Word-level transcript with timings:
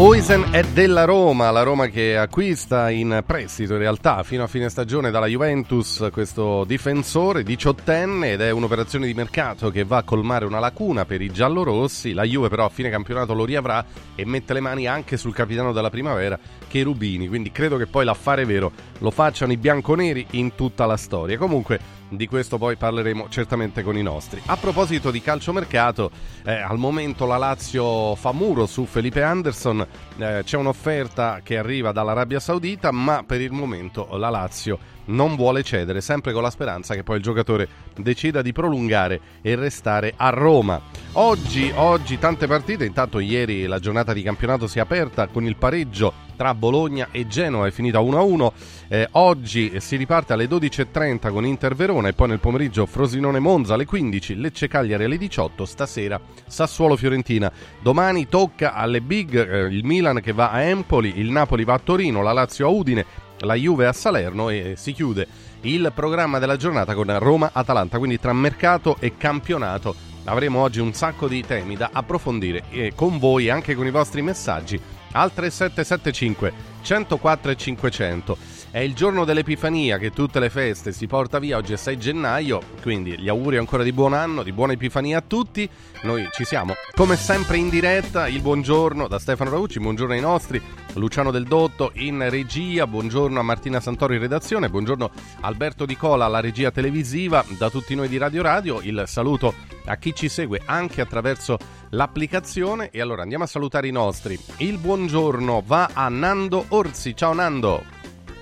Oisen 0.00 0.46
è 0.50 0.62
della 0.62 1.04
Roma, 1.04 1.50
la 1.50 1.62
Roma 1.62 1.88
che 1.88 2.16
acquista 2.16 2.88
in 2.88 3.22
prestito 3.26 3.74
in 3.74 3.80
realtà 3.80 4.22
fino 4.22 4.42
a 4.42 4.46
fine 4.46 4.70
stagione 4.70 5.10
dalla 5.10 5.26
Juventus 5.26 6.08
questo 6.10 6.64
difensore 6.64 7.42
diciottenne 7.42 8.32
ed 8.32 8.40
è 8.40 8.50
un'operazione 8.50 9.04
di 9.06 9.12
mercato 9.12 9.68
che 9.70 9.84
va 9.84 9.98
a 9.98 10.02
colmare 10.02 10.46
una 10.46 10.58
lacuna 10.58 11.04
per 11.04 11.20
i 11.20 11.30
giallorossi. 11.30 12.14
La 12.14 12.24
Juve 12.24 12.48
però 12.48 12.64
a 12.64 12.70
fine 12.70 12.88
campionato 12.88 13.34
lo 13.34 13.44
riavrà 13.44 13.84
e 14.14 14.24
mette 14.24 14.54
le 14.54 14.60
mani 14.60 14.86
anche 14.86 15.18
sul 15.18 15.34
capitano 15.34 15.70
della 15.70 15.90
primavera 15.90 16.38
Cherubini, 16.66 17.28
quindi 17.28 17.52
credo 17.52 17.76
che 17.76 17.86
poi 17.86 18.06
l'affare 18.06 18.46
vero 18.46 18.72
lo 19.00 19.10
facciano 19.10 19.52
i 19.52 19.58
bianconeri 19.58 20.28
in 20.30 20.54
tutta 20.54 20.86
la 20.86 20.96
storia. 20.96 21.36
Comunque 21.36 21.99
di 22.10 22.26
questo 22.26 22.58
poi 22.58 22.76
parleremo 22.76 23.28
certamente 23.28 23.82
con 23.82 23.96
i 23.96 24.02
nostri. 24.02 24.40
A 24.46 24.56
proposito 24.56 25.10
di 25.10 25.20
calciomercato, 25.20 26.10
eh, 26.44 26.60
al 26.60 26.78
momento 26.78 27.26
la 27.26 27.36
Lazio 27.36 28.14
fa 28.16 28.32
muro 28.32 28.66
su 28.66 28.84
Felipe 28.84 29.22
Anderson, 29.22 29.86
eh, 30.18 30.42
c'è 30.44 30.56
un'offerta 30.56 31.40
che 31.42 31.58
arriva 31.58 31.92
dall'Arabia 31.92 32.40
Saudita, 32.40 32.90
ma 32.90 33.22
per 33.26 33.40
il 33.40 33.52
momento 33.52 34.08
la 34.16 34.30
Lazio 34.30 34.98
non 35.10 35.36
vuole 35.36 35.62
cedere, 35.62 36.00
sempre 36.00 36.32
con 36.32 36.42
la 36.42 36.50
speranza 36.50 36.94
che 36.94 37.02
poi 37.02 37.16
il 37.16 37.22
giocatore 37.22 37.68
decida 37.96 38.42
di 38.42 38.52
prolungare 38.52 39.20
e 39.42 39.54
restare 39.54 40.14
a 40.16 40.30
Roma. 40.30 40.80
Oggi, 41.12 41.72
oggi 41.74 42.18
tante 42.18 42.46
partite, 42.46 42.84
intanto 42.84 43.18
ieri 43.18 43.66
la 43.66 43.78
giornata 43.78 44.12
di 44.12 44.22
campionato 44.22 44.66
si 44.66 44.78
è 44.78 44.80
aperta 44.80 45.26
con 45.26 45.44
il 45.44 45.56
pareggio 45.56 46.28
tra 46.36 46.54
Bologna 46.54 47.08
e 47.10 47.26
Genoa, 47.26 47.66
è 47.66 47.70
finita 47.70 47.98
1-1. 47.98 48.52
Eh, 48.88 49.08
oggi 49.12 49.78
si 49.78 49.96
riparte 49.96 50.32
alle 50.32 50.46
12.30 50.46 51.30
con 51.30 51.44
Inter 51.44 51.74
Verona 51.74 52.08
e 52.08 52.12
poi 52.14 52.28
nel 52.28 52.40
pomeriggio 52.40 52.86
Frosinone 52.86 53.40
Monza 53.40 53.74
alle 53.74 53.84
15, 53.84 54.36
Lecce 54.36 54.66
Cagliari 54.66 55.04
alle 55.04 55.18
18, 55.18 55.64
stasera 55.66 56.18
Sassuolo 56.46 56.96
Fiorentina. 56.96 57.52
Domani 57.82 58.26
tocca 58.26 58.72
alle 58.72 59.02
big 59.02 59.34
eh, 59.34 59.66
il 59.66 59.84
Milan 59.84 60.20
che 60.20 60.32
va 60.32 60.50
a 60.50 60.62
Empoli, 60.62 61.18
il 61.18 61.30
Napoli 61.30 61.64
va 61.64 61.74
a 61.74 61.80
Torino, 61.80 62.22
la 62.22 62.32
Lazio 62.32 62.66
a 62.66 62.70
Udine, 62.70 63.04
la 63.40 63.54
Juve 63.54 63.86
a 63.86 63.92
Salerno 63.92 64.48
e 64.48 64.74
si 64.76 64.92
chiude 64.92 65.26
il 65.62 65.92
programma 65.94 66.38
della 66.38 66.56
giornata 66.56 66.94
con 66.94 67.18
Roma-Atalanta, 67.18 67.98
quindi 67.98 68.18
tra 68.18 68.32
mercato 68.32 68.96
e 68.98 69.16
campionato 69.16 69.94
avremo 70.24 70.60
oggi 70.60 70.80
un 70.80 70.92
sacco 70.92 71.28
di 71.28 71.44
temi 71.44 71.76
da 71.76 71.90
approfondire 71.92 72.64
e 72.70 72.92
con 72.94 73.18
voi 73.18 73.50
anche 73.50 73.74
con 73.74 73.86
i 73.86 73.90
vostri 73.90 74.22
messaggi 74.22 74.80
al 75.12 75.32
3775 75.32 76.52
104 76.82 77.50
e 77.50 77.56
500. 77.56 78.36
È 78.72 78.78
il 78.78 78.94
giorno 78.94 79.24
dell'Epifania 79.24 79.98
che 79.98 80.12
tutte 80.12 80.38
le 80.38 80.48
feste 80.48 80.92
si 80.92 81.08
porta 81.08 81.40
via, 81.40 81.56
oggi 81.56 81.72
è 81.72 81.76
6 81.76 81.98
gennaio, 81.98 82.62
quindi 82.82 83.18
gli 83.18 83.28
auguri 83.28 83.56
ancora 83.56 83.82
di 83.82 83.92
buon 83.92 84.12
anno, 84.12 84.44
di 84.44 84.52
buona 84.52 84.74
Epifania 84.74 85.18
a 85.18 85.24
tutti. 85.26 85.68
Noi 86.02 86.28
ci 86.30 86.44
siamo 86.44 86.74
come 86.94 87.16
sempre 87.16 87.56
in 87.56 87.68
diretta, 87.68 88.28
il 88.28 88.40
buongiorno 88.40 89.08
da 89.08 89.18
Stefano 89.18 89.50
Raucci, 89.50 89.80
buongiorno 89.80 90.14
ai 90.14 90.20
nostri, 90.20 90.62
Luciano 90.94 91.32
Del 91.32 91.46
Dotto 91.46 91.90
in 91.94 92.24
regia, 92.30 92.86
buongiorno 92.86 93.40
a 93.40 93.42
Martina 93.42 93.80
Santori 93.80 94.14
in 94.14 94.20
redazione, 94.20 94.68
buongiorno 94.68 95.10
Alberto 95.40 95.84
Di 95.84 95.96
Cola 95.96 96.26
alla 96.26 96.40
regia 96.40 96.70
televisiva, 96.70 97.44
da 97.58 97.70
tutti 97.70 97.96
noi 97.96 98.06
di 98.06 98.18
Radio 98.18 98.42
Radio, 98.42 98.80
il 98.82 99.02
saluto 99.06 99.52
a 99.86 99.96
chi 99.96 100.14
ci 100.14 100.28
segue 100.28 100.62
anche 100.64 101.00
attraverso 101.00 101.58
l'applicazione 101.90 102.90
e 102.90 103.00
allora 103.00 103.22
andiamo 103.22 103.42
a 103.42 103.48
salutare 103.48 103.88
i 103.88 103.92
nostri. 103.92 104.38
Il 104.58 104.78
buongiorno 104.78 105.60
va 105.66 105.90
a 105.92 106.08
Nando 106.08 106.66
Orsi, 106.68 107.16
ciao 107.16 107.34
Nando! 107.34 107.99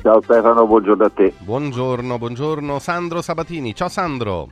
Ciao 0.08 0.22
Stefano, 0.22 0.66
buongiorno 0.66 1.04
a 1.04 1.10
te. 1.10 1.34
Buongiorno, 1.36 2.16
buongiorno 2.16 2.78
Sandro 2.78 3.20
Sabatini. 3.20 3.74
Ciao 3.74 3.88
Sandro. 3.90 4.48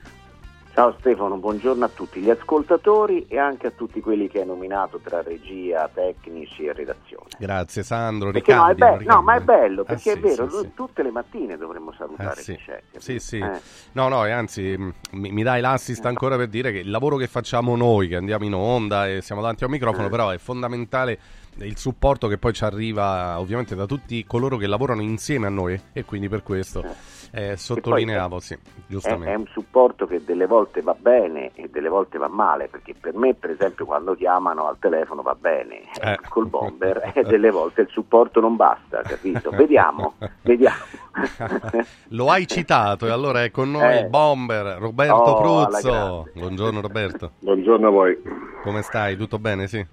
Ciao 0.75 0.95
Stefano, 0.99 1.39
buongiorno 1.39 1.83
a 1.83 1.89
tutti 1.89 2.21
gli 2.21 2.29
ascoltatori 2.29 3.25
e 3.27 3.39
anche 3.39 3.69
a 3.69 3.71
tutti 3.71 4.03
quelli 4.03 4.29
che 4.29 4.41
hai 4.41 4.47
nominato 4.47 5.01
tra 5.03 5.23
regia, 5.23 5.89
tecnici 5.91 6.67
e 6.67 6.75
redazione. 6.75 7.29
Grazie 7.39 7.83
Sandro. 7.83 8.33
Perché 8.33 8.53
ricambio, 8.53 8.85
no, 8.87 8.93
è 8.93 8.97
be- 8.99 9.05
no, 9.07 9.23
ma 9.23 9.37
è 9.37 9.41
bello, 9.41 9.85
perché 9.85 10.11
Eh, 10.11 10.13
è 10.13 10.17
sì, 10.17 10.21
vero, 10.21 10.51
sì, 10.51 10.59
sì. 10.59 10.75
tutte 10.75 11.03
le 11.03 11.11
mattine 11.11 11.57
dovremmo 11.57 11.95
salutare 11.97 12.39
Eh, 12.39 12.43
sì. 12.43 12.55
chi 12.57 12.63
c'è. 12.67 12.73
capito? 12.75 13.01
Sì, 13.01 13.19
sì. 13.19 13.39
Eh. 13.39 13.61
No, 13.93 14.09
no, 14.09 14.27
e 14.27 14.33
anzi 14.33 14.77
mi, 15.13 15.33
mi 15.33 15.43
dai 15.43 15.63
l'assist 15.63 16.05
ancora 16.05 16.37
per 16.37 16.49
dire 16.49 16.71
che 16.71 16.81
il 16.81 16.91
lavoro 16.91 17.17
che 17.17 17.29
facciamo 17.29 17.75
noi, 17.77 18.09
che 18.09 18.17
andiamo 18.17 18.45
in 18.45 18.53
onda 18.53 19.09
e 19.09 19.23
siamo 19.23 19.41
davanti 19.41 19.63
a 19.65 19.69
un 19.69 19.73
microfono, 19.73 20.09
Eh. 20.09 20.11
però 20.11 20.29
è 20.29 20.37
fondamentale 20.37 21.19
il 21.59 21.77
supporto 21.79 22.29
che 22.29 22.37
poi 22.39 22.53
ci 22.53 22.65
arriva 22.65 23.39
ovviamente 23.41 23.75
da 23.75 23.87
tutti 23.87 24.25
coloro 24.27 24.57
che 24.57 24.67
lavorano 24.67 25.01
insieme 25.03 25.47
a 25.47 25.51
noi 25.51 25.81
e 25.93 26.05
quindi 26.05 26.29
per 26.29 26.43
questo 26.43 26.85
eh, 27.33 27.57
sottolineavo, 27.57 28.39
sì, 28.41 28.55
È, 28.55 28.59
giustamente. 28.87 29.33
è 29.33 29.35
un 29.37 29.47
supporto 29.47 30.07
che 30.07 30.23
delle 30.25 30.47
volte 30.47 30.81
va 30.83 30.95
bene 30.99 31.51
e 31.55 31.69
delle 31.69 31.89
volte 31.89 32.19
va 32.19 32.29
male, 32.29 32.69
perché 32.69 32.95
per 32.99 33.15
me, 33.15 33.35
per 33.35 33.51
esempio, 33.51 33.85
quando 33.85 34.15
chiamano 34.15 34.67
al 34.69 34.79
telefono 34.79 35.23
va 35.23 35.35
bene 35.35 35.81
Eh. 36.01 36.19
col 36.29 36.47
bomber 36.47 37.11
e 37.15 37.23
delle 37.25 37.51
volte 37.51 37.83
il 37.83 37.89
supporto 37.91 38.41
non 38.41 38.57
basta, 38.57 39.01
capito? 39.03 39.51
Vediamo, 39.51 40.15
vediamo. 40.43 40.77
Lo 42.11 42.31
hai 42.31 42.47
citato 42.47 43.07
e 43.07 43.11
allora 43.11 43.43
è 43.43 43.51
con 43.51 43.71
noi 43.71 43.95
Eh. 43.97 44.01
il 44.03 44.09
bomber 44.09 44.77
Roberto 44.79 45.15
Oh, 45.15 45.41
Pruzzo. 45.67 46.29
Buongiorno 46.35 46.81
Roberto, 46.81 47.33
Buongiorno 47.41 47.87
a 47.89 47.91
voi. 47.91 48.19
come 48.63 48.83
stai? 48.83 49.17
Tutto 49.17 49.39
bene? 49.39 49.67
Sì. 49.67 49.85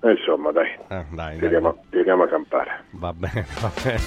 Eh, 0.00 0.10
insomma, 0.10 0.52
dai, 0.52 0.68
Ah, 0.88 1.04
dai, 1.10 1.30
dai. 1.32 1.38
tiriamo, 1.38 1.82
tiriamo 1.90 2.22
a 2.24 2.28
campare. 2.28 2.84
Va 2.90 3.12
bene, 3.12 3.46
va 3.60 3.72
bene. 3.82 4.00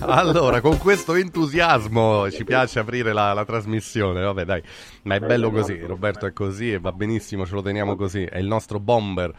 Allora, 0.00 0.60
con 0.60 0.76
questo 0.78 1.14
entusiasmo 1.14 2.30
ci 2.30 2.44
piace 2.44 2.78
aprire 2.78 3.12
la, 3.12 3.32
la 3.32 3.44
trasmissione. 3.44 4.22
Vabbè, 4.22 4.44
dai, 4.44 4.62
ma 5.04 5.14
è 5.16 5.20
bello 5.20 5.50
così. 5.50 5.80
Roberto 5.80 6.26
è 6.26 6.32
così 6.32 6.72
e 6.72 6.78
va 6.78 6.92
benissimo, 6.92 7.46
ce 7.46 7.54
lo 7.54 7.62
teniamo 7.62 7.96
così. 7.96 8.24
È 8.24 8.38
il 8.38 8.46
nostro 8.46 8.78
bomber. 8.78 9.32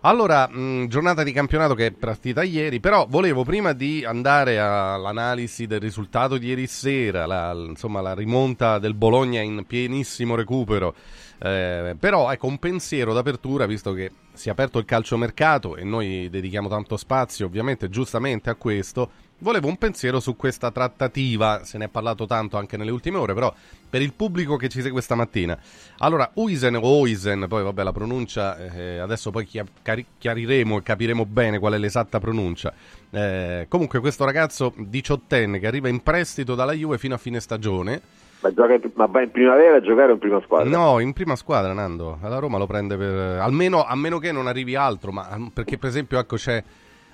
Allora, 0.00 0.46
mh, 0.48 0.86
giornata 0.86 1.22
di 1.22 1.32
campionato 1.32 1.74
che 1.74 1.86
è 1.86 1.90
partita 1.92 2.42
ieri, 2.42 2.80
però 2.80 3.06
volevo 3.08 3.44
prima 3.44 3.72
di 3.72 4.04
andare 4.04 4.58
all'analisi 4.58 5.66
del 5.66 5.80
risultato 5.80 6.38
di 6.38 6.48
ieri 6.48 6.66
sera, 6.66 7.26
la, 7.26 7.52
insomma 7.52 8.00
la 8.00 8.14
rimonta 8.14 8.78
del 8.78 8.94
Bologna 8.94 9.40
in 9.40 9.64
pienissimo 9.66 10.34
recupero, 10.36 10.94
eh, 11.42 11.96
però 11.98 12.30
ecco 12.30 12.46
un 12.46 12.58
pensiero 12.58 13.14
d'apertura, 13.14 13.66
visto 13.66 13.92
che 13.94 14.12
si 14.36 14.48
è 14.48 14.52
aperto 14.52 14.78
il 14.78 14.84
calciomercato 14.84 15.76
e 15.76 15.84
noi 15.84 16.28
dedichiamo 16.30 16.68
tanto 16.68 16.96
spazio 16.96 17.46
ovviamente 17.46 17.88
giustamente 17.88 18.50
a 18.50 18.54
questo, 18.54 19.10
volevo 19.38 19.68
un 19.68 19.76
pensiero 19.76 20.20
su 20.20 20.36
questa 20.36 20.70
trattativa, 20.70 21.64
se 21.64 21.78
ne 21.78 21.86
è 21.86 21.88
parlato 21.88 22.26
tanto 22.26 22.56
anche 22.56 22.76
nelle 22.76 22.90
ultime 22.90 23.18
ore, 23.18 23.34
però 23.34 23.52
per 23.88 24.02
il 24.02 24.12
pubblico 24.12 24.56
che 24.56 24.68
ci 24.68 24.80
segue 24.82 25.00
stamattina. 25.00 25.58
Allora, 25.98 26.30
Uisen 26.34 26.76
o 26.76 26.82
Oisen, 26.82 27.46
poi 27.48 27.62
vabbè 27.62 27.82
la 27.82 27.92
pronuncia, 27.92 28.56
eh, 28.56 28.98
adesso 28.98 29.30
poi 29.30 29.48
chiariremo 30.18 30.78
e 30.78 30.82
capiremo 30.82 31.24
bene 31.26 31.58
qual 31.58 31.74
è 31.74 31.78
l'esatta 31.78 32.18
pronuncia. 32.18 32.72
Eh, 33.10 33.66
comunque 33.68 34.00
questo 34.00 34.24
ragazzo 34.24 34.74
diciottenne 34.76 35.58
che 35.58 35.66
arriva 35.66 35.88
in 35.88 36.02
prestito 36.02 36.54
dalla 36.54 36.72
Juve 36.72 36.98
fino 36.98 37.14
a 37.14 37.18
fine 37.18 37.40
stagione, 37.40 38.00
Ma, 38.40 38.52
gioca- 38.52 38.78
ma 38.94 39.06
va 39.06 39.22
in 39.22 39.30
primavera 39.30 39.76
a 39.76 39.80
giocare 39.80 40.10
o 40.10 40.14
in 40.14 40.18
prima 40.20 40.40
squadra? 40.42 40.68
No, 40.68 40.98
in 41.00 41.12
prima 41.12 41.36
squadra, 41.36 41.72
Nando. 41.72 42.18
Alla 42.20 42.38
Roma 42.38 42.58
lo 42.58 42.66
prende 42.66 42.96
per. 42.96 43.40
Almeno, 43.40 43.84
a 43.84 43.94
meno 43.96 44.18
che 44.18 44.30
non 44.32 44.46
arrivi 44.46 44.74
altro, 44.76 45.10
ma 45.10 45.26
perché, 45.52 45.78
per 45.78 45.88
esempio, 45.88 46.18
ecco, 46.18 46.36
c'è. 46.36 46.62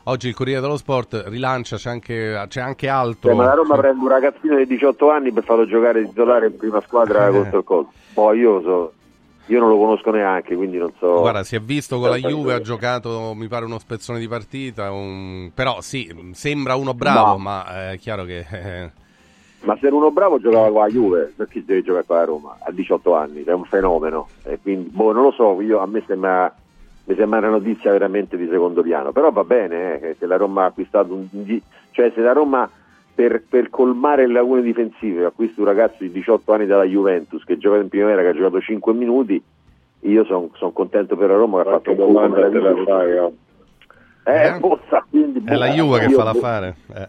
Oggi 0.06 0.26
il 0.26 0.34
Corriere 0.34 0.60
dello 0.60 0.76
Sport 0.76 1.26
rilancia, 1.28 1.76
c'è 1.76 1.88
anche, 1.88 2.44
c'è 2.48 2.60
anche 2.60 2.88
altro. 2.88 3.28
Cioè, 3.28 3.38
ma 3.38 3.44
la 3.44 3.54
Roma 3.54 3.76
prende 3.76 4.02
un 4.02 4.08
ragazzino 4.08 4.56
di 4.56 4.66
18 4.66 5.10
anni 5.10 5.30
per 5.30 5.44
farlo 5.44 5.64
giocare 5.64 6.02
titolare 6.04 6.46
in 6.46 6.56
prima 6.56 6.80
squadra 6.80 7.28
Eh. 7.28 7.30
contro 7.30 7.58
il 7.58 7.64
Col. 7.64 7.86
Poi 8.12 8.38
io 8.40 8.60
so, 8.62 8.92
io 9.46 9.60
non 9.60 9.68
lo 9.68 9.76
conosco 9.78 10.10
neanche, 10.10 10.56
quindi 10.56 10.76
non 10.76 10.92
so. 10.98 11.20
Guarda, 11.20 11.44
si 11.44 11.54
è 11.54 11.60
visto 11.60 12.00
con 12.00 12.08
la 12.08 12.16
Juve, 12.16 12.54
ha 12.54 12.60
giocato, 12.60 13.32
mi 13.36 13.46
pare, 13.46 13.64
uno 13.64 13.78
spezzone 13.78 14.18
di 14.18 14.26
partita. 14.26 14.90
un- 14.90 15.52
Però 15.54 15.80
sì, 15.80 16.12
sembra 16.32 16.74
uno 16.74 16.94
bravo, 16.94 17.28
No. 17.28 17.38
ma 17.38 17.90
è 17.92 17.98
chiaro 17.98 18.24
che. 18.24 18.90
Ma 19.62 19.76
se 19.78 19.86
era 19.86 19.96
uno 19.96 20.10
bravo 20.10 20.40
giocava 20.40 20.70
con 20.70 20.80
la 20.82 20.88
Juve, 20.88 21.32
perché 21.36 21.64
deve 21.64 21.82
giocare 21.82 22.04
con 22.06 22.16
la 22.16 22.24
Roma 22.24 22.56
a 22.60 22.70
18 22.70 23.14
anni? 23.14 23.44
È 23.44 23.52
un 23.52 23.64
fenomeno. 23.64 24.28
E 24.44 24.58
quindi, 24.60 24.90
boh, 24.90 25.12
non 25.12 25.22
lo 25.22 25.30
so, 25.32 25.60
io, 25.60 25.78
a 25.78 25.86
me 25.86 26.02
sembra, 26.06 26.52
mi 27.04 27.14
sembra 27.14 27.38
una 27.38 27.50
notizia 27.50 27.92
veramente 27.92 28.36
di 28.36 28.48
secondo 28.50 28.82
piano. 28.82 29.12
Però 29.12 29.30
va 29.30 29.44
bene, 29.44 29.94
eh, 29.94 30.00
che 30.00 30.16
se 30.18 30.26
la 30.26 30.36
Roma 30.36 30.62
ha 30.64 30.66
acquistato 30.66 31.12
un. 31.14 31.28
cioè 31.90 32.10
se 32.14 32.20
la 32.20 32.32
Roma 32.32 32.68
per, 33.14 33.42
per 33.48 33.70
colmare 33.70 34.26
le 34.26 34.32
lacune 34.32 34.62
difensive 34.62 35.24
acquista 35.24 35.60
un 35.60 35.66
ragazzo 35.66 35.96
di 36.00 36.10
18 36.10 36.52
anni 36.52 36.66
dalla 36.66 36.84
Juventus 36.84 37.44
che 37.44 37.58
gioca 37.58 37.78
in 37.78 37.88
primavera, 37.88 38.22
che 38.22 38.28
ha 38.28 38.34
giocato 38.34 38.60
5 38.60 38.92
minuti, 38.94 39.42
io 40.00 40.24
sono 40.24 40.50
contento 40.72 41.16
per 41.16 41.28
la 41.28 41.36
Roma 41.36 41.62
che 41.62 41.68
ha 41.68 41.72
fatto 41.72 41.90
un 41.90 41.96
colpo 41.96 42.12
domanda 42.12 42.36
te 42.36 42.42
la 42.42 42.48
meraviglioso. 42.48 42.90
fai, 42.90 43.16
oh. 43.18 43.32
Eh, 44.24 44.46
Eh? 44.46 44.58
bozza, 44.58 45.04
quindi, 45.08 45.42
è 45.44 45.54
la 45.54 45.68
boh, 45.68 45.72
Juve 45.74 45.98
che 46.00 46.08
fa 46.10 46.24
l'affare. 46.24 46.76
Eh. 46.94 47.08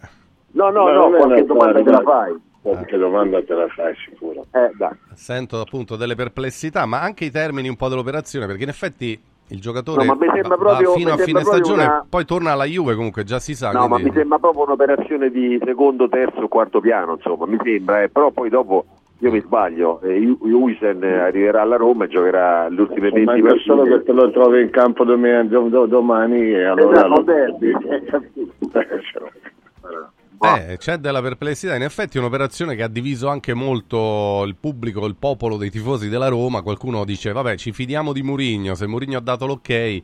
No, 0.54 0.70
no, 0.70 0.84
Ma 0.86 0.92
no, 0.92 1.10
non 1.10 1.16
è 1.16 1.18
qualche 1.20 1.46
domanda 1.46 1.84
te 1.84 1.90
la 1.92 2.02
fai. 2.02 2.36
Qualche 2.62 2.98
domanda 2.98 3.44
te 3.44 3.54
la 3.54 3.68
fai 3.68 3.94
sicuro. 4.10 4.46
Eh. 4.52 4.72
Sento 5.16 5.60
appunto 5.60 5.96
delle 5.98 6.16
perplessità, 6.16 6.86
ma 6.86 7.02
anche 7.02 7.26
i 7.26 7.32
termini 7.32 7.68
un 7.68 7.76
po' 7.76 7.90
dell'operazione, 7.90 8.46
perché 8.46 8.64
in 8.64 8.70
effetti 8.70 9.20
il 9.50 9.60
giocatore 9.60 10.06
No, 10.06 10.16
ma 10.16 10.26
mi 10.26 10.32
sembra 10.32 10.56
va- 10.56 10.58
proprio- 10.64 10.90
va 10.92 10.96
fino 10.96 11.14
mi 11.16 11.22
a 11.22 11.24
fine 11.24 11.44
stagione, 11.44 11.84
una- 11.84 12.06
poi 12.10 12.24
torna 12.26 12.54
alla 12.54 12.64
Juve 12.64 12.96
comunque, 12.96 13.26
già 13.26 13.40
si 13.40 13.54
sa. 13.54 13.72
No, 13.72 13.82
ma 13.88 13.96
quindi- 13.96 14.12
mi 14.12 14.16
sembra 14.16 14.40
proprio 14.40 14.64
un'operazione 14.64 15.30
di 15.30 15.60
secondo, 15.66 16.08
terzo, 16.08 16.48
quarto 16.48 16.80
piano, 16.80 17.16
insomma, 17.16 17.46
mi 17.48 17.58
sembra, 17.62 18.02
eh, 18.04 18.10
però 18.10 18.32
poi 18.32 18.50
dopo 18.50 18.86
io 19.20 19.32
mi 19.32 19.42
sbaglio, 19.42 20.00
eh, 20.02 20.34
Uisen 20.40 21.04
arriverà 21.04 21.62
alla 21.62 21.76
Roma 21.76 22.06
e 22.06 22.08
giocherà 22.08 22.70
le 22.70 22.80
ultime 22.82 23.10
20 23.10 23.26
Manca 23.26 23.42
partite. 23.48 23.64
solo 23.66 23.84
che 23.84 24.04
te 24.04 24.12
lo 24.14 24.32
trovi 24.32 24.62
in 24.62 24.70
campo 24.70 25.04
domen- 25.04 25.50
do- 25.50 25.68
do- 25.68 25.86
domani 25.86 26.40
e 26.52 26.64
allora... 26.64 26.96
Esatto, 27.00 27.08
lo- 27.10 27.22
derby. 27.24 27.74
Eh, 30.42 30.78
c'è 30.78 30.98
della 30.98 31.22
perplessità. 31.22 31.76
In 31.76 31.84
effetti 31.84 32.18
è 32.18 32.20
un'operazione 32.20 32.76
che 32.76 32.84
ha 32.84 32.88
diviso 32.88 33.30
anche 33.30 33.54
molto 33.54 34.44
il 34.46 34.56
pubblico, 34.56 35.06
il 35.06 35.16
popolo 35.16 35.58
dei 35.58 35.70
tifosi 35.70 36.10
della 36.10 36.28
Roma. 36.28 36.62
Qualcuno 36.62 37.06
dice, 37.06 37.32
vabbè, 37.32 37.56
ci 37.56 37.72
fidiamo 37.72 38.12
di 38.14 38.24
Murigno, 38.24 38.76
se 38.76 38.88
Murigno 38.88 39.18
ha 39.18 39.22
dato 39.22 39.46
l'ok. 39.46 40.02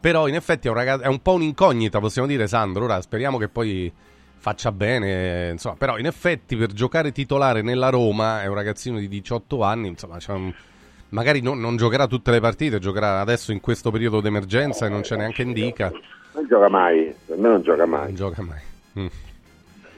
Però 0.00 0.28
in 0.28 0.34
effetti 0.34 0.66
è 0.66 0.70
un, 0.70 0.76
ragazzo, 0.76 1.02
è 1.02 1.08
un 1.08 1.20
po' 1.20 1.32
un'incognita, 1.32 1.98
possiamo 2.00 2.26
dire, 2.26 2.46
Sandro. 2.46 2.84
Ora 2.84 3.00
speriamo 3.00 3.36
che 3.36 3.48
poi 3.48 3.92
faccia 4.38 4.72
bene. 4.72 5.50
Insomma, 5.50 5.76
però 5.76 5.98
in 5.98 6.06
effetti 6.06 6.56
per 6.56 6.72
giocare 6.72 7.12
titolare 7.12 7.60
nella 7.62 7.90
Roma 7.90 8.42
è 8.42 8.46
un 8.46 8.54
ragazzino 8.54 8.98
di 8.98 9.08
18 9.08 9.62
anni, 9.62 9.88
insomma, 9.88 10.16
c'è 10.16 10.32
un- 10.32 10.52
magari 11.10 11.40
non, 11.40 11.60
non 11.60 11.76
giocherà 11.76 12.06
tutte 12.06 12.30
le 12.30 12.40
partite, 12.40 12.78
giocherà 12.78 13.20
adesso 13.20 13.52
in 13.52 13.60
questo 13.60 13.90
periodo 13.90 14.20
d'emergenza 14.20 14.86
e 14.86 14.88
non 14.88 15.02
ce 15.02 15.16
neanche 15.16 15.42
indica. 15.42 15.90
Non 16.32 16.46
gioca 16.46 16.68
mai, 16.68 17.12
per 17.26 17.36
me 17.36 17.48
non 17.48 17.62
gioca 17.62 17.86
mai. 17.86 18.04
Non 18.06 18.14
gioca 18.14 18.42
mai. 18.42 18.60
Mm. 18.98 19.06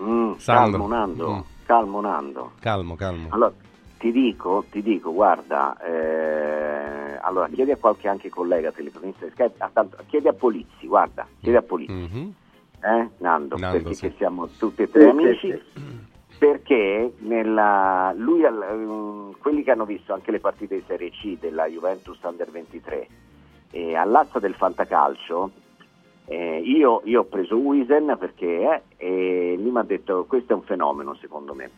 Mm, 0.03 0.33
calmo 0.45 0.87
Nando, 0.89 1.31
Mm. 1.35 1.41
calmo 1.65 2.01
Nando. 2.01 2.53
Calmo, 2.61 2.97
calmo. 2.97 3.29
Allora, 3.31 3.53
ti 3.99 4.11
dico, 4.11 4.65
ti 4.71 4.83
dico, 4.83 5.13
guarda, 5.13 5.77
eh, 5.81 7.19
allora 7.21 7.49
chiedi 7.49 7.71
a 7.71 7.77
qualche 7.77 8.09
anche 8.09 8.29
collega 8.29 8.73
telecronista, 8.73 9.25
di 9.25 9.31
Skype, 9.31 9.55
ah, 9.59 9.71
tanto, 9.73 9.97
chiedi 10.09 10.27
a 10.27 10.33
Polizzi, 10.33 10.87
guarda, 10.89 11.27
chiedi 11.41 11.57
a 11.57 11.63
Polizzi, 11.63 11.93
Mhm. 11.93 12.33
eh, 12.81 13.11
Nando, 13.19 13.57
Nando, 13.57 13.79
perché 13.79 13.95
sì. 13.95 14.09
che 14.09 14.15
siamo 14.17 14.49
tutti 14.59 14.83
e 14.83 14.91
tre 14.91 15.09
amici, 15.09 15.63
perché 16.37 17.15
nella, 17.19 18.13
lui, 18.17 18.43
ehm, 18.43 19.37
quelli 19.39 19.63
che 19.63 19.71
hanno 19.71 19.85
visto 19.85 20.13
anche 20.13 20.33
le 20.33 20.41
partite 20.41 20.75
di 20.75 20.85
Serie 20.85 21.11
C 21.11 21.39
della 21.39 21.67
Juventus 21.67 22.19
Under 22.23 22.51
23, 22.51 23.09
e 23.71 23.95
all'asta 23.95 24.41
del 24.41 24.55
Fantacalcio, 24.55 25.51
eh, 26.27 26.59
io, 26.65 27.01
io 27.05 27.21
ho 27.21 27.25
preso 27.25 27.57
Wisen 27.57 28.17
perché 28.19 28.47
eh, 28.47 28.83
e 28.97 29.55
lui 29.59 29.71
mi 29.71 29.79
ha 29.79 29.83
detto 29.83 30.25
questo 30.29 30.53
è 30.53 30.57
un 30.57 30.63
fenomeno 30.63 31.15
secondo 31.15 31.55
me. 31.55 31.71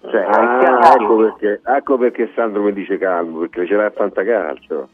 Cioè, 0.00 0.22
Ah, 0.28 0.94
ecco 1.00 1.16
perché, 1.16 1.60
ecco 1.64 1.96
perché 1.98 2.30
Sandro 2.34 2.62
mi 2.62 2.72
dice 2.72 2.98
calmo, 2.98 3.40
perché 3.40 3.66
ce 3.66 3.74
l'ha 3.74 3.86
il 3.86 3.92
fantacalcio. 3.92 4.88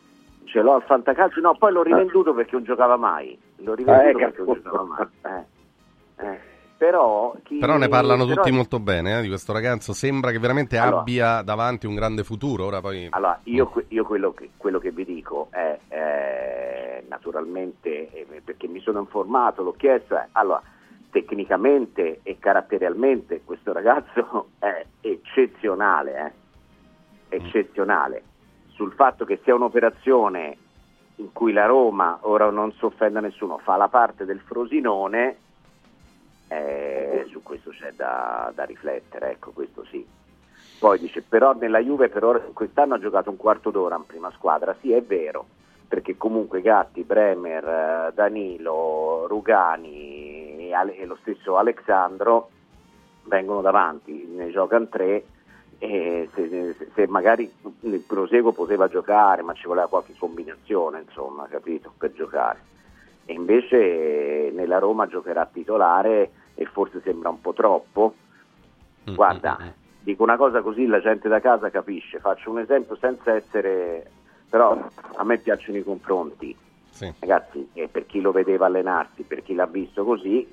ce 0.45 0.61
l'ho 0.61 0.75
al 0.75 0.83
Fantacalcio, 0.83 1.41
no, 1.41 1.55
poi 1.57 1.73
l'ho 1.73 1.83
rivenduto 1.83 2.33
perché 2.35 2.51
non 2.55 2.65
giocava 2.65 2.97
mai. 2.97 3.39
L'ho 3.59 3.73
Ah, 3.73 3.75
rivenduto 3.75 4.09
eh, 4.09 4.13
perché 4.27 4.43
non 4.43 4.55
giocava 4.63 4.83
mai. 4.85 5.07
Eh, 6.21 6.27
eh. 6.27 6.39
Però, 6.83 7.33
chi- 7.45 7.59
Però 7.59 7.77
ne 7.79 7.87
parlano 7.87 8.25
però- 8.27 8.43
tutti 8.43 8.51
molto 8.53 8.81
bene 8.81 9.19
eh, 9.19 9.23
di 9.23 9.29
questo 9.29 9.53
ragazzo. 9.53 9.93
Sembra 9.93 10.33
che 10.33 10.41
veramente 10.41 10.79
Allora. 10.79 10.99
abbia 11.03 11.41
davanti 11.43 11.87
un 11.87 11.95
grande 11.95 12.25
futuro. 12.25 12.65
Ora 12.65 12.81
poi. 12.81 13.07
Allora, 13.11 13.39
io, 13.45 13.69
que- 13.69 13.85
io 13.91 14.05
quello, 14.05 14.33
che, 14.35 14.51
quello 14.57 14.81
che 14.81 14.91
vi 14.91 15.05
dico 15.05 15.47
è, 15.53 15.79
eh, 15.87 17.05
naturalmente, 17.09 18.11
eh, 18.11 18.43
perché 18.45 18.67
mi 18.67 18.81
sono 18.81 18.99
informato, 18.99 19.63
l'ho 19.63 19.75
chiesto, 19.79 20.17
è, 20.17 20.27
allora, 20.33 20.61
tecnicamente 21.13 22.19
e 22.25 22.39
caratterialmente 22.41 23.43
questo 23.45 23.73
ragazzo 23.73 24.49
è 24.59 24.85
eccezionale, 25.03 26.35
eh, 27.29 27.37
eccezionale. 27.37 28.25
Sul 28.71 28.91
fatto 28.95 29.25
che 29.25 29.39
sia 29.45 29.55
un'operazione 29.55 30.57
in 31.17 31.31
cui 31.33 31.53
la 31.53 31.67
Roma, 31.67 32.19
ora 32.23 32.51
non 32.51 32.73
si 32.73 32.85
offenda 32.85 33.21
nessuno, 33.21 33.59
fa 33.59 33.77
la 33.77 33.87
parte 33.87 34.25
del 34.25 34.41
Frosinone, 34.41 35.37
eh, 36.53 37.27
su 37.31 37.43
questo 37.43 37.71
c'è 37.71 37.93
da, 37.95 38.53
da 38.55 38.65
riflettere, 38.65 39.31
ecco, 39.31 39.53
questo 39.53 39.85
sì. 39.85 40.07
Poi 40.79 40.99
dice, 40.99 41.23
però 41.23 41.53
nella 41.55 41.79
Juve 41.79 42.09
per 42.09 42.25
ora, 42.25 42.41
quest'anno 42.53 42.95
ha 42.95 42.99
giocato 42.99 43.31
un 43.31 43.37
quarto 43.37 43.71
d'ora 43.71 43.97
in 43.97 44.05
prima 44.05 44.31
squadra, 44.33 44.77
sì 44.81 44.93
è 44.93 45.03
vero, 45.03 45.47
perché 45.87 46.17
comunque 46.17 46.61
Gatti, 46.61 47.05
Bremer, 47.05 47.65
eh, 47.65 48.13
Danilo, 48.15 49.27
Rugani 49.29 50.69
e, 50.69 50.75
Ale- 50.75 50.97
e 50.97 51.07
lo 51.07 51.17
stesso 51.21 51.57
Alexandro 51.57 52.51
vengono 53.25 53.61
davanti, 53.61 54.27
ne 54.35 54.51
giocano 54.51 54.89
tre 54.89 55.25
e 55.79 56.29
se, 56.35 56.49
se- 56.49 56.89
se 56.95 57.07
magari 57.07 57.51
nel 57.81 58.01
proseguo 58.01 58.53
poteva 58.53 58.89
giocare, 58.89 59.43
ma 59.43 59.55
ci 59.55 59.67
voleva 59.67 59.89
qualche 59.89 60.15
combinazione, 60.19 61.03
insomma, 61.07 61.47
capito, 61.49 61.93
per 61.97 62.13
giocare. 62.13 62.71
E 63.25 63.33
invece 63.35 64.51
nella 64.53 64.79
Roma 64.79 65.07
giocherà 65.07 65.47
titolare 65.47 66.31
e 66.63 66.67
forse 66.67 67.01
sembra 67.03 67.29
un 67.29 67.41
po' 67.41 67.53
troppo. 67.53 68.15
Mm, 69.11 69.15
Guarda, 69.15 69.59
mm, 69.61 69.65
mm. 69.65 69.71
dico 70.01 70.23
una 70.23 70.37
cosa 70.37 70.63
così 70.63 70.87
la 70.87 71.01
gente 71.01 71.29
da 71.29 71.41
casa 71.41 71.71
capisce. 71.71 72.19
Faccio 72.19 72.51
un 72.51 72.61
esempio 72.61 72.97
senza 72.97 73.35
essere... 73.35 74.11
però 74.49 74.79
a 75.17 75.25
me 75.25 75.39
piacciono 75.39 75.79
i 75.79 75.85
confronti. 75.85 76.57
Sì. 76.91 77.13
Ragazzi, 77.19 77.71
e 77.73 77.89
per 77.89 78.07
chi 78.07 78.21
lo 78.21 78.33
vedeva 78.33 78.67
allenarsi, 78.67 79.23
per 79.23 79.43
chi 79.43 79.55
l'ha 79.55 79.67
visto 79.67 80.05
così, 80.05 80.47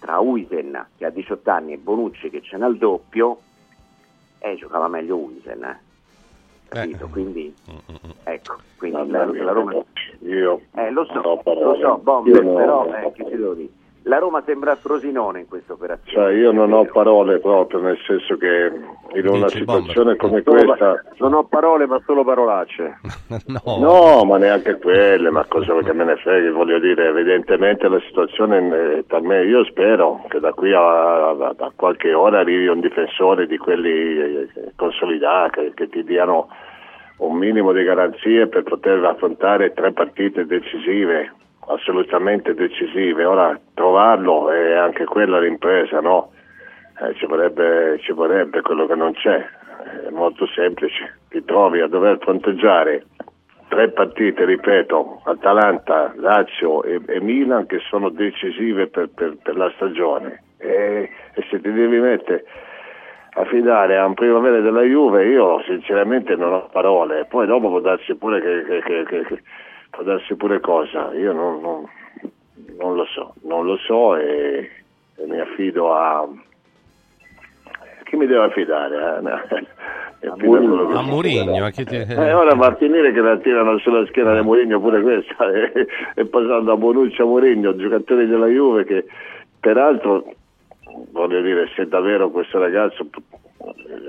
tra 0.00 0.18
Uisen 0.18 0.86
che 0.96 1.06
ha 1.06 1.10
18 1.10 1.50
anni 1.50 1.72
e 1.72 1.78
Bonucci 1.78 2.28
che 2.28 2.42
ce 2.42 2.56
n'ha 2.56 2.66
il 2.66 2.76
doppio, 2.76 3.38
eh, 4.38 4.56
giocava 4.56 4.88
meglio 4.88 5.16
Uisen. 5.16 5.62
Eh. 5.62 5.78
Capito? 6.68 7.04
Eh. 7.04 7.08
Quindi, 7.08 7.54
ecco, 8.24 8.56
quindi 8.76 9.10
la, 9.10 9.24
la 9.24 9.52
Roma... 9.52 9.74
Io 10.20 10.60
Eh, 10.74 10.90
lo 10.90 11.04
so, 11.04 11.40
lo 11.44 11.76
so, 11.80 11.98
Bomber, 11.98 12.42
però 12.42 12.86
eh, 12.92 13.12
che 13.12 13.24
ti 13.24 13.36
devo 13.36 13.54
dire? 13.54 13.75
La 14.08 14.18
Roma 14.18 14.40
sembra 14.46 14.76
Frosinone 14.76 15.40
in 15.40 15.48
questa 15.48 15.72
operazione. 15.72 16.28
Cioè, 16.28 16.38
io 16.38 16.52
non 16.52 16.72
ho 16.72 16.84
parole 16.84 17.40
proprio, 17.40 17.80
nel 17.80 17.98
senso 18.06 18.36
che 18.36 18.70
in 19.14 19.26
una 19.28 19.46
Dici, 19.46 19.58
situazione 19.58 20.14
Bomber. 20.14 20.42
come 20.44 20.64
questa... 20.64 21.02
non 21.18 21.34
ho 21.34 21.42
parole 21.44 21.86
ma 21.86 22.00
solo 22.06 22.22
parolacce. 22.22 23.00
no. 23.46 23.78
No, 23.80 24.24
ma 24.24 24.38
neanche 24.38 24.78
quelle, 24.78 25.28
ma 25.30 25.44
cosa 25.46 25.74
che 25.82 25.92
me 25.92 26.04
ne 26.04 26.16
frega, 26.18 26.52
voglio 26.52 26.78
dire, 26.78 27.08
evidentemente 27.08 27.88
la 27.88 27.98
situazione 28.06 28.58
eh, 28.98 29.02
per 29.02 29.22
me, 29.22 29.42
io 29.42 29.64
spero 29.64 30.24
che 30.28 30.38
da 30.38 30.52
qui 30.52 30.72
a, 30.72 31.30
a- 31.30 31.54
a 31.58 31.72
qualche 31.74 32.14
ora 32.14 32.38
arrivi 32.38 32.68
un 32.68 32.78
difensore 32.78 33.48
di 33.48 33.56
quelli 33.56 34.20
eh, 34.20 34.48
consolidati, 34.76 35.60
che, 35.60 35.72
che 35.74 35.88
ti 35.88 36.04
diano 36.04 36.46
un 37.18 37.36
minimo 37.36 37.72
di 37.72 37.82
garanzie 37.82 38.46
per 38.46 38.62
poter 38.62 39.02
affrontare 39.04 39.72
tre 39.72 39.90
partite 39.92 40.46
decisive, 40.46 41.32
assolutamente 41.68 42.54
decisive. 42.54 43.24
Ora 43.24 43.58
trovarlo 43.74 44.50
è 44.50 44.72
anche 44.74 45.04
quella 45.04 45.38
l'impresa, 45.40 46.00
no? 46.00 46.30
Eh, 47.00 47.14
ci, 47.14 47.26
vorrebbe, 47.26 47.98
ci 48.00 48.12
vorrebbe 48.12 48.62
quello 48.62 48.86
che 48.86 48.94
non 48.94 49.12
c'è, 49.12 49.44
è 50.06 50.10
molto 50.10 50.46
semplice, 50.46 51.18
ti 51.28 51.44
trovi 51.44 51.80
a 51.80 51.88
dover 51.88 52.18
fronteggiare 52.18 53.04
tre 53.68 53.90
partite, 53.90 54.44
ripeto, 54.44 55.22
Atalanta, 55.24 56.12
Lazio 56.16 56.82
e, 56.84 57.00
e 57.06 57.20
Milan 57.20 57.66
che 57.66 57.80
sono 57.90 58.08
decisive 58.10 58.86
per, 58.86 59.10
per- 59.14 59.36
per 59.42 59.56
la 59.56 59.70
stagione 59.74 60.42
e, 60.58 61.10
e 61.34 61.42
se 61.50 61.60
ti 61.60 61.72
devi 61.72 61.98
mettere 61.98 62.44
a 63.34 63.44
fidare 63.44 63.98
a 63.98 64.06
un 64.06 64.14
primavera 64.14 64.60
della 64.60 64.80
Juve 64.82 65.26
io 65.26 65.60
sinceramente 65.66 66.36
non 66.36 66.52
ho 66.54 66.68
parole, 66.72 67.26
poi 67.28 67.46
dopo 67.46 67.68
può 67.68 67.80
darsi 67.80 68.14
pure 68.14 68.40
che- 68.40 68.64
che- 68.80 69.04
che- 69.04 69.24
che- 69.24 69.42
può 69.96 70.04
darsi 70.04 70.34
pure 70.36 70.60
cosa, 70.60 71.12
io 71.14 71.32
non, 71.32 71.60
non- 71.62 71.88
non 72.78 72.94
lo 72.94 73.06
so, 73.06 73.34
non 73.44 73.64
lo 73.64 73.76
so 73.78 74.14
e, 74.16 74.70
e 75.16 75.26
mi 75.26 75.40
affido 75.40 75.94
a 75.94 76.28
chi 78.04 78.16
mi 78.16 78.26
devo 78.26 78.42
affidare? 78.44 79.18
eh? 79.18 79.66
A 80.26 80.34
può. 80.36 81.64
a 81.66 81.70
chi 81.70 81.84
ti- 81.84 81.94
Eh, 81.96 82.32
ora 82.32 82.54
Martinelli 82.54 83.12
che 83.12 83.20
la 83.20 83.36
tirano 83.36 83.78
sulla 83.78 84.04
schiena 84.06 84.34
di 84.34 84.44
Mourinho 84.44 84.80
pure 84.80 85.00
questa 85.02 85.50
e, 85.52 85.72
e 86.16 86.24
passando 86.26 86.62
da 86.64 86.76
Bonucci 86.76 87.20
a 87.20 87.24
Mourinho, 87.26 87.76
giocatori 87.76 88.26
della 88.26 88.46
Juve 88.46 88.84
che 88.84 89.04
peraltro 89.60 90.24
voglio 91.12 91.40
dire 91.42 91.68
se 91.76 91.86
davvero 91.86 92.30
questo 92.30 92.58
ragazzo 92.58 93.06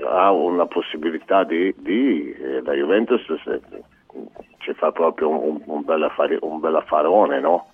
ha 0.08 0.32
una 0.32 0.66
possibilità 0.66 1.44
di, 1.44 1.72
di 1.78 2.32
eh, 2.32 2.62
la 2.62 2.72
Juventus 2.72 3.22
se- 3.44 3.60
ci 4.68 4.74
fa 4.74 4.92
proprio 4.92 5.30
un, 5.30 5.62
un, 5.64 5.82
bel 5.82 6.02
affari- 6.02 6.38
un 6.42 6.60
bel 6.60 6.76
affarone 6.76 7.40
no? 7.40 7.68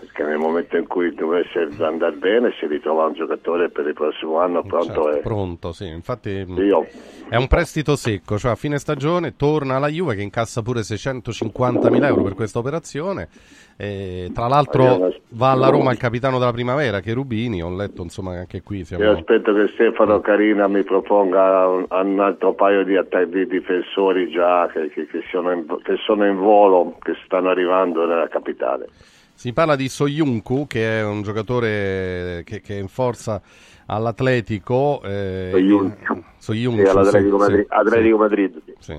Perché 0.00 0.24
nel 0.24 0.38
momento 0.38 0.78
in 0.78 0.86
cui 0.86 1.14
dovesse 1.14 1.68
andare 1.80 2.16
bene 2.16 2.52
si 2.58 2.66
ritrova 2.66 3.04
un 3.04 3.12
giocatore 3.12 3.68
per 3.68 3.86
il 3.86 3.92
prossimo 3.92 4.38
anno 4.38 4.62
pronto 4.62 4.86
Certo, 4.86 5.10
e 5.12 5.20
pronto, 5.20 5.72
sì. 5.72 5.86
Infatti 5.88 6.44
mm, 6.48 6.56
io 6.58 6.86
è 7.28 7.36
un 7.36 7.46
prestito 7.46 7.96
secco, 7.96 8.38
cioè 8.38 8.52
a 8.52 8.54
fine 8.54 8.78
stagione 8.78 9.36
torna 9.36 9.76
alla 9.76 9.88
Juve 9.88 10.14
che 10.14 10.22
incassa 10.22 10.62
pure 10.62 10.80
650.000 10.80 12.04
euro 12.04 12.22
per 12.22 12.34
questa 12.34 12.58
operazione. 12.58 13.28
E, 13.76 14.30
tra 14.34 14.46
l'altro 14.46 15.12
va 15.30 15.50
alla 15.50 15.68
Roma 15.68 15.92
il 15.92 15.98
capitano 15.98 16.38
della 16.38 16.52
primavera, 16.52 17.00
Cherubini, 17.00 17.62
ho 17.62 17.74
letto 17.74 18.02
insomma 18.02 18.32
che 18.32 18.38
anche 18.38 18.62
qui 18.62 18.84
siamo... 18.84 19.04
Io 19.04 19.12
aspetto 19.12 19.52
che 19.52 19.68
Stefano 19.68 20.20
Carina 20.20 20.66
mi 20.66 20.82
proponga 20.82 21.66
un, 21.66 21.86
un 21.88 22.20
altro 22.20 22.54
paio 22.54 22.84
di, 22.84 22.96
atta- 22.96 23.24
di 23.24 23.46
difensori 23.46 24.30
già 24.30 24.66
che, 24.72 24.90
che- 24.90 25.06
che 25.06 25.22
sono 25.30 25.52
in, 25.52 25.66
che 25.82 25.96
sono 26.04 26.26
in 26.26 26.36
volo, 26.36 26.96
che 27.02 27.14
stanno 27.24 27.50
arrivando 27.50 28.06
nella 28.06 28.28
capitale. 28.28 28.88
Si 29.40 29.54
parla 29.54 29.74
di 29.74 29.88
Soyuncu, 29.88 30.66
che 30.66 30.98
è 30.98 31.02
un 31.02 31.22
giocatore 31.22 32.42
che, 32.44 32.60
che 32.60 32.76
è 32.76 32.78
in 32.78 32.88
forza 32.88 33.40
all'Atletico. 33.86 35.00
Eh, 35.02 35.48
Soyuncu. 35.50 36.22
Soyuncu, 36.36 36.82
sì, 36.82 36.90
all'Atletico 36.90 37.36
sì, 37.36 37.40
Madrid. 37.40 37.60
Sì, 37.60 37.66
Atletico 37.70 38.16
Madrid 38.18 38.62
sì. 38.80 38.98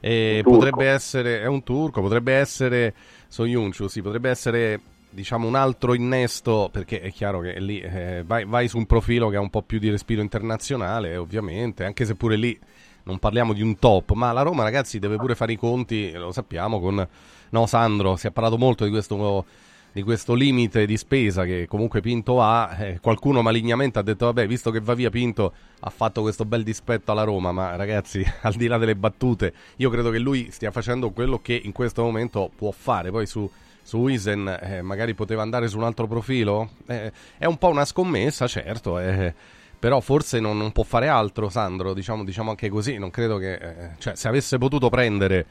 E 0.00 0.40
potrebbe 0.42 0.86
essere, 0.86 1.40
è 1.40 1.46
un 1.46 1.62
turco, 1.62 2.00
potrebbe 2.00 2.32
essere 2.32 2.94
Soyuncu, 3.28 3.86
sì, 3.86 4.02
potrebbe 4.02 4.28
essere 4.28 4.80
diciamo 5.10 5.46
un 5.46 5.54
altro 5.54 5.94
innesto 5.94 6.68
perché 6.72 7.00
è 7.00 7.12
chiaro 7.12 7.38
che 7.38 7.60
lì 7.60 7.78
eh, 7.78 8.24
vai, 8.26 8.44
vai, 8.46 8.66
su 8.66 8.76
un 8.76 8.86
profilo 8.86 9.28
che 9.28 9.36
ha 9.36 9.40
un 9.40 9.50
po' 9.50 9.62
più 9.62 9.78
di 9.78 9.88
respiro 9.88 10.20
internazionale 10.20 11.16
ovviamente 11.16 11.84
anche 11.84 12.04
se 12.04 12.16
pure 12.16 12.34
lì 12.34 12.58
non 13.04 13.20
parliamo 13.20 13.52
di 13.52 13.62
un 13.62 13.78
top 13.78 14.10
ma 14.14 14.32
la 14.32 14.42
Roma 14.42 14.64
ragazzi 14.64 14.98
deve 14.98 15.14
pure 15.14 15.36
fare 15.36 15.52
i 15.52 15.56
conti 15.56 16.10
lo 16.10 16.32
sappiamo 16.32 16.80
con 16.80 17.06
no 17.54 17.66
Sandro 17.66 18.16
si 18.16 18.26
è 18.26 18.32
parlato 18.32 18.58
molto 18.58 18.84
di 18.84 18.90
questo, 18.90 19.44
di 19.92 20.02
questo 20.02 20.34
limite 20.34 20.86
di 20.86 20.96
spesa 20.96 21.44
che 21.44 21.66
comunque 21.68 22.00
Pinto 22.00 22.42
ha. 22.42 22.76
Eh, 22.78 22.98
qualcuno 23.00 23.42
malignamente 23.42 24.00
ha 24.00 24.02
detto 24.02 24.26
vabbè 24.26 24.48
visto 24.48 24.72
che 24.72 24.80
va 24.80 24.94
via 24.94 25.08
Pinto 25.08 25.52
ha 25.78 25.90
fatto 25.90 26.20
questo 26.22 26.44
bel 26.44 26.64
dispetto 26.64 27.12
alla 27.12 27.22
Roma. 27.22 27.52
Ma 27.52 27.76
ragazzi 27.76 28.24
al 28.42 28.54
di 28.54 28.66
là 28.66 28.76
delle 28.76 28.96
battute 28.96 29.54
io 29.76 29.88
credo 29.88 30.10
che 30.10 30.18
lui 30.18 30.50
stia 30.50 30.72
facendo 30.72 31.10
quello 31.10 31.38
che 31.40 31.58
in 31.62 31.70
questo 31.70 32.02
momento 32.02 32.50
può 32.54 32.72
fare. 32.72 33.10
Poi 33.10 33.26
su 33.26 33.48
su 33.86 33.98
Wisen 33.98 34.48
eh, 34.62 34.80
magari 34.80 35.12
poteva 35.12 35.42
andare 35.42 35.68
su 35.68 35.76
un 35.76 35.84
altro 35.84 36.06
profilo? 36.06 36.70
Eh, 36.86 37.12
è 37.36 37.44
un 37.44 37.58
po' 37.58 37.68
una 37.68 37.84
scommessa, 37.84 38.46
certo, 38.46 38.98
eh, 38.98 39.34
però 39.78 40.00
forse 40.00 40.40
non, 40.40 40.56
non, 40.56 40.72
può 40.72 40.84
fare 40.84 41.08
altro, 41.08 41.50
Sandro, 41.50 41.92
diciamo, 41.92 42.24
diciamo 42.24 42.48
anche 42.48 42.70
così, 42.70 42.96
non 42.96 43.10
credo 43.10 43.36
che... 43.36 43.52
Eh, 43.52 43.90
cioè, 43.98 44.16
se 44.16 44.26
avesse 44.28 44.56
potuto 44.56 44.88
prendere, 44.88 45.44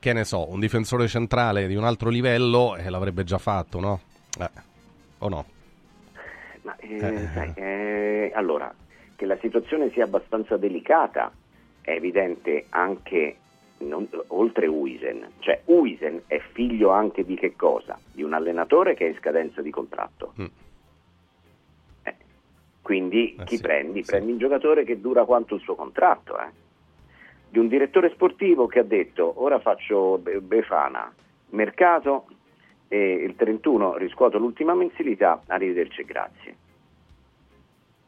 che 0.00 0.12
ne 0.14 0.24
so, 0.24 0.50
un 0.50 0.58
difensore 0.58 1.06
centrale 1.06 1.66
di 1.66 1.76
un 1.76 1.84
altro 1.84 2.08
livello, 2.08 2.74
eh, 2.74 2.88
l'avrebbe 2.90 3.22
già 3.22 3.38
fatto, 3.38 3.78
no? 3.78 4.00
Eh, 4.40 4.50
o 5.18 5.28
no? 5.28 5.44
Ma, 6.62 6.74
sai, 6.98 8.32
allora, 8.32 8.74
che 9.14 9.26
la 9.26 9.36
situazione 9.40 9.90
sia 9.90 10.04
abbastanza 10.04 10.56
delicata 10.56 11.30
è 11.82 11.90
evidente 11.90 12.64
anche 12.70 13.36
non, 13.78 14.08
oltre 14.28 14.66
Uisen, 14.66 15.26
cioè 15.40 15.60
Uisen 15.66 16.22
è 16.26 16.40
figlio 16.52 16.90
anche 16.90 17.24
di 17.24 17.34
che 17.34 17.54
cosa? 17.54 17.98
Di 18.12 18.22
un 18.22 18.32
allenatore 18.32 18.94
che 18.94 19.06
è 19.06 19.08
in 19.08 19.16
scadenza 19.16 19.62
di 19.62 19.70
contratto. 19.70 20.32
Mm. 20.40 20.46
Eh, 22.02 22.16
quindi 22.82 23.34
eh 23.34 23.44
chi 23.44 23.56
sì, 23.56 23.62
prendi? 23.62 24.02
Sì. 24.02 24.10
Prendi 24.10 24.32
un 24.32 24.38
giocatore 24.38 24.84
che 24.84 25.00
dura 25.00 25.24
quanto 25.24 25.54
il 25.54 25.60
suo 25.60 25.74
contratto, 25.74 26.38
eh? 26.38 26.68
Di 27.50 27.58
un 27.58 27.68
direttore 27.68 28.10
sportivo 28.10 28.66
che 28.66 28.78
ha 28.78 28.84
detto 28.84 29.32
ora 29.42 29.58
faccio 29.58 30.18
Befana, 30.18 31.12
mercato 31.50 32.26
e 32.88 33.12
il 33.12 33.34
31 33.36 33.96
riscuoto 33.96 34.38
l'ultima 34.38 34.74
mensilità, 34.74 35.42
arrivederci 35.46 36.00
e 36.00 36.04
grazie. 36.04 36.56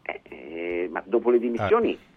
Eh, 0.02 0.20
eh, 0.24 0.88
ma 0.90 1.02
dopo 1.04 1.30
le 1.30 1.38
dimissioni... 1.38 1.92
Ah 1.92 2.10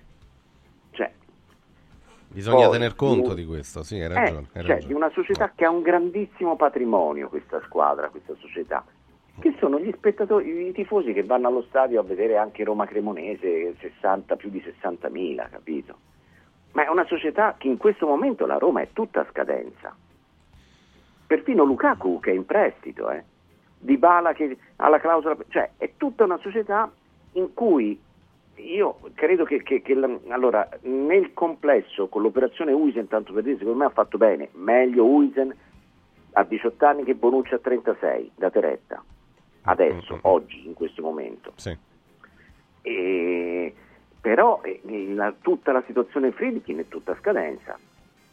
Bisogna 2.36 2.66
Poi, 2.66 2.74
tener 2.74 2.96
conto 2.96 3.34
di 3.34 3.46
questo, 3.46 3.82
sì, 3.82 3.98
hai 3.98 4.10
ragione. 4.10 4.48
Eh, 4.52 4.60
hai 4.60 4.66
cioè, 4.66 4.80
di 4.80 4.92
una 4.92 5.10
società 5.12 5.54
che 5.56 5.64
ha 5.64 5.70
un 5.70 5.82
grandissimo 5.82 6.58
patrimonio, 6.58 7.30
questa 7.30 7.62
squadra, 7.64 8.10
questa 8.10 8.34
società, 8.42 8.84
che 9.40 9.56
sono 9.58 9.80
gli 9.80 9.90
spettatori, 9.96 10.68
i 10.68 10.74
tifosi 10.74 11.14
che 11.14 11.24
vanno 11.24 11.48
allo 11.48 11.62
stadio 11.62 11.98
a 12.02 12.04
vedere 12.04 12.36
anche 12.36 12.66
Roma 12.66 12.86
Cremonese, 12.86 13.76
60, 13.80 14.36
più 14.36 14.50
di 14.50 14.62
60.000, 14.62 15.50
capito? 15.50 15.96
Ma 16.76 16.86
è 16.86 16.90
una 16.90 17.06
società 17.06 17.56
che 17.58 17.70
in 17.70 17.78
questo 17.78 18.06
momento 18.06 18.46
la 18.46 18.58
Roma 18.58 18.82
è 18.82 18.90
tutta 18.92 19.22
a 19.22 19.28
scadenza. 19.30 19.96
Perfino 21.26 21.64
Lukaku 21.64 22.20
che 22.20 22.32
è 22.32 22.36
in 22.36 22.46
prestito, 22.46 23.10
eh? 23.10 23.24
Bala 23.80 24.34
che 24.34 24.58
ha 24.76 24.90
la 24.90 25.00
clausola, 25.00 25.38
cioè 25.48 25.72
è 25.78 25.94
tutta 25.96 26.26
una 26.26 26.38
società 26.38 26.92
in 27.34 27.54
cui 27.54 27.98
io 28.56 29.00
credo 29.14 29.46
che, 29.46 29.64
che, 29.64 29.82
che 29.82 29.94
allora, 30.28 30.68
nel 30.82 31.34
complesso 31.34 32.08
con 32.08 32.22
l'operazione 32.22 32.74
Uisen, 32.74 33.08
tanto 33.08 33.32
per 33.32 33.44
dire, 33.44 33.58
secondo 33.58 33.80
me 33.80 33.86
ha 33.86 33.90
fatto 33.90 34.18
bene, 34.18 34.50
meglio 34.54 35.06
Uisen 35.06 35.56
a 36.34 36.44
18 36.44 36.86
anni 36.86 37.04
che 37.04 37.16
Bonucci 37.16 37.54
a 37.54 37.60
36 37.60 38.32
da 38.36 38.50
Teretta, 38.50 39.02
adesso, 39.64 40.14
mm-hmm. 40.14 40.24
oggi, 40.24 40.66
in 40.66 40.74
questo 40.74 41.02
momento. 41.02 41.54
Sì. 41.56 41.78
E, 42.82 43.74
però 44.26 44.60
eh, 44.64 44.82
la, 45.14 45.32
tutta 45.40 45.72
la 45.72 45.84
situazione 45.86 46.32
Friedkin 46.32 46.80
è 46.80 46.88
tutta 46.88 47.12
a 47.12 47.18
scadenza, 47.20 47.78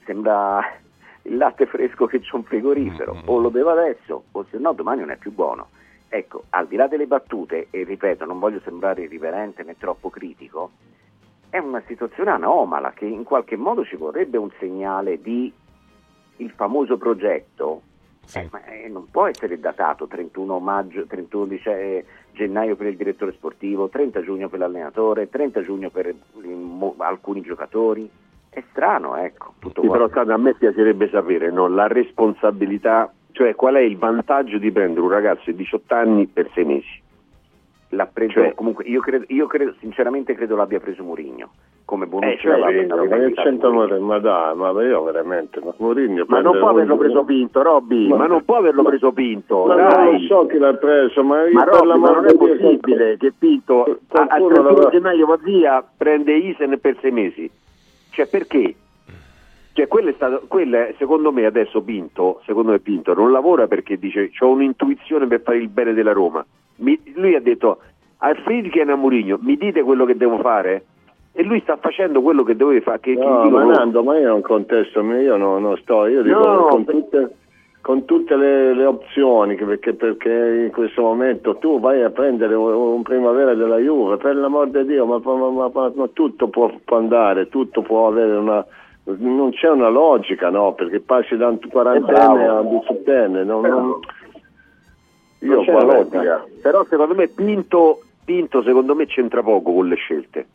sembra 0.06 0.58
il 1.24 1.36
latte 1.36 1.66
fresco 1.66 2.06
che 2.06 2.20
c'è 2.20 2.34
un 2.34 2.44
frigorifero, 2.44 3.12
mm-hmm. 3.12 3.28
o 3.28 3.38
lo 3.38 3.50
bevo 3.50 3.72
adesso 3.72 4.24
o 4.32 4.46
se 4.48 4.56
no 4.56 4.72
domani 4.72 5.00
non 5.00 5.10
è 5.10 5.18
più 5.18 5.34
buono. 5.34 5.68
Ecco, 6.08 6.44
al 6.48 6.66
di 6.66 6.76
là 6.76 6.86
delle 6.86 7.06
battute, 7.06 7.66
e 7.68 7.84
ripeto, 7.84 8.24
non 8.24 8.38
voglio 8.38 8.60
sembrare 8.64 9.02
irriverente 9.02 9.64
né 9.64 9.76
troppo 9.76 10.08
critico, 10.08 10.70
è 11.50 11.58
una 11.58 11.82
situazione 11.86 12.30
anomala 12.30 12.92
che 12.92 13.04
in 13.04 13.24
qualche 13.24 13.56
modo 13.56 13.84
ci 13.84 13.96
vorrebbe 13.96 14.38
un 14.38 14.50
segnale 14.58 15.20
di 15.20 15.52
il 16.36 16.50
famoso 16.52 16.96
progetto. 16.96 17.82
Sì. 18.24 18.38
Eh, 18.38 18.48
ma, 18.50 18.64
eh, 18.64 18.88
non 18.88 19.10
può 19.10 19.26
essere 19.26 19.60
datato 19.60 20.06
31, 20.06 20.58
maggio, 20.58 21.04
31 21.04 21.44
dice, 21.44 21.70
eh, 21.70 22.04
gennaio 22.32 22.76
per 22.76 22.86
il 22.86 22.96
direttore 22.96 23.32
sportivo, 23.32 23.88
30 23.88 24.22
giugno 24.22 24.48
per 24.48 24.58
l'allenatore, 24.58 25.28
30 25.28 25.62
giugno 25.62 25.90
per 25.90 26.14
alcuni 26.98 27.40
giocatori. 27.40 28.08
È 28.48 28.62
strano, 28.70 29.16
ecco. 29.16 29.54
Tutto 29.58 29.80
sì, 29.80 29.88
però 29.88 30.10
a 30.12 30.36
me 30.36 30.54
piacerebbe 30.54 31.08
sapere 31.08 31.50
no, 31.50 31.68
la 31.68 31.86
responsabilità 31.86 33.10
cioè 33.32 33.54
qual 33.54 33.74
è 33.74 33.80
il 33.80 33.96
vantaggio 33.96 34.58
di 34.58 34.70
prendere 34.70 35.00
un 35.00 35.08
ragazzo 35.08 35.50
di 35.50 35.56
18 35.56 35.94
anni 35.94 36.26
per 36.26 36.50
6 36.52 36.64
mesi? 36.64 37.00
L'ha 37.88 38.06
preso 38.06 38.32
cioè, 38.32 38.54
comunque, 38.54 38.84
io, 38.84 39.00
credo, 39.00 39.24
io 39.28 39.46
credo, 39.46 39.74
sinceramente 39.80 40.34
credo 40.34 40.56
l'abbia 40.56 40.80
preso 40.80 41.02
Murigno 41.02 41.50
come 41.92 42.06
Bonucci 42.06 42.32
eh, 42.32 42.38
cioè, 42.38 42.58
ma, 42.58 43.98
ma 43.98 44.18
dai, 44.18 44.56
ma 44.56 44.70
io 44.82 45.02
veramente 45.02 45.60
ma, 45.62 45.74
Mourinho 45.76 46.24
ma 46.26 46.40
non 46.40 46.58
può 46.58 46.70
averlo 46.70 46.96
preso 46.96 47.22
Pinto, 47.22 47.60
Robby 47.60 48.08
ma, 48.08 48.16
ma, 48.16 48.26
non 48.28 48.42
può 48.46 48.56
averlo 48.56 48.82
preso 48.82 49.12
Pinto 49.12 49.66
ma 49.66 49.74
dai. 49.74 50.12
non 50.12 50.20
so 50.26 50.46
chi 50.46 50.56
l'ha 50.56 50.72
preso 50.72 51.22
ma, 51.22 51.46
io 51.46 51.52
ma, 51.52 51.64
Robby, 51.64 51.98
ma 51.98 52.10
non 52.12 52.26
è 52.28 52.34
possibile 52.34 53.18
che 53.18 53.34
Pinto 53.38 53.84
al 54.08 54.28
31 54.28 54.88
gennaio 54.88 55.26
va 55.26 55.36
via 55.36 55.84
prende 55.94 56.32
Isen 56.32 56.80
per 56.80 56.96
sei 57.02 57.10
mesi 57.10 57.50
cioè 58.08 58.26
perché? 58.26 58.74
Cioè, 59.74 59.86
quello 59.86 60.10
è 60.10 60.12
stato, 60.12 60.44
quello 60.48 60.76
secondo 60.98 61.30
me 61.30 61.46
adesso 61.46 61.82
Pinto, 61.82 62.40
secondo 62.46 62.72
me 62.72 62.78
Pinto 62.78 63.12
non 63.12 63.32
lavora 63.32 63.66
perché 63.66 63.98
dice 63.98 64.30
ho 64.38 64.48
un'intuizione 64.48 65.26
per 65.26 65.42
fare 65.42 65.58
il 65.58 65.68
bene 65.68 65.92
della 65.94 66.12
Roma. 66.12 66.44
Mi, 66.76 66.98
lui 67.14 67.34
ha 67.34 67.40
detto 67.40 67.78
a 68.18 68.34
Friedkin 68.34 68.88
e 68.88 68.92
a 68.92 68.96
Mourinho 68.96 69.38
mi 69.40 69.56
dite 69.56 69.82
quello 69.82 70.04
che 70.04 70.16
devo 70.16 70.38
fare? 70.38 70.84
E 71.34 71.42
lui 71.42 71.60
sta 71.60 71.76
facendo 71.76 72.20
quello 72.20 72.42
che 72.42 72.56
doveva 72.56 72.80
fare. 72.82 73.00
Che, 73.00 73.14
no, 73.14 73.48
ma 73.48 73.64
Nando, 73.64 74.02
ma 74.02 74.18
io 74.18 74.28
non 74.28 74.42
contesto, 74.42 75.00
io 75.00 75.36
non, 75.36 75.62
non 75.62 75.76
sto, 75.78 76.06
io 76.06 76.22
dico 76.22 76.38
no, 76.38 76.66
con, 76.66 76.84
per... 76.84 76.94
tutte, 76.94 77.34
con 77.80 78.04
tutte 78.04 78.36
le, 78.36 78.74
le 78.74 78.84
opzioni, 78.84 79.54
perché, 79.56 79.94
perché, 79.94 80.64
in 80.66 80.70
questo 80.70 81.00
momento 81.00 81.56
tu 81.56 81.80
vai 81.80 82.02
a 82.02 82.10
prendere 82.10 82.54
un, 82.54 82.72
un 82.72 83.02
primavera 83.02 83.54
della 83.54 83.78
Juve, 83.78 84.18
per 84.18 84.36
l'amor 84.36 84.68
di 84.68 84.84
Dio, 84.84 85.06
ma, 85.06 85.20
ma, 85.24 85.70
ma, 85.72 85.92
ma 85.94 86.08
tutto 86.12 86.48
può, 86.48 86.70
può 86.84 86.98
andare, 86.98 87.48
tutto 87.48 87.80
può 87.80 88.08
avere 88.08 88.36
una 88.36 88.64
non 89.04 89.50
c'è 89.50 89.68
una 89.68 89.88
logica, 89.88 90.48
no? 90.50 90.74
Perché 90.74 91.00
passi 91.00 91.36
da 91.36 91.48
un 91.48 91.58
quarantenne 91.68 92.46
a 92.46 92.60
un 92.60 92.78
diciottenne. 92.78 93.42
Non, 93.42 93.62
non... 93.62 93.98
Io 95.40 95.64
non 95.64 95.86
logica. 95.86 96.44
Però 96.62 96.84
secondo 96.84 97.14
me 97.14 97.26
Pinto, 97.26 98.00
Pinto 98.24 98.62
secondo 98.62 98.94
me 98.94 99.06
c'entra 99.06 99.42
poco 99.42 99.72
con 99.72 99.88
le 99.88 99.96
scelte. 99.96 100.46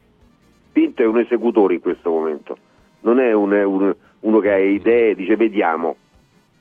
Pinto 0.78 1.02
è 1.02 1.08
un 1.08 1.18
esecutore 1.18 1.74
in 1.74 1.80
questo 1.80 2.12
momento, 2.12 2.56
non 3.00 3.20
è 3.20 3.34
un, 3.34 3.52
un, 3.52 3.96
uno 4.20 4.40
che 4.40 4.52
ha 4.52 4.60
idee, 4.60 5.16
dice 5.16 5.36
vediamo. 5.36 5.96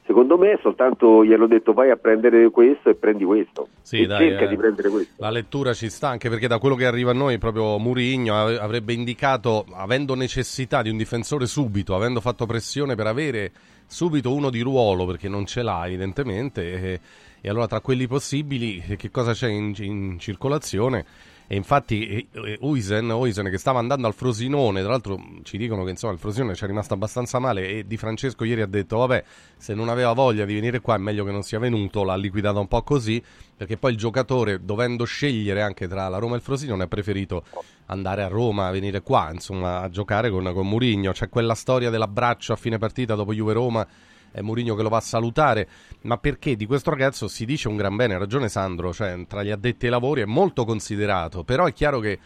Secondo 0.06 0.38
me 0.38 0.58
soltanto 0.62 1.22
gli 1.22 1.34
hanno 1.34 1.46
detto 1.46 1.74
vai 1.74 1.90
a 1.90 1.96
prendere 1.96 2.48
questo 2.48 2.88
e 2.88 2.94
prendi 2.94 3.24
questo. 3.24 3.68
Sì, 3.82 4.06
dai, 4.06 4.30
cerca 4.30 4.44
eh, 4.44 4.48
di 4.48 4.56
prendere 4.56 4.88
questo. 4.88 5.12
La 5.18 5.28
lettura 5.28 5.74
ci 5.74 5.90
sta 5.90 6.08
anche 6.08 6.30
perché 6.30 6.46
da 6.46 6.58
quello 6.58 6.76
che 6.76 6.86
arriva 6.86 7.10
a 7.10 7.14
noi 7.14 7.36
proprio 7.36 7.76
Murigno 7.76 8.34
avrebbe 8.34 8.94
indicato, 8.94 9.66
avendo 9.74 10.14
necessità 10.14 10.80
di 10.80 10.88
un 10.88 10.96
difensore 10.96 11.44
subito, 11.44 11.94
avendo 11.94 12.22
fatto 12.22 12.46
pressione 12.46 12.94
per 12.94 13.08
avere 13.08 13.52
subito 13.86 14.32
uno 14.32 14.48
di 14.48 14.62
ruolo 14.62 15.04
perché 15.04 15.28
non 15.28 15.44
ce 15.44 15.60
l'ha 15.60 15.86
evidentemente 15.86 16.72
e, 16.72 17.00
e 17.42 17.48
allora 17.50 17.66
tra 17.66 17.80
quelli 17.80 18.06
possibili 18.06 18.80
che 18.96 19.10
cosa 19.10 19.32
c'è 19.34 19.48
in, 19.48 19.74
in 19.76 20.18
circolazione? 20.18 21.04
E 21.48 21.54
infatti 21.54 22.28
Uisen, 22.60 23.08
Uisen 23.10 23.48
che 23.50 23.58
stava 23.58 23.78
andando 23.78 24.08
al 24.08 24.14
Frosinone, 24.14 24.80
tra 24.80 24.90
l'altro 24.90 25.20
ci 25.42 25.56
dicono 25.56 25.84
che 25.84 25.90
insomma 25.90 26.12
il 26.12 26.18
Frosinone 26.18 26.56
ci 26.56 26.64
è 26.64 26.66
rimasto 26.66 26.94
abbastanza 26.94 27.38
male 27.38 27.68
e 27.68 27.86
Di 27.86 27.96
Francesco 27.96 28.42
ieri 28.42 28.62
ha 28.62 28.66
detto 28.66 28.96
vabbè 28.98 29.22
se 29.56 29.72
non 29.72 29.88
aveva 29.88 30.12
voglia 30.12 30.44
di 30.44 30.54
venire 30.54 30.80
qua 30.80 30.96
è 30.96 30.98
meglio 30.98 31.24
che 31.24 31.30
non 31.30 31.42
sia 31.42 31.60
venuto, 31.60 32.02
l'ha 32.02 32.16
liquidata 32.16 32.58
un 32.58 32.66
po' 32.66 32.82
così 32.82 33.22
perché 33.56 33.76
poi 33.76 33.92
il 33.92 33.96
giocatore 33.96 34.64
dovendo 34.64 35.04
scegliere 35.04 35.62
anche 35.62 35.86
tra 35.86 36.08
la 36.08 36.18
Roma 36.18 36.34
e 36.34 36.38
il 36.38 36.42
Frosinone 36.42 36.82
ha 36.82 36.88
preferito 36.88 37.44
andare 37.86 38.24
a 38.24 38.28
Roma, 38.28 38.70
venire 38.72 39.00
qua 39.02 39.30
insomma 39.32 39.82
a 39.82 39.88
giocare 39.88 40.30
con, 40.30 40.50
con 40.52 40.66
Murigno, 40.66 41.12
c'è 41.12 41.28
quella 41.28 41.54
storia 41.54 41.90
dell'abbraccio 41.90 42.54
a 42.54 42.56
fine 42.56 42.78
partita 42.78 43.14
dopo 43.14 43.32
Juve-Roma 43.32 43.86
è 44.30 44.40
Mourinho 44.40 44.74
che 44.74 44.82
lo 44.82 44.88
va 44.88 44.98
a 44.98 45.00
salutare, 45.00 45.68
ma 46.02 46.18
perché 46.18 46.56
di 46.56 46.66
questo 46.66 46.90
ragazzo 46.90 47.28
si 47.28 47.44
dice 47.44 47.68
un 47.68 47.76
gran 47.76 47.96
bene, 47.96 48.14
ha 48.14 48.18
ragione 48.18 48.48
Sandro, 48.48 48.92
cioè 48.92 49.26
tra 49.26 49.42
gli 49.42 49.50
addetti 49.50 49.86
ai 49.86 49.90
lavori 49.90 50.22
è 50.22 50.26
molto 50.26 50.64
considerato, 50.64 51.44
però 51.44 51.66
è 51.66 51.72
chiaro 51.72 52.00
che 52.00 52.18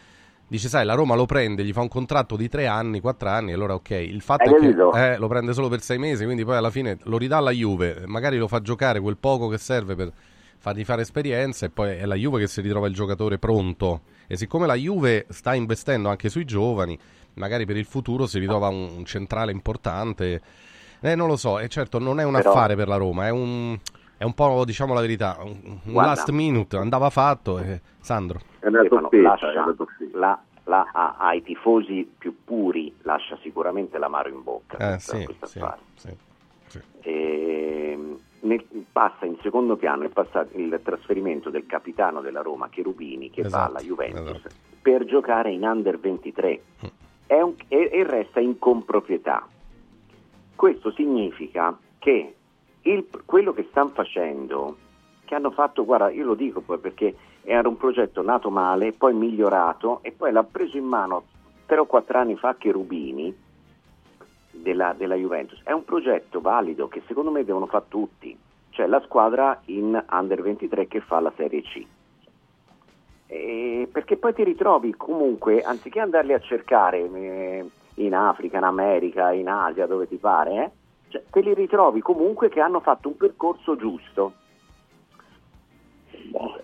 dice 0.46 0.68
sai 0.68 0.84
la 0.84 0.94
Roma 0.94 1.14
lo 1.14 1.26
prende, 1.26 1.64
gli 1.64 1.72
fa 1.72 1.80
un 1.80 1.88
contratto 1.88 2.36
di 2.36 2.48
tre 2.48 2.66
anni, 2.66 3.00
quattro 3.00 3.28
anni, 3.28 3.52
allora 3.52 3.74
ok, 3.74 3.90
il 3.90 4.20
fatto 4.20 4.50
Hai 4.50 4.68
è 4.68 4.74
che 4.74 5.12
eh, 5.12 5.16
lo 5.16 5.28
prende 5.28 5.52
solo 5.52 5.68
per 5.68 5.80
sei 5.80 5.98
mesi, 5.98 6.24
quindi 6.24 6.44
poi 6.44 6.56
alla 6.56 6.70
fine 6.70 6.98
lo 7.04 7.18
ridà 7.18 7.36
alla 7.36 7.52
Juve, 7.52 8.02
magari 8.06 8.36
lo 8.36 8.48
fa 8.48 8.60
giocare 8.60 9.00
quel 9.00 9.16
poco 9.16 9.48
che 9.48 9.58
serve 9.58 9.94
per 9.94 10.12
fargli 10.58 10.84
fare 10.84 11.02
esperienza 11.02 11.64
e 11.66 11.70
poi 11.70 11.96
è 11.96 12.04
la 12.04 12.16
Juve 12.16 12.40
che 12.40 12.46
si 12.46 12.60
ritrova 12.60 12.86
il 12.86 12.92
giocatore 12.92 13.38
pronto 13.38 14.02
e 14.26 14.36
siccome 14.36 14.66
la 14.66 14.74
Juve 14.74 15.26
sta 15.28 15.54
investendo 15.54 16.08
anche 16.08 16.28
sui 16.28 16.44
giovani, 16.44 16.98
magari 17.34 17.64
per 17.64 17.76
il 17.76 17.84
futuro 17.84 18.26
si 18.26 18.38
ritrova 18.38 18.68
un, 18.68 18.88
un 18.98 19.04
centrale 19.04 19.52
importante. 19.52 20.40
Eh, 21.00 21.14
non 21.14 21.28
lo 21.28 21.36
so, 21.36 21.58
e 21.58 21.68
certo 21.68 21.98
non 21.98 22.20
è 22.20 22.24
un 22.24 22.32
Però- 22.34 22.50
affare 22.50 22.76
per 22.76 22.88
la 22.88 22.96
Roma, 22.96 23.26
è 23.26 23.30
un, 23.30 23.76
è 24.18 24.24
un 24.24 24.34
po', 24.34 24.64
diciamo 24.64 24.92
la 24.94 25.00
verità, 25.00 25.38
un, 25.42 25.78
Guarda. 25.84 26.10
last 26.10 26.28
minute, 26.30 26.76
andava 26.76 27.10
fatto. 27.10 27.58
e- 27.58 27.80
Sandro. 28.00 28.40
È 28.60 28.66
una 28.66 28.80
una 28.80 28.88
toppetta. 28.88 29.36
la- 30.12 30.38
la- 30.64 30.88
a- 30.92 31.16
ai 31.18 31.42
tifosi 31.42 32.10
più 32.18 32.34
puri 32.44 32.94
lascia 33.02 33.36
sicuramente 33.42 33.98
l'amaro 33.98 34.28
in 34.28 34.42
bocca 34.42 34.94
Eh, 34.94 34.98
sì, 34.98 35.26
sì, 35.42 35.60
sì, 35.96 36.08
sì. 36.66 36.80
Ehm, 37.02 38.18
nel- 38.40 38.64
passa 38.92 39.26
in 39.26 39.36
secondo 39.42 39.76
piano 39.76 40.04
il, 40.04 40.10
passa- 40.10 40.46
il 40.52 40.80
trasferimento 40.82 41.50
del 41.50 41.66
capitano 41.66 42.20
della 42.20 42.40
Roma 42.42 42.68
Cherubini 42.68 43.30
che 43.30 43.42
va 43.42 43.48
Esatto, 43.48 43.70
alla 43.70 43.80
Juventus 43.80 44.36
esatto. 44.36 44.54
per 44.80 45.04
giocare 45.04 45.50
in 45.50 45.62
under 45.64 45.98
23 45.98 46.62
È 47.26 47.40
un- 47.40 47.54
e, 47.68 47.90
e 47.92 48.04
resta 48.04 48.40
in 48.40 48.58
comproprietà. 48.58 49.46
Questo 50.60 50.92
significa 50.92 51.74
che 51.98 52.34
il- 52.82 53.06
quello 53.24 53.54
che 53.54 53.66
stanno 53.70 53.92
facendo, 53.94 54.76
che 55.24 55.34
hanno 55.34 55.52
fatto, 55.52 55.86
guarda, 55.86 56.10
io 56.10 56.26
lo 56.26 56.34
dico 56.34 56.60
poi 56.60 56.76
perché 56.76 57.16
era 57.40 57.66
un 57.66 57.78
progetto 57.78 58.20
nato 58.20 58.50
male, 58.50 58.92
poi 58.92 59.14
migliorato 59.14 60.00
e 60.02 60.12
poi 60.12 60.30
l'ha 60.32 60.44
preso 60.44 60.76
in 60.76 60.84
mano 60.84 61.22
3 61.64 61.78
o 61.78 61.86
4 61.86 62.18
anni 62.18 62.36
fa 62.36 62.56
Cherubini 62.56 63.34
della, 64.50 64.92
della 64.92 65.14
Juventus. 65.14 65.62
È 65.62 65.72
un 65.72 65.82
progetto 65.82 66.42
valido 66.42 66.88
che 66.88 67.00
secondo 67.06 67.30
me 67.30 67.42
devono 67.42 67.64
fare 67.64 67.86
tutti, 67.88 68.36
cioè 68.68 68.86
la 68.86 69.00
squadra 69.00 69.62
in 69.64 70.04
under 70.10 70.42
23 70.42 70.88
che 70.88 71.00
fa 71.00 71.20
la 71.20 71.32
Serie 71.36 71.62
C. 71.62 71.86
E 73.28 73.88
perché 73.90 74.18
poi 74.18 74.34
ti 74.34 74.44
ritrovi 74.44 74.94
comunque, 74.94 75.62
anziché 75.62 76.00
andarli 76.00 76.34
a 76.34 76.40
cercare 76.40 76.98
eh, 76.98 77.70
in 78.04 78.14
Africa, 78.14 78.58
in 78.58 78.64
America, 78.64 79.32
in 79.32 79.48
Asia, 79.48 79.86
dove 79.86 80.08
ti 80.08 80.16
pare, 80.16 80.64
eh, 80.64 80.70
cioè, 81.08 81.22
te 81.30 81.40
li 81.40 81.54
ritrovi 81.54 82.00
comunque 82.00 82.48
che 82.48 82.60
hanno 82.60 82.80
fatto 82.80 83.08
un 83.08 83.16
percorso 83.16 83.76
giusto. 83.76 84.34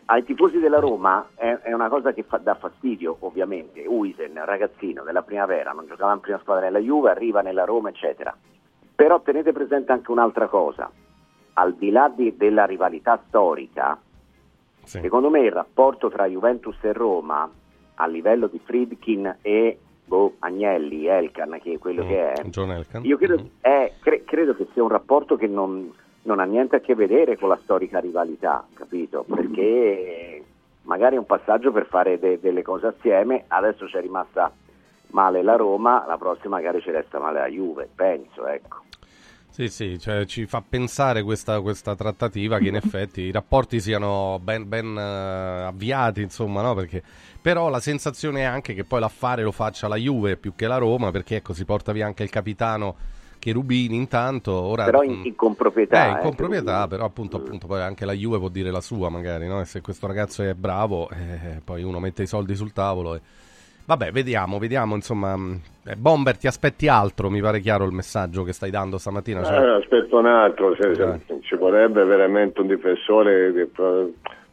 Ai 0.07 0.25
tifosi 0.25 0.59
della 0.59 0.79
Roma 0.79 1.31
è, 1.35 1.49
è 1.63 1.73
una 1.73 1.89
cosa 1.89 2.13
che 2.13 2.23
fa, 2.23 2.39
dà 2.39 2.55
fastidio, 2.55 3.17
ovviamente. 3.21 3.85
Uisen, 3.87 4.41
ragazzino 4.45 5.03
della 5.03 5.23
primavera, 5.23 5.73
non 5.73 5.87
giocava 5.87 6.13
in 6.13 6.21
prima 6.21 6.39
squadra 6.39 6.65
nella 6.65 6.79
Juve, 6.79 7.11
arriva 7.11 7.41
nella 7.41 7.65
Roma, 7.65 7.89
eccetera. 7.89 8.37
Però 8.95 9.21
tenete 9.21 9.53
presente 9.53 9.91
anche 9.91 10.11
un'altra 10.11 10.47
cosa: 10.47 10.89
al 11.55 11.75
di 11.75 11.91
là 11.91 12.09
di- 12.09 12.37
della 12.37 12.65
rivalità 12.65 13.21
storica, 13.27 13.99
Sì. 14.87 15.01
Secondo 15.01 15.31
me 15.31 15.41
il 15.41 15.51
rapporto 15.51 16.09
tra 16.09 16.27
Juventus 16.27 16.77
e 16.83 16.93
Roma 16.93 17.51
a 17.95 18.07
livello 18.07 18.47
di 18.47 18.61
Friedkin 18.63 19.39
e 19.43 19.81
boh, 20.07 20.35
Agnelli, 20.39 21.07
Elkan, 21.07 21.59
che 21.63 21.73
è 21.75 21.79
quello 21.79 22.05
Mm, 22.05 22.09
che 22.09 22.33
è, 22.33 22.43
John 22.45 22.71
Elkann. 22.71 23.05
io 23.05 23.17
credo, 23.17 23.43
Mm. 23.43 23.47
è- 23.61 23.93
cre- 24.01 24.25
credo 24.25 24.55
che 24.55 24.67
sia 24.73 24.83
un 24.83 24.89
rapporto 24.89 25.37
che 25.37 25.47
non, 25.49 25.93
non 26.23 26.39
ha 26.41 26.45
niente 26.45 26.77
a 26.77 26.81
che 26.81 26.95
vedere 26.95 27.37
con 27.37 27.49
la 27.49 27.59
storica 27.63 27.99
rivalità, 27.99 28.65
capito? 28.75 29.25
Perché 29.29 30.45
magari 30.83 31.17
è 31.17 31.19
un 31.19 31.27
passaggio 31.27 31.73
per 31.73 31.87
fare 31.87 32.19
de- 32.19 32.39
delle 32.41 32.63
cose 32.63 32.87
assieme, 32.87 33.45
adesso 33.49 33.87
c'è 33.87 34.01
rimasta 34.01 34.53
male 35.09 35.43
la 35.43 35.57
Roma, 35.57 36.05
la 36.07 36.17
prossima 36.17 36.57
magari 36.57 36.81
ci 36.81 36.91
resta 36.91 37.19
male 37.19 37.41
la 37.41 37.47
Juve, 37.49 37.89
penso, 37.95 38.47
ecco. 38.47 38.85
Sì, 39.57 39.69
sì, 39.71 39.99
cioè, 39.99 40.27
ci 40.27 40.45
fa 40.45 40.61
pensare 40.61 41.23
questa, 41.23 41.63
questa 41.63 41.95
trattativa 41.97 42.59
che 42.59 42.69
in 42.69 42.77
effetti 42.77 43.23
i 43.23 43.31
rapporti 43.33 43.81
siano 43.81 44.39
ben, 44.39 44.69
ben, 44.69 44.95
eh, 44.95 45.63
avviati, 45.65 46.21
insomma, 46.21 46.61
no? 46.61 46.75
Perché, 46.75 47.03
però 47.41 47.71
la 47.71 47.81
sensazione 47.81 48.41
è 48.41 48.45
anche 48.45 48.75
che 48.75 48.85
poi 48.85 49.01
l'affare 49.01 49.43
lo 49.43 49.53
faccia 49.53 49.89
la 49.89 49.97
Juve 49.97 50.37
più 50.37 50.55
che 50.55 50.67
la 50.67 50.77
Roma, 50.77 51.11
perché 51.11 51.37
ecco, 51.37 51.55
si 51.55 51.65
porta 51.65 51.93
via 51.93 52.05
anche 52.05 52.23
il 52.23 52.29
capitano 52.29 52.97
Cherubini 53.39 53.97
intanto. 53.97 54.53
Ora, 54.53 54.85
Però 54.85 55.03
in, 55.03 55.21
mh, 55.21 55.25
in 55.25 55.35
comproprietà. 55.35 56.05
eh, 56.05 56.11
in 56.11 56.17
eh, 56.19 56.21
comproprietà, 56.21 56.65
Cherubini. 56.65 56.89
però 56.89 57.05
appunto, 57.07 57.37
appunto 57.39 57.67
poi 57.67 57.81
anche 57.81 58.05
la 58.05 58.13
Juve 58.13 58.37
può 58.39 58.51
dire 58.51 58.71
la 58.71 58.83
sua 58.83 59.09
magari, 59.09 59.47
no? 59.49 59.63
E 59.63 59.65
se 59.65 59.81
questo 59.81 60.07
ragazzo 60.07 60.43
è 60.43 60.53
bravo, 60.53 61.09
eh, 61.09 61.63
poi 61.65 61.83
uno 61.83 61.99
mette 61.99 62.25
i 62.25 62.27
soldi 62.27 62.55
sul 62.55 62.75
tavolo 62.75 63.15
e... 63.15 63.21
Vabbè, 63.87 64.11
vediamo, 64.11 64.59
vediamo, 64.59 64.95
insomma... 64.97 65.37
mh, 65.37 65.61
eh, 65.87 65.95
Bomber, 65.97 66.37
ti 66.37 66.49
aspetti 66.49 66.89
altro, 66.89 67.31
mi 67.31 67.41
pare 67.41 67.61
chiaro 67.61 67.85
il 67.85 67.93
messaggio 67.93 68.43
che 68.43 68.53
stai 68.53 68.71
dando 68.71 68.99
stamattina. 68.99 69.45
cioè- 69.45 69.59
Eh, 69.61 69.71
aspetto 69.77 70.19
un 70.19 70.27
altro, 70.27 70.75
se- 70.75 70.95
se- 70.95 71.21
Eh. 71.29 71.41
ci 71.43 71.55
vorrebbe 71.55 72.03
veramente 72.05 72.61
un 72.61 72.67
difensore, 72.67 73.53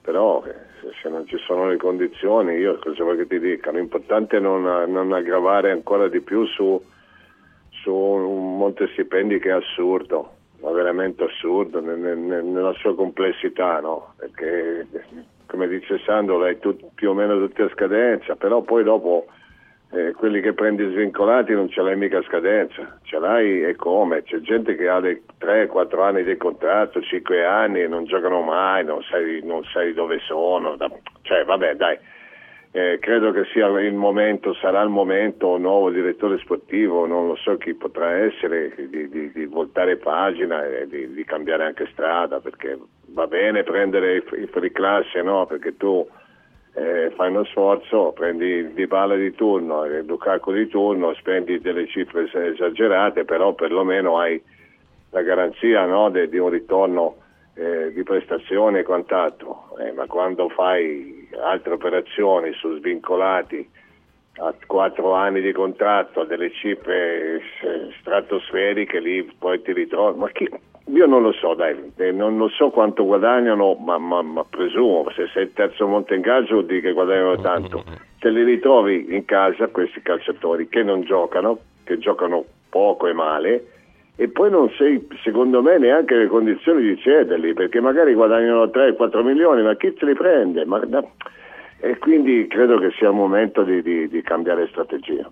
però 0.02 0.44
eh, 0.46 0.54
se, 0.82 0.90
se 1.02 1.10
non 1.10 1.26
ci 1.28 1.38
sono 1.48 1.68
le 1.68 1.78
condizioni, 1.78 2.54
io 2.58 2.78
cosa 2.78 3.04
vuoi 3.04 3.18
che 3.18 3.26
ti 3.28 3.40
dica? 3.40 3.72
L'importante 3.72 4.38
è 4.38 4.40
non, 4.40 4.62
non 4.92 5.12
aggravare 5.14 5.72
ancora 5.72 6.08
di 6.08 6.22
più 6.22 6.46
su, 6.46 6.80
su 7.82 7.92
un 7.92 8.58
monte 8.58 8.88
stipendi 8.92 9.40
che 9.40 9.50
è 9.50 9.54
assurdo, 9.54 10.34
ma 10.62 10.70
veramente 10.72 11.24
assurdo 11.24 11.82
ne- 11.82 11.96
ne- 11.96 12.14
ne- 12.16 12.42
nella 12.44 12.74
sua 12.74 12.94
complessità, 12.96 13.80
no? 13.80 14.14
Perché 14.18 14.86
come 15.48 15.68
dice 15.68 16.00
Sandro, 16.06 16.38
l'hai 16.38 16.60
tut- 16.60 16.86
più 16.96 17.10
o 17.12 17.14
meno 17.14 17.38
tutti 17.38 17.62
a 17.62 17.70
scadenza, 17.70 18.36
però 18.36 18.62
poi 18.62 18.84
dopo 18.84 19.28
eh, 19.92 20.12
quelli 20.14 20.42
che 20.42 20.54
prendi 20.54 20.84
svincolati 20.90 21.54
non 21.54 21.70
ce 21.70 21.82
l'hai 21.82 21.96
mica 21.96 22.18
a 22.18 22.24
scadenza, 22.24 22.98
ce 23.04 23.20
l'hai 23.20 23.64
e 23.64 23.76
come? 23.76 24.24
C'è 24.24 24.40
gente 24.40 24.76
che 24.76 24.88
ha 24.88 25.00
dei 25.00 25.22
3-4 25.40 26.02
anni 26.02 26.24
di 26.24 26.36
contratto, 26.38 27.00
5 27.00 27.46
anni 27.46 27.82
e 27.82 27.88
non 27.88 28.06
giocano 28.06 28.42
mai, 28.42 28.84
non 28.84 29.04
sai, 29.04 29.42
non 29.44 29.64
sai 29.66 29.94
dove 29.94 30.18
sono, 30.26 30.76
da- 30.76 30.90
cioè 31.22 31.46
vabbè 31.46 31.76
dai, 31.76 31.98
Eh, 32.76 32.98
credo 33.00 33.32
che 33.32 33.46
sia 33.54 33.68
il 33.82 33.94
momento, 33.94 34.56
sarà 34.56 34.82
il 34.82 34.90
momento, 34.90 35.58
nuovo 35.58 35.92
direttore 35.92 36.40
sportivo, 36.40 37.06
non 37.06 37.28
lo 37.28 37.36
so 37.36 37.56
chi 37.58 37.76
potrà 37.76 38.14
essere, 38.14 38.74
di, 38.90 39.08
di- 39.10 39.32
di 39.32 39.46
voltare 39.46 39.98
pagina 39.98 40.66
e 40.66 40.88
di, 40.88 41.14
di 41.14 41.24
cambiare 41.24 41.66
anche 41.66 41.88
strada, 41.92 42.40
perché 42.40 42.76
va 43.10 43.28
bene 43.28 43.62
prendere 43.62 44.16
i, 44.16 44.24
i 44.42 44.48
fuori 44.48 44.72
classe, 44.72 45.22
no? 45.22 45.46
perché 45.46 45.78
tu 45.78 46.04
eh, 46.74 47.12
fai 47.16 47.30
uno 47.30 47.44
sforzo, 47.44 48.12
prendi 48.16 48.46
il 48.48 48.70
Dybala 48.72 49.16
di 49.18 49.36
turno 49.36 49.86
il 49.86 50.04
Lukaku 50.08 50.52
di 50.52 50.68
turno, 50.68 51.14
spendi 51.14 51.60
delle 51.60 51.86
cifre 51.86 52.24
es- 52.24 52.34
esagerate, 52.34 53.24
però 53.24 53.54
perlomeno 53.54 54.18
hai 54.18 54.42
la 55.12 55.22
garanzia 55.22 55.86
no, 55.86 56.10
de- 56.10 56.28
di 56.28 56.40
un 56.40 56.50
ritorno 56.50 57.18
eh, 57.54 57.94
di 57.94 58.02
prestazione 58.02 58.80
e 58.80 58.84
quant'altro, 58.84 59.78
Eh, 59.80 59.92
ma 59.92 60.08
quando 60.08 60.50
fai 60.50 61.23
altre 61.42 61.74
operazioni 61.74 62.54
su 62.54 62.78
svincolati 62.78 63.70
a 64.38 64.54
quattro 64.66 65.14
anni 65.14 65.42
di 65.42 65.52
contratto 65.52 66.22
a 66.22 66.26
delle 66.26 66.52
cifre 66.52 67.42
stratosferiche, 68.00 69.00
lì 69.00 69.24
poi 69.38 69.62
ti 69.62 69.74
ritrovi, 69.74 70.18
ma 70.18 70.30
chi, 70.30 70.50
io 70.86 71.06
non 71.06 71.22
lo 71.22 71.32
so, 71.34 71.54
dai, 71.54 71.94
eh, 71.98 72.12
non, 72.12 72.36
non 72.38 72.50
so 72.50 72.70
quanto 72.70 73.06
guadagnano, 73.06 73.76
ma, 73.76 73.98
ma- 73.98 74.22
ma 74.22 74.44
presumo, 74.44 75.10
se 75.16 75.28
sei 75.34 75.44
il 75.44 75.54
terzo 75.54 75.88
monte 75.88 76.16
in 76.16 76.22
gaggio 76.22 76.54
vuol 76.54 76.66
dire 76.66 76.82
che 76.82 76.94
guadagnano 76.94 77.40
tanto, 77.42 77.84
te 78.20 78.30
li 78.30 78.44
ritrovi 78.44 79.14
in 79.14 79.24
casa 79.26 79.68
questi 79.68 80.02
calciatori 80.02 80.68
che 80.68 80.82
non 80.82 81.04
giocano, 81.04 81.60
che 81.84 82.00
giocano 82.00 82.44
poco 82.70 83.08
e 83.08 83.14
male, 83.14 83.68
e 84.16 84.28
poi 84.28 84.50
non 84.52 84.70
sei, 84.78 85.08
secondo 85.24 85.62
me, 85.62 85.78
neanche 85.80 86.14
nelle 86.14 86.28
condizioni 86.28 86.84
di 86.84 87.00
cederli, 87.00 87.54
perché 87.54 87.80
magari 87.82 88.14
guadagnano 88.14 88.66
3-4 88.66 89.24
milioni, 89.24 89.64
ma 89.64 89.76
chi 89.76 89.94
se 89.98 90.06
li 90.06 90.14
prende? 90.14 90.66
Ma- 90.66 90.82
no. 90.88 91.14
e 91.80 91.98
quindi 91.98 92.48
credo 92.48 92.78
che 92.80 92.92
sia 92.98 93.10
il 93.10 93.16
momento 93.16 93.64
di, 93.64 93.82
di- 93.82 94.08
di 94.08 94.22
cambiare 94.22 94.68
strategia. 94.70 95.30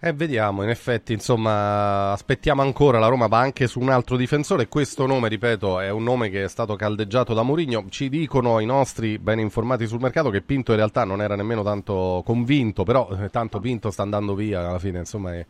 Eh, 0.00 0.12
vediamo, 0.12 0.62
in 0.62 0.68
effetti, 0.68 1.12
insomma, 1.12 2.12
aspettiamo 2.12 2.62
ancora, 2.62 3.00
la 3.00 3.08
Roma 3.08 3.26
va 3.26 3.38
anche 3.40 3.66
su 3.66 3.80
un 3.80 3.88
altro 3.88 4.16
difensore, 4.16 4.68
questo 4.68 5.06
nome, 5.06 5.28
ripeto, 5.28 5.80
è 5.80 5.90
un 5.90 6.04
nome 6.04 6.30
che 6.30 6.44
è 6.44 6.48
stato 6.48 6.76
caldeggiato 6.76 7.34
da 7.34 7.42
Mourinho, 7.42 7.86
ci 7.88 8.08
dicono 8.08 8.60
i 8.60 8.64
nostri 8.64 9.18
ben 9.18 9.40
informati 9.40 9.88
sul 9.88 9.98
mercato 9.98 10.30
che 10.30 10.40
Pinto 10.40 10.70
in 10.70 10.76
realtà 10.76 11.02
non 11.02 11.20
era 11.20 11.34
nemmeno 11.34 11.64
tanto 11.64 12.22
convinto, 12.24 12.84
però 12.84 13.08
eh, 13.20 13.28
tanto 13.30 13.58
Pinto 13.58 13.90
sta 13.90 14.02
andando 14.02 14.36
via 14.36 14.60
alla 14.68 14.78
fine, 14.78 14.98
insomma, 15.00 15.34
è- 15.34 15.44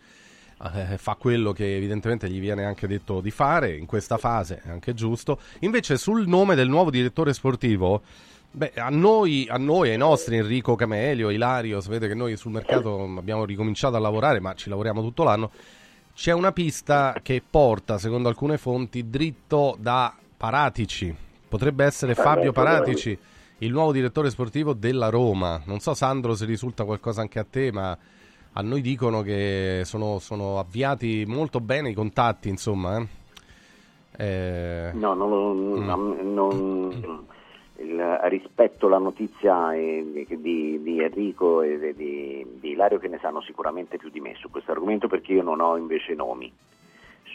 eh, 0.74 0.98
fa 0.98 1.14
quello 1.14 1.52
che 1.52 1.76
evidentemente 1.76 2.28
gli 2.28 2.40
viene 2.40 2.64
anche 2.64 2.86
detto 2.86 3.20
di 3.20 3.30
fare 3.30 3.76
in 3.76 3.86
questa 3.86 4.16
fase, 4.18 4.60
è 4.64 4.70
anche 4.70 4.94
giusto. 4.94 5.38
Invece 5.60 5.96
sul 5.96 6.26
nome 6.26 6.54
del 6.54 6.68
nuovo 6.68 6.90
direttore 6.90 7.32
sportivo, 7.32 8.02
beh, 8.50 8.72
a 8.76 8.88
noi, 8.88 9.46
a 9.48 9.56
noi, 9.56 9.90
ai 9.90 9.96
nostri, 9.96 10.36
Enrico 10.36 10.74
Camelio, 10.74 11.30
Ilario, 11.30 11.80
sapete 11.80 12.08
che 12.08 12.14
noi 12.14 12.36
sul 12.36 12.52
mercato 12.52 13.02
abbiamo 13.16 13.44
ricominciato 13.44 13.96
a 13.96 14.00
lavorare, 14.00 14.40
ma 14.40 14.54
ci 14.54 14.68
lavoriamo 14.68 15.00
tutto 15.02 15.22
l'anno. 15.22 15.50
c'è 16.14 16.32
una 16.32 16.52
pista 16.52 17.14
che 17.22 17.40
porta, 17.48 17.98
secondo 17.98 18.28
alcune 18.28 18.58
fonti, 18.58 19.08
dritto 19.08 19.76
da 19.78 20.14
Paratici. 20.36 21.14
Potrebbe 21.48 21.84
essere 21.84 22.14
Fabio 22.14 22.52
Paratici, 22.52 23.16
il 23.58 23.70
nuovo 23.70 23.92
direttore 23.92 24.28
sportivo 24.30 24.72
della 24.72 25.08
Roma. 25.08 25.62
Non 25.64 25.78
so, 25.80 25.94
Sandro, 25.94 26.34
se 26.34 26.44
risulta 26.44 26.84
qualcosa 26.84 27.20
anche 27.20 27.38
a 27.38 27.46
te, 27.48 27.72
ma 27.72 27.96
a 28.58 28.62
noi 28.62 28.80
dicono 28.80 29.22
che 29.22 29.82
sono, 29.84 30.18
sono 30.18 30.58
avviati 30.58 31.24
molto 31.28 31.60
bene 31.60 31.90
i 31.90 31.94
contatti, 31.94 32.48
insomma. 32.48 32.98
Eh? 32.98 33.06
Eh... 34.18 34.90
No, 34.94 35.14
non, 35.14 35.30
mm. 35.30 36.34
non, 36.34 37.26
il, 37.76 38.20
rispetto 38.24 38.86
alla 38.86 38.98
notizia 38.98 39.70
di, 39.70 40.26
di, 40.82 41.00
Enrico 41.00 41.62
e 41.62 41.94
di, 41.94 42.44
di, 42.58 42.70
Ilario 42.70 42.98
che 42.98 43.06
ne 43.06 43.18
sanno 43.20 43.40
sicuramente 43.42 43.96
più 43.96 44.10
di 44.10 44.18
me 44.18 44.34
su 44.34 44.50
questo 44.50 44.72
argomento 44.72 45.06
perché 45.06 45.34
io 45.34 45.44
non 45.44 45.60
ho 45.60 45.76
invece 45.76 46.14
nomi 46.14 46.52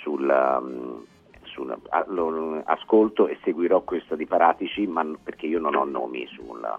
sul, 0.01 0.27
um, 0.27 1.05
sul 1.43 1.73
lo, 2.07 2.61
ascolto 2.65 3.29
e 3.29 3.39
seguirò 3.43 3.79
questa 3.83 4.17
di 4.17 4.25
Paratici 4.25 4.85
ma 4.87 5.09
perché 5.23 5.45
io 5.45 5.59
non 5.59 5.75
ho 5.75 5.85
nomi 5.85 6.27
sulla, 6.27 6.77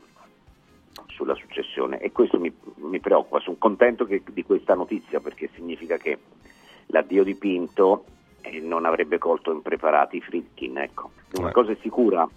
sulla 1.14 1.34
successione 1.34 1.98
e 1.98 2.12
questo 2.12 2.38
mi, 2.38 2.52
mi 2.76 3.00
preoccupa, 3.00 3.40
sono 3.40 3.56
contento 3.58 4.04
che, 4.04 4.22
di 4.30 4.42
questa 4.42 4.74
notizia 4.74 5.20
perché 5.20 5.48
significa 5.54 5.96
che 5.96 6.18
l'addio 6.86 7.22
di 7.22 7.34
Pinto 7.36 8.04
eh, 8.42 8.60
non 8.60 8.84
avrebbe 8.84 9.18
colto 9.18 9.52
impreparati 9.52 10.20
Fritkin. 10.20 10.78
Ecco. 10.78 11.10
Una 11.38 11.52
cosa 11.52 11.72
è 11.72 11.76
sicura, 11.80 12.28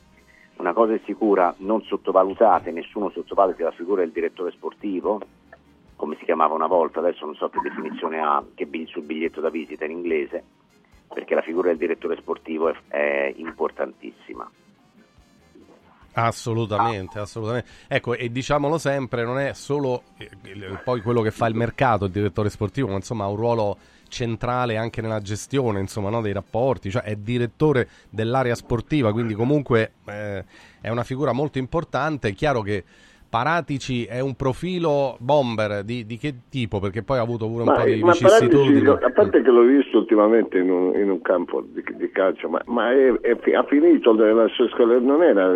una 0.58 0.74
cosa 0.74 0.94
è 0.94 1.02
sicura, 1.06 1.54
non 1.60 1.82
sottovalutate, 1.84 2.72
nessuno 2.72 3.10
sottovaluta 3.10 3.66
la 3.66 3.72
figura 3.72 4.02
del 4.02 4.12
direttore 4.12 4.52
sportivo, 4.52 5.22
come 5.96 6.16
si 6.18 6.26
chiamava 6.26 6.54
una 6.54 6.68
volta, 6.68 7.00
adesso 7.00 7.26
non 7.26 7.36
so 7.36 7.50
che 7.50 7.60
definizione 7.62 8.20
ha 8.20 8.44
che 8.54 8.68
sul 8.86 9.04
biglietto 9.04 9.42
da 9.42 9.50
visita 9.50 9.86
in 9.86 9.92
inglese, 9.92 10.44
perché 11.12 11.34
la 11.34 11.42
figura 11.42 11.70
del 11.70 11.78
direttore 11.78 12.16
sportivo 12.18 12.70
è, 12.70 12.76
è 12.88 13.34
importantissima. 13.36 14.50
Assolutamente, 16.20 17.20
assolutamente. 17.20 17.70
Ecco, 17.88 18.16
e 18.16 18.32
diciamolo 18.32 18.80
sempre, 18.80 19.24
non 19.24 19.38
è 19.38 19.54
solo 19.54 20.02
eh, 20.18 20.30
poi 20.84 21.02
quello 21.02 21.22
che 21.22 21.30
fa 21.30 21.46
il 21.46 21.54
mercato, 21.54 22.06
il 22.06 22.12
direttore 22.12 22.50
sportivo, 22.50 22.88
ma 22.88 22.96
insomma 22.96 23.26
ha 23.26 23.28
un 23.28 23.36
ruolo 23.36 23.78
centrale 24.08 24.78
anche 24.78 25.02
nella 25.02 25.22
gestione 25.22 25.80
insomma, 25.80 26.10
no, 26.10 26.22
dei 26.22 26.34
rapporti, 26.34 26.90
cioè 26.90 27.04
è 27.04 27.16
direttore 27.18 27.88
dell'area 28.10 28.56
sportiva, 28.56 29.12
quindi 29.12 29.36
comunque 29.36 29.94
eh, 30.06 30.44
è 30.82 30.90
una 30.90 31.04
figura 31.04 31.34
molto 31.34 31.60
importante. 31.60 32.30
È 32.30 32.34
chiaro 32.34 32.62
che 32.64 32.84
Paratici 33.30 34.06
è 34.06 34.22
un 34.22 34.36
profilo 34.36 35.18
bomber 35.20 35.84
di, 35.84 36.06
di 36.06 36.18
che 36.18 36.34
tipo? 36.50 36.80
Perché 36.80 37.04
poi 37.04 37.18
ha 37.18 37.22
avuto 37.22 37.48
pure 37.48 37.64
un 37.64 37.68
ma, 37.68 37.74
po' 37.76 37.84
di 37.84 38.02
ma 38.02 38.12
vicissitudini. 38.14 38.82
Paratici, 38.82 39.06
a 39.06 39.12
parte 39.12 39.42
che 39.42 39.52
l'ho 39.52 39.64
visto 39.64 39.98
ultimamente 39.98 40.58
in 40.58 40.70
un, 40.70 40.96
in 40.96 41.10
un 41.10 41.22
campo 41.22 41.62
di, 41.62 41.84
di, 41.96 42.10
calcio, 42.12 42.48
ma, 42.48 42.62
ma 42.68 42.94
è, 42.94 43.12
è, 43.20 43.54
ha 43.54 43.64
finito 43.64 44.14
la 44.14 44.48
sua 44.48 44.70
scuola, 44.70 44.98
non 45.00 45.22
era 45.24 45.52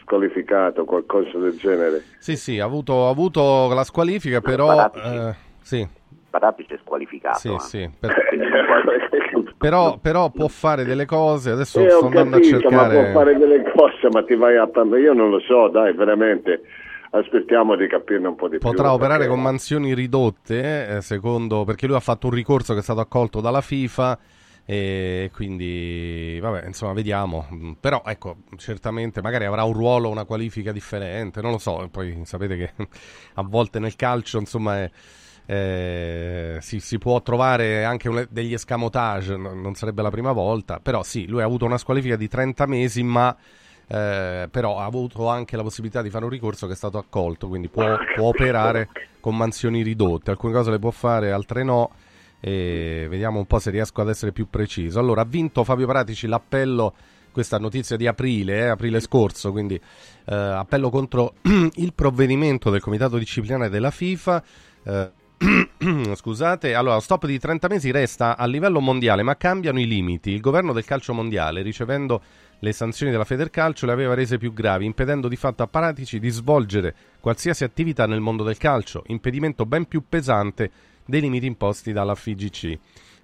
squalificato 0.00 0.84
qualcosa 0.86 1.36
del 1.36 1.58
genere? 1.58 2.02
Sì, 2.18 2.36
sì, 2.36 2.58
ha 2.58 2.64
avuto, 2.64 3.06
ha 3.06 3.10
avuto 3.10 3.70
la 3.74 3.84
squalifica, 3.84 4.40
però... 4.40 4.90
Eh, 4.90 5.34
sì. 5.60 5.86
Paratici 6.30 6.72
è 6.72 6.78
squalificato. 6.82 7.38
Sì, 7.38 7.52
eh. 7.52 7.58
sì, 7.58 7.90
per... 8.00 9.54
però, 9.58 9.98
però, 9.98 10.30
può 10.30 10.48
fare 10.48 10.84
delle 10.84 11.04
cose, 11.04 11.50
adesso 11.50 11.80
eh, 11.80 11.90
sto 11.90 12.06
andando 12.06 12.38
capito, 12.38 12.56
a 12.56 12.60
cercare... 12.60 12.96
Ma 12.96 13.02
può 13.02 13.20
fare 13.20 13.36
delle 13.36 13.62
cose, 13.74 14.08
ma 14.10 14.22
ti 14.24 14.36
vai 14.36 14.56
a... 14.56 14.70
Io 14.98 15.12
non 15.12 15.28
lo 15.28 15.40
so, 15.40 15.68
dai, 15.68 15.92
veramente 15.92 16.62
aspettiamo 17.10 17.76
di 17.76 17.86
capirne 17.88 18.28
un 18.28 18.36
po' 18.36 18.48
di 18.48 18.58
Potrà 18.58 18.70
più. 18.70 18.78
Potrà 18.78 18.92
operare 18.92 19.18
perché... 19.20 19.34
con 19.34 19.42
mansioni 19.42 19.94
ridotte, 19.94 20.96
eh, 20.96 21.00
secondo, 21.00 21.64
perché 21.64 21.86
lui 21.86 21.96
ha 21.96 22.00
fatto 22.00 22.26
un 22.26 22.34
ricorso 22.34 22.72
che 22.72 22.80
è 22.80 22.82
stato 22.82 23.00
accolto 23.00 23.40
dalla 23.40 23.60
FIFA 23.60 24.18
e 24.70 25.30
quindi 25.32 26.38
vabbè 26.40 26.66
insomma 26.66 26.92
vediamo 26.92 27.74
però 27.80 28.02
ecco 28.04 28.36
certamente 28.56 29.20
magari 29.20 29.44
avrà 29.44 29.64
un 29.64 29.72
ruolo 29.72 30.10
una 30.10 30.24
qualifica 30.24 30.70
differente 30.70 31.40
non 31.40 31.50
lo 31.50 31.58
so 31.58 31.88
poi 31.90 32.20
sapete 32.22 32.56
che 32.56 32.72
a 33.34 33.42
volte 33.42 33.80
nel 33.80 33.96
calcio 33.96 34.38
insomma 34.38 34.78
è, 34.78 34.90
eh, 35.46 36.58
si, 36.60 36.78
si, 36.78 36.98
può 36.98 37.20
trovare 37.20 37.84
anche 37.84 38.08
un, 38.08 38.24
degli 38.30 38.52
escamotage 38.52 39.36
non 39.36 39.74
sarebbe 39.74 40.02
la 40.02 40.10
prima 40.10 40.30
volta 40.30 40.78
però 40.78 41.02
sì 41.02 41.26
lui 41.26 41.42
ha 41.42 41.46
avuto 41.46 41.64
una 41.64 41.78
squalifica 41.78 42.14
di 42.14 42.28
30 42.28 42.66
mesi 42.66 43.02
ma 43.02 43.36
eh, 43.92 44.46
però 44.48 44.78
ha 44.78 44.84
avuto 44.84 45.28
anche 45.28 45.56
la 45.56 45.64
possibilità 45.64 46.00
di 46.00 46.10
fare 46.10 46.22
un 46.24 46.30
ricorso 46.30 46.68
che 46.68 46.74
è 46.74 46.76
stato 46.76 46.96
accolto, 46.96 47.48
quindi 47.48 47.68
può, 47.68 47.96
può 48.14 48.28
operare 48.28 48.88
con 49.18 49.36
mansioni 49.36 49.82
ridotte, 49.82 50.30
alcune 50.30 50.52
cose 50.52 50.70
le 50.70 50.78
può 50.78 50.92
fare, 50.92 51.32
altre 51.32 51.64
no. 51.64 51.90
E 52.38 53.06
vediamo 53.10 53.38
un 53.38 53.46
po' 53.46 53.58
se 53.58 53.70
riesco 53.70 54.00
ad 54.00 54.08
essere 54.08 54.30
più 54.30 54.48
preciso. 54.48 55.00
Allora, 55.00 55.22
ha 55.22 55.24
vinto 55.24 55.64
Fabio 55.64 55.86
Pratici 55.86 56.28
l'appello, 56.28 56.94
questa 57.32 57.58
notizia 57.58 57.96
di 57.96 58.06
aprile, 58.06 58.58
eh, 58.58 58.66
aprile 58.68 59.00
scorso, 59.00 59.50
quindi 59.50 59.74
eh, 59.74 60.34
appello 60.34 60.88
contro 60.88 61.34
il 61.74 61.92
provvedimento 61.92 62.70
del 62.70 62.80
comitato 62.80 63.18
disciplinare 63.18 63.68
della 63.70 63.90
FIFA. 63.90 64.42
Eh, 64.84 65.10
scusate, 66.14 66.74
allora, 66.74 67.00
stop 67.00 67.26
di 67.26 67.40
30 67.40 67.66
mesi 67.66 67.90
resta 67.90 68.36
a 68.36 68.46
livello 68.46 68.80
mondiale, 68.80 69.24
ma 69.24 69.36
cambiano 69.36 69.80
i 69.80 69.86
limiti. 69.86 70.30
Il 70.30 70.40
governo 70.40 70.72
del 70.72 70.84
calcio 70.84 71.12
mondiale, 71.12 71.62
ricevendo 71.62 72.22
le 72.60 72.72
sanzioni 72.72 73.10
della 73.10 73.24
Federcalcio 73.24 73.86
le 73.86 73.92
aveva 73.92 74.14
rese 74.14 74.38
più 74.38 74.52
gravi, 74.52 74.84
impedendo 74.84 75.28
di 75.28 75.36
fatto 75.36 75.62
a 75.62 75.66
Paratici 75.66 76.18
di 76.18 76.28
svolgere 76.28 76.94
qualsiasi 77.18 77.64
attività 77.64 78.06
nel 78.06 78.20
mondo 78.20 78.44
del 78.44 78.58
calcio, 78.58 79.02
impedimento 79.06 79.66
ben 79.66 79.86
più 79.86 80.04
pesante 80.08 80.70
dei 81.04 81.20
limiti 81.20 81.46
imposti 81.46 81.92
dalla 81.92 82.14
FIGC. 82.14 82.78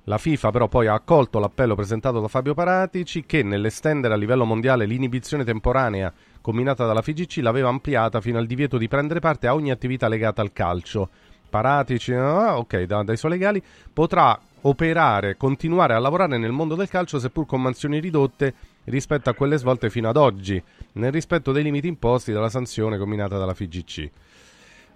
La 0.05 0.19
FIFA 0.19 0.51
però 0.51 0.69
poi 0.69 0.87
ha 0.87 0.95
accolto 0.95 1.39
l'appello 1.39 1.75
presentato 1.75 2.21
da 2.21 2.29
Fabio 2.29 2.55
Paratici 2.55 3.27
che 3.27 3.43
nell'estendere 3.43 4.15
a 4.15 4.17
livello 4.17 4.45
mondiale 4.45 4.87
l'inibizione 4.87 5.45
temporanea 5.45 6.13
combinata 6.41 6.87
dalla 6.87 7.03
FIGC 7.03 7.39
l'aveva 7.43 7.69
ampliata 7.69 8.21
fino 8.21 8.39
al 8.39 8.47
divieto 8.47 8.79
di 8.79 8.87
prendere 8.87 9.19
parte 9.19 9.49
a 9.49 9.55
ogni 9.55 9.73
attività 9.73 10.07
legata 10.07 10.43
al 10.43 10.53
calcio. 10.53 11.09
Paratici, 11.51 12.13
ah, 12.13 12.57
ok, 12.57 12.83
da, 12.83 13.03
dai 13.03 13.17
suoi 13.17 13.33
legali, 13.33 13.61
potrà 13.93 14.39
operare, 14.63 15.37
continuare 15.37 15.95
a 15.95 15.99
lavorare 15.99 16.39
nel 16.39 16.53
mondo 16.53 16.77
del 16.77 16.89
calcio 16.89 17.19
seppur 17.19 17.47
con 17.47 17.61
mansioni 17.61 17.99
ridotte 17.99 18.55
rispetto 18.87 19.31
a 19.31 19.35
quelle 19.35 19.57
svolte 19.57 19.91
fino 19.91 20.09
ad 20.09 20.17
oggi, 20.17 20.63
nel 20.95 21.13
rispetto 21.13 21.53
dei 21.53 21.63
limiti 21.63 21.89
imposti 21.89 22.33
dalla 22.33 22.49
sanzione 22.49 22.99
combinata 22.99 23.39
dalla 23.39 23.55
FIGC. 23.55 24.11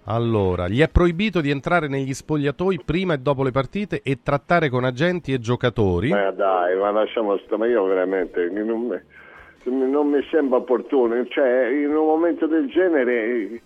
Allora, 0.05 0.67
gli 0.67 0.81
è 0.81 0.89
proibito 0.89 1.41
di 1.41 1.51
entrare 1.51 1.87
negli 1.87 2.13
spogliatoi 2.13 2.81
prima 2.83 3.13
e 3.13 3.19
dopo 3.19 3.43
le 3.43 3.51
partite 3.51 4.01
e 4.01 4.19
trattare 4.23 4.69
con 4.69 4.83
agenti 4.83 5.31
e 5.31 5.39
giocatori. 5.39 6.09
Ma 6.09 6.31
dai, 6.31 6.75
ma 6.77 6.91
lasciamo 6.91 7.37
stare, 7.37 7.57
ma 7.57 7.67
io 7.67 7.85
veramente 7.85 8.49
non 8.49 8.87
mi, 8.87 9.89
non 9.89 10.07
mi 10.09 10.19
sembra 10.31 10.57
opportuno, 10.57 11.23
cioè 11.27 11.67
in 11.69 11.95
un 11.95 12.05
momento 12.05 12.47
del 12.47 12.67
genere... 12.69 13.61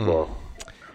Mm. 0.00 0.04
Boh 0.04 0.46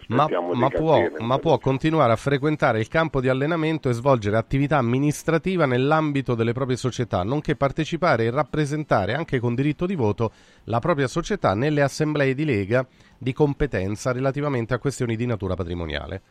ma, 0.08 0.28
ma, 0.52 0.68
può, 0.68 1.06
ma, 1.18 1.38
può, 1.38 1.58
continuare 1.58 2.12
a 2.12 2.16
frequentare 2.16 2.80
il 2.80 2.88
campo 2.88 3.20
di 3.20 3.28
allenamento 3.28 3.88
e 3.88 3.92
svolgere 3.92 4.36
attività 4.36 4.78
amministrativa 4.78 5.66
nell'ambito 5.66 6.34
delle 6.34 6.52
proprie 6.52 6.76
società, 6.76 7.22
nonché 7.22 7.56
partecipare 7.56 8.24
e 8.24 8.30
rappresentare 8.30 9.14
anche 9.14 9.40
con 9.40 9.54
diritto 9.54 9.86
di 9.86 9.94
voto 9.94 10.32
la 10.64 10.78
propria 10.78 11.06
società 11.06 11.54
nelle 11.54 11.82
assemblee 11.82 12.34
di 12.34 12.44
lega 12.44 12.86
di 13.16 13.32
competenza 13.32 14.12
relativamente 14.12 14.74
a 14.74 14.78
questioni 14.78 15.16
di 15.16 15.26
natura 15.26 15.54
patrimoniale. 15.54 16.22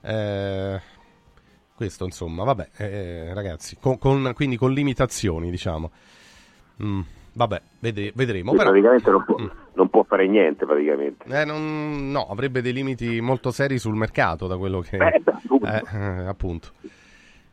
Eh, 0.00 0.80
questo 1.74 2.04
insomma, 2.04 2.44
vabbè, 2.44 2.70
eh, 2.76 3.34
ragazzi, 3.34 3.76
con, 3.80 3.98
con, 3.98 4.32
quindi 4.34 4.56
con 4.56 4.72
limitazioni, 4.72 5.50
diciamo. 5.50 5.90
Mm. 6.82 7.00
Vabbè, 7.34 7.62
vede- 7.78 8.12
vedremo. 8.14 8.52
Però... 8.52 8.70
Praticamente 8.70 9.10
non 9.10 9.24
può, 9.24 9.36
mm. 9.40 9.46
non 9.74 9.88
può, 9.88 10.02
fare 10.02 10.26
niente, 10.28 10.66
praticamente. 10.66 11.24
Eh, 11.28 11.44
non, 11.44 12.10
no, 12.10 12.26
avrebbe 12.28 12.60
dei 12.60 12.72
limiti 12.72 13.20
molto 13.20 13.50
seri 13.50 13.78
sul 13.78 13.94
mercato, 13.94 14.46
da 14.46 14.56
quello 14.56 14.80
che... 14.80 14.96
Beh, 14.96 15.22
appunto. 15.24 15.66
Eh, 15.66 15.82
eh, 15.92 16.26
appunto. 16.26 16.68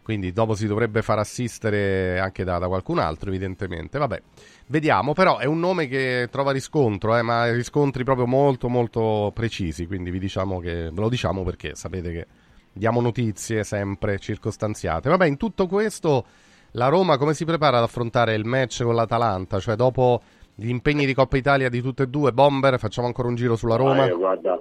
Quindi 0.09 0.31
dopo 0.31 0.55
si 0.55 0.65
dovrebbe 0.65 1.03
far 1.03 1.19
assistere 1.19 2.19
anche 2.19 2.43
da, 2.43 2.57
da, 2.57 2.67
qualcun 2.67 2.97
altro, 2.97 3.29
evidentemente. 3.29 3.99
Vabbè, 3.99 4.19
vediamo. 4.65 5.13
Però 5.13 5.37
è 5.37 5.45
un 5.45 5.59
nome 5.59 5.87
che 5.87 6.27
trova 6.31 6.51
riscontro, 6.51 7.15
eh, 7.15 7.21
ma 7.21 7.51
riscontri 7.51 8.03
proprio 8.03 8.25
molto, 8.25 8.69
molto 8.69 9.31
precisi. 9.35 9.85
Quindi 9.85 10.09
vi 10.09 10.17
diciamo 10.17 10.59
che, 10.59 10.89
ve 10.91 10.99
lo 10.99 11.09
diciamo 11.09 11.43
perché 11.43 11.75
sapete 11.75 12.11
che 12.11 12.27
diamo 12.73 13.01
notizie 13.01 13.63
sempre 13.63 14.17
circostanziate. 14.17 15.09
Vabbè, 15.09 15.27
in 15.27 15.37
tutto 15.37 15.67
questo 15.67 16.25
la 16.73 16.87
Roma 16.87 17.17
come 17.17 17.33
si 17.33 17.45
prepara 17.45 17.77
ad 17.77 17.83
affrontare 17.83 18.33
il 18.33 18.45
match 18.45 18.83
con 18.83 18.95
l'Atalanta? 18.95 19.59
Cioè 19.59 19.75
dopo 19.75 20.21
gli 20.55 20.69
impegni 20.69 21.05
di 21.05 21.13
Coppa 21.13 21.37
Italia 21.37 21.69
di 21.69 21.81
tutte 21.81 22.03
e 22.03 22.07
due, 22.07 22.31
Bomber, 22.31 22.77
facciamo 22.79 23.07
ancora 23.07 23.27
un 23.27 23.35
giro 23.35 23.55
sulla 23.55 23.75
Roma? 23.75 24.03
Ah, 24.03 24.13
guarda, 24.13 24.59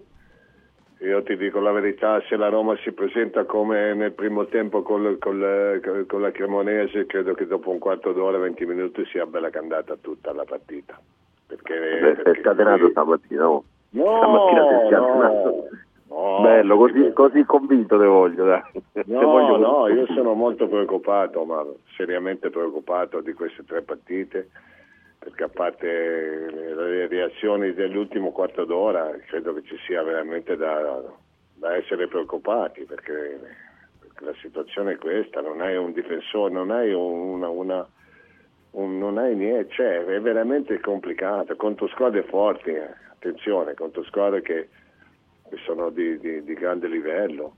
io 1.00 1.22
ti 1.22 1.36
dico 1.36 1.60
la 1.60 1.70
verità, 1.70 2.20
se 2.28 2.36
la 2.36 2.48
Roma 2.48 2.76
si 2.82 2.90
presenta 2.90 3.44
come 3.44 3.94
nel 3.94 4.12
primo 4.12 4.46
tempo 4.46 4.82
con, 4.82 5.16
con, 5.20 5.80
con 6.06 6.20
la 6.20 6.30
Cremonese, 6.32 7.06
credo 7.06 7.34
che 7.34 7.46
dopo 7.46 7.70
un 7.70 7.78
quarto 7.78 8.12
d'ora, 8.12 8.38
20 8.38 8.66
minuti 8.66 9.04
sia 9.06 9.24
bella 9.24 9.50
candata 9.50 9.96
tutta 10.00 10.32
la 10.32 10.44
partita. 10.44 11.00
Perché, 11.46 11.74
Beh, 12.00 12.14
perché 12.14 12.30
è 12.30 12.42
scatenato 12.42 12.82
qui... 12.82 12.90
stamattina, 12.90 13.42
no? 13.42 13.64
No, 13.90 14.04
stamattina 14.04 14.62
si 14.88 14.94
è 14.94 14.98
no. 14.98 15.68
No, 16.08 16.40
Bello, 16.40 16.76
così, 16.78 17.12
così, 17.12 17.44
convinto 17.44 17.98
te 17.98 18.06
voglio. 18.06 18.44
Dai. 18.44 18.62
No, 19.06 19.20
voglio 19.20 19.56
no, 19.58 19.88
io 19.88 20.06
sono 20.06 20.32
molto 20.32 20.66
preoccupato, 20.66 21.44
ma 21.44 21.64
seriamente 21.96 22.48
preoccupato 22.48 23.20
di 23.20 23.34
queste 23.34 23.64
tre 23.64 23.82
partite, 23.82 24.48
perché 25.18 25.44
a 25.44 25.48
parte 25.48 25.86
le 26.50 27.06
reazioni 27.08 27.74
dell'ultimo 27.74 28.32
quarto 28.32 28.64
d'ora, 28.64 29.10
credo 29.26 29.52
che 29.54 29.62
ci 29.64 29.76
sia 29.86 30.02
veramente 30.02 30.56
da, 30.56 31.02
da 31.54 31.76
essere 31.76 32.08
preoccupati, 32.08 32.84
perché, 32.84 33.38
perché, 34.00 34.24
la 34.24 34.34
situazione 34.40 34.92
è 34.92 34.96
questa, 34.98 35.42
non 35.42 35.60
hai 35.60 35.76
un 35.76 35.92
difensore, 35.92 36.52
non 36.52 36.70
hai 36.70 36.92
una, 36.92 37.48
una 37.48 37.86
un, 38.70 38.98
non 38.98 39.18
hai 39.18 39.34
niente, 39.34 39.74
cioè 39.74 40.04
è 40.04 40.20
veramente 40.20 40.80
complicato, 40.80 41.54
contro 41.56 41.86
squadre 41.88 42.22
forti, 42.22 42.70
eh. 42.70 42.88
attenzione, 43.10 43.74
contro 43.74 44.02
squadre 44.04 44.40
che 44.40 44.68
che 45.48 45.56
sono 45.64 45.90
di, 45.90 46.18
di, 46.18 46.42
di 46.44 46.54
grande 46.54 46.88
livello. 46.88 47.56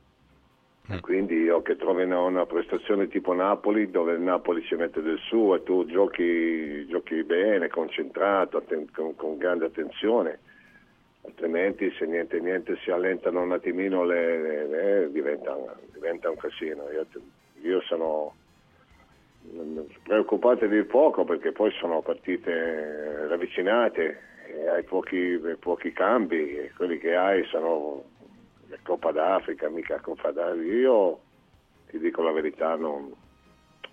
Mm. 0.93 0.99
Quindi 0.99 1.35
io 1.37 1.63
che 1.63 1.77
trovi 1.77 2.03
una, 2.03 2.21
una, 2.21 2.47
prestazione 2.47 3.09
tipo 3.09 3.33
Napoli, 3.33 3.91
dove 3.91 4.15
il 4.15 4.21
Napoli 4.21 4.63
ci 4.65 4.75
mette 4.75 5.03
del 5.03 5.19
suo 5.19 5.55
e 5.55 5.63
tu 5.63 5.85
giochi, 5.87 6.87
giochi 6.87 7.23
bene, 7.23 7.69
concentrato, 7.69 8.57
atten- 8.57 8.91
con, 8.93 9.15
con, 9.15 9.37
grande 9.37 9.67
attenzione, 9.67 10.41
altrimenti 11.23 11.91
se 11.93 12.07
niente 12.07 12.41
niente 12.41 12.77
si 12.83 12.91
allentano 12.91 13.43
un 13.43 13.53
attimino 13.53 14.05
le, 14.05 14.41
le, 14.41 14.67
le, 14.67 15.13
diventa, 15.13 15.57
diventa, 15.93 16.31
un 16.31 16.37
casino. 16.37 16.89
Io, 16.91 17.07
io 17.63 17.81
sono 17.83 18.35
preoccupato 20.03 20.67
di 20.67 20.83
poco 20.85 21.25
perché 21.25 21.53
poi 21.53 21.71
sono 21.73 22.03
partite 22.03 23.27
ravvicinate 23.29 24.30
hai 24.69 24.83
pochi, 24.85 25.39
pochi 25.59 25.93
cambi 25.93 26.71
quelli 26.77 26.99
che 26.99 27.15
hai 27.15 27.45
sono 27.47 28.05
la 28.69 28.77
Coppa 28.83 29.13
d'Africa, 29.13 29.69
mica 29.69 30.01
Coppa 30.01 30.31
d'Africa. 30.31 30.75
Io 30.75 31.21
ti 31.89 31.99
dico 31.99 32.23
la 32.23 32.33
verità, 32.33 32.77
non, 32.77 33.13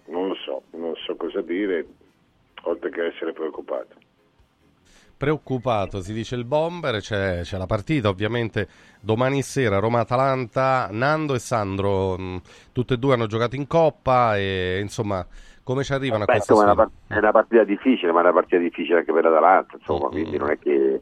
non 0.06 0.28
lo 0.28 0.36
so, 0.36 0.64
non 0.72 0.94
so 0.96 1.16
cosa 1.16 1.42
dire, 1.42 1.86
oltre 2.64 2.90
che 2.90 3.06
essere 3.06 3.34
preoccupato 3.34 4.06
preoccupato, 5.18 6.02
si 6.02 6.14
dice 6.14 6.36
il 6.36 6.46
bomber, 6.46 7.02
c'è, 7.02 7.42
c'è, 7.42 7.58
la 7.58 7.66
partita 7.66 8.08
ovviamente 8.08 8.68
domani 9.02 9.42
sera 9.42 9.80
Roma-Atalanta, 9.80 10.90
Nando 10.92 11.34
e 11.34 11.40
Sandro, 11.40 12.18
mh, 12.18 12.24
mm, 12.24 12.38
tutte 12.72 12.94
e 12.94 12.98
due 12.98 13.16
hanno 13.16 13.26
giocato 13.26 13.56
in 13.56 13.66
Coppa 13.66 14.38
e 14.38 14.80
insomma 14.80 15.26
come 15.68 15.84
ci 15.84 15.92
arrivano 15.92 16.24
Beh, 16.24 16.32
a 16.32 16.36
questa 16.36 16.54
insomma, 16.54 16.72
sfida? 16.72 17.16
È 17.16 17.18
una, 17.18 17.32
partita 17.32 17.64
difficile, 17.66 18.14
ma 18.14 18.20
è 18.20 18.24
una 18.24 18.32
partita 18.32 18.58
difficile 18.58 19.00
anche 19.00 19.12
per 19.12 19.26
l'Atalanta, 19.26 19.76
insomma, 19.76 20.08
mm-hmm. 20.08 20.12
quindi 20.12 20.38
non 20.38 20.50
è 20.50 20.58
che 20.58 21.02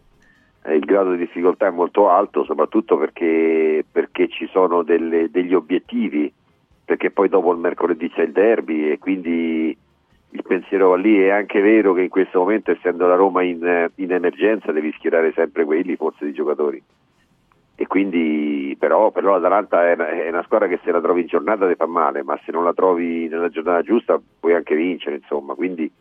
il 0.73 0.79
grado 0.79 1.11
di 1.11 1.17
difficoltà 1.17 1.67
è 1.67 1.69
molto 1.69 2.09
alto, 2.09 2.43
soprattutto 2.43 2.97
perché, 2.97 3.85
perché 3.91 4.27
ci 4.27 4.47
sono 4.51 4.81
delle, 4.81 5.29
degli 5.29 5.53
obiettivi, 5.53 6.33
perché 6.83 7.11
poi 7.11 7.29
dopo 7.29 7.51
il 7.51 7.59
mercoledì 7.59 8.09
c'è 8.09 8.23
il 8.23 8.31
derby 8.31 8.89
e 8.89 8.97
quindi 8.97 9.77
il 10.31 10.41
pensiero 10.41 10.89
va 10.89 10.97
lì. 10.97 11.19
È 11.19 11.29
anche 11.29 11.61
vero 11.61 11.93
che 11.93 12.01
in 12.01 12.09
questo 12.09 12.39
momento, 12.39 12.71
essendo 12.71 13.05
la 13.05 13.13
Roma 13.13 13.43
in, 13.43 13.91
in 13.93 14.11
emergenza, 14.11 14.71
devi 14.71 14.91
schierare 14.93 15.31
sempre 15.35 15.63
quelli, 15.63 15.95
forse 15.95 16.25
di 16.25 16.33
giocatori 16.33 16.81
e 17.77 17.87
quindi 17.87 18.75
però, 18.79 19.11
però 19.11 19.33
l'Atalanta 19.33 19.89
è 19.89 20.29
una, 20.29 20.43
squadra 20.43 20.67
che 20.67 20.79
se 20.83 20.91
la 20.91 21.01
trovi 21.01 21.21
in 21.21 21.27
giornata 21.27 21.67
ti 21.67 21.75
fa 21.75 21.85
male, 21.85 22.23
ma 22.23 22.39
se 22.45 22.51
non 22.51 22.63
la 22.63 22.73
trovi 22.73 23.27
nella 23.27 23.49
giornata 23.49 23.81
giusta 23.81 24.19
puoi 24.39 24.53
anche 24.53 24.75
vincere, 24.75 25.17
insomma, 25.17 25.55
quindi 25.55 25.83
in 25.83 25.91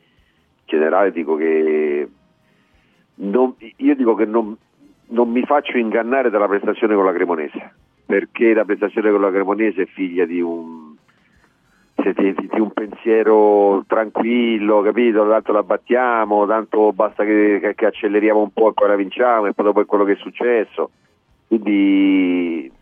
generale 0.67 1.11
dico 1.11 1.35
che 1.35 2.09
non, 3.17 3.55
io 3.59 3.95
dico 3.97 4.15
che 4.15 4.25
non, 4.25 4.57
non, 5.09 5.31
mi 5.31 5.43
faccio 5.43 5.77
ingannare 5.77 6.31
dalla 6.31 6.47
prestazione 6.47 6.95
con 6.95 7.05
la 7.05 7.13
Cremonese, 7.13 7.75
perché 8.07 8.55
la 8.55 8.65
prestazione 8.65 9.11
con 9.11 9.21
la 9.21 9.33
Cremonese 9.33 9.83
è 9.83 9.87
figlia 9.87 10.27
di 10.27 10.41
un, 10.41 10.95
di, 11.97 12.35
di 12.53 12.61
un 12.61 12.71
pensiero 12.73 13.83
tranquillo, 13.89 14.81
capito? 14.83 15.29
Tanto 15.29 15.51
la 15.51 15.65
battiamo, 15.65 16.47
tanto 16.47 16.93
basta 16.93 17.25
che, 17.25 17.59
che, 17.61 17.75
che 17.75 17.87
acceleriamo 17.87 18.41
un 18.41 18.53
po' 18.53 18.69
e 18.69 18.75
poi 18.75 18.89
la 18.89 18.97
vinciamo 18.97 19.47
e 19.47 19.55
poi 19.55 19.65
dopo 19.65 19.81
è 19.81 19.87
quello 19.87 20.05
che 20.05 20.13
è 20.13 20.17
successo 20.17 20.91
quindi 21.59 22.73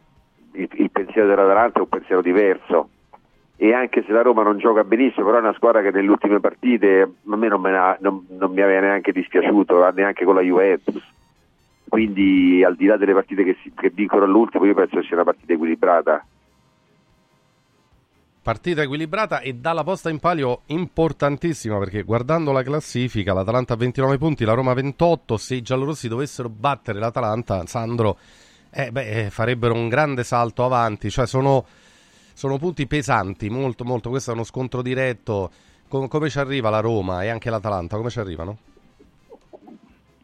il, 0.53 0.69
il 0.73 0.91
pensiero 0.91 1.29
dell'Atalanta 1.29 1.79
è 1.79 1.83
un 1.83 1.89
pensiero 1.89 2.23
diverso 2.23 2.89
e 3.57 3.73
anche 3.73 4.03
se 4.05 4.13
la 4.13 4.23
Roma 4.23 4.43
non 4.43 4.59
gioca 4.59 4.83
benissimo, 4.83 5.27
però 5.27 5.39
è 5.39 5.41
una 5.41 5.55
squadra 5.55 5.83
che 5.83 5.91
nelle 5.91 6.11
ultime 6.11 6.41
partite 6.41 7.03
a 7.03 7.37
me 7.37 7.49
non, 7.49 7.61
me 7.61 7.71
ne, 7.71 7.97
non, 8.01 8.27
non 8.31 8.53
mi 8.53 8.61
aveva 8.61 8.81
neanche 8.81 9.13
dispiaciuto, 9.13 9.89
neanche 9.93 10.25
con 10.25 10.35
la 10.35 10.41
Juventus. 10.41 11.03
Quindi 11.89 12.65
al 12.65 12.75
di 12.75 12.87
là 12.87 12.97
delle 12.97 13.13
partite 13.13 13.45
che, 13.45 13.57
si, 13.63 13.73
che 13.75 13.91
vincono 13.91 14.25
all'ultimo, 14.25 14.65
io 14.65 14.75
penso 14.75 14.97
che 14.97 15.03
sia 15.03 15.15
una 15.15 15.25
partita 15.25 15.53
equilibrata. 15.53 16.25
Partita 18.43 18.83
equilibrata 18.83 19.39
e 19.39 19.53
dalla 19.53 19.85
posta 19.85 20.11
in 20.11 20.19
palio 20.19 20.63
importantissima 20.67 21.79
perché 21.79 22.03
guardando 22.03 22.51
la 22.51 22.65
classifica 22.65 23.33
l'Atalanta 23.33 23.75
ha 23.75 23.77
29 23.77 24.19
punti, 24.19 24.45
la 24.45 24.55
Roma 24.55 24.75
28, 24.75 25.37
se 25.37 25.55
i 25.55 25.63
giallorossi 25.63 26.09
dovessero 26.09 26.49
battere 26.49 26.99
l'Atalanta, 26.99 27.65
Sandro 27.67 28.19
eh, 28.75 28.91
beh, 28.91 29.25
eh, 29.25 29.31
farebbero 29.31 29.75
un 29.75 29.89
grande 29.89 30.25
salto 30.25 30.65
avanti, 30.65 31.11
cioè 31.11 31.27
sono, 31.27 31.65
sono 32.33 32.57
punti 32.57 32.87
pesanti, 32.87 33.51
molto, 33.51 33.85
molto, 33.85 34.09
questo 34.09 34.31
è 34.31 34.35
uno 34.35 34.45
scontro 34.45 34.81
diretto. 34.81 35.51
Com- 35.89 36.09
come 36.09 36.31
ci 36.31 36.39
arriva 36.39 36.71
la 36.71 36.81
Roma 36.81 37.23
e 37.23 37.29
anche 37.29 37.51
l'Atalanta, 37.51 37.99
come 37.99 38.09
ci 38.09 38.19
arrivano? 38.19 38.57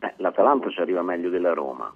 Eh, 0.01 0.15
L'Atalanta 0.17 0.71
ci 0.71 0.81
arriva 0.81 1.03
meglio 1.03 1.29
della 1.29 1.53
Roma. 1.53 1.93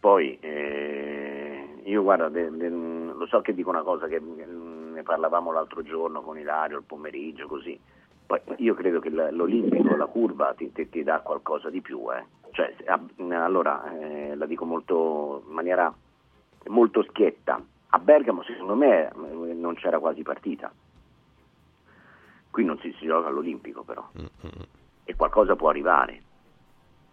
Poi 0.00 0.38
eh, 0.40 1.82
io 1.84 2.02
guarda, 2.02 2.28
de, 2.28 2.50
de, 2.50 2.68
lo 2.68 3.26
so 3.28 3.40
che 3.40 3.54
dico 3.54 3.70
una 3.70 3.82
cosa 3.82 4.08
che 4.08 4.18
ne 4.18 5.02
parlavamo 5.04 5.52
l'altro 5.52 5.82
giorno 5.82 6.22
con 6.22 6.38
Ilario, 6.38 6.78
il 6.78 6.84
pomeriggio, 6.84 7.46
così. 7.46 7.78
Poi 8.26 8.40
io 8.56 8.74
credo 8.74 8.98
che 8.98 9.10
l'Olimpico, 9.10 9.94
la 9.94 10.06
curva 10.06 10.52
ti, 10.56 10.72
ti, 10.72 10.88
ti 10.88 11.04
dà 11.04 11.20
qualcosa 11.20 11.70
di 11.70 11.80
più, 11.80 12.00
eh. 12.12 12.24
Cioè, 12.60 12.74
allora, 13.34 13.90
eh, 13.98 14.34
la 14.34 14.46
dico 14.46 14.64
molto, 14.64 15.44
in 15.46 15.54
maniera 15.54 15.92
molto 16.66 17.02
schietta. 17.04 17.62
A 17.92 17.98
Bergamo, 17.98 18.42
secondo 18.42 18.74
me, 18.74 19.10
non 19.14 19.74
c'era 19.74 19.98
quasi 19.98 20.22
partita. 20.22 20.70
Qui 22.50 22.64
non 22.64 22.78
si, 22.78 22.94
si 22.98 23.06
gioca 23.06 23.28
all'Olimpico, 23.28 23.82
però. 23.82 24.06
Mm-hmm. 24.16 24.62
E 25.04 25.16
qualcosa 25.16 25.56
può 25.56 25.70
arrivare. 25.70 26.22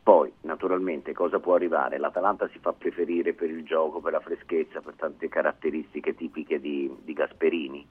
Poi, 0.03 0.31
naturalmente, 0.41 1.13
cosa 1.13 1.39
può 1.39 1.55
arrivare? 1.55 1.97
L'Atalanta 1.97 2.47
si 2.49 2.59
fa 2.59 2.73
preferire 2.73 3.33
per 3.33 3.49
il 3.49 3.63
gioco, 3.63 3.99
per 3.99 4.13
la 4.13 4.19
freschezza, 4.19 4.81
per 4.81 4.93
tante 4.95 5.27
caratteristiche 5.29 6.15
tipiche 6.15 6.59
di, 6.59 6.95
di 7.03 7.13
Gasperini. 7.13 7.85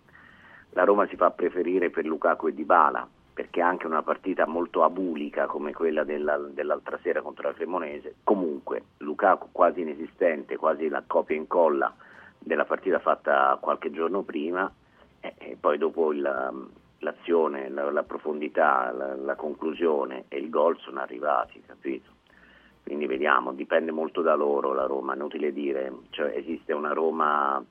La 0.70 0.84
Roma 0.84 1.06
si 1.08 1.16
fa 1.16 1.30
preferire 1.30 1.90
per 1.90 2.04
Lukaku 2.04 2.48
e 2.48 2.54
Dybala, 2.54 3.08
perché 3.37 3.61
anche 3.61 3.85
una 3.87 4.03
partita 4.03 4.46
molto 4.46 4.83
abulica 4.83 5.44
come 5.44 5.75
quella 5.75 6.05
della, 6.05 6.38
dell'altra 6.38 6.99
sera 7.03 7.20
contro 7.20 7.46
la 7.46 7.55
Cremonese, 7.55 8.14
comunque 8.25 8.85
Lukaku 8.96 9.49
quasi 9.53 9.83
inesistente, 9.83 10.57
quasi 10.57 10.88
la 10.88 11.03
copia 11.07 11.37
e 11.37 11.40
incolla 11.40 11.94
della 12.38 12.64
partita 12.64 12.99
fatta 12.99 13.59
qualche 13.61 13.90
giorno 13.90 14.22
prima 14.22 14.72
e, 15.20 15.35
e 15.37 15.57
poi 15.61 15.77
dopo 15.77 16.14
il, 16.14 16.22
l'azione, 17.01 17.68
la, 17.68 17.90
la 17.90 18.05
profondità, 18.05 18.90
la, 18.90 19.14
la, 19.14 19.35
conclusione 19.35 20.25
e 20.29 20.38
il 20.38 20.49
gol 20.49 20.79
sono 20.79 21.01
arrivati, 21.01 21.61
capito? 21.61 22.12
Quindi 22.85 23.07
vediamo, 23.07 23.53
dipende 23.53 23.90
molto 23.90 24.22
da 24.22 24.35
loro 24.35 24.72
la 24.72 24.87
Roma, 24.87 25.12
è 25.12 25.16
inutile 25.16 25.53
dire, 25.53 25.92
cioè, 26.09 26.35
esiste 26.35 26.72
una 26.72 26.94
Roma 26.94 27.62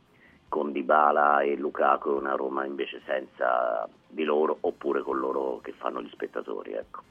con 0.48 0.72
Dybala 0.72 1.42
e 1.42 1.56
Lukaku 1.56 2.10
e 2.10 2.14
una 2.14 2.36
Roma 2.36 2.66
invece 2.66 3.02
senza 3.06 3.88
di 4.08 4.24
loro 4.24 4.58
oppure 4.62 5.02
con 5.02 5.18
loro 5.18 5.60
che 5.62 5.74
fanno 5.78 6.02
gli 6.02 6.10
spettatori. 6.12 6.74
Ecco. 6.74 7.02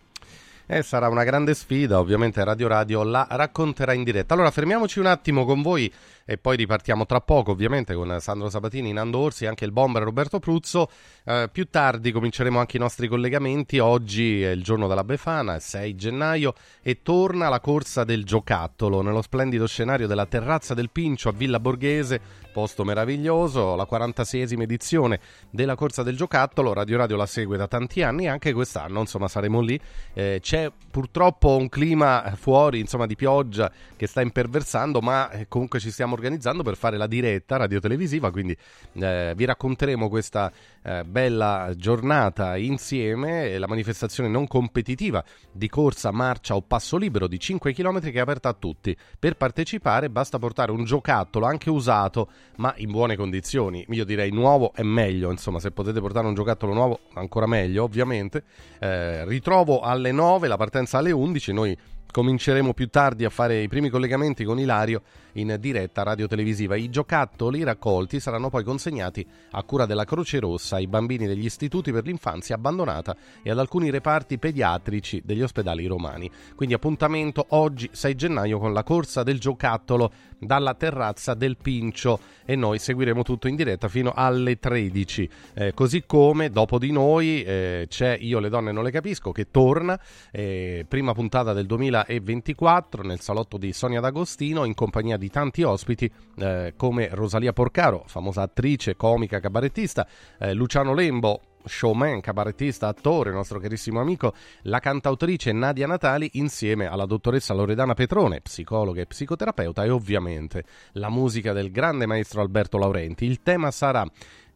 Eh, 0.66 0.82
sarà 0.82 1.08
una 1.08 1.24
grande 1.24 1.52
sfida, 1.52 1.98
ovviamente 1.98 2.42
Radio 2.42 2.68
Radio 2.68 3.02
la 3.02 3.26
racconterà 3.28 3.92
in 3.92 4.02
diretta. 4.02 4.32
Allora 4.32 4.50
fermiamoci 4.50 4.98
un 4.98 5.06
attimo 5.06 5.44
con 5.44 5.60
voi 5.60 5.92
e 6.24 6.38
poi 6.38 6.56
ripartiamo 6.56 7.04
tra 7.04 7.20
poco, 7.20 7.50
ovviamente 7.50 7.94
con 7.94 8.16
Sandro 8.18 8.48
Sabatini, 8.48 8.92
Nando 8.92 9.18
Orsi 9.18 9.46
anche 9.46 9.64
il 9.64 9.72
bomber 9.72 10.02
Roberto 10.02 10.38
Pruzzo. 10.38 10.88
Eh, 11.24 11.48
più 11.52 11.68
tardi 11.68 12.12
cominceremo 12.12 12.58
anche 12.58 12.78
i 12.78 12.80
nostri 12.80 13.08
collegamenti. 13.08 13.78
Oggi 13.78 14.42
è 14.42 14.50
il 14.50 14.62
giorno 14.62 14.88
della 14.88 15.04
Befana, 15.04 15.54
il 15.54 15.60
6 15.60 15.94
gennaio, 15.94 16.54
e 16.82 17.02
torna 17.02 17.48
la 17.48 17.60
corsa 17.60 18.04
del 18.04 18.24
giocattolo 18.24 19.02
nello 19.02 19.22
splendido 19.22 19.66
scenario 19.66 20.06
della 20.06 20.26
terrazza 20.26 20.72
del 20.72 20.90
Pincio 20.90 21.28
a 21.28 21.32
Villa 21.32 21.60
Borghese. 21.60 22.42
Posto 22.54 22.84
meraviglioso, 22.84 23.74
la 23.74 23.86
46esima 23.90 24.62
edizione 24.62 25.18
della 25.50 25.74
corsa 25.74 26.04
del 26.04 26.16
giocattolo. 26.16 26.72
Radio 26.72 26.96
Radio 26.96 27.16
la 27.16 27.26
segue 27.26 27.56
da 27.56 27.66
tanti 27.66 28.02
anni 28.02 28.24
e 28.24 28.28
anche 28.28 28.52
quest'anno, 28.52 29.00
insomma, 29.00 29.26
saremo 29.26 29.60
lì. 29.60 29.78
Eh, 30.12 30.38
c'è 30.40 30.70
purtroppo 30.88 31.56
un 31.56 31.68
clima 31.68 32.32
fuori, 32.36 32.78
insomma, 32.78 33.06
di 33.06 33.16
pioggia 33.16 33.70
che 33.96 34.06
sta 34.06 34.20
imperversando, 34.20 35.00
ma 35.00 35.30
eh, 35.30 35.48
comunque 35.48 35.80
ci 35.80 35.90
stiamo 35.90 36.13
organizzando 36.14 36.62
per 36.62 36.76
fare 36.76 36.96
la 36.96 37.06
diretta 37.06 37.56
radiotelevisiva, 37.56 38.30
quindi 38.30 38.56
eh, 38.94 39.34
vi 39.36 39.44
racconteremo 39.44 40.08
questa 40.08 40.50
eh, 40.82 41.04
bella 41.04 41.72
giornata 41.76 42.56
insieme, 42.56 43.58
la 43.58 43.66
manifestazione 43.66 44.28
non 44.28 44.46
competitiva 44.46 45.22
di 45.52 45.68
corsa, 45.68 46.10
marcia 46.10 46.56
o 46.56 46.62
passo 46.62 46.96
libero 46.96 47.26
di 47.26 47.38
5 47.38 47.72
km 47.72 48.00
che 48.00 48.12
è 48.12 48.20
aperta 48.20 48.48
a 48.48 48.54
tutti. 48.54 48.96
Per 49.18 49.36
partecipare 49.36 50.10
basta 50.10 50.38
portare 50.38 50.72
un 50.72 50.84
giocattolo 50.84 51.46
anche 51.46 51.70
usato, 51.70 52.30
ma 52.56 52.72
in 52.78 52.90
buone 52.90 53.16
condizioni. 53.16 53.84
Io 53.90 54.04
direi 54.04 54.30
nuovo 54.30 54.72
è 54.74 54.82
meglio, 54.82 55.30
insomma, 55.30 55.60
se 55.60 55.70
potete 55.70 56.00
portare 56.00 56.26
un 56.26 56.34
giocattolo 56.34 56.72
nuovo 56.72 57.00
ancora 57.14 57.46
meglio, 57.46 57.84
ovviamente. 57.84 58.44
Eh, 58.78 59.24
ritrovo 59.26 59.80
alle 59.80 60.12
9, 60.12 60.48
la 60.48 60.56
partenza 60.56 60.98
alle 60.98 61.12
11, 61.12 61.52
noi 61.52 61.78
cominceremo 62.14 62.74
più 62.74 62.90
tardi 62.90 63.24
a 63.24 63.28
fare 63.28 63.60
i 63.60 63.66
primi 63.66 63.88
collegamenti 63.88 64.44
con 64.44 64.60
Ilario 64.60 65.02
in 65.32 65.56
diretta 65.58 66.04
radio-televisiva. 66.04 66.76
I 66.76 66.88
giocattoli 66.88 67.64
raccolti 67.64 68.20
saranno 68.20 68.50
poi 68.50 68.62
consegnati 68.62 69.26
a 69.50 69.62
cura 69.64 69.84
della 69.84 70.04
Croce 70.04 70.38
Rossa 70.38 70.76
ai 70.76 70.86
bambini 70.86 71.26
degli 71.26 71.44
istituti 71.44 71.90
per 71.90 72.04
l'infanzia 72.04 72.54
abbandonata 72.54 73.16
e 73.42 73.50
ad 73.50 73.58
alcuni 73.58 73.90
reparti 73.90 74.38
pediatrici 74.38 75.22
degli 75.24 75.42
ospedali 75.42 75.86
romani. 75.86 76.30
Quindi 76.54 76.76
appuntamento 76.76 77.46
oggi 77.48 77.88
6 77.90 78.14
gennaio 78.14 78.60
con 78.60 78.72
la 78.72 78.84
corsa 78.84 79.24
del 79.24 79.40
giocattolo 79.40 80.12
dalla 80.44 80.74
terrazza 80.74 81.34
del 81.34 81.56
Pincio 81.56 82.20
e 82.44 82.56
noi 82.56 82.78
seguiremo 82.78 83.22
tutto 83.22 83.48
in 83.48 83.56
diretta 83.56 83.88
fino 83.88 84.12
alle 84.14 84.58
13. 84.58 85.28
Eh, 85.54 85.74
così 85.74 86.04
come 86.06 86.50
dopo 86.50 86.78
di 86.78 86.92
noi 86.92 87.42
eh, 87.42 87.86
c'è 87.88 88.16
Io 88.20 88.38
le 88.38 88.48
donne 88.48 88.72
non 88.72 88.84
le 88.84 88.90
capisco 88.90 89.32
che 89.32 89.50
torna, 89.50 89.98
eh, 90.30 90.84
prima 90.88 91.12
puntata 91.14 91.52
del 91.52 91.66
2024 91.66 93.02
nel 93.02 93.20
salotto 93.20 93.56
di 93.56 93.72
Sonia 93.72 94.00
D'Agostino 94.00 94.64
in 94.64 94.74
compagnia 94.74 95.16
di 95.16 95.30
tanti 95.30 95.62
ospiti 95.62 96.10
eh, 96.38 96.74
come 96.76 97.08
Rosalia 97.12 97.52
Porcaro, 97.52 98.04
famosa 98.06 98.42
attrice, 98.42 98.96
comica, 98.96 99.40
cabarettista, 99.40 100.06
eh, 100.38 100.52
Luciano 100.52 100.94
Lembo, 100.94 101.40
showman, 101.64 102.20
cabarettista, 102.20 102.88
attore, 102.88 103.32
nostro 103.32 103.58
carissimo 103.58 104.00
amico, 104.00 104.34
la 104.62 104.78
cantautrice 104.78 105.52
Nadia 105.52 105.86
Natali 105.86 106.30
insieme 106.34 106.86
alla 106.86 107.06
dottoressa 107.06 107.54
Loredana 107.54 107.94
Petrone, 107.94 108.40
psicologa 108.40 109.00
e 109.00 109.06
psicoterapeuta 109.06 109.84
e 109.84 109.90
ovviamente 109.90 110.64
la 110.92 111.10
musica 111.10 111.52
del 111.52 111.70
grande 111.70 112.06
maestro 112.06 112.40
Alberto 112.40 112.78
Laurenti. 112.78 113.24
Il 113.24 113.42
tema 113.42 113.70
sarà 113.70 114.06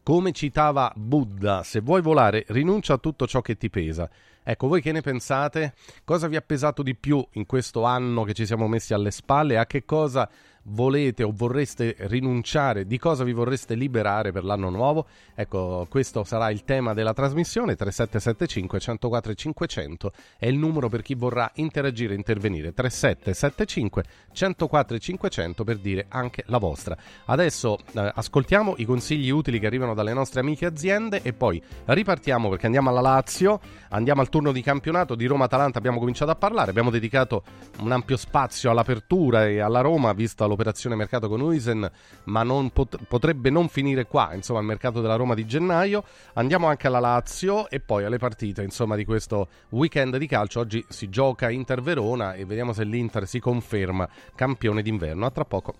come 0.03 0.31
citava 0.31 0.91
Buddha, 0.95 1.63
se 1.63 1.81
vuoi 1.81 2.01
volare 2.01 2.45
rinuncia 2.47 2.93
a 2.93 2.97
tutto 2.97 3.27
ciò 3.27 3.41
che 3.41 3.57
ti 3.57 3.69
pesa. 3.69 4.09
Ecco, 4.41 4.67
voi 4.67 4.81
che 4.81 4.91
ne 4.91 5.01
pensate? 5.01 5.73
Cosa 6.03 6.27
vi 6.27 6.35
ha 6.35 6.41
pesato 6.41 6.81
di 6.81 6.95
più 6.95 7.23
in 7.33 7.45
questo 7.45 7.83
anno 7.83 8.23
che 8.23 8.33
ci 8.33 8.45
siamo 8.47 8.67
messi 8.67 8.93
alle 8.93 9.11
spalle? 9.11 9.59
A 9.59 9.67
che 9.67 9.85
cosa 9.85 10.27
volete 10.69 11.23
o 11.23 11.31
vorreste 11.33 11.95
rinunciare, 11.99 12.85
di 12.85 12.97
cosa 12.97 13.23
vi 13.23 13.33
vorreste 13.33 13.75
liberare 13.75 14.31
per 14.31 14.43
l'anno 14.43 14.69
nuovo? 14.69 15.05
Ecco, 15.35 15.87
questo 15.89 16.23
sarà 16.23 16.49
il 16.49 16.63
tema 16.63 16.93
della 16.93 17.13
trasmissione 17.13 17.75
3775 17.75 18.79
104 18.79 19.33
500 19.33 20.11
è 20.37 20.47
il 20.47 20.57
numero 20.57 20.89
per 20.89 21.01
chi 21.01 21.15
vorrà 21.15 21.49
interagire 21.55 22.13
e 22.13 22.17
intervenire 22.17 22.73
3775 22.73 24.03
104 24.31 24.97
500 24.97 25.63
per 25.63 25.77
dire 25.77 26.05
anche 26.09 26.43
la 26.47 26.57
vostra. 26.57 26.97
Adesso 27.25 27.77
eh, 27.93 28.11
ascoltiamo 28.13 28.75
i 28.77 28.85
consigli 28.85 29.29
utili 29.29 29.59
che 29.59 29.65
arrivano 29.65 29.93
dalle 29.93 30.13
nostre 30.13 30.41
amiche 30.41 30.65
aziende 30.65 31.21
e 31.21 31.33
poi 31.33 31.61
ripartiamo 31.85 32.49
perché 32.49 32.65
andiamo 32.65 32.89
alla 32.89 33.01
Lazio, 33.01 33.59
andiamo 33.89 34.21
al 34.21 34.29
turno 34.29 34.51
di 34.51 34.61
campionato 34.61 35.15
di 35.15 35.25
Roma-Atalanta, 35.25 35.77
abbiamo 35.77 35.99
cominciato 35.99 36.31
a 36.31 36.35
parlare, 36.35 36.69
abbiamo 36.69 36.89
dedicato 36.89 37.43
un 37.79 37.91
ampio 37.91 38.17
spazio 38.17 38.71
all'apertura 38.71 39.47
e 39.47 39.59
alla 39.59 39.81
Roma 39.81 40.13
vista 40.13 40.45
l'operazione 40.59 40.95
mercato 40.95 41.29
con 41.29 41.39
Uisen, 41.39 41.89
ma 42.25 42.43
non 42.43 42.71
pot- 42.71 42.97
potrebbe 43.07 43.49
non 43.49 43.69
finire 43.69 44.05
qua, 44.05 44.33
insomma, 44.33 44.59
il 44.59 44.65
mercato 44.65 44.99
della 44.99 45.15
Roma 45.15 45.33
di 45.33 45.45
gennaio. 45.45 46.03
Andiamo 46.33 46.67
anche 46.67 46.87
alla 46.87 46.99
Lazio 46.99 47.69
e 47.69 47.79
poi 47.79 48.03
alle 48.03 48.17
partite, 48.17 48.61
insomma, 48.61 48.97
di 48.97 49.05
questo 49.05 49.47
weekend 49.69 50.17
di 50.17 50.27
calcio. 50.27 50.59
Oggi 50.59 50.83
si 50.89 51.09
gioca 51.09 51.49
Inter-Verona 51.49 52.33
e 52.33 52.45
vediamo 52.45 52.73
se 52.73 52.83
l'Inter 52.83 53.25
si 53.25 53.39
conferma 53.39 54.07
campione 54.35 54.81
d'inverno. 54.81 55.25
A 55.25 55.31
tra 55.31 55.45
poco. 55.45 55.73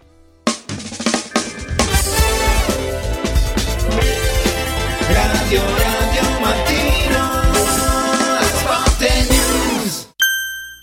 Radio 5.11 5.61
Radio 5.61 6.39
Mattino 6.39 6.88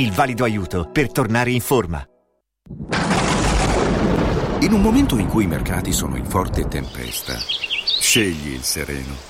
il 0.00 0.12
valido 0.12 0.44
aiuto 0.44 0.88
per 0.90 1.12
tornare 1.12 1.50
in 1.50 1.60
forma. 1.60 2.02
In 4.60 4.72
un 4.72 4.80
momento 4.80 5.18
in 5.18 5.26
cui 5.26 5.44
i 5.44 5.46
mercati 5.46 5.92
sono 5.92 6.16
in 6.16 6.24
forte 6.24 6.66
tempesta, 6.68 7.34
scegli 7.36 8.52
il 8.52 8.62
sereno. 8.62 9.29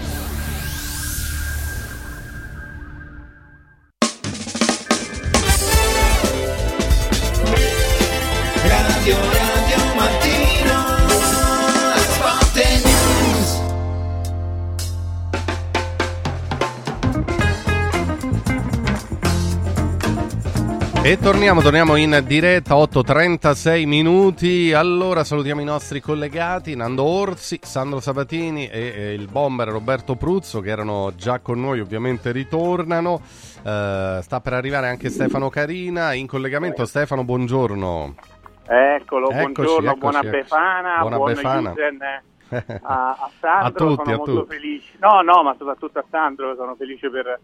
E 21.03 21.17
torniamo, 21.17 21.61
torniamo 21.61 21.95
in 21.95 22.23
diretta, 22.27 22.75
8.36 22.75 23.87
minuti. 23.87 24.71
Allora 24.71 25.23
salutiamo 25.23 25.59
i 25.59 25.65
nostri 25.65 25.99
collegati, 25.99 26.75
Nando 26.75 27.03
Orsi, 27.03 27.57
Sandro 27.63 27.99
Sabatini 27.99 28.67
e, 28.67 28.93
e 28.95 29.13
il 29.13 29.27
bomber 29.27 29.67
Roberto 29.69 30.15
Pruzzo 30.15 30.59
che 30.59 30.69
erano 30.69 31.11
già 31.15 31.39
con 31.39 31.59
noi, 31.59 31.79
ovviamente 31.79 32.31
ritornano. 32.31 33.19
Eh, 33.63 34.19
sta 34.21 34.39
per 34.41 34.53
arrivare 34.53 34.89
anche 34.89 35.09
Stefano 35.09 35.49
Carina 35.49 36.13
in 36.13 36.27
collegamento. 36.27 36.85
Stefano, 36.85 37.23
buongiorno. 37.23 38.15
Eccolo, 38.67 39.29
Eccoci, 39.31 39.41
buongiorno, 39.41 39.89
eccoci, 39.89 39.99
buona 39.99 40.19
eccoci. 40.19 40.35
Befana, 40.37 40.99
Buona 40.99 41.15
buon 41.17 41.33
Befana. 41.33 41.69
Yusen 41.69 42.21
a, 42.83 43.09
a 43.09 43.29
Sandro, 43.39 43.65
A 43.65 43.71
tutti, 43.71 44.03
sono 44.03 44.13
a 44.13 44.17
molto 44.17 44.33
tutti. 44.43 44.53
felice. 44.53 44.91
No, 44.99 45.21
no, 45.21 45.41
ma 45.41 45.55
soprattutto 45.57 45.97
a 45.97 46.05
Sandro, 46.11 46.53
sono 46.55 46.75
felice 46.75 47.09
per, 47.09 47.39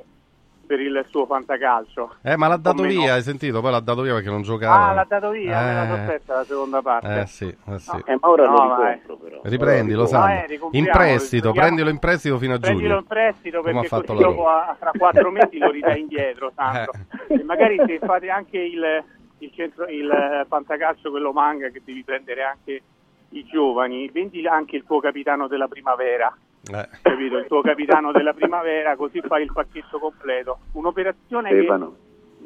per 0.67 0.79
il 0.81 1.03
suo 1.09 1.25
fantacalcio. 1.25 2.15
Eh, 2.21 2.35
ma 2.37 2.47
l'ha 2.47 2.57
dato 2.57 2.81
no? 2.83 2.87
via, 2.89 3.13
hai 3.13 3.21
sentito? 3.23 3.61
Poi 3.61 3.71
l'ha 3.71 3.79
dato 3.79 4.01
via 4.01 4.13
perché 4.13 4.29
non 4.29 4.41
giocava. 4.43 4.87
Ah, 4.89 4.93
l'ha 4.93 5.05
dato 5.07 5.29
via, 5.31 5.59
me 5.61 5.73
la 5.73 5.83
Eh. 5.83 5.87
sospetta 5.97 6.35
la 6.35 6.43
seconda 6.43 6.81
parte. 6.81 7.19
Eh 7.21 7.25
sì, 7.25 7.45
eh 7.47 7.79
sì. 7.79 8.01
Eh, 8.05 8.17
ma 8.19 8.29
ora 8.29 8.45
lo 8.45 8.51
no, 8.51 8.67
vai. 8.75 8.93
ricompro, 8.93 9.15
però. 9.17 9.41
Riprendilo, 9.43 10.01
No, 10.01 10.07
Sandro. 10.07 10.45
eh, 10.53 10.59
in 10.71 10.89
prestito, 10.91 11.51
prendilo 11.53 11.89
in 11.89 11.97
prestito 11.99 12.37
fino 12.37 12.53
a 12.53 12.57
giugno. 12.57 12.75
Prendilo 12.75 12.97
in 12.99 13.05
prestito 13.07 13.61
perché 13.61 13.87
fatto 13.87 14.13
così 14.13 14.21
la 14.23 14.27
dopo 14.29 14.47
a- 14.47 14.75
tra 14.77 14.91
quattro 14.97 15.31
mesi 15.31 15.57
lo 15.57 15.71
ridai 15.71 15.99
indietro, 16.01 16.51
Sandro. 16.53 16.91
Eh. 17.29 17.35
E 17.39 17.43
magari 17.43 17.77
se 17.87 17.99
fate 17.99 18.29
anche 18.29 18.57
il, 18.59 19.03
il, 19.39 19.51
centro, 19.55 19.85
il 19.87 20.09
eh, 20.11 20.45
fantacalcio, 20.47 21.09
quello 21.09 21.31
manga, 21.31 21.69
che 21.69 21.81
devi 21.83 22.03
prendere 22.03 22.43
anche 22.43 22.81
i 23.29 23.45
giovani, 23.45 24.09
vendi 24.09 24.45
anche 24.47 24.75
il 24.75 24.83
tuo 24.85 24.99
capitano 24.99 25.47
della 25.47 25.67
primavera. 25.67 26.35
Eh. 26.71 26.89
Capito? 27.01 27.37
Il 27.37 27.45
tuo 27.47 27.61
capitano 27.61 28.11
della 28.11 28.33
primavera, 28.33 28.95
così 28.95 29.21
fai 29.21 29.43
il 29.43 29.51
pacchetto 29.53 29.99
completo. 29.99 30.59
Un'operazione 30.73 31.49
Stefano. 31.49 31.95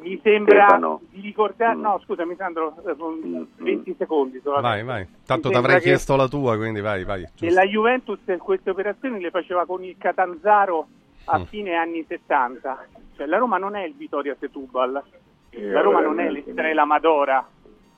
mi 0.08 0.20
sembra 0.22 0.62
Stefano. 0.66 1.00
di 1.10 1.20
ricordare. 1.20 1.74
No, 1.76 2.00
scusami, 2.04 2.34
Sandro, 2.36 2.74
eh, 2.86 2.96
con 2.96 3.46
20 3.58 3.94
secondi 3.98 4.40
solamente. 4.42 4.84
Vai, 4.84 5.04
vai. 5.04 5.14
Tanto 5.26 5.48
ti 5.50 5.56
avrei 5.56 5.80
chiesto 5.80 6.16
la 6.16 6.28
tua, 6.28 6.56
quindi 6.56 6.80
vai, 6.80 7.04
vai. 7.04 7.26
e 7.40 7.50
la 7.50 7.64
Juventus 7.64 8.18
queste 8.38 8.70
operazioni 8.70 9.20
le 9.20 9.30
faceva 9.30 9.64
con 9.66 9.82
il 9.84 9.96
Catanzaro 9.98 10.86
a 11.26 11.38
Mm. 11.38 11.42
fine 11.44 11.74
anni 11.74 12.04
70. 12.06 12.86
Cioè, 13.16 13.26
la 13.26 13.38
Roma 13.38 13.58
non 13.58 13.76
è 13.76 13.84
il 13.84 13.94
Vittoria 13.94 14.34
Setúbal, 14.38 15.02
la 15.50 15.80
Roma 15.80 16.00
non 16.00 16.18
è 16.18 16.28
l'Estrela 16.30 16.84
Madora, 16.84 17.46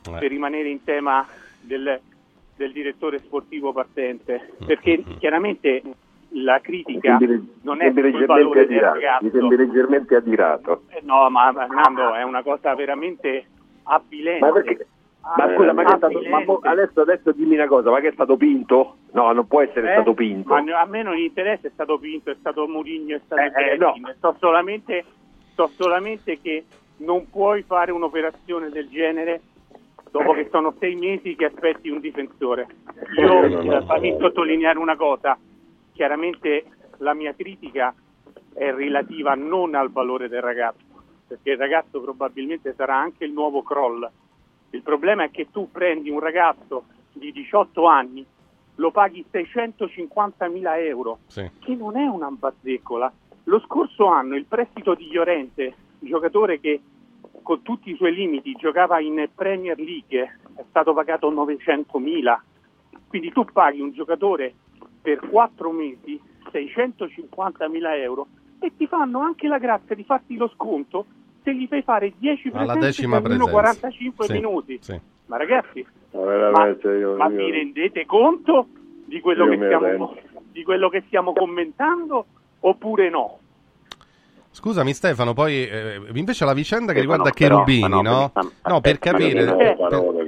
Eh. 0.06 0.10
per 0.18 0.28
rimanere 0.28 0.68
in 0.68 0.84
tema 0.84 1.26
del, 1.60 1.98
del 2.56 2.72
direttore 2.72 3.18
sportivo 3.20 3.72
partente, 3.72 4.50
Mm, 4.62 4.66
perché 4.66 5.02
chiaramente 5.18 5.80
la 6.36 6.60
critica 6.60 7.18
non 7.62 7.80
è 7.80 7.92
sul 7.92 8.26
valore 8.26 8.66
del 8.66 8.76
leggermente 8.76 9.06
adirato. 9.06 9.24
Mi 9.24 9.30
sembri 9.30 9.56
ragazzo. 9.56 9.56
leggermente 9.56 10.16
adirato. 10.16 10.82
Eh, 10.88 11.00
No, 11.04 11.30
ma 11.30 11.52
ma, 11.52 11.66
Nando 11.66 12.12
è 12.14 12.22
una 12.22 12.42
cosa 12.42 12.74
veramente 12.74 13.44
avvilente. 13.84 14.44
Ma 14.44 14.52
perché- 14.52 14.86
Ma 15.36 15.54
scusa, 15.54 15.72
ma, 15.72 15.84
che 15.84 15.92
è 15.94 15.96
stato, 15.96 16.20
ma 16.28 16.70
adesso, 16.70 17.00
adesso 17.00 17.32
dimmi 17.32 17.54
una 17.54 17.66
cosa, 17.66 17.90
ma 17.90 18.00
che 18.00 18.08
è 18.08 18.12
stato 18.12 18.36
pinto? 18.36 18.96
No, 19.12 19.32
non 19.32 19.46
può 19.46 19.62
essere 19.62 19.88
Eh? 19.88 19.92
stato 19.94 20.12
pinto. 20.12 20.52
Ma 20.52 20.60
no- 20.60 20.76
a 20.76 20.84
me 20.84 21.02
non 21.02 21.16
interessa, 21.16 21.66
è 21.66 21.70
stato 21.72 21.98
Pinto, 21.98 22.30
è 22.30 22.36
stato 22.38 22.66
Mourinho, 22.68 23.16
è 23.16 23.20
stato 23.24 23.40
Eh, 23.40 23.46
eh, 23.72 23.76
Belkin. 23.78 24.14
so, 24.20 24.36
solamente, 24.38 25.02
so 25.54 25.66
solamente 25.78 26.38
che 26.42 26.64
non 26.98 27.30
puoi 27.30 27.62
fare 27.62 27.90
un'operazione 27.90 28.68
del 28.68 28.88
genere 28.90 29.40
dopo 30.10 30.32
che 30.32 30.48
sono 30.50 30.74
sei 30.78 30.94
mesi 30.94 31.34
che 31.36 31.46
aspetti 31.46 31.88
un 31.88 32.00
difensore. 32.00 32.66
Io 33.16 33.42
Eh, 33.44 33.48
no, 33.48 33.62
no, 33.62 33.78
eh, 33.78 33.84
fammi 33.86 34.16
sottolineare 34.20 34.78
una 34.78 34.96
cosa, 34.96 35.38
chiaramente 35.94 36.64
la 36.98 37.14
mia 37.14 37.32
critica 37.34 37.94
è 38.52 38.72
relativa 38.72 39.34
non 39.34 39.74
al 39.74 39.90
valore 39.90 40.28
del 40.28 40.42
ragazzo, 40.42 40.82
perché 41.26 41.52
il 41.52 41.56
ragazzo 41.58 42.00
probabilmente 42.00 42.74
sarà 42.76 42.96
anche 42.98 43.24
il 43.24 43.32
nuovo 43.32 43.62
Kroll. 43.62 44.08
Il 44.70 44.82
problema 44.82 45.24
è 45.24 45.30
che 45.30 45.48
tu 45.50 45.70
prendi 45.70 46.10
un 46.10 46.18
ragazzo 46.20 46.84
di 47.12 47.32
18 47.32 47.86
anni, 47.86 48.26
lo 48.76 48.90
paghi 48.90 49.24
650 49.30 50.48
mila 50.48 50.78
euro, 50.78 51.18
Sì. 51.26 51.48
che 51.60 51.74
non 51.74 51.96
è 51.96 52.06
una 52.06 52.28
bazzeccola. 52.30 53.12
Lo 53.44 53.60
scorso 53.60 54.06
anno 54.06 54.34
il 54.34 54.46
prestito 54.46 54.94
di 54.94 55.10
Llorente, 55.12 55.74
giocatore 56.00 56.58
che 56.58 56.80
con 57.42 57.62
tutti 57.62 57.90
i 57.90 57.96
suoi 57.96 58.14
limiti 58.14 58.52
giocava 58.52 58.98
in 59.00 59.28
Premier 59.32 59.78
League, 59.78 60.38
è 60.56 60.64
stato 60.68 60.92
pagato 60.92 61.30
900 61.30 61.98
mila. 61.98 62.42
Quindi 63.06 63.30
tu 63.32 63.44
paghi 63.44 63.80
un 63.80 63.92
giocatore 63.92 64.54
per 65.04 65.20
4 65.28 65.70
mesi 65.70 66.18
650 66.50 67.68
mila 67.68 67.94
euro 67.94 68.26
e 68.58 68.72
ti 68.74 68.86
fanno 68.86 69.20
anche 69.20 69.46
la 69.48 69.58
grazia 69.58 69.94
di 69.94 70.02
farti 70.02 70.34
lo 70.36 70.48
sconto 70.54 71.04
se 71.42 71.54
gli 71.54 71.66
fai 71.66 71.82
fare 71.82 72.14
10 72.16 72.48
Alla 72.48 72.72
presenze 72.72 72.86
decima 72.86 73.20
per 73.20 73.30
almeno 73.32 73.44
presenza. 73.44 73.80
45 73.80 74.24
Sì, 74.24 74.32
minuti. 74.32 74.78
sì. 74.80 75.00
Ma 75.26 75.36
ragazzi, 75.36 75.86
Ma 76.12 76.20
veramente, 76.24 76.88
io- 76.88 77.16
ma 77.16 77.28
io- 77.28 77.36
vi 77.36 77.50
rendete 77.50 78.06
conto 78.06 78.66
di 79.04 79.20
quello, 79.20 79.46
che 79.48 79.56
stiamo, 79.56 80.16
di 80.52 80.62
quello 80.64 80.88
che 80.88 81.02
stiamo 81.06 81.32
commentando 81.34 82.26
oppure 82.60 83.10
no? 83.10 83.40
Scusami 84.54 84.94
Stefano, 84.94 85.32
poi 85.32 85.66
eh, 85.68 86.00
invece 86.14 86.44
la 86.44 86.54
vicenda 86.54 86.92
che 86.92 87.00
riguarda 87.00 87.30
però, 87.32 87.64
Cherubini, 87.64 87.88
no, 87.88 88.02
no? 88.02 88.32
No, 88.68 88.80
per 88.80 89.00
capire, 89.00 89.44
per, 89.52 89.76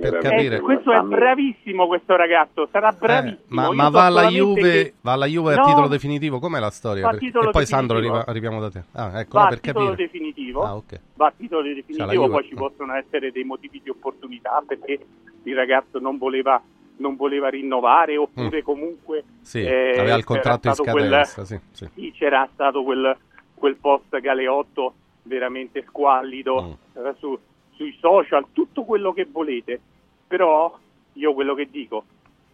per 0.01 0.15
Eh, 0.17 0.19
capire. 0.19 0.59
questo 0.59 0.91
è 0.91 1.01
bravissimo 1.01 1.87
questo 1.87 2.17
ragazzo, 2.17 2.69
sarà 2.73 2.91
bravissimo. 2.91 3.39
Eh, 3.43 3.55
ma, 3.55 3.73
ma 3.73 3.89
va 3.89 4.07
alla 4.07 4.27
Juve, 4.27 4.61
che- 4.61 4.95
va 5.01 5.13
alla 5.13 5.27
Juve 5.27 5.55
No, 5.55 5.63
a 5.63 5.65
titolo 5.65 5.87
definitivo? 5.87 6.41
Com'è 6.41 6.59
la 6.59 6.71
storia? 6.71 7.09
e 7.09 7.31
poi 7.53 7.67
Sandro 7.67 8.01
definitivo. 8.01 8.15
arriva- 8.17 8.25
arriviamo 8.27 8.61
da 8.61 8.69
te. 8.71 8.83
Ah, 8.95 9.21
ecco, 9.21 9.39
va 9.39 9.43
no, 9.43 9.47
a 9.47 9.49
per 9.51 9.61
titolo 9.61 9.85
capire. 9.91 10.03
definitivo, 10.09 10.63
Ah, 10.63 10.75
ok. 10.75 11.01
va 11.15 11.27
a 11.27 11.33
titolo 11.37 11.63
Cioè, 11.63 11.75
definitivo, 11.75 12.13
Juve- 12.25 12.29
poi 12.33 12.49
ci 12.49 12.55
possono 12.57 12.95
essere 12.95 13.31
dei 13.31 13.45
motivi 13.45 13.81
di 13.81 13.91
opportunità 13.91 14.61
perché 14.67 14.99
il 15.45 15.55
ragazzo 15.55 16.01
non 16.01 16.19
voleva, 16.19 16.61
non 16.97 17.15
voleva 17.15 17.49
rinnovare 17.49 18.17
oppure 18.17 18.63
comunque 18.65 19.23
Sì, 19.41 19.61
eh, 19.63 19.95
aveva 20.01 20.17
il 20.17 20.25
contratto 20.25 20.67
in 20.67 20.75
stato 20.75 20.91
quel- 20.91 21.07
scadenza, 21.25 21.45
sì, 21.45 21.61
sì. 21.71 21.89
sì, 21.95 22.13
c'era 22.19 22.49
stato 22.53 22.83
quel, 22.83 23.17
quel 23.57 23.77
post 23.77 24.19
Galeotto 24.21 24.95
veramente 25.23 25.85
squallido 25.89 26.79
eh, 26.95 27.15
su- 27.19 27.39
sui 27.73 27.97
social, 28.01 28.47
tutto 28.53 28.85
quello 28.85 29.13
che 29.13 29.27
volete, 29.31 29.81
però 30.27 30.79
io 31.15 31.35
quello 31.35 31.55
che 31.55 31.69
dico, 31.71 32.05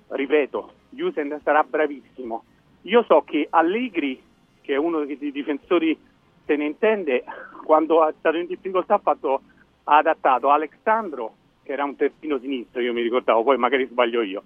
ripeto, 0.09 0.73
Jusen 0.91 1.39
sarà 1.43 1.63
bravissimo. 1.63 2.45
Io 2.83 3.05
so 3.05 3.23
che 3.23 3.47
Allegri, 3.51 4.21
che 4.61 4.75
è 4.75 4.77
uno 4.77 5.05
dei 5.05 5.31
difensori 5.31 5.97
se 6.45 6.57
ne 6.57 6.65
intende, 6.65 7.25
quando 7.65 8.07
è 8.07 8.13
stato 8.19 8.37
in 8.37 8.47
difficoltà 8.47 8.95
ha 8.95 8.99
fatto 8.99 9.43
ha 9.85 9.97
adattato 9.97 10.51
Alexandro, 10.51 11.35
che 11.63 11.73
era 11.73 11.85
un 11.85 11.97
terzino 11.97 12.39
sinistro, 12.39 12.81
io 12.81 12.93
mi 12.93 13.03
ricordavo, 13.03 13.43
poi 13.43 13.57
magari 13.57 13.87
sbaglio 13.87 14.23
io, 14.23 14.43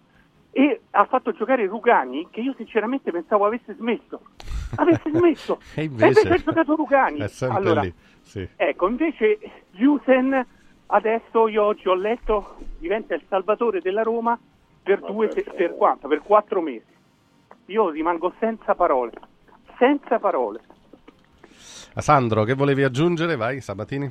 e 0.56 0.80
ha 0.92 1.04
fatto 1.04 1.32
giocare 1.32 1.66
Rugani, 1.66 2.28
che 2.30 2.40
io 2.40 2.54
sinceramente 2.56 3.10
pensavo 3.10 3.44
avesse 3.44 3.74
smesso. 3.74 4.22
Avesse 4.76 5.10
smesso! 5.12 5.58
E 5.74 5.82
E 5.82 5.84
invece- 5.84 6.20
invece 6.22 6.28
ha 6.32 6.44
giocato 6.44 6.74
Rugani. 6.76 7.20
Allora, 7.50 7.82
lì. 7.82 7.92
Sì. 8.22 8.48
Ecco, 8.56 8.88
invece 8.88 9.38
Jusen 9.72 10.46
adesso 10.86 11.48
io 11.48 11.62
oggi 11.62 11.88
ho 11.88 11.94
letto 11.94 12.56
diventa 12.78 13.14
il 13.14 13.22
salvatore 13.28 13.82
della 13.82 14.02
Roma 14.02 14.38
per 14.82 15.00
due 15.00 15.28
per 15.28 15.74
quanto? 15.76 16.08
Per 16.08 16.22
quattro 16.22 16.62
mesi. 16.62 16.94
Io 17.66 17.90
rimango 17.90 18.32
senza 18.38 18.74
parole. 18.74 19.12
Senza 19.76 20.18
parole. 20.18 20.60
Sandro, 21.96 22.44
che 22.44 22.54
volevi 22.54 22.82
aggiungere? 22.82 23.36
Vai, 23.36 23.60
Sabatini. 23.60 24.10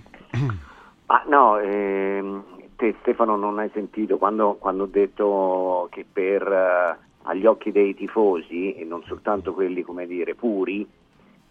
Ah, 1.08 1.24
no, 1.28 1.58
ehm, 1.58 2.44
te 2.76 2.96
Stefano 3.02 3.36
non 3.36 3.60
hai 3.60 3.70
sentito 3.74 4.18
quando, 4.18 4.56
quando 4.56 4.84
ho 4.84 4.88
detto 4.88 5.88
che 5.92 6.06
per 6.12 6.42
eh, 6.42 6.98
agli 7.24 7.46
occhi 7.46 7.72
dei 7.72 7.96
tifosi, 7.96 8.74
e 8.76 8.84
non 8.84 9.04
soltanto 9.06 9.54
quelli 9.54 9.82
come 9.82 10.06
dire 10.06 10.36
puri, 10.36 10.88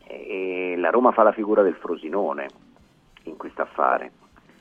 eh, 0.07 0.75
la 0.77 0.91
Roma 0.91 1.13
fa 1.13 1.23
la 1.23 1.33
figura 1.33 1.63
del 1.63 1.75
Frosinone 1.75 2.47
in 3.25 3.37
questo 3.37 3.63
affare. 3.63 4.13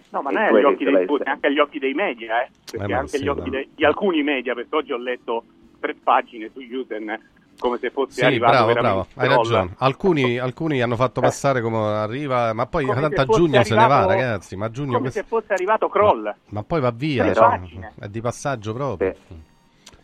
No, 0.10 0.22
ma 0.22 0.30
E 0.30 0.34
non 0.34 0.44
è 0.44 0.48
agli 0.48 0.64
occhi 0.64 0.84
dei 0.84 1.06
tuoi, 1.06 1.22
anche 1.24 1.48
agli 1.48 1.60
occhi 1.60 1.80
dei 1.80 1.94
media, 1.94 2.44
eh? 2.44 2.50
Perché 2.72 2.92
ma 2.94 3.00
anche 3.00 3.18
sì, 3.18 3.18
agli 3.18 3.28
occhi 3.28 3.50
dei- 3.50 3.70
di 3.74 3.84
alcuni 3.84 4.22
media, 4.24 4.54
perché 4.54 4.76
oggi 4.76 4.92
ho 4.94 4.98
letto 4.98 5.44
tre 5.80 5.96
pagine 5.96 6.50
su 6.54 6.62
Jusen 6.62 7.20
come 7.60 7.78
se 7.78 7.90
fosse 7.92 8.12
Sì, 8.14 8.26
arrivato 8.26 8.52
bravo, 8.66 8.74
bravo, 8.74 9.08
hai 9.16 9.28
ragione. 9.28 9.74
Alcuni, 9.78 10.38
alcuni 10.40 10.82
hanno 10.82 10.96
fatto 10.96 11.22
passare 11.22 11.62
come 11.62 11.78
arriva, 11.78 12.54
ma 12.54 12.66
poi 12.66 12.86
Come 12.86 13.00
tanto 13.02 13.22
a 13.22 13.26
giugno 13.26 13.64
se 13.64 13.76
ne 13.76 13.88
va, 13.88 14.00
arrivato- 14.00 14.08
ragazzi. 14.10 14.56
Ma 14.56 14.66
a 14.66 14.70
giugno 14.72 14.88
Come 14.92 15.00
questo- 15.02 15.20
se 15.22 15.26
fosse 15.28 15.54
arrivato 15.54 15.90
Kroll. 15.90 16.34
Ma 16.50 16.64
poi 16.64 16.82
va 16.82 16.92
via, 16.92 17.26
cioè, 17.34 17.34
pagine. 17.34 17.94
è 18.00 18.08
di 18.08 18.22
passaggio 18.22 18.74
proprio. 18.74 19.14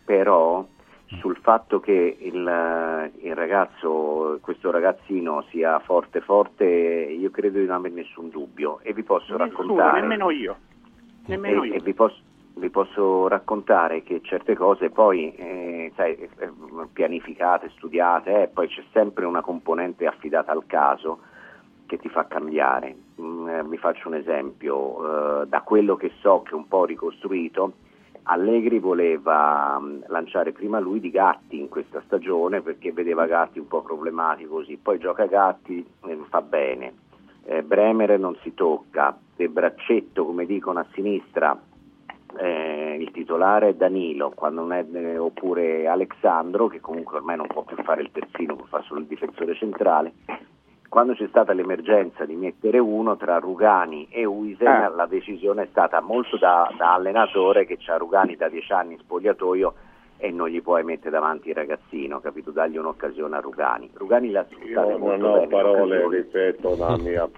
Però 0.05 0.65
sul 1.19 1.37
fatto 1.41 1.79
che 1.79 2.17
il, 2.19 3.11
il 3.21 3.35
ragazzo, 3.35 4.37
questo 4.41 4.69
ragazzino 4.71 5.43
sia 5.49 5.79
forte 5.79 6.21
forte, 6.21 6.65
io 6.65 7.29
credo 7.31 7.59
di 7.59 7.65
non 7.65 7.77
avere 7.77 7.95
nessun 7.95 8.29
dubbio 8.29 8.79
e 8.83 8.93
vi 8.93 9.03
posso 9.03 9.35
Nessuno, 9.35 9.45
raccontare 9.75 10.01
nemmeno 10.01 10.29
io. 10.29 10.55
Nemmeno 11.25 11.63
e, 11.63 11.67
io. 11.67 11.73
e 11.75 11.79
vi, 11.81 11.93
posso, 11.93 12.15
vi 12.59 12.69
posso 12.69 13.27
raccontare 13.27 14.03
che 14.03 14.21
certe 14.21 14.55
cose 14.55 14.89
poi 14.89 15.33
eh, 15.35 15.91
sai, 15.95 16.15
eh, 16.15 16.29
pianificate, 16.93 17.71
studiate, 17.75 18.43
eh, 18.43 18.47
poi 18.47 18.67
c'è 18.67 18.83
sempre 18.91 19.25
una 19.25 19.41
componente 19.41 20.05
affidata 20.05 20.51
al 20.51 20.65
caso 20.67 21.19
che 21.85 21.97
ti 21.97 22.09
fa 22.09 22.27
cambiare. 22.27 22.95
Mm, 23.19 23.47
eh, 23.47 23.63
vi 23.63 23.77
faccio 23.77 24.09
un 24.09 24.15
esempio, 24.15 25.41
eh, 25.41 25.47
da 25.47 25.61
quello 25.61 25.95
che 25.95 26.11
so 26.21 26.43
che 26.43 26.53
un 26.53 26.67
po' 26.67 26.85
ricostruito, 26.85 27.73
Allegri 28.23 28.77
voleva 28.77 29.79
mh, 29.79 30.03
lanciare 30.07 30.51
prima 30.51 30.79
lui 30.79 30.99
di 30.99 31.09
Gatti 31.09 31.57
in 31.57 31.67
questa 31.67 32.01
stagione 32.05 32.61
perché 32.61 32.91
vedeva 32.91 33.25
Gatti 33.25 33.57
un 33.57 33.67
po' 33.67 33.81
problematico 33.81 34.55
così, 34.55 34.77
poi 34.77 34.99
gioca 34.99 35.25
Gatti 35.25 35.83
e 36.05 36.19
fa 36.29 36.41
bene. 36.41 36.93
Eh, 37.45 37.63
Bremer 37.63 38.19
non 38.19 38.35
si 38.43 38.53
tocca, 38.53 39.17
De 39.35 39.47
Braccetto 39.49 40.25
come 40.25 40.45
dicono 40.45 40.79
a 40.79 40.85
sinistra 40.93 41.57
eh, 42.37 42.97
il 42.99 43.11
titolare 43.11 43.69
è 43.69 43.73
Danilo, 43.73 44.31
quando 44.35 44.61
non 44.61 44.73
è, 44.73 44.85
eh, 44.91 45.17
oppure 45.17 45.87
Alexandro 45.87 46.67
che 46.67 46.79
comunque 46.79 47.17
ormai 47.17 47.37
non 47.37 47.47
può 47.47 47.63
più 47.63 47.75
fare 47.83 48.01
il 48.01 48.11
terzino, 48.11 48.55
può 48.55 48.65
fare 48.67 48.83
solo 48.83 48.99
il 48.99 49.05
difensore 49.07 49.55
centrale. 49.55 50.13
Quando 50.89 51.13
c'è 51.13 51.27
stata 51.27 51.53
l'emergenza 51.53 52.25
di 52.25 52.35
mettere 52.35 52.79
uno 52.79 53.15
tra 53.15 53.37
Rugani 53.37 54.07
e 54.09 54.25
Uisen, 54.25 54.67
Eh. 54.67 54.89
la 54.95 55.05
decisione 55.05 55.63
è 55.63 55.67
stata 55.69 56.01
molto 56.01 56.37
da, 56.37 56.71
da 56.77 56.95
allenatore 56.95 57.65
che 57.65 57.77
c'ha 57.77 57.97
Rugani 57.97 58.35
da 58.35 58.49
dieci 58.49 58.71
anni 58.73 58.93
in 58.93 58.99
spogliatoio 58.99 59.73
e 60.17 60.31
non 60.31 60.49
gli 60.49 60.61
puoi 60.63 60.83
mettere 60.83 61.11
davanti 61.11 61.49
il 61.49 61.55
ragazzino, 61.55 62.19
capito? 62.19 62.49
Dagli 62.49 62.77
un'occasione 62.77 63.35
a 63.37 63.39
Rugani. 63.39 63.89
Rugani 63.93 64.31
l'ha 64.31 64.45
sfruttata 64.49 64.97
molto 64.97 65.17
non 65.17 65.29
ho 65.29 65.33
bene. 65.35 65.47
parole, 65.47 66.07
ripeto, 66.09 66.73
una 66.73 66.97
mia. 66.97 67.29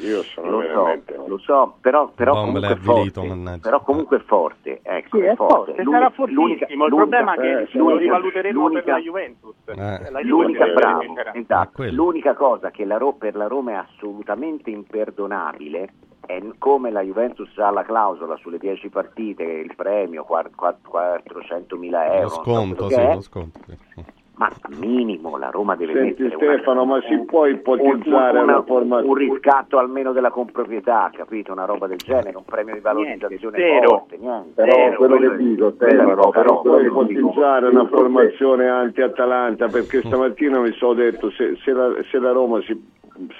Io 0.00 0.22
sono 0.22 0.50
Lo 0.50 0.60
so, 0.62 0.66
veramente... 0.68 1.16
lo 1.26 1.38
so, 1.38 1.74
però, 1.80 2.08
però 2.14 2.32
comunque, 2.34 2.66
avvilito, 2.68 3.20
forte, 3.20 3.28
mannaggia. 3.28 3.60
però 3.62 3.80
comunque 3.82 4.16
è 4.18 4.20
forte, 4.20 4.80
ecco, 4.82 5.16
Sì, 5.18 5.24
è 5.24 5.34
forte, 5.34 5.72
L'unica- 5.82 5.90
sarà 5.98 6.10
fortissimo. 6.10 6.84
il 6.86 6.94
problema 6.94 7.34
è 7.34 7.40
che 7.40 7.50
eh, 7.50 7.68
lo 7.72 7.84
l'unica- 7.84 7.98
rivaluteremo 7.98 8.68
per 8.70 8.86
la 8.86 8.98
Juventus. 8.98 9.54
Eh. 9.66 10.10
La 10.10 10.20
L'unica, 10.22 10.66
bravo, 10.66 11.02
esatto. 11.32 11.70
quello. 11.74 12.04
l'unica 12.04 12.34
cosa 12.34 12.70
che 12.70 12.84
la 12.84 12.96
Ro- 12.98 13.14
per 13.14 13.34
la 13.36 13.46
Roma 13.48 13.72
è 13.72 13.74
assolutamente 13.74 14.70
imperdonabile 14.70 15.88
è 16.26 16.42
come 16.58 16.90
la 16.90 17.00
Juventus 17.00 17.56
ha 17.56 17.70
la 17.70 17.82
clausola 17.84 18.36
sulle 18.36 18.58
10 18.58 18.90
partite, 18.90 19.42
il 19.42 19.74
premio, 19.74 20.24
400 20.24 21.76
mila 21.76 22.04
euro, 22.06 22.22
Lo 22.22 22.28
so 22.28 22.42
sconto, 22.42 22.86
quello 22.86 23.00
sì, 23.08 23.14
lo 23.14 23.20
sconto. 23.22 23.60
sì. 23.94 24.04
Ma 24.38 24.48
minimo 24.78 25.36
la 25.36 25.50
Roma 25.50 25.74
deve 25.74 25.92
Senti 25.94 26.22
mettere 26.22 26.36
una- 26.46 26.54
Stefano, 26.54 26.84
ma 26.84 27.00
si 27.02 27.12
un- 27.14 27.24
può 27.26 27.46
ipotizzare 27.46 28.38
un, 28.38 28.44
una 28.44 28.52
una- 28.54 28.62
formazione... 28.62 29.06
un 29.08 29.14
riscatto 29.32 29.78
almeno 29.78 30.12
della 30.12 30.30
comproprietà, 30.30 31.10
capito? 31.12 31.50
Una 31.52 31.64
roba 31.64 31.88
del 31.88 31.96
genere, 31.98 32.36
un 32.36 32.44
premio 32.44 32.74
di 32.74 32.80
valorizzazione 32.80 33.56
Niente, 33.58 33.78
zero. 33.80 33.88
forte, 33.98 34.16
niente. 34.16 34.50
Però 34.62 34.72
zero, 34.72 34.96
quello 34.96 35.16
quello 35.16 35.30
che 35.32 35.36
dico, 35.44 35.70
Stefano, 35.72 36.30
però 36.30 36.60
che 36.62 36.82
dico. 36.82 37.00
ipotizzare 37.00 37.66
una 37.66 37.86
formazione 37.88 38.68
anti-Atalanta 38.68 39.66
perché 39.66 40.02
stamattina 40.02 40.60
mi 40.60 40.72
sono 40.72 40.94
detto 40.94 41.30
se, 41.30 41.56
se 41.64 41.72
la, 41.72 41.92
se 42.08 42.18
la 42.20 42.30
Roma 42.30 42.60
si, 42.62 42.80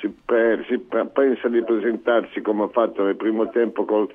si 0.01 0.12
per- 0.24 0.64
si 0.68 0.78
pe- 0.80 1.07
pensa 1.12 1.46
di 1.49 1.62
presentarsi 1.62 2.40
come 2.40 2.64
ha 2.64 2.68
fatto 2.68 3.05
nel 3.05 3.14
primo 3.14 3.49
tempo 3.51 3.84
col, 3.84 4.09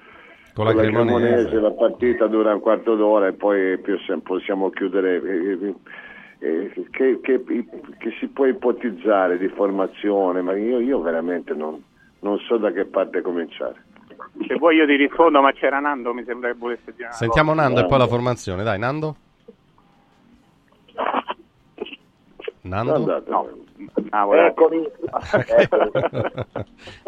Con 0.54 0.66
la 0.66 0.74
Cremonese. 0.74 1.60
la 1.62 1.72
partita 1.72 2.28
dura 2.28 2.54
un 2.54 2.60
quarto 2.60 2.96
d'ora 2.96 3.28
e 3.28 3.32
poi 3.34 3.80
possiamo 4.22 4.70
chiudere. 4.70 5.22
Che, 6.92 7.20
che- 7.22 7.44
che 7.44 8.12
si 8.20 8.28
può 8.28 8.46
ipotizzare 8.46 9.38
di 9.38 9.48
formazione, 9.48 10.42
ma 10.42 10.56
io, 10.56 10.80
io 10.80 11.02
veramente 11.02 11.54
non, 11.54 11.82
non 12.20 12.38
so 12.40 12.58
da 12.58 12.72
che 12.72 12.86
parte 12.86 13.22
cominciare. 13.22 13.82
Se 14.48 14.56
vuoi 14.56 14.76
io 14.76 14.86
ti 14.86 14.96
rispondo, 14.96 15.42
ma 15.42 15.52
c'era 15.54 15.80
Nando, 15.80 16.14
mi 16.14 16.24
sembra 16.26 16.52
che 16.52 16.58
volesse 16.58 16.92
dire 16.96 17.06
una 17.06 17.14
Sentiamo 17.14 17.52
cosa. 17.52 17.64
Nando 17.64 17.80
e 17.82 17.86
poi 17.86 17.98
la 17.98 18.08
formazione. 18.08 18.64
Dai, 18.64 18.80
Nando. 18.80 19.16
Nando? 22.62 22.94
Andate. 22.94 23.32
Ah. 24.10 24.28
Eccomi. 24.46 24.84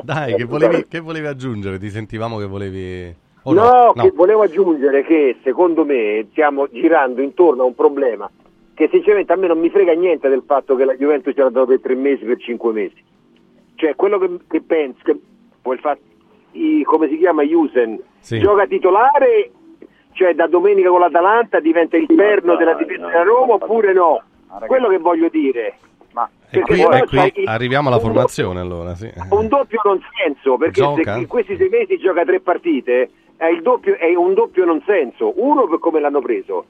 Dai, 0.01 0.36
che 0.36 0.43
volevi, 0.45 0.88
che 0.88 0.99
volevi 0.99 1.27
aggiungere? 1.27 1.77
Ti 1.77 1.89
sentivamo 1.89 2.38
che 2.38 2.45
volevi... 2.45 3.15
o 3.43 3.53
no, 3.53 3.93
che 3.95 4.11
volevo 4.11 4.43
aggiungere 4.43 5.03
che 5.03 5.38
secondo 5.43 5.86
me 5.86 6.27
stiamo 6.31 6.67
girando 6.69 7.21
intorno 7.21 7.63
a 7.63 7.65
un 7.65 7.75
problema 7.75 8.29
che 8.76 8.88
sinceramente 8.91 9.34
a 9.34 9.38
me 9.38 9.47
non 9.47 9.57
mi 9.59 9.69
frega 9.71 9.93
niente 9.93 10.30
del 10.30 10.43
fatto 10.45 10.76
che 10.76 10.86
la 10.86 10.93
Juventus 10.95 11.34
ce 11.34 11.41
l'ha 11.41 11.49
dato 11.49 11.65
per 11.65 11.80
tre 11.82 11.95
mesi, 11.95 12.23
per 12.26 12.38
cinque 12.38 12.71
mesi. 12.73 13.03
Cioè, 13.76 13.95
quello 13.95 14.19
che, 14.19 14.30
che 14.47 14.61
penso, 14.61 14.99
che, 15.03 15.17
poi 15.61 15.76
il 15.76 15.82
fatto, 15.82 16.01
i- 16.51 16.84
come 16.84 17.07
si 17.07 17.17
chiama, 17.17 17.41
Jusen, 17.43 17.99
Sì. 18.19 18.39
gioca 18.39 18.67
titolare, 18.67 19.49
cioè 20.11 20.34
da 20.36 20.47
domenica 20.47 20.89
con 20.89 20.99
l'Atalanta 20.99 21.59
diventa 21.59 21.97
il 21.97 22.05
perno 22.13 22.55
della 22.55 22.73
difesa 22.76 23.07
della 23.07 23.23
Roma 23.23 23.53
oppure 23.55 23.93
no? 23.93 24.21
Quello 24.67 24.88
che 24.89 24.97
voglio 24.99 25.28
dire. 25.30 25.78
Ma 26.13 26.30
E 26.49 26.61
qui, 26.61 26.80
e 26.82 27.03
qui 27.07 27.43
arriviamo 27.45 27.89
alla 27.89 27.99
formazione 27.99 28.61
allora, 28.61 28.95
sì. 28.95 29.11
un 29.32 29.47
doppio 29.49 29.82
non 29.84 29.99
senso 30.23 30.55
perché 30.55 30.80
Gioca? 30.80 31.13
se 31.15 31.19
in 31.19 31.28
questi 31.28 31.57
sei 31.57 31.67
mesi 31.67 31.97
gioca 31.97 32.23
tre 32.23 32.39
partite 32.39 33.09
è, 33.36 33.47
il 33.47 33.61
doppio, 33.61 33.95
è 33.97 34.15
un 34.15 34.34
doppio 34.34 34.63
non 34.63 34.82
senso 34.86 35.34
uno 35.36 35.67
per 35.67 35.80
come 35.80 35.99
l'hanno 35.99 36.21
preso 36.21 36.65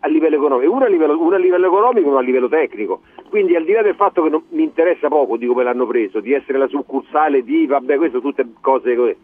a 0.00 0.08
livello 0.08 0.36
economico 0.36 0.72
uno 0.72 0.84
a 0.84 0.88
livello, 0.88 1.20
uno 1.20 1.34
a 1.34 1.38
livello 1.38 1.66
economico 1.66 2.06
e 2.06 2.10
uno 2.10 2.18
a 2.18 2.22
livello 2.22 2.48
tecnico 2.48 3.02
quindi 3.28 3.56
al 3.56 3.64
di 3.64 3.72
là 3.72 3.82
del 3.82 3.94
fatto 3.94 4.22
che 4.22 4.28
non, 4.30 4.42
mi 4.50 4.62
interessa 4.62 5.08
poco 5.08 5.36
di 5.36 5.46
come 5.46 5.64
l'hanno 5.64 5.86
preso 5.86 6.20
di 6.20 6.32
essere 6.32 6.58
la 6.58 6.68
succursale 6.68 7.42
di 7.42 7.66
vabbè 7.66 7.96
queste 7.96 8.18
sono 8.18 8.30
tutte 8.32 8.46
cose 8.60 8.94
così. 8.94 9.16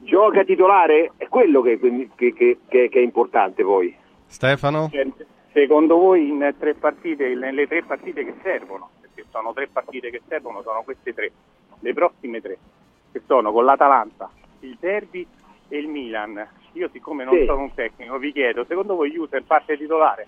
gioca 0.00 0.44
titolare 0.44 1.12
è 1.16 1.28
quello 1.28 1.60
che, 1.60 1.78
che- 1.78 2.08
che- 2.14 2.58
che- 2.66 2.88
che 2.88 2.98
è 2.98 3.02
importante 3.02 3.62
poi 3.62 3.94
Stefano? 4.26 4.90
Secondo 5.52 5.96
voi 5.96 6.28
in 6.28 6.54
tre 6.58 6.74
partite, 6.74 7.34
nelle 7.34 7.66
tre 7.66 7.82
partite 7.82 8.24
che 8.26 8.34
servono, 8.42 8.90
perché 9.00 9.24
sono 9.30 9.54
tre 9.54 9.68
partite 9.72 10.10
che 10.10 10.20
servono, 10.28 10.60
sono 10.62 10.82
queste 10.84 11.14
tre, 11.14 11.32
le 11.80 11.94
prossime 11.94 12.42
tre, 12.42 12.58
che 13.10 13.22
sono 13.26 13.52
con 13.52 13.64
l'Atalanta, 13.64 14.28
il 14.60 14.76
Derby 14.78 15.26
e 15.68 15.78
il 15.78 15.88
Milan. 15.88 16.46
Io 16.76 16.88
siccome 16.92 17.24
non 17.24 17.34
Sì. 17.38 17.44
sono 17.46 17.62
un 17.62 17.74
tecnico 17.74 18.18
vi 18.18 18.32
chiedo, 18.32 18.64
secondo 18.64 18.94
voi 18.94 19.16
User 19.16 19.42
parte 19.44 19.76
titolare? 19.78 20.26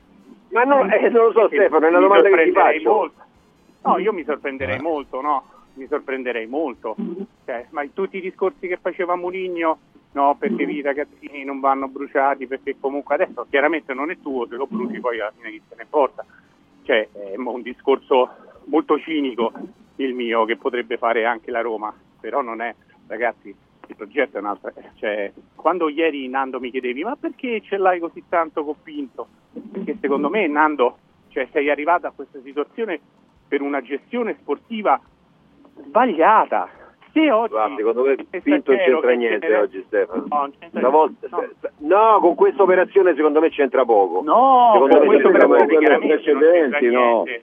ma 0.50 0.62
no, 0.64 0.82
eh, 0.90 1.10
non 1.10 1.26
lo 1.26 1.32
so 1.32 1.46
Stefano 1.48 1.84
è 1.84 1.90
una 1.90 1.98
domanda 2.00 2.22
che 2.30 2.30
ti 2.30 2.52
sorprenderei 2.52 2.78
faccio 2.80 2.92
molto. 2.94 3.22
No, 3.82 3.98
io 3.98 4.12
mi 4.14 4.24
sorprenderei 4.24 4.76
Eh. 4.76 4.80
molto, 4.80 5.20
no? 5.20 5.44
Mi 5.74 5.86
sorprenderei 5.86 6.46
molto. 6.46 6.96
Cioè, 7.44 7.66
ma 7.70 7.84
tutti 7.92 8.16
i 8.16 8.20
discorsi 8.22 8.66
che 8.66 8.78
faceva 8.78 9.14
Mourinho, 9.14 9.78
no, 10.12 10.36
perché 10.38 10.62
i 10.62 10.80
ragazzini 10.80 11.44
non 11.44 11.60
vanno 11.60 11.86
bruciati, 11.88 12.46
perché 12.46 12.76
comunque 12.80 13.14
adesso 13.16 13.46
chiaramente 13.50 13.92
non 13.92 14.10
è 14.10 14.18
tuo, 14.20 14.46
se 14.46 14.56
lo 14.56 14.66
bruci 14.66 15.00
poi 15.00 15.20
alla 15.20 15.32
fine 15.36 15.50
chi 15.50 15.62
se 15.68 15.74
ne 15.76 15.82
importa. 15.82 16.24
Cioè, 16.84 17.08
è 17.12 17.36
un 17.36 17.60
discorso 17.60 18.30
molto 18.64 18.98
cinico 18.98 19.52
il 19.96 20.14
mio 20.14 20.46
che 20.46 20.56
potrebbe 20.56 20.96
fare 20.96 21.26
anche 21.26 21.50
la 21.50 21.60
Roma, 21.60 21.94
però 22.18 22.40
non 22.40 22.62
è, 22.62 22.74
ragazzi, 23.06 23.54
il 23.88 23.96
progetto 23.96 24.36
è 24.36 24.40
un'altra. 24.40 24.72
Cioè, 24.96 25.32
quando 25.54 25.88
ieri 25.88 26.28
Nando 26.28 26.60
mi 26.60 26.70
chiedevi 26.70 27.02
ma 27.04 27.16
perché 27.16 27.60
ce 27.62 27.76
l'hai 27.76 27.98
così 27.98 28.22
tanto 28.28 28.64
con 28.64 28.74
Pinto? 28.82 29.26
Perché 29.72 29.96
secondo 30.00 30.28
me 30.28 30.46
Nando, 30.46 30.98
cioè, 31.28 31.48
sei 31.52 31.70
arrivato 31.70 32.06
a 32.06 32.12
questa 32.14 32.40
situazione 32.42 33.00
per 33.48 33.62
una 33.62 33.80
gestione 33.80 34.36
sportiva 34.40 35.00
sbagliata. 35.84 36.68
Se 37.12 37.30
oggi 37.30 37.52
Guarda, 37.52 37.76
secondo 37.76 38.02
me 38.04 38.16
Pinto 38.16 38.72
non 38.72 38.80
c'entra 38.84 39.10
niente 39.12 39.54
oggi 39.56 39.82
Stefano. 39.86 40.24
No, 40.28 40.50
c'entra 40.58 40.90
niente. 40.90 41.28
sta- 41.56 41.70
no, 41.78 42.18
con 42.20 42.34
questa 42.34 42.62
operazione 42.62 43.14
secondo 43.14 43.40
me 43.40 43.48
c'entra 43.48 43.84
poco. 43.84 44.22
No, 44.22 44.70
secondo 44.74 44.98
con 44.98 45.06
me 45.08 45.22
c'entra 45.22 45.46
poco. 45.46 45.66
chiaramente 45.78 46.32
non 46.32 46.42
c'entra 46.42 46.78
niente. 46.78 47.42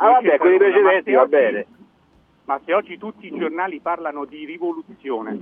Ah 0.00 0.10
vabbè, 0.10 0.36
nulla, 0.38 0.50
ma 0.50 0.56
precedenti 0.58 1.12
va 1.12 1.20
oggi- 1.22 1.30
bene. 1.30 1.66
Ma 2.48 2.58
se 2.64 2.72
oggi 2.72 2.96
tutti 2.96 3.26
i 3.26 3.36
giornali 3.36 3.78
parlano 3.78 4.24
di 4.24 4.46
rivoluzione, 4.46 5.38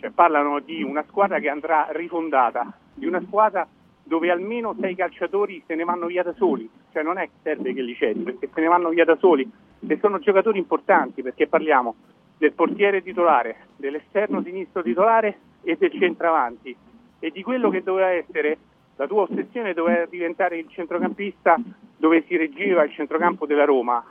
cioè 0.00 0.10
parlano 0.10 0.58
di 0.58 0.82
una 0.82 1.04
squadra 1.06 1.38
che 1.38 1.48
andrà 1.48 1.86
rifondata, 1.90 2.76
di 2.92 3.06
una 3.06 3.22
squadra 3.24 3.64
dove 4.02 4.32
almeno 4.32 4.74
sei 4.80 4.96
calciatori 4.96 5.62
se 5.64 5.76
ne 5.76 5.84
vanno 5.84 6.06
via 6.06 6.24
da 6.24 6.32
soli, 6.32 6.68
cioè 6.90 7.04
non 7.04 7.18
è 7.18 7.26
che 7.26 7.38
serve 7.42 7.72
che 7.72 7.82
li 7.82 7.94
cedi, 7.94 8.24
perché 8.24 8.50
se 8.52 8.60
ne 8.60 8.66
vanno 8.66 8.88
via 8.88 9.04
da 9.04 9.14
soli 9.14 9.48
e 9.86 9.98
sono 10.00 10.18
giocatori 10.18 10.58
importanti, 10.58 11.22
perché 11.22 11.46
parliamo 11.46 11.94
del 12.36 12.52
portiere 12.52 13.00
titolare, 13.00 13.68
dell'esterno 13.76 14.42
sinistro 14.42 14.82
titolare 14.82 15.38
e 15.62 15.76
del 15.78 15.92
centravanti 15.92 16.76
e 17.20 17.30
di 17.30 17.44
quello 17.44 17.70
che 17.70 17.84
doveva 17.84 18.08
essere 18.08 18.58
la 18.96 19.06
tua 19.06 19.22
ossessione 19.22 19.72
doveva 19.72 20.04
diventare 20.06 20.58
il 20.58 20.66
centrocampista 20.68 21.56
dove 21.96 22.24
si 22.26 22.36
reggeva 22.36 22.82
il 22.82 22.90
centrocampo 22.90 23.46
della 23.46 23.64
Roma. 23.64 24.04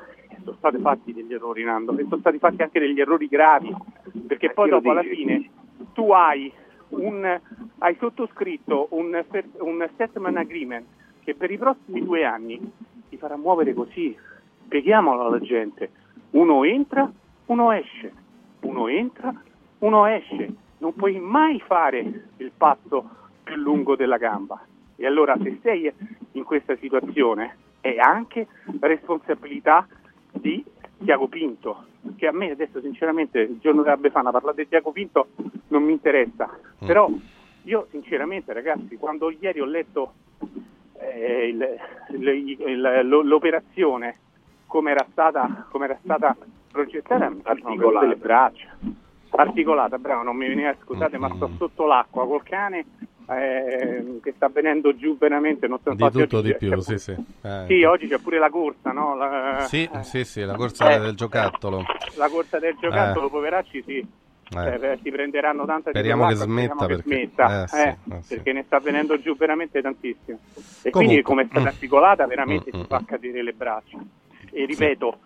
Sono 0.43 0.55
stati 0.57 0.77
fatti 0.79 1.13
degli 1.13 1.33
errori, 1.33 1.63
Nando, 1.63 1.97
e 1.97 2.03
sono 2.03 2.19
stati 2.19 2.37
fatti 2.37 2.61
anche 2.61 2.79
degli 2.79 2.99
errori 2.99 3.27
gravi, 3.27 3.75
perché 4.27 4.51
poi 4.51 4.65
chi 4.65 4.71
lo 4.71 4.77
dopo 4.77 4.91
alla 4.91 5.03
fine 5.03 5.49
tu 5.93 6.11
hai, 6.11 6.51
un, 6.89 7.39
hai 7.79 7.95
sottoscritto 7.99 8.87
un, 8.91 9.23
un 9.59 9.89
settlement 9.95 10.37
agreement 10.37 10.85
che 11.23 11.35
per 11.35 11.51
i 11.51 11.57
prossimi 11.57 12.03
due 12.03 12.23
anni 12.23 12.59
ti 13.09 13.17
farà 13.17 13.37
muovere 13.37 13.73
così. 13.73 14.15
Spieghiamolo 14.65 15.25
alla 15.25 15.39
gente. 15.39 15.91
Uno 16.31 16.63
entra, 16.63 17.11
uno 17.45 17.71
esce. 17.71 18.11
Uno 18.61 18.87
entra, 18.87 19.33
uno 19.79 20.05
esce. 20.05 20.53
Non 20.79 20.93
puoi 20.93 21.19
mai 21.19 21.59
fare 21.59 21.99
il 22.37 22.51
patto 22.55 23.09
più 23.43 23.55
lungo 23.55 23.95
della 23.95 24.17
gamba. 24.17 24.63
E 24.95 25.05
allora 25.05 25.37
se 25.41 25.59
sei 25.61 25.91
in 26.33 26.43
questa 26.43 26.75
situazione 26.77 27.57
è 27.81 27.97
anche 27.97 28.47
responsabilità 28.79 29.87
di 30.31 30.63
Tiago 31.03 31.27
Pinto, 31.27 31.85
che 32.17 32.27
a 32.27 32.31
me 32.31 32.51
adesso 32.51 32.81
sinceramente 32.81 33.39
il 33.39 33.59
giorno 33.59 33.81
della 33.83 33.97
Befana 33.97 34.31
parlare 34.31 34.63
di 34.63 34.67
Tiago 34.69 34.91
Pinto 34.91 35.27
non 35.69 35.83
mi 35.83 35.91
interessa, 35.91 36.49
però 36.85 37.09
io 37.63 37.87
sinceramente 37.91 38.53
ragazzi 38.53 38.95
quando 38.97 39.29
ieri 39.31 39.59
ho 39.61 39.65
letto 39.65 40.13
eh, 41.01 41.47
il- 41.47 41.79
il- 42.09 42.57
il- 42.67 43.07
lo- 43.07 43.21
l'operazione 43.21 44.17
come 44.67 44.91
era 44.91 45.05
stata, 45.11 45.65
stata 46.03 46.35
progettata 46.71 47.29
mi 47.29 47.41
sono 47.41 47.41
cadute 47.43 48.07
le 48.07 48.15
braccia 48.17 48.77
articolata, 49.31 49.97
bravo, 49.97 50.23
non 50.23 50.35
mi 50.35 50.47
veniva, 50.47 50.75
scusate, 50.81 51.17
ma 51.17 51.33
sto 51.35 51.49
sotto 51.57 51.85
l'acqua 51.85 52.25
col 52.27 52.43
cane 52.43 52.85
eh, 53.29 54.19
che 54.23 54.33
sta 54.35 54.49
venendo 54.49 54.95
giù 54.95 55.17
veramente, 55.17 55.67
non 55.67 55.79
so 55.83 55.93
Di 55.93 56.09
tutto 56.09 56.41
di 56.41 56.55
più, 56.55 56.69
sì, 56.79 56.85
pure- 56.85 56.97
sì. 56.97 57.15
Eh, 57.41 57.63
Sì, 57.67 57.83
oggi 57.83 58.07
c'è 58.07 58.17
pure 58.19 58.39
la 58.39 58.49
corsa, 58.49 58.91
no? 58.91 59.15
La, 59.15 59.65
Sì, 59.67 59.87
eh, 59.93 60.03
sì, 60.03 60.23
sì, 60.23 60.41
la 60.43 60.55
corsa 60.55 60.89
Eh. 60.95 60.99
del 60.99 61.15
giocattolo. 61.15 61.83
la 62.15 62.27
corsa 62.29 62.59
del 62.59 62.75
giocattolo, 62.79 63.27
Eh. 63.27 63.29
poveracci, 63.29 63.83
sì. 63.85 64.07
Eh. 64.51 64.73
Eh, 64.93 64.99
si 65.03 65.11
prenderanno 65.11 65.63
tanta 65.65 65.91
Speriamo 65.91 66.25
che 66.27 66.33
smetta 66.33 66.73
speriamo 66.73 66.79
che 66.81 66.87
perché- 67.03 67.03
smetta, 67.03 67.67
sì, 67.67 67.95
sì. 68.21 68.33
perché 68.33 68.53
ne 68.53 68.63
sta 68.63 68.79
venendo 68.79 69.19
giù 69.19 69.35
veramente 69.37 69.79
tantissimo. 69.79 70.39
E 70.81 70.89
Comunque. 70.89 70.91
quindi 70.91 71.21
come 71.21 71.41
è 71.43 71.45
stata 71.45 71.61
Mm. 71.61 71.67
articolata 71.67 72.25
veramente 72.25 72.69
Mm, 72.69 72.79
si 72.79 72.85
mm, 72.85 72.87
fa 72.87 73.03
cadere 73.05 73.43
le 73.43 73.53
braccia. 73.53 73.97
E 74.51 74.65
ripeto, 74.65 75.17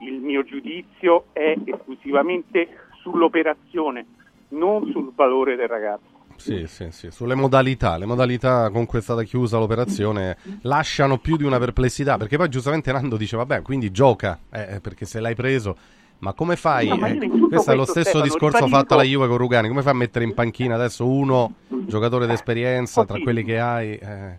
il 0.00 0.20
mio 0.20 0.42
giudizio 0.44 1.26
è 1.32 1.54
esclusivamente 1.64 2.68
sull'operazione, 3.00 4.04
non 4.48 4.90
sul 4.90 5.12
valore 5.14 5.56
del 5.56 5.68
ragazzo. 5.68 6.16
Sì, 6.38 6.66
sì, 6.68 6.90
sì, 6.92 7.10
sulle 7.10 7.34
modalità, 7.34 7.96
le 7.96 8.06
modalità 8.06 8.70
con 8.70 8.86
cui 8.86 9.00
è 9.00 9.02
stata 9.02 9.24
chiusa 9.24 9.58
l'operazione 9.58 10.36
lasciano 10.62 11.18
più 11.18 11.36
di 11.36 11.42
una 11.42 11.58
perplessità, 11.58 12.16
perché 12.16 12.36
poi 12.36 12.48
giustamente 12.48 12.92
Nando 12.92 13.16
dice, 13.16 13.36
vabbè, 13.36 13.60
quindi 13.62 13.90
gioca, 13.90 14.38
eh, 14.50 14.80
perché 14.80 15.04
se 15.04 15.18
l'hai 15.20 15.34
preso, 15.34 15.76
ma 16.20 16.32
come 16.32 16.54
fai? 16.56 16.86
No, 16.86 16.96
ma 16.96 17.08
eh, 17.08 17.18
questo 17.48 17.72
è 17.72 17.74
lo 17.74 17.84
stesso 17.84 18.00
Stefano, 18.02 18.22
discorso 18.22 18.56
ribadisco- 18.56 18.76
fatto 18.78 18.94
alla 18.94 19.02
Juve 19.02 19.26
con 19.26 19.36
Rugani, 19.36 19.68
come 19.68 19.82
fai 19.82 19.92
a 19.92 19.96
mettere 19.96 20.24
in 20.24 20.32
panchina 20.32 20.76
adesso 20.76 21.06
uno 21.06 21.52
giocatore 21.86 22.26
d'esperienza 22.26 23.04
tra 23.04 23.18
quelli 23.18 23.42
che 23.42 23.58
hai? 23.58 23.96
eh, 23.96 24.38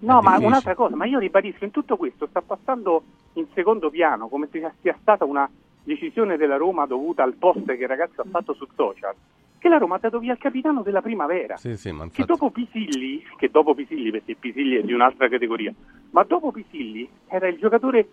No, 0.00 0.20
ma 0.20 0.30
difficile. 0.30 0.46
un'altra 0.46 0.74
cosa, 0.74 0.96
ma 0.96 1.06
io 1.06 1.18
ribadisco, 1.18 1.64
in 1.64 1.70
tutto 1.70 1.96
questo 1.96 2.26
sta 2.28 2.40
passando 2.40 3.02
in 3.34 3.46
secondo 3.54 3.90
piano, 3.90 4.28
come 4.28 4.48
se 4.50 4.70
sia 4.80 4.96
stata 5.00 5.24
una 5.24 5.48
decisione 5.84 6.36
della 6.36 6.56
Roma 6.56 6.86
dovuta 6.86 7.22
al 7.22 7.34
post 7.34 7.64
che 7.64 7.72
il 7.72 7.88
ragazzo 7.88 8.20
ha 8.20 8.26
fatto 8.30 8.52
su 8.54 8.66
social, 8.74 9.14
che 9.62 9.68
la 9.68 9.78
Roma 9.78 9.94
ha 9.94 9.98
dato 10.00 10.18
via 10.18 10.32
il 10.32 10.38
capitano 10.38 10.82
della 10.82 11.00
primavera. 11.00 11.56
Sì, 11.56 11.76
sì, 11.76 11.92
ma 11.92 11.98
Che 11.98 12.20
infatti... 12.22 12.26
dopo 12.26 12.50
Pisilli, 12.50 13.22
che 13.36 13.48
dopo 13.48 13.74
Pisilli, 13.74 14.10
perché 14.10 14.34
Pisilli 14.34 14.74
è 14.74 14.82
di 14.82 14.92
un'altra 14.92 15.28
categoria, 15.28 15.72
ma 16.10 16.24
dopo 16.24 16.50
Pisilli 16.50 17.08
era 17.28 17.46
il 17.46 17.58
giocatore 17.58 18.04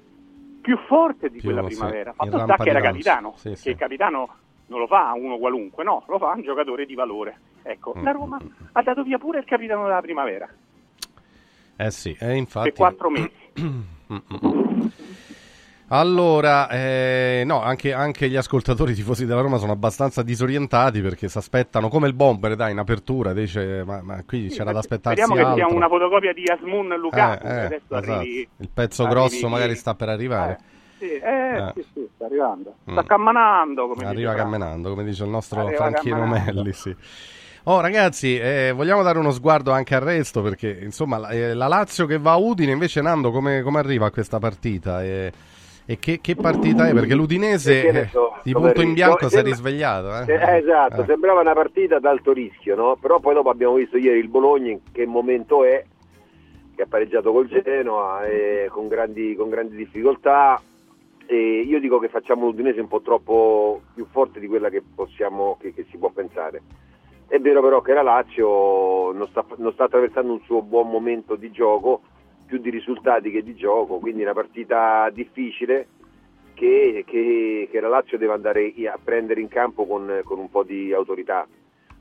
più 0.61 0.77
forte 0.85 1.29
di 1.31 1.39
Più, 1.39 1.49
quella 1.51 1.67
sì, 1.67 1.75
primavera. 1.75 2.11
in 2.11 2.15
Fatto 2.15 2.43
sta 2.43 2.55
che 2.57 2.69
era 2.69 2.81
capitano, 2.81 3.33
Sì, 3.37 3.49
che 3.49 3.55
sì. 3.55 3.69
il 3.71 3.77
capitano 3.77 4.29
non 4.67 4.77
lo 4.79 4.85
fa 4.85 5.11
uno 5.15 5.39
qualunque, 5.39 5.83
no, 5.83 6.03
lo 6.07 6.19
fa 6.19 6.33
un 6.35 6.43
giocatore 6.43 6.85
di 6.85 6.93
valore. 6.93 7.39
Ecco, 7.63 7.95
Mm, 7.97 8.03
la 8.03 8.11
Roma 8.11 8.37
ha 8.73 8.81
dato 8.83 9.01
via 9.01 9.17
pure 9.17 9.39
il 9.39 9.45
capitano 9.45 9.83
della 9.87 10.01
primavera, 10.01 10.47
Eh 11.77 11.89
sì, 11.91 12.15
eh, 12.19 12.35
infatti... 12.35 12.69
per 12.71 12.77
quattro 12.77 13.09
mesi. 13.09 13.31
Mm, 15.89 15.95
mm, 15.95 15.97
mm. 15.97 16.01
Allora, 16.01 16.69
eh, 16.69 17.43
no, 17.45 17.61
anche, 17.61 17.93
anche 17.93 18.29
gli 18.29 18.35
ascoltatori 18.35 18.93
tifosi 18.93 19.25
della 19.25 19.41
Roma 19.41 19.57
sono 19.57 19.71
abbastanza 19.71 20.21
disorientati 20.23 21.01
perché 21.01 21.27
si 21.27 21.37
aspettano 21.37 21.89
come 21.89 22.07
il 22.07 22.13
bomber, 22.13 22.55
dai, 22.55 22.71
in 22.71 22.77
apertura, 22.77 23.33
dice, 23.33 23.83
ma, 23.85 24.01
ma 24.01 24.23
qui 24.25 24.47
c'era 24.49 24.71
da 24.71 24.79
aspettarsi 24.79 25.21
Speriamo 25.21 25.49
che 25.49 25.55
sia 25.55 25.63
altro. 25.65 25.77
una 25.77 25.87
fotocopia 25.87 26.33
di 26.33 26.43
Asmun 26.45 26.87
Lukaku, 26.99 27.45
Eh, 27.45 27.49
eh, 27.49 27.59
adesso 27.65 27.83
esatto. 27.97 28.11
arrivi... 28.13 28.47
Il 28.57 28.69
pezzo 28.73 29.03
arrivi 29.03 29.19
grosso 29.19 29.47
magari 29.49 29.75
sta 29.75 29.95
per 29.95 30.09
arrivare. 30.09 30.59
Sì, 30.99 31.11
eh, 31.11 31.55
Eh. 31.57 31.71
sì, 31.75 31.85
sì, 31.93 32.07
sta 32.13 32.25
arrivando. 32.25 32.75
Mm. 32.89 32.91
Sta 32.91 33.03
camminando, 33.03 33.87
come 33.87 34.05
Arriva 34.05 34.33
camminando, 34.33 34.89
come 34.89 35.03
dice 35.03 35.23
il 35.23 35.29
nostro 35.29 35.61
Arriva 35.61 35.77
Franchino. 35.77 36.25
Melli, 36.25 36.73
sì. 36.73 36.95
Oh 37.63 37.81
ragazzi, 37.81 38.37
eh, 38.39 38.71
vogliamo 38.75 39.03
dare 39.03 39.19
uno 39.19 39.31
sguardo 39.31 39.71
anche 39.71 39.93
al 39.93 40.01
resto 40.01 40.41
perché 40.41 40.79
insomma 40.81 41.17
la, 41.17 41.29
eh, 41.29 41.53
la 41.53 41.67
Lazio 41.67 42.05
che 42.05 42.17
va 42.17 42.31
a 42.31 42.37
Udine 42.37 42.71
invece 42.71 43.01
Nando 43.01 43.31
come, 43.31 43.61
come 43.61 43.79
arriva 43.79 44.07
a 44.07 44.11
questa 44.11 44.39
partita 44.39 45.03
e, 45.03 45.31
e 45.89 45.97
che, 45.97 46.19
che 46.21 46.35
partita 46.35 46.87
è? 46.87 46.93
Perché 46.93 47.15
l'Udinese 47.15 47.87
eh, 47.87 48.07
so, 48.09 48.35
di 48.43 48.53
punto 48.53 48.79
in 48.83 48.93
bianco 48.93 49.21
si 49.21 49.25
è 49.25 49.29
Sembra- 49.29 49.51
risvegliato. 49.51 50.31
Eh? 50.31 50.33
Eh, 50.35 50.57
esatto, 50.57 51.01
Eh. 51.01 51.05
sembrava 51.07 51.41
una 51.41 51.53
partita 51.53 51.95
ad 51.95 52.05
alto 52.05 52.31
rischio, 52.31 52.75
no? 52.75 52.95
Però 53.01 53.19
poi 53.19 53.33
dopo 53.33 53.49
abbiamo 53.49 53.73
visto 53.73 53.97
ieri 53.97 54.19
il 54.19 54.27
Bologna 54.27 54.69
in 54.69 54.81
che 54.91 55.07
momento 55.07 55.63
è, 55.63 55.83
che 56.75 56.81
ha 56.83 56.85
pareggiato 56.87 57.31
col 57.31 57.47
Genoa 57.47 58.23
e 58.27 58.67
con 58.69 58.87
grandi, 58.87 59.33
con 59.35 59.49
grandi 59.49 59.75
difficoltà. 59.77 60.61
E 61.25 61.61
io 61.61 61.79
dico 61.79 61.97
che 61.97 62.09
facciamo 62.09 62.45
l'Udinese 62.45 62.81
un 62.81 62.87
po' 62.87 63.01
troppo 63.01 63.81
più 63.95 64.05
forte 64.11 64.39
di 64.39 64.45
quella 64.45 64.69
che 64.69 64.83
possiamo, 64.93 65.57
che, 65.59 65.73
che 65.73 65.87
si 65.89 65.97
può 65.97 66.11
pensare. 66.11 66.61
È 67.27 67.39
vero 67.39 67.63
però 67.63 67.81
che 67.81 67.93
la 67.93 68.03
Lazio 68.03 69.11
non 69.11 69.27
sta, 69.29 69.43
non 69.57 69.73
sta 69.73 69.85
attraversando 69.85 70.33
un 70.33 70.41
suo 70.41 70.61
buon 70.61 70.87
momento 70.87 71.35
di 71.35 71.49
gioco, 71.49 72.01
più 72.49 72.57
di 72.57 72.71
risultati 72.71 73.29
che 73.29 73.43
di 73.43 73.53
gioco, 73.53 73.99
quindi 73.99 74.23
una 74.23 74.33
partita 74.33 75.07
difficile 75.13 75.87
che, 76.55 77.03
che- 77.05 77.67
che 77.71 77.79
la 77.79 77.87
Lazio 77.87 78.17
deve 78.17 78.33
andare 78.33 78.73
a 78.91 78.97
prendere 79.01 79.39
in 79.39 79.47
campo 79.47 79.85
con, 79.85 80.21
con 80.23 80.39
un 80.39 80.49
po' 80.49 80.63
di 80.63 80.91
autorità. 80.91 81.47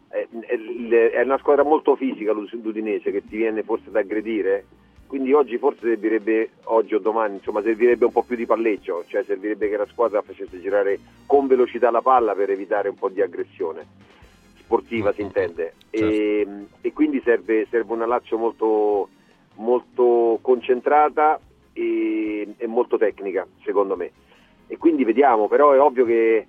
È, 0.08 0.26
è- 0.40 1.10
è 1.10 1.22
una 1.22 1.36
squadra 1.38 1.64
molto 1.64 1.94
fisica 1.96 2.32
l'Ud- 2.32 2.58
l'Udinese 2.64 3.10
che 3.12 3.22
ti 3.28 3.36
viene 3.36 3.62
forse 3.62 3.90
da 3.90 4.00
aggredire, 4.00 4.64
quindi 5.06 5.34
oggi 5.34 5.58
forse 5.58 5.80
servirebbe, 5.86 6.50
oggi 6.64 6.94
o 6.94 6.98
domani, 6.98 7.34
insomma, 7.34 7.60
servirebbe 7.60 8.06
un 8.06 8.12
po' 8.12 8.22
più 8.22 8.34
di 8.36 8.46
palleggio, 8.46 9.04
cioè 9.06 9.22
servirebbe 9.24 9.68
che 9.68 9.76
la 9.76 9.86
squadra 9.86 10.22
facesse 10.22 10.58
girare 10.62 10.98
con 11.26 11.46
velocità 11.46 11.90
la 11.90 12.00
palla 12.02 12.32
per 12.34 12.48
evitare 12.50 12.88
un 12.88 12.94
po' 12.96 13.10
di 13.10 13.20
aggressione 13.20 13.86
sportiva 14.60 15.12
si 15.14 15.22
intende 15.22 15.72
e, 15.88 16.46
e 16.82 16.92
quindi 16.92 17.22
serve, 17.24 17.66
serve 17.70 17.90
una 17.94 18.04
Lazio 18.04 18.36
molto, 18.36 19.08
molto 19.58 20.38
concentrata 20.42 21.38
e, 21.72 22.54
e 22.56 22.66
molto 22.66 22.96
tecnica 22.98 23.46
secondo 23.62 23.96
me. 23.96 24.10
E 24.66 24.76
quindi 24.76 25.04
vediamo 25.04 25.46
però 25.48 25.72
è 25.72 25.80
ovvio 25.80 26.04
che 26.04 26.46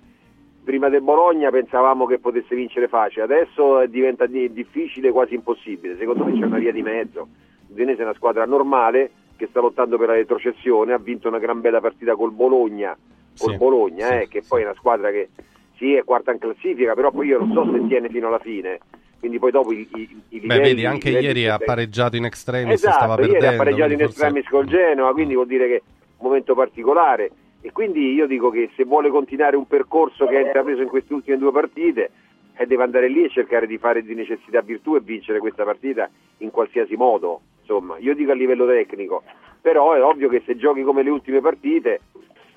prima 0.64 0.88
del 0.88 1.02
Bologna 1.02 1.50
pensavamo 1.50 2.06
che 2.06 2.18
potesse 2.18 2.54
vincere 2.54 2.88
facile 2.88 3.24
adesso 3.24 3.86
diventa 3.86 4.26
di- 4.26 4.52
difficile 4.52 5.10
quasi 5.10 5.34
impossibile. 5.34 5.96
Secondo 5.98 6.24
me 6.24 6.38
c'è 6.38 6.44
una 6.44 6.58
via 6.58 6.72
di 6.72 6.82
mezzo. 6.82 7.28
l'Udinese 7.68 8.00
è 8.00 8.04
una 8.04 8.14
squadra 8.14 8.44
normale 8.44 9.10
che 9.36 9.46
sta 9.48 9.60
lottando 9.60 9.96
per 9.96 10.08
la 10.08 10.14
retrocessione 10.14 10.92
ha 10.92 10.98
vinto 10.98 11.28
una 11.28 11.38
gran 11.38 11.60
bella 11.60 11.80
partita 11.80 12.14
col 12.14 12.32
Bologna 12.32 12.96
col 13.38 13.52
Sì, 13.52 13.56
Bologna 13.56 14.06
sì, 14.08 14.12
eh, 14.14 14.28
che 14.28 14.42
poi 14.46 14.60
è 14.62 14.64
una 14.64 14.74
squadra 14.74 15.10
che 15.10 15.28
sì, 15.76 15.94
è 15.94 16.04
quarta 16.04 16.30
in 16.30 16.38
classifica, 16.38 16.92
però 16.92 17.10
poi 17.10 17.28
io 17.28 17.38
non 17.38 17.52
so 17.52 17.72
se 17.72 17.86
tiene 17.86 18.10
fino 18.10 18.26
alla 18.26 18.38
fine. 18.38 18.78
Quindi 19.20 19.38
poi 19.38 19.50
dopo 19.50 19.72
i, 19.72 19.86
i, 19.94 20.22
i 20.30 20.40
Beh, 20.40 20.58
vedi, 20.58 20.86
anche 20.86 21.10
ieri 21.10 21.46
ha 21.46 21.58
pareggiato 21.58 22.16
in 22.16 22.24
extremis, 22.24 22.72
esatto, 22.74 22.96
stava 22.96 23.14
ieri 23.20 23.32
perdendo. 23.32 23.54
ha 23.54 23.58
pareggiato 23.58 23.92
in 23.92 23.98
forse- 23.98 24.12
estremis 24.14 24.48
col 24.48 24.66
Genoa, 24.66 25.12
quindi 25.12 25.34
vuol 25.34 25.46
dire 25.46 25.66
che 25.68 25.76
è 25.76 25.82
un 26.16 26.26
momento 26.26 26.54
particolare. 26.54 27.30
E 27.60 27.72
quindi 27.72 28.14
io 28.14 28.26
dico 28.26 28.48
che 28.48 28.70
se 28.74 28.84
vuole 28.84 29.10
continuare 29.10 29.56
un 29.56 29.66
percorso 29.66 30.26
che 30.26 30.38
ha 30.38 30.40
intrapreso 30.40 30.80
in 30.80 30.88
queste 30.88 31.12
ultime 31.12 31.36
due 31.36 31.52
partite, 31.52 32.10
eh, 32.56 32.66
deve 32.66 32.82
andare 32.82 33.08
lì 33.08 33.24
e 33.24 33.28
cercare 33.28 33.66
di 33.66 33.76
fare 33.76 34.02
di 34.02 34.14
necessità 34.14 34.62
virtù 34.62 34.96
e 34.96 35.00
vincere 35.00 35.38
questa 35.38 35.64
partita 35.64 36.08
in 36.38 36.50
qualsiasi 36.50 36.96
modo. 36.96 37.42
Insomma, 37.60 37.98
io 37.98 38.14
dico 38.14 38.30
a 38.30 38.34
livello 38.34 38.66
tecnico, 38.66 39.22
però 39.60 39.92
è 39.92 40.02
ovvio 40.02 40.30
che 40.30 40.42
se 40.46 40.56
giochi 40.56 40.82
come 40.82 41.02
le 41.02 41.10
ultime 41.10 41.40
partite, 41.40 42.00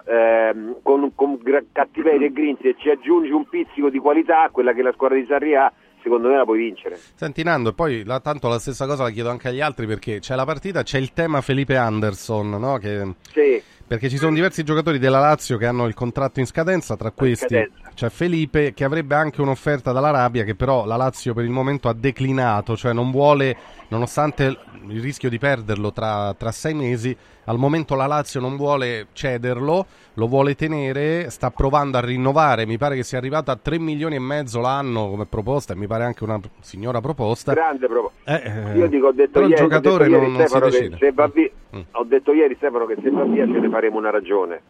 ehm, 0.06 0.78
con, 0.82 1.12
con 1.16 1.40
cattiveria 1.72 2.28
e 2.28 2.32
grinzi 2.32 2.68
e 2.70 2.76
ci 2.78 2.90
aggiungi 2.90 3.32
un 3.32 3.48
pizzico 3.48 3.90
di 3.90 4.00
qualità, 4.00 4.50
quella 4.52 4.74
che 4.74 4.82
la 4.82 4.94
squadra 4.94 5.18
di 5.18 5.26
Sarri 5.26 5.56
ha, 5.56 5.72
secondo 6.04 6.28
me 6.28 6.36
la 6.38 6.44
puoi 6.44 6.60
vincere. 6.60 7.00
Senti 7.16 7.42
Nando, 7.44 7.70
e 7.70 7.74
poi 7.74 8.04
la- 8.04 8.20
tanto 8.20 8.48
la 8.50 8.60
stessa 8.60 8.86
cosa 8.86 9.04
la 9.04 9.10
chiedo 9.10 9.30
anche 9.30 9.48
agli 9.48 9.62
altri 9.62 9.88
perché 9.88 10.20
c'è 10.20 10.36
la 10.36 10.46
partita, 10.46 10.84
c'è 10.84 11.00
il 11.00 11.14
tema 11.14 11.42
Felipe 11.42 11.76
Anderson, 11.78 12.50
no? 12.52 12.78
Che- 12.78 13.14
Sì. 13.32 13.62
Perché 13.86 14.10
ci 14.10 14.18
sono 14.18 14.34
diversi 14.34 14.64
giocatori 14.64 14.98
della 14.98 15.20
Lazio 15.20 15.58
che 15.58 15.66
hanno 15.68 15.86
il 15.86 15.94
contratto 15.94 16.40
in 16.40 16.48
scadenza, 16.48 16.96
tra 16.96 17.12
questi 17.12 17.70
c'è 17.94 18.10
Felipe 18.10 18.74
che 18.74 18.84
avrebbe 18.86 19.14
anche 19.14 19.42
un'offerta 19.42 19.92
dall'Arabia 19.92 20.44
che 20.44 20.56
però 20.56 20.86
la 20.86 20.96
Lazio 20.96 21.34
per 21.34 21.44
il 21.44 21.52
momento 21.52 21.90
ha 21.90 21.94
declinato, 21.94 22.76
cioè 22.76 22.94
non 22.94 23.12
vuole, 23.12 23.56
nonostante 23.90 24.58
il 24.88 25.00
rischio 25.02 25.30
di 25.30 25.38
perderlo 25.38 25.92
tra, 25.92 26.34
tra 26.36 26.52
sei 26.52 26.74
mesi, 26.74 27.16
al 27.46 27.58
momento 27.58 27.94
la 27.96 28.08
Lazio 28.08 28.40
non 28.40 28.56
vuole 28.56 29.08
cederlo, 29.14 29.86
lo 30.16 30.28
vuole 30.28 30.56
tenere, 30.56 31.30
sta 31.30 31.52
provando 31.52 31.98
a 31.98 32.02
rinnovare, 32.02 32.66
mi 32.66 32.78
pare 32.78 32.96
che 32.96 33.04
sia 33.04 33.18
arrivata 33.18 33.52
a 33.52 33.60
3 33.62 33.80
milioni 33.80 34.16
e 34.16 34.20
mezzo 34.20 34.60
l'anno 34.62 35.10
come 35.10 35.26
proposta 35.26 35.74
e 35.74 35.76
mi 35.76 35.88
pare 35.88 36.04
anche 36.06 36.24
una 36.24 36.40
signora 36.62 37.00
proposta. 37.02 37.54
Grande 37.54 37.88
proprio. 37.88 38.12
Eh, 38.24 38.42
eh, 38.74 38.78
Io 38.78 38.88
dico, 38.88 39.08
ho 39.08 39.12
detto 39.12 39.32
però 39.34 39.46
il 39.46 39.52
ieri, 39.52 39.62
ho 39.62 39.68
giocatore 39.68 40.06
detto 40.06 40.16
ieri, 40.16 40.32
non, 40.32 40.38
non 40.40 40.48
si 40.48 40.54
che 40.54 40.60
decide. 40.70 40.98
se 40.98 41.12
va 41.12 41.28
via- 41.28 41.50
Mm. 41.74 41.82
ho 41.94 42.04
detto 42.04 42.32
ieri 42.34 42.54
Stefano 42.54 42.86
che 42.86 42.96
se 43.02 43.10
va 43.10 43.24
via 43.24 43.48
ce 43.48 43.58
ne 43.60 43.68
faremo 43.74 43.98
una 43.98 44.12
ragione. 44.12 44.62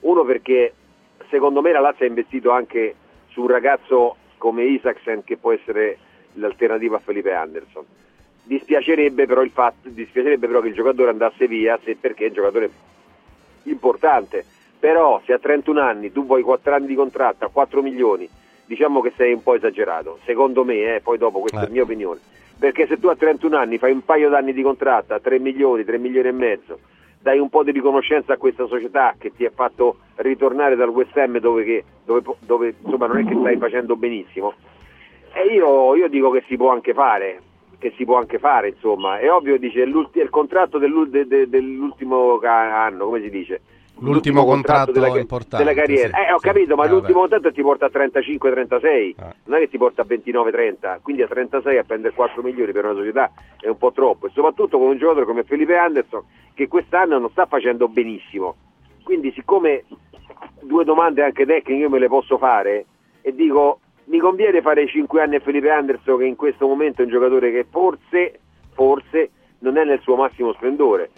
Uno 0.00 0.24
perché 0.24 0.72
secondo 1.28 1.60
me 1.60 1.72
la 1.72 1.80
Lazio 1.80 2.06
ha 2.06 2.08
investito 2.08 2.50
anche 2.50 2.94
su 3.28 3.42
un 3.42 3.48
ragazzo 3.48 4.16
come 4.38 4.64
Isaacsen 4.64 5.22
che 5.24 5.36
può 5.36 5.52
essere 5.52 5.98
l'alternativa 6.34 6.96
a 6.96 7.00
Felipe 7.00 7.34
Anderson. 7.34 7.84
Dispiacerebbe 8.42 9.26
però, 9.26 9.42
il 9.42 9.50
fatto, 9.50 9.90
dispiacerebbe 9.90 10.46
però 10.46 10.60
che 10.60 10.68
il 10.68 10.74
giocatore 10.74 11.10
andasse 11.10 11.46
via 11.46 11.78
se, 11.84 11.96
perché 12.00 12.24
è 12.24 12.28
un 12.28 12.34
giocatore 12.34 12.70
importante. 13.64 14.44
Però 14.78 15.20
se 15.26 15.34
a 15.34 15.38
31 15.38 15.78
anni 15.78 16.10
tu 16.10 16.24
vuoi 16.24 16.40
4 16.42 16.74
anni 16.74 16.86
di 16.86 16.94
contratto 16.94 17.44
a 17.44 17.50
4 17.50 17.82
milioni, 17.82 18.26
diciamo 18.64 19.02
che 19.02 19.12
sei 19.16 19.34
un 19.34 19.42
po' 19.42 19.54
esagerato, 19.54 20.18
secondo 20.24 20.64
me, 20.64 20.94
eh, 20.94 21.00
poi 21.02 21.18
dopo 21.18 21.40
questa 21.40 21.60
è 21.60 21.66
Eh. 21.66 21.70
mia 21.70 21.82
opinione. 21.82 22.20
Perché 22.58 22.86
se 22.86 22.98
tu 22.98 23.08
a 23.08 23.16
31 23.16 23.56
anni 23.56 23.76
fai 23.76 23.92
un 23.92 24.02
paio 24.04 24.30
d'anni 24.30 24.54
di 24.54 24.62
contratto 24.62 25.12
a 25.12 25.20
3 25.20 25.38
milioni, 25.38 25.84
3 25.84 25.98
milioni 25.98 26.28
e 26.28 26.32
mezzo, 26.32 26.78
dai 27.20 27.38
un 27.38 27.50
po' 27.50 27.62
di 27.62 27.70
riconoscenza 27.70 28.32
a 28.32 28.36
questa 28.38 28.66
società 28.66 29.14
che 29.18 29.32
ti 29.34 29.44
ha 29.44 29.52
fatto 29.54 29.98
ritornare 30.16 30.74
dal 30.74 30.88
West 30.88 31.16
Ham 31.16 31.38
dove, 31.38 31.64
che- 31.64 31.84
dove- 32.04 32.22
dove, 32.40 32.74
insomma 32.82 33.06
non 33.06 33.18
è 33.18 33.24
che 33.24 33.36
stai 33.38 33.56
facendo 33.58 33.94
benissimo. 33.96 34.54
E 35.32 35.52
io, 35.52 35.94
io 35.94 36.08
dico 36.08 36.30
che 36.30 36.42
si 36.48 36.56
può 36.56 36.70
anche 36.70 36.94
fare, 36.94 37.40
che 37.78 37.92
si 37.96 38.04
può 38.04 38.16
anche 38.16 38.38
fare, 38.38 38.70
insomma. 38.70 39.18
È 39.18 39.30
ovvio, 39.30 39.58
dice, 39.58 39.84
l'ulti- 39.84 40.18
il 40.20 40.30
contratto 40.30 40.78
dell'ul- 40.78 41.08
de- 41.10 41.26
de- 41.26 41.48
dell'ultimo 41.48 42.38
anno, 42.42 43.04
come 43.04 43.20
si 43.20 43.30
dice? 43.30 43.60
L'ultimo 44.00 44.44
contratto 44.44 44.92
della, 44.92 45.08
importante, 45.18 45.64
della 45.64 45.76
carriera. 45.78 46.16
sì, 46.16 46.28
eh, 46.28 46.32
ho 46.32 46.38
sì. 46.38 46.46
capito, 46.46 46.74
ma 46.76 46.84
Eh, 46.84 46.88
l'ultimo 46.88 47.20
vabbè. 47.20 47.30
contratto 47.30 47.54
ti 47.54 47.62
porta 47.62 47.86
a 47.86 47.90
35-36, 47.90 49.14
Ah. 49.18 49.34
non 49.44 49.56
è 49.58 49.60
che 49.60 49.68
ti 49.68 49.78
porta 49.78 50.02
a 50.02 50.04
29-30, 50.06 50.98
quindi 51.02 51.22
a 51.22 51.26
36 51.28 51.78
a 51.78 51.84
prendere 51.84 52.14
4 52.14 52.42
milioni 52.42 52.72
per 52.72 52.84
una 52.84 52.94
società 52.94 53.30
è 53.60 53.68
un 53.68 53.76
po' 53.76 53.92
troppo, 53.92 54.26
e 54.26 54.30
soprattutto 54.32 54.78
con 54.78 54.88
un 54.88 54.98
giocatore 54.98 55.26
come 55.26 55.44
Felipe 55.44 55.76
Anderson 55.76 56.22
che 56.54 56.68
quest'anno 56.68 57.18
non 57.18 57.30
sta 57.30 57.46
facendo 57.46 57.88
benissimo. 57.88 58.56
Quindi 59.02 59.32
siccome 59.32 59.84
due 60.62 60.84
domande 60.84 61.22
anche 61.22 61.44
tecniche 61.46 61.80
io 61.80 61.88
me 61.90 61.98
le 61.98 62.08
posso 62.08 62.38
fare 62.38 62.86
e 63.22 63.34
dico 63.34 63.80
mi 64.04 64.18
conviene 64.18 64.60
fare 64.62 64.86
5 64.86 65.20
anni 65.22 65.36
a 65.36 65.40
Felipe 65.40 65.70
Anderson 65.70 66.18
che 66.18 66.24
in 66.24 66.36
questo 66.36 66.66
momento 66.66 67.00
è 67.00 67.04
un 67.04 67.10
giocatore 67.10 67.50
che 67.50 67.66
forse, 67.70 68.40
forse 68.72 69.30
non 69.60 69.76
è 69.76 69.84
nel 69.84 70.00
suo 70.00 70.16
massimo 70.16 70.52
splendore. 70.54 71.10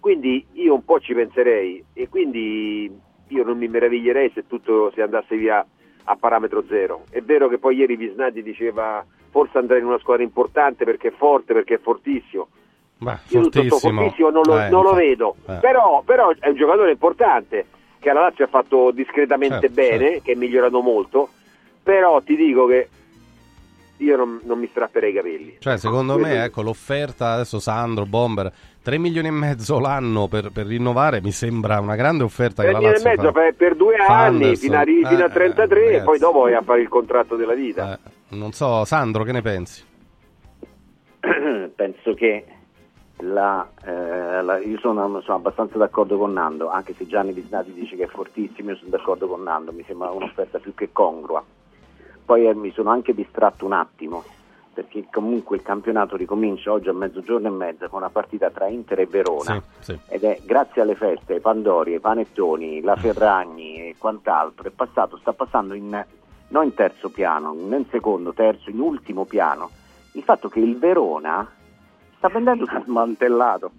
Quindi 0.00 0.44
io 0.54 0.74
un 0.74 0.84
po' 0.84 0.98
ci 0.98 1.12
penserei 1.14 1.84
e 1.92 2.08
quindi 2.08 2.90
io 3.28 3.44
non 3.44 3.58
mi 3.58 3.68
meraviglierei 3.68 4.30
se 4.34 4.46
tutto 4.46 4.90
si 4.94 5.00
andasse 5.02 5.36
via 5.36 5.64
a 6.04 6.16
parametro 6.16 6.64
zero. 6.68 7.04
È 7.10 7.20
vero 7.20 7.48
che 7.48 7.58
poi 7.58 7.76
ieri 7.76 7.96
Visnati 7.96 8.42
diceva 8.42 9.04
forse 9.30 9.58
andrà 9.58 9.76
in 9.78 9.84
una 9.84 9.98
squadra 9.98 10.24
importante 10.24 10.84
perché 10.84 11.08
è 11.08 11.12
forte, 11.12 11.52
perché 11.52 11.74
è 11.74 11.78
fortissimo. 11.78 12.48
Beh, 12.98 13.18
Io 13.28 13.42
tutto 13.42 13.60
fortissimo. 13.62 14.00
fortissimo 14.00 14.30
non 14.30 14.42
lo, 14.44 14.58
Eh, 14.60 14.68
non 14.70 14.82
lo 14.82 14.92
vedo, 14.94 15.36
Eh. 15.46 15.54
però, 15.60 16.02
però 16.04 16.30
è 16.38 16.48
un 16.48 16.56
giocatore 16.56 16.90
importante 16.90 17.66
che 17.98 18.10
alla 18.10 18.22
Lazio 18.22 18.46
ha 18.46 18.48
fatto 18.48 18.90
discretamente 18.90 19.70
Certo, 19.70 19.74
bene, 19.74 20.22
che 20.22 20.32
è 20.32 20.34
migliorato 20.34 20.80
molto, 20.80 21.28
però 21.82 22.20
ti 22.22 22.34
dico 22.36 22.66
che 22.66 22.88
io 23.98 24.16
non, 24.16 24.40
non 24.44 24.58
mi 24.58 24.66
strapperei 24.68 25.10
i 25.10 25.14
capelli. 25.14 25.56
Cioè, 25.60 25.76
secondo 25.76 26.14
Quello- 26.14 26.28
me, 26.28 26.44
ecco, 26.44 26.62
l'offerta 26.62 27.32
adesso 27.32 27.58
Sandro, 27.60 28.06
Bomber, 28.06 28.50
3 28.82 28.98
milioni 28.98 29.28
e 29.28 29.32
mezzo 29.32 29.78
l'anno 29.78 30.26
per, 30.26 30.50
per 30.50 30.66
rinnovare 30.66 31.20
mi 31.20 31.32
sembra 31.32 31.80
una 31.80 31.96
grande 31.96 32.24
offerta 32.24 32.62
che 32.62 32.70
Tre 32.70 32.80
la 32.80 32.88
milioni 32.88 33.04
e 33.04 33.08
mezzo 33.16 33.32
per, 33.32 33.54
per 33.54 33.76
due 33.76 33.96
anni 33.96 34.56
fino 34.56 34.78
a, 34.78 34.84
fino 34.84 35.22
a 35.22 35.24
Eh, 35.26 35.30
33 35.30 35.90
e 35.90 36.02
poi 36.02 36.18
dopo 36.18 36.40
vai 36.40 36.54
a 36.54 36.62
fare 36.62 36.80
il 36.80 36.88
contratto 36.88 37.36
della 37.36 37.54
vita. 37.54 37.94
Eh, 37.94 37.98
non 38.36 38.52
so, 38.52 38.84
Sandro, 38.84 39.22
che 39.24 39.32
ne 39.32 39.42
pensi? 39.42 39.84
penso 41.74 42.14
che 42.14 42.44
la, 43.18 43.68
eh, 43.84 44.42
la- 44.42 44.58
io 44.58 44.78
sono, 44.78 45.20
sono 45.20 45.36
abbastanza 45.36 45.76
d'accordo 45.76 46.16
con 46.16 46.32
Nando, 46.32 46.70
anche 46.70 46.94
se 46.94 47.06
Gianni 47.06 47.32
Visnati 47.32 47.72
dice 47.72 47.96
che 47.96 48.04
è 48.04 48.08
fortissimo, 48.08 48.70
io 48.70 48.76
sono 48.76 48.90
d'accordo 48.90 49.26
con 49.28 49.42
Nando, 49.42 49.72
mi 49.72 49.84
sembra 49.86 50.10
un'offerta 50.10 50.58
più 50.58 50.74
che 50.74 50.88
congrua. 50.92 51.44
Poi 52.24 52.46
eh, 52.46 52.54
mi 52.54 52.70
sono 52.72 52.90
anche 52.90 53.12
distratto 53.12 53.66
un 53.66 53.72
attimo, 53.72 54.24
perché 54.80 55.06
comunque 55.12 55.56
il 55.56 55.62
campionato 55.62 56.16
ricomincia 56.16 56.72
oggi 56.72 56.88
a 56.88 56.94
mezzogiorno 56.94 57.48
e 57.48 57.50
mezza 57.50 57.88
con 57.88 58.00
una 58.00 58.08
partita 58.08 58.50
tra 58.50 58.66
Inter 58.66 59.00
e 59.00 59.06
Verona. 59.06 59.62
Sì, 59.80 59.92
sì. 59.92 59.98
Ed 60.08 60.24
è 60.24 60.40
grazie 60.42 60.80
alle 60.80 60.94
feste, 60.94 61.34
ai 61.34 61.40
Pandori, 61.40 61.92
ai 61.92 62.00
Panettoni, 62.00 62.80
la 62.80 62.96
Ferragni 62.96 63.88
e 63.88 63.94
quant'altro, 63.98 64.68
è 64.68 64.70
passato, 64.70 65.18
sta 65.18 65.34
passando 65.34 65.74
in, 65.74 66.04
non 66.48 66.64
in 66.64 66.72
terzo 66.72 67.10
piano, 67.10 67.52
non 67.52 67.80
in 67.80 67.86
secondo, 67.90 68.32
terzo, 68.32 68.70
in 68.70 68.80
ultimo 68.80 69.26
piano, 69.26 69.70
il 70.12 70.22
fatto 70.22 70.48
che 70.48 70.60
il 70.60 70.78
Verona 70.78 71.46
sta 72.16 72.28
vendendo 72.28 72.64
sul 72.64 72.82
smantellato. 72.84 73.70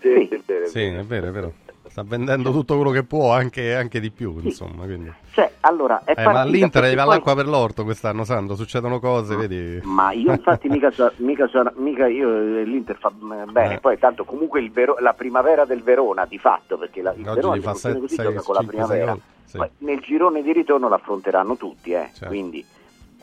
Sì, 0.00 0.28
sì, 0.30 0.42
sì, 0.46 0.54
Sì, 0.66 0.84
è 0.84 1.04
vero, 1.04 1.26
è 1.26 1.30
vero. 1.30 1.52
Sta 1.96 2.04
vendendo 2.06 2.52
tutto 2.52 2.74
quello 2.74 2.90
che 2.90 3.04
può, 3.04 3.32
anche, 3.32 3.74
anche 3.74 4.00
di 4.00 4.10
più, 4.10 4.38
insomma. 4.42 4.84
Quindi. 4.84 5.10
Cioè, 5.32 5.50
allora, 5.60 6.02
Eh, 6.04 6.12
ma 6.24 6.40
all'Inter 6.42 6.82
perché 6.82 6.90
gli 6.92 6.94
va 6.94 7.04
poi- 7.04 7.14
l'acqua 7.14 7.34
per 7.34 7.46
l'orto 7.48 7.84
quest'anno, 7.84 8.22
Sandro. 8.24 8.54
Succedono 8.54 9.00
cose, 9.00 9.34
vedi. 9.34 9.80
Ma 9.84 10.12
io 10.12 10.30
infatti 10.32 10.68
mica, 10.68 10.90
so- 10.90 11.10
mica, 11.16 11.46
so- 11.46 11.72
mica 11.76 12.06
io, 12.06 12.28
eh, 12.58 12.64
l'Inter 12.64 12.98
fa 12.98 13.08
eh, 13.08 13.50
bene, 13.50 13.74
Eh. 13.76 13.80
poi 13.80 13.96
tanto 13.98 14.24
comunque 14.26 14.60
il 14.60 14.70
Vero- 14.72 14.96
la 14.98 15.14
primavera 15.14 15.64
del 15.64 15.82
Verona 15.82 16.26
di 16.26 16.36
fatto, 16.38 16.76
perché 16.76 17.00
la, 17.00 17.14
il 17.14 17.26
Oggi 17.26 17.34
Verona 17.34 17.60
fa 17.62 17.72
se 17.72 17.92
funziona 17.92 17.92
sei- 17.94 18.00
così 18.02 18.14
sei- 18.14 18.24
gioca 18.26 18.42
con 18.42 18.54
la 18.56 18.62
primavera. 18.62 19.18
sì. 19.44 19.58
Nel 19.78 20.00
girone 20.00 20.42
di 20.42 20.52
ritorno 20.52 20.88
l'affronteranno 20.90 21.56
tutti, 21.56 21.92
eh. 21.92 22.10
Certo. 22.12 22.26
quindi 22.26 22.62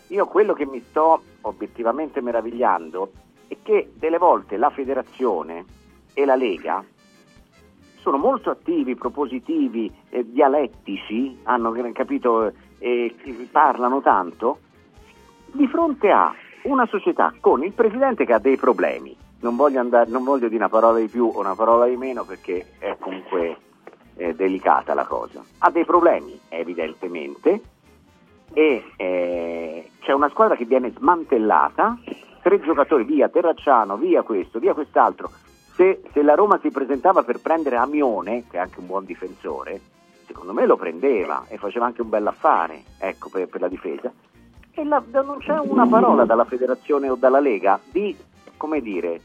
io 0.07 0.25
quello 0.25 0.53
che 0.53 0.65
mi 0.65 0.83
sto 0.89 1.21
obiettivamente 1.41 2.21
meravigliando 2.21 3.11
è 3.47 3.55
che 3.61 3.91
delle 3.93 4.17
volte 4.17 4.57
la 4.57 4.71
federazione 4.71 5.63
e 6.15 6.25
la 6.25 6.35
Lega 6.35 6.83
sono 8.03 8.17
molto 8.17 8.49
attivi, 8.49 8.95
propositivi, 8.95 9.89
eh, 10.09 10.29
dialettici, 10.29 11.39
hanno 11.43 11.71
capito, 11.93 12.51
eh, 12.79 13.15
parlano 13.49 14.01
tanto, 14.01 14.59
di 15.45 15.65
fronte 15.67 16.11
a 16.11 16.33
una 16.63 16.85
società 16.85 17.33
con 17.39 17.63
il 17.63 17.71
presidente 17.71 18.25
che 18.25 18.33
ha 18.33 18.39
dei 18.39 18.57
problemi. 18.57 19.15
Non 19.39 19.55
voglio, 19.55 19.79
andare, 19.79 20.09
non 20.09 20.25
voglio 20.25 20.49
dire 20.49 20.57
una 20.57 20.69
parola 20.69 20.99
di 20.99 21.07
più 21.07 21.31
o 21.33 21.39
una 21.39 21.55
parola 21.55 21.85
di 21.85 21.95
meno 21.95 22.25
perché 22.25 22.73
è 22.77 22.97
comunque 22.99 23.57
eh, 24.15 24.35
delicata 24.35 24.93
la 24.93 25.05
cosa. 25.05 25.41
Ha 25.59 25.71
dei 25.71 25.85
problemi, 25.85 26.37
evidentemente, 26.49 27.61
e 28.51 28.83
eh, 28.97 29.89
c'è 30.01 30.11
una 30.11 30.29
squadra 30.29 30.57
che 30.57 30.65
viene 30.65 30.91
smantellata, 30.91 31.97
tre 32.41 32.59
giocatori, 32.59 33.05
via 33.05 33.29
Terracciano, 33.29 33.95
via 33.95 34.23
questo, 34.23 34.59
via 34.59 34.73
quest'altro. 34.73 35.29
Se, 35.75 36.01
se 36.11 36.21
la 36.21 36.35
Roma 36.35 36.59
si 36.61 36.69
presentava 36.69 37.23
per 37.23 37.39
prendere 37.39 37.77
Amione, 37.77 38.43
che 38.49 38.57
è 38.57 38.59
anche 38.59 38.79
un 38.79 38.85
buon 38.85 39.05
difensore, 39.05 39.79
secondo 40.27 40.53
me 40.53 40.65
lo 40.65 40.77
prendeva 40.77 41.45
e 41.47 41.57
faceva 41.57 41.85
anche 41.85 42.01
un 42.01 42.09
bel 42.09 42.27
affare 42.27 42.83
ecco, 42.99 43.29
per, 43.29 43.47
per 43.47 43.61
la 43.61 43.67
difesa. 43.67 44.11
E 44.71 44.83
la- 44.83 45.03
non 45.11 45.37
c'è 45.39 45.57
una 45.59 45.85
parola 45.87 46.25
dalla 46.25 46.45
federazione 46.45 47.09
o 47.09 47.15
dalla 47.15 47.39
Lega 47.39 47.79
di, 47.91 48.15
come 48.57 48.81
dire, 48.81 49.19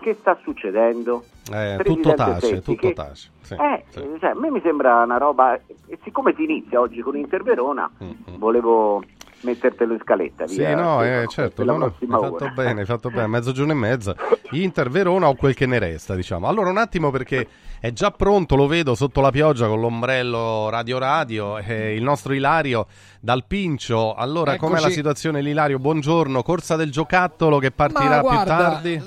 che 0.00 0.14
sta 0.14 0.38
succedendo? 0.42 1.24
Eh, 1.52 1.78
tutto 1.84 2.12
tace, 2.14 2.46
Setti, 2.46 2.62
tutto 2.74 2.88
che- 2.88 2.92
tace. 2.94 3.30
sì, 3.42 3.54
Eh, 3.54 3.84
sì. 3.90 4.00
cioè, 4.18 4.30
a 4.30 4.34
me 4.34 4.50
mi 4.50 4.60
sembra 4.62 5.02
una 5.02 5.16
roba, 5.18 5.54
e 5.54 5.98
siccome 6.02 6.34
si 6.34 6.44
inizia 6.44 6.80
oggi 6.80 7.00
con 7.02 7.16
Inter 7.16 7.42
Verona, 7.42 7.90
volevo 8.36 9.02
mettertelo 9.46 9.92
in 9.94 10.00
scaletta. 10.02 10.44
Mm, 10.44 10.46
Sì, 10.48 10.56
via, 10.56 10.74
no, 10.74 11.02
eh, 11.02 11.24
certo, 11.28 11.64
no, 11.64 11.76
no, 11.76 11.84
hai 11.98 12.06
fatto 12.06 12.44
ora. 12.44 12.52
bene, 12.54 12.80
hai 12.80 12.86
fatto 12.86 13.08
bene, 13.10 13.26
mezzogiorno 13.28 13.72
e 13.72 13.76
mezza. 13.76 14.14
Inter 14.50 14.90
Verona 14.90 15.28
o 15.28 15.34
quel 15.34 15.54
che 15.54 15.66
ne 15.66 15.78
resta, 15.78 16.14
diciamo. 16.14 16.46
Allora 16.46 16.70
un 16.70 16.78
attimo 16.78 17.10
perché 17.10 17.46
è 17.80 17.92
già 17.92 18.10
pronto, 18.10 18.56
lo 18.56 18.66
vedo 18.66 18.94
sotto 18.94 19.20
la 19.20 19.30
pioggia 19.30 19.66
con 19.68 19.80
l'ombrello 19.80 20.68
Radio 20.68 20.98
Radio, 20.98 21.58
eh, 21.58 21.94
il 21.94 22.02
nostro 22.02 22.32
Ilario 22.34 22.86
dal 23.20 23.44
Pincio. 23.46 24.14
Allora, 24.14 24.54
Eccoci. 24.54 24.70
com'è 24.72 24.80
la 24.82 24.90
situazione 24.90 25.40
Ilario? 25.40 25.78
Buongiorno, 25.78 26.42
corsa 26.42 26.76
del 26.76 26.90
giocattolo 26.90 27.58
che 27.58 27.70
partirà 27.70 28.20
più 28.20 28.36
tardi? 28.44 29.02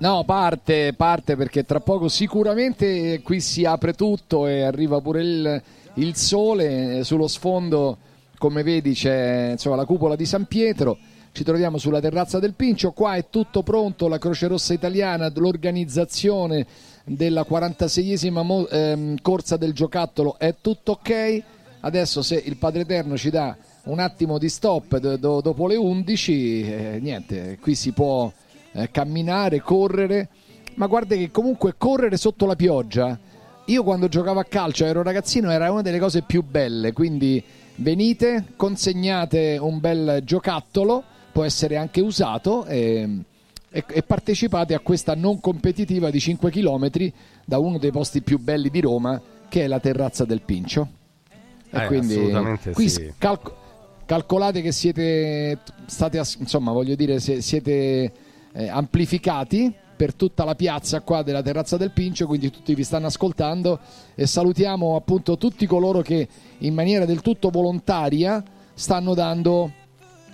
No, 0.00 0.24
parte, 0.26 0.92
parte 0.96 1.36
perché 1.36 1.64
tra 1.64 1.80
poco 1.80 2.08
sicuramente 2.08 3.22
qui 3.22 3.40
si 3.40 3.64
apre 3.64 3.94
tutto 3.94 4.46
e 4.46 4.62
arriva 4.62 5.00
pure 5.00 5.22
il, 5.22 5.62
il 5.94 6.16
sole. 6.16 7.04
Sullo 7.04 7.28
sfondo, 7.28 7.96
come 8.44 8.62
vedi, 8.62 8.92
c'è 8.92 9.52
insomma, 9.52 9.76
la 9.76 9.86
cupola 9.86 10.16
di 10.16 10.26
San 10.26 10.44
Pietro. 10.44 10.98
Ci 11.32 11.44
troviamo 11.44 11.78
sulla 11.78 11.98
terrazza 11.98 12.38
del 12.38 12.52
Pincio. 12.52 12.90
Qua 12.92 13.14
è 13.14 13.30
tutto 13.30 13.62
pronto. 13.62 14.06
La 14.06 14.18
Croce 14.18 14.48
Rossa 14.48 14.74
Italiana, 14.74 15.32
l'organizzazione 15.34 16.66
della 17.04 17.46
46esima 17.48 18.42
mo- 18.42 18.68
ehm, 18.68 19.16
corsa 19.22 19.56
del 19.56 19.72
giocattolo 19.72 20.36
è 20.38 20.56
tutto 20.60 20.92
ok. 20.92 21.42
Adesso, 21.80 22.20
se 22.20 22.42
il 22.44 22.58
Padre 22.58 22.82
Eterno 22.82 23.16
ci 23.16 23.30
dà 23.30 23.56
un 23.84 23.98
attimo 23.98 24.36
di 24.36 24.50
stop 24.50 24.98
do- 24.98 25.16
do- 25.16 25.40
dopo 25.40 25.66
le 25.66 25.76
11, 25.76 26.60
eh, 26.60 26.98
niente, 27.00 27.56
qui 27.62 27.74
si 27.74 27.92
può 27.92 28.30
eh, 28.72 28.90
camminare, 28.90 29.62
correre, 29.62 30.28
ma 30.74 30.86
guarda 30.86 31.16
che 31.16 31.30
comunque 31.30 31.76
correre 31.78 32.18
sotto 32.18 32.44
la 32.44 32.56
pioggia, 32.56 33.18
io 33.64 33.82
quando 33.82 34.08
giocavo 34.08 34.38
a 34.38 34.44
calcio 34.44 34.84
ero 34.84 35.02
ragazzino, 35.02 35.50
era 35.50 35.72
una 35.72 35.80
delle 35.80 35.98
cose 35.98 36.20
più 36.20 36.42
belle, 36.44 36.92
quindi 36.92 37.42
venite, 37.76 38.44
consegnate 38.56 39.56
un 39.60 39.80
bel 39.80 40.20
giocattolo, 40.24 41.02
può 41.32 41.44
essere 41.44 41.76
anche 41.76 42.00
usato 42.00 42.64
e, 42.66 43.08
e- 43.70 43.84
e 43.86 44.02
partecipate 44.02 44.74
a 44.74 44.78
questa 44.80 45.14
non 45.14 45.40
competitiva 45.40 46.10
di 46.10 46.20
5 46.20 46.50
km 46.50 46.88
da 47.44 47.58
uno 47.58 47.78
dei 47.78 47.90
posti 47.90 48.22
più 48.22 48.38
belli 48.38 48.70
di 48.70 48.80
Roma, 48.80 49.20
che 49.48 49.64
è 49.64 49.66
la 49.66 49.80
terrazza 49.80 50.24
del 50.24 50.40
Pincio. 50.42 50.88
E 51.70 51.82
Eh, 51.82 51.86
quindi 51.86 52.14
assolutamente 52.14 52.70
qui 52.70 52.88
sì. 52.88 53.12
calc- 53.18 53.52
calcolate 54.06 54.60
che 54.62 54.70
siete 54.70 55.58
state 55.86 56.18
ass- 56.18 56.36
insomma 56.38 56.70
voglio 56.70 56.94
dire 56.94 57.18
siete 57.18 58.12
eh, 58.52 58.68
amplificati 58.68 59.74
per 60.04 60.12
tutta 60.12 60.44
la 60.44 60.54
piazza 60.54 61.00
qua 61.00 61.22
della 61.22 61.40
terrazza 61.40 61.78
del 61.78 61.90
Pincio 61.90 62.26
quindi 62.26 62.50
tutti 62.50 62.74
vi 62.74 62.84
stanno 62.84 63.06
ascoltando 63.06 63.78
e 64.14 64.26
salutiamo 64.26 64.96
appunto 64.96 65.38
tutti 65.38 65.64
coloro 65.64 66.02
che 66.02 66.28
in 66.58 66.74
maniera 66.74 67.06
del 67.06 67.22
tutto 67.22 67.48
volontaria 67.48 68.42
stanno 68.74 69.14
dando 69.14 69.72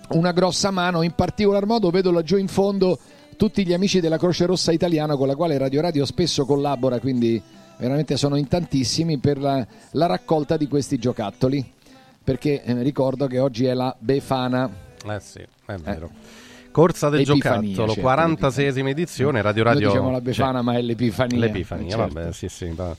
una 0.09 0.33
grossa 0.33 0.71
mano. 0.71 1.03
In 1.03 1.13
particolar 1.13 1.65
modo 1.65 1.89
vedo 1.89 2.11
laggiù 2.11 2.35
in 2.35 2.49
fondo 2.49 2.99
tutti 3.37 3.65
gli 3.65 3.71
amici 3.71 4.01
della 4.01 4.17
Croce 4.17 4.45
Rossa 4.45 4.73
Italiana 4.73 5.15
con 5.15 5.27
la 5.27 5.37
quale 5.37 5.57
Radio 5.57 5.79
Radio 5.79 6.03
spesso 6.03 6.43
collabora 6.43 6.99
quindi 6.99 7.41
veramente 7.77 8.17
sono 8.17 8.35
in 8.35 8.49
tantissimi 8.49 9.19
per 9.19 9.37
la, 9.37 9.65
la 9.91 10.05
raccolta 10.05 10.57
di 10.57 10.67
questi 10.67 10.97
giocattoli 10.97 11.65
perché 12.21 12.61
eh, 12.61 12.81
ricordo 12.83 13.25
che 13.25 13.39
oggi 13.39 13.67
è 13.67 13.73
la 13.73 13.95
Befana. 13.97 14.69
Eh 15.05 15.19
sì, 15.21 15.39
è 15.39 15.75
vero. 15.75 16.09
Corsa 16.71 17.09
del 17.09 17.21
Epifania, 17.21 17.75
giocattolo, 17.75 17.93
certo, 17.93 18.47
46esima 18.47 18.87
edizione, 18.87 19.41
Radio 19.41 19.63
Noi 19.63 19.73
Radio... 19.73 19.89
diciamo 19.89 20.11
la 20.11 20.21
Befana, 20.21 20.59
Sì. 20.59 20.65
ma 20.65 20.73
è 20.77 20.81
l'Epifania. 20.81 21.37
L'Epifania, 21.39 21.89
certo. 21.89 22.17
Eh. 22.17 22.21
vabbè, 22.21 22.33
sì, 22.33 22.47
sì, 22.47 22.71
va, 22.73 22.95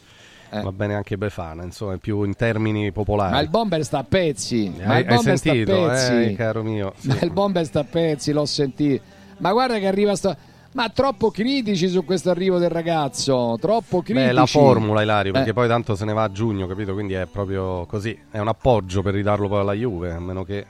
va 0.51 0.73
bene 0.73 0.95
anche 0.95 1.17
Befana, 1.17 1.63
insomma, 1.65 1.97
più 1.97 2.23
in 2.25 2.35
termini 2.37 2.93
popolari. 2.93 3.33
ma 3.33 3.41
il 3.41 3.49
bomber 3.49 3.83
sta 3.85 3.99
a 3.99 4.05
pezzi 4.05 4.71
ma 4.77 4.93
Hai- 4.95 5.01
il 5.03 5.09
hai 5.09 5.15
bomber 5.17 5.39
sta 5.39 5.51
a 5.51 5.55
sentito, 5.55 5.87
pezzi 5.87 6.13
eh, 6.13 6.35
caro 6.37 6.63
mio? 6.63 6.93
Sì. 6.97 7.09
Ma 7.09 7.19
il 7.23 7.31
bomber 7.31 7.65
sta 7.65 7.81
a 7.81 7.85
pezzi 7.85 8.33
l'ho 8.33 8.45
sentito 8.45 9.03
ma 9.39 9.51
guarda 9.53 9.79
che 9.79 9.87
arriva 9.87 10.15
sto 10.15 10.37
ma 10.75 10.89
troppo 10.91 11.31
critici 11.31 11.89
su 11.89 12.05
questo 12.05 12.31
arrivo 12.31 12.59
del 12.59 12.71
ragazzo 12.71 13.57
troppo 13.61 14.01
critici 14.03 14.27
Beh, 14.27 14.33
la 14.33 14.47
formula, 14.47 15.03
Ilario, 15.03 15.33
perché 15.33 15.51
Eh. 15.51 15.55
poi 15.55 15.69
tanto 15.69 15.95
se 15.95 16.05
ne 16.07 16.13
va 16.15 16.23
a 16.25 16.31
giugno, 16.33 16.67
capito? 16.67 16.93
Quindi 16.95 17.13
è 17.13 17.27
proprio 17.27 17.85
così. 17.85 18.19
È 18.31 18.39
un 18.39 18.49
appoggio 18.49 19.03
per 19.03 19.13
ridarlo 19.13 19.49
poi 19.49 19.61
alla 19.61 19.75
Juve, 19.75 20.13
a 20.13 20.19
meno 20.21 20.45
che... 20.45 20.65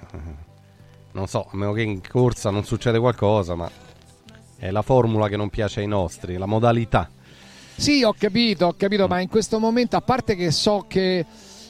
eh, 1.13 1.19
Non 1.19 1.27
so, 1.27 1.49
a 1.51 1.57
meno 1.57 1.73
che 1.73 1.83
in 1.83 2.01
corsa 2.07 2.51
non 2.51 2.65
succede 2.65 2.99
qualcosa, 2.99 3.55
ma 3.55 3.71
è 4.57 4.71
la 4.71 4.83
formula 4.83 5.29
che 5.29 5.37
non 5.37 5.51
piace 5.51 5.81
ai 5.81 5.87
nostri, 5.87 6.37
la 6.37 6.47
modalità. 6.47 7.11
Sì, 7.77 8.03
ho 8.05 8.15
capito, 8.17 8.67
ho 8.67 8.75
capito, 8.77 9.09
ma 9.09 9.21
in 9.21 9.29
questo 9.29 9.59
momento, 9.59 9.97
a 9.97 10.01
parte 10.01 10.37
che 10.37 10.51
so 10.51 10.85
che 10.87 11.25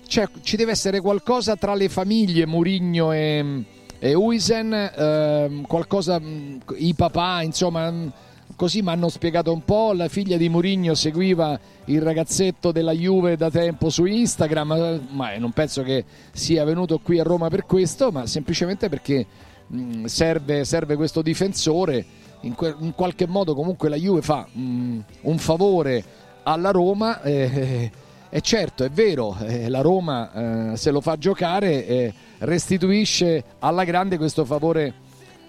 cioè, 0.07 0.29
ci 0.43 0.57
deve 0.57 0.73
essere 0.73 1.01
qualcosa 1.01 1.57
tra 1.57 1.75
le 1.75 1.89
famiglie 1.89 2.47
Murigno 2.47 3.13
e, 3.13 3.65
e 3.99 4.15
Uisen, 4.15 4.73
ehm, 4.73 5.67
qualcosa, 5.67 6.19
mh, 6.19 6.61
i 6.77 6.95
papà, 6.95 7.43
insomma, 7.43 7.91
mh, 7.91 8.13
così 8.57 8.83
mi 8.83 8.89
hanno 8.91 9.09
spiegato 9.09 9.53
un 9.53 9.65
po', 9.65 9.93
la 9.93 10.09
figlia 10.09 10.37
di 10.37 10.49
Murigno 10.49 10.95
seguiva 10.95 11.59
il 11.87 12.01
ragazzetto 12.01 12.73
della 12.73 12.93
Juve 12.93 13.37
da 13.37 13.51
tempo 13.51 13.91
su 13.91 14.05
Instagram, 14.05 14.73
eh, 14.73 15.01
ma 15.11 15.37
non 15.37 15.53
penso 15.53 15.83
che 15.83 16.05
sia 16.33 16.65
venuto 16.65 16.99
qui 16.99 17.19
a 17.19 17.23
Roma 17.23 17.49
per 17.49 17.67
questo, 17.67 18.11
ma 18.11 18.27
semplicemente 18.27 18.89
perché 18.89 19.27
mh, 19.67 20.05
serve, 20.05 20.65
serve 20.65 20.97
questo 20.97 21.23
difensore. 21.23 22.21
In, 22.45 22.57
qualche 22.97 23.29
modo 23.29 23.55
comunque 23.55 23.89
la 23.89 23.95
Juve 23.95 24.21
fa 24.21 24.45
mm, 24.59 24.99
un 25.21 25.39
favore 25.39 26.05
alla 26.43 26.73
Roma 26.73 27.23
eh, 27.23 27.89
e 28.29 28.41
certo 28.41 28.83
è 28.83 28.91
vero 28.91 29.37
eh, 29.47 29.69
la 29.69 29.81
Roma 29.81 30.73
eh, 30.73 30.77
se 30.77 30.91
lo 30.91 31.01
fa 31.01 31.17
giocare 31.17 31.87
eh, 31.87 32.15
restituisce 32.39 33.45
alla 33.61 33.85
grande 33.85 34.17
questo 34.17 34.45
favore 34.45 34.93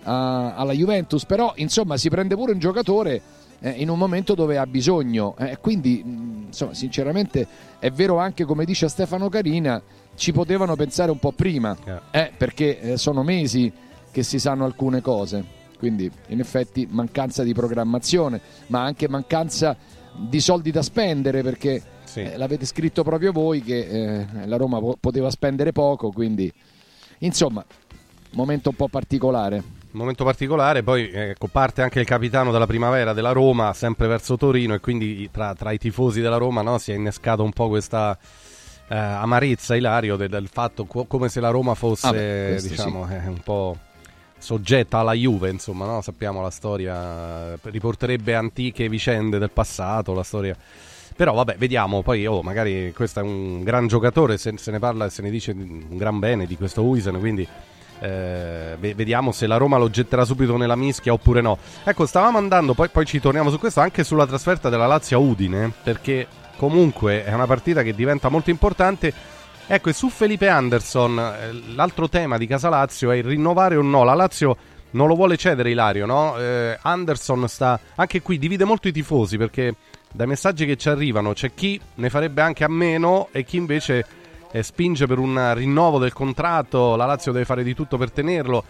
alla 0.04 0.74
Juventus 0.74 1.26
però 1.26 1.54
insomma 1.56 1.98
si 1.98 2.10
prende 2.10 2.36
pure 2.36 2.52
un 2.52 2.60
giocatore 2.60 3.22
eh, 3.64 3.70
in 3.70 3.90
un 3.90 3.98
momento 3.98 4.36
dove 4.36 4.58
ha 4.58 4.68
bisogno. 4.68 5.36
Eh, 5.38 5.58
quindi 5.60 6.04
mm, 6.06 6.46
insomma 6.48 6.74
sinceramente 6.74 7.48
è 7.80 7.90
vero 7.90 8.18
anche 8.18 8.44
come 8.44 8.66
dice 8.66 8.88
Stefano 8.90 9.30
Carina 9.30 9.82
ci 10.16 10.32
potevano 10.32 10.76
pensare 10.76 11.10
un 11.10 11.18
po' 11.18 11.32
prima 11.32 11.76
eh, 12.12 12.32
perché 12.38 12.80
eh, 12.80 12.98
sono 12.98 13.24
mesi 13.24 13.72
che 14.12 14.24
si 14.24 14.38
sanno 14.38 14.66
alcune 14.66 15.02
cose. 15.02 15.62
Quindi 15.78 16.10
in 16.28 16.40
effetti 16.40 16.88
mancanza 16.90 17.44
di 17.44 17.54
programmazione, 17.54 18.40
ma 18.68 18.84
anche 18.84 19.10
mancanza 19.10 19.76
di 20.16 20.40
soldi 20.40 20.72
da 20.72 20.82
spendere 20.82 21.42
perché 21.42 21.82
eh, 22.14 22.38
l'avete 22.38 22.66
scritto 22.66 23.04
proprio 23.04 23.32
voi 23.32 23.62
che 23.62 23.80
eh, 23.80 24.28
la 24.46 24.58
Roma 24.58 24.80
po- 24.80 24.98
poteva 25.00 25.30
spendere 25.30 25.72
poco, 25.72 26.12
quindi 26.12 26.52
insomma, 27.20 27.66
momento 28.32 28.70
un 28.70 28.76
po' 28.76 28.88
particolare. 28.88 29.82
Momento 29.94 30.24
particolare, 30.24 30.82
poi 30.82 31.12
ecco, 31.12 31.48
parte 31.48 31.84
anche 31.84 32.00
il 32.00 32.06
capitano 32.06 32.52
della 32.52 32.66
primavera 32.66 33.14
della 33.14 33.32
Roma, 33.32 33.74
sempre 33.74 34.08
verso 34.08 34.38
Torino, 34.38 34.74
e 34.74 34.80
quindi 34.80 35.30
tra, 35.32 35.54
tra 35.54 35.72
i 35.72 35.78
tifosi 35.78 36.20
della 36.20 36.38
Roma 36.38 36.64
no, 36.64 36.80
si 36.80 36.92
è 36.92 36.96
innescato 36.96 37.44
un 37.44 37.52
po' 37.52 37.68
questa 37.68 38.18
eh, 38.88 38.96
amarezza, 38.96 39.76
Ilario, 39.76 40.16
de- 40.16 40.30
del 40.30 40.48
fatto 40.52 40.86
co- 40.86 41.06
come 41.06 41.30
se 41.30 41.40
la 41.40 41.50
Roma 41.50 41.76
fosse, 41.76 42.08
Ah 42.08 42.12
beh, 42.12 42.60
diciamo, 42.62 43.06
sì. 43.08 43.14
eh, 43.14 43.28
un 43.28 43.42
po' 43.44 43.78
soggetta 44.40 44.98
alla 44.98 45.14
Juve, 45.14 45.50
insomma, 45.50 45.86
no? 45.86 46.02
sappiamo 46.02 46.42
la 46.42 46.50
storia, 46.50 47.56
riporterebbe 47.62 48.34
antiche 48.34 48.90
vicende 48.90 49.38
del 49.38 49.52
passato, 49.52 50.14
la 50.14 50.24
storia... 50.24 50.58
Però 51.16 51.34
vabbè, 51.34 51.58
vediamo, 51.58 52.02
poi 52.02 52.26
oh, 52.26 52.42
magari 52.42 52.92
questo 52.94 53.20
è 53.20 53.24
un 53.24 53.62
gran 53.64 53.86
giocatore, 53.86 54.40
se, 54.40 54.54
se 54.58 54.72
ne 54.72 54.80
parla 54.80 55.06
e 55.06 55.10
se 55.12 55.22
ne 55.22 55.30
dice 55.30 55.52
un 55.52 55.96
gran 55.96 56.18
bene 56.18 56.48
di 56.48 56.58
questo 56.58 56.82
Huisen, 56.82 57.20
quindi 57.20 57.48
eh, 58.04 58.76
ve- 58.78 58.94
vediamo 58.96 59.32
se 59.32 59.48
la 59.48 59.56
Roma 59.56 59.78
lo 59.78 59.90
getterà 59.90 60.26
subito 60.26 60.58
nella 60.58 60.76
mischia 60.76 61.14
oppure 61.14 61.40
no. 61.40 61.58
Ecco, 61.86 62.06
stavamo 62.06 62.38
andando, 62.38 62.74
poi, 62.74 62.90
poi 62.90 63.06
ci 63.06 63.22
torniamo 63.22 63.50
su 63.50 63.58
questo, 63.58 63.80
anche 63.80 64.04
sulla 64.04 64.28
trasferta 64.28 64.68
della 64.68 64.88
Lazio 64.88 65.18
a 65.18 65.22
Udine, 65.22 65.72
perché 65.82 66.28
comunque 66.58 67.24
è 67.24 67.34
una 67.34 67.48
partita 67.48 67.82
che 67.82 67.96
diventa 67.96 68.28
molto 68.28 68.50
importante. 68.50 69.14
Ecco, 69.66 69.90
e 69.90 69.94
su 69.94 70.10
Felipe 70.10 70.50
Anderson, 70.50 71.18
eh, 71.18 71.74
l'altro 71.76 72.10
tema 72.10 72.38
di 72.38 72.46
Casa 72.46 72.68
Lazio 72.68 73.10
è 73.12 73.16
il 73.16 73.24
rinnovare 73.24 73.78
o 73.78 73.82
no. 73.82 74.04
La 74.04 74.14
Lazio 74.14 74.58
non 74.92 75.08
lo 75.08 75.16
vuole 75.16 75.38
cedere 75.38 75.72
Ilario, 75.72 76.06
no? 76.06 76.38
Eh, 76.38 76.78
Anderson 76.82 77.48
sta 77.48 77.80
anche 77.96 78.22
qui 78.22 78.38
divide 78.38 78.66
molto 78.66 78.90
i 78.90 78.92
tifosi 78.92 79.38
perché 79.38 79.76
dai 80.12 80.28
messaggi 80.28 80.66
che 80.68 80.76
ci 80.76 80.90
arrivano 80.90 81.34
c'è 81.34 81.54
chi 81.56 81.80
ne 81.96 82.10
farebbe 82.12 82.42
anche 82.42 82.64
a 82.64 82.70
meno 82.70 83.30
e 83.32 83.44
chi 83.44 83.58
invece 83.58 84.06
eh, 84.54 84.62
spinge 84.62 85.08
per 85.08 85.18
un 85.18 85.54
rinnovo 85.56 85.98
del 85.98 86.14
contratto. 86.14 86.96
La 86.96 87.06
Lazio 87.06 87.32
deve 87.32 87.44
fare 87.44 87.64
di 87.64 87.74
tutto 87.74 87.98
per 87.98 88.12
tenerlo. 88.12 88.64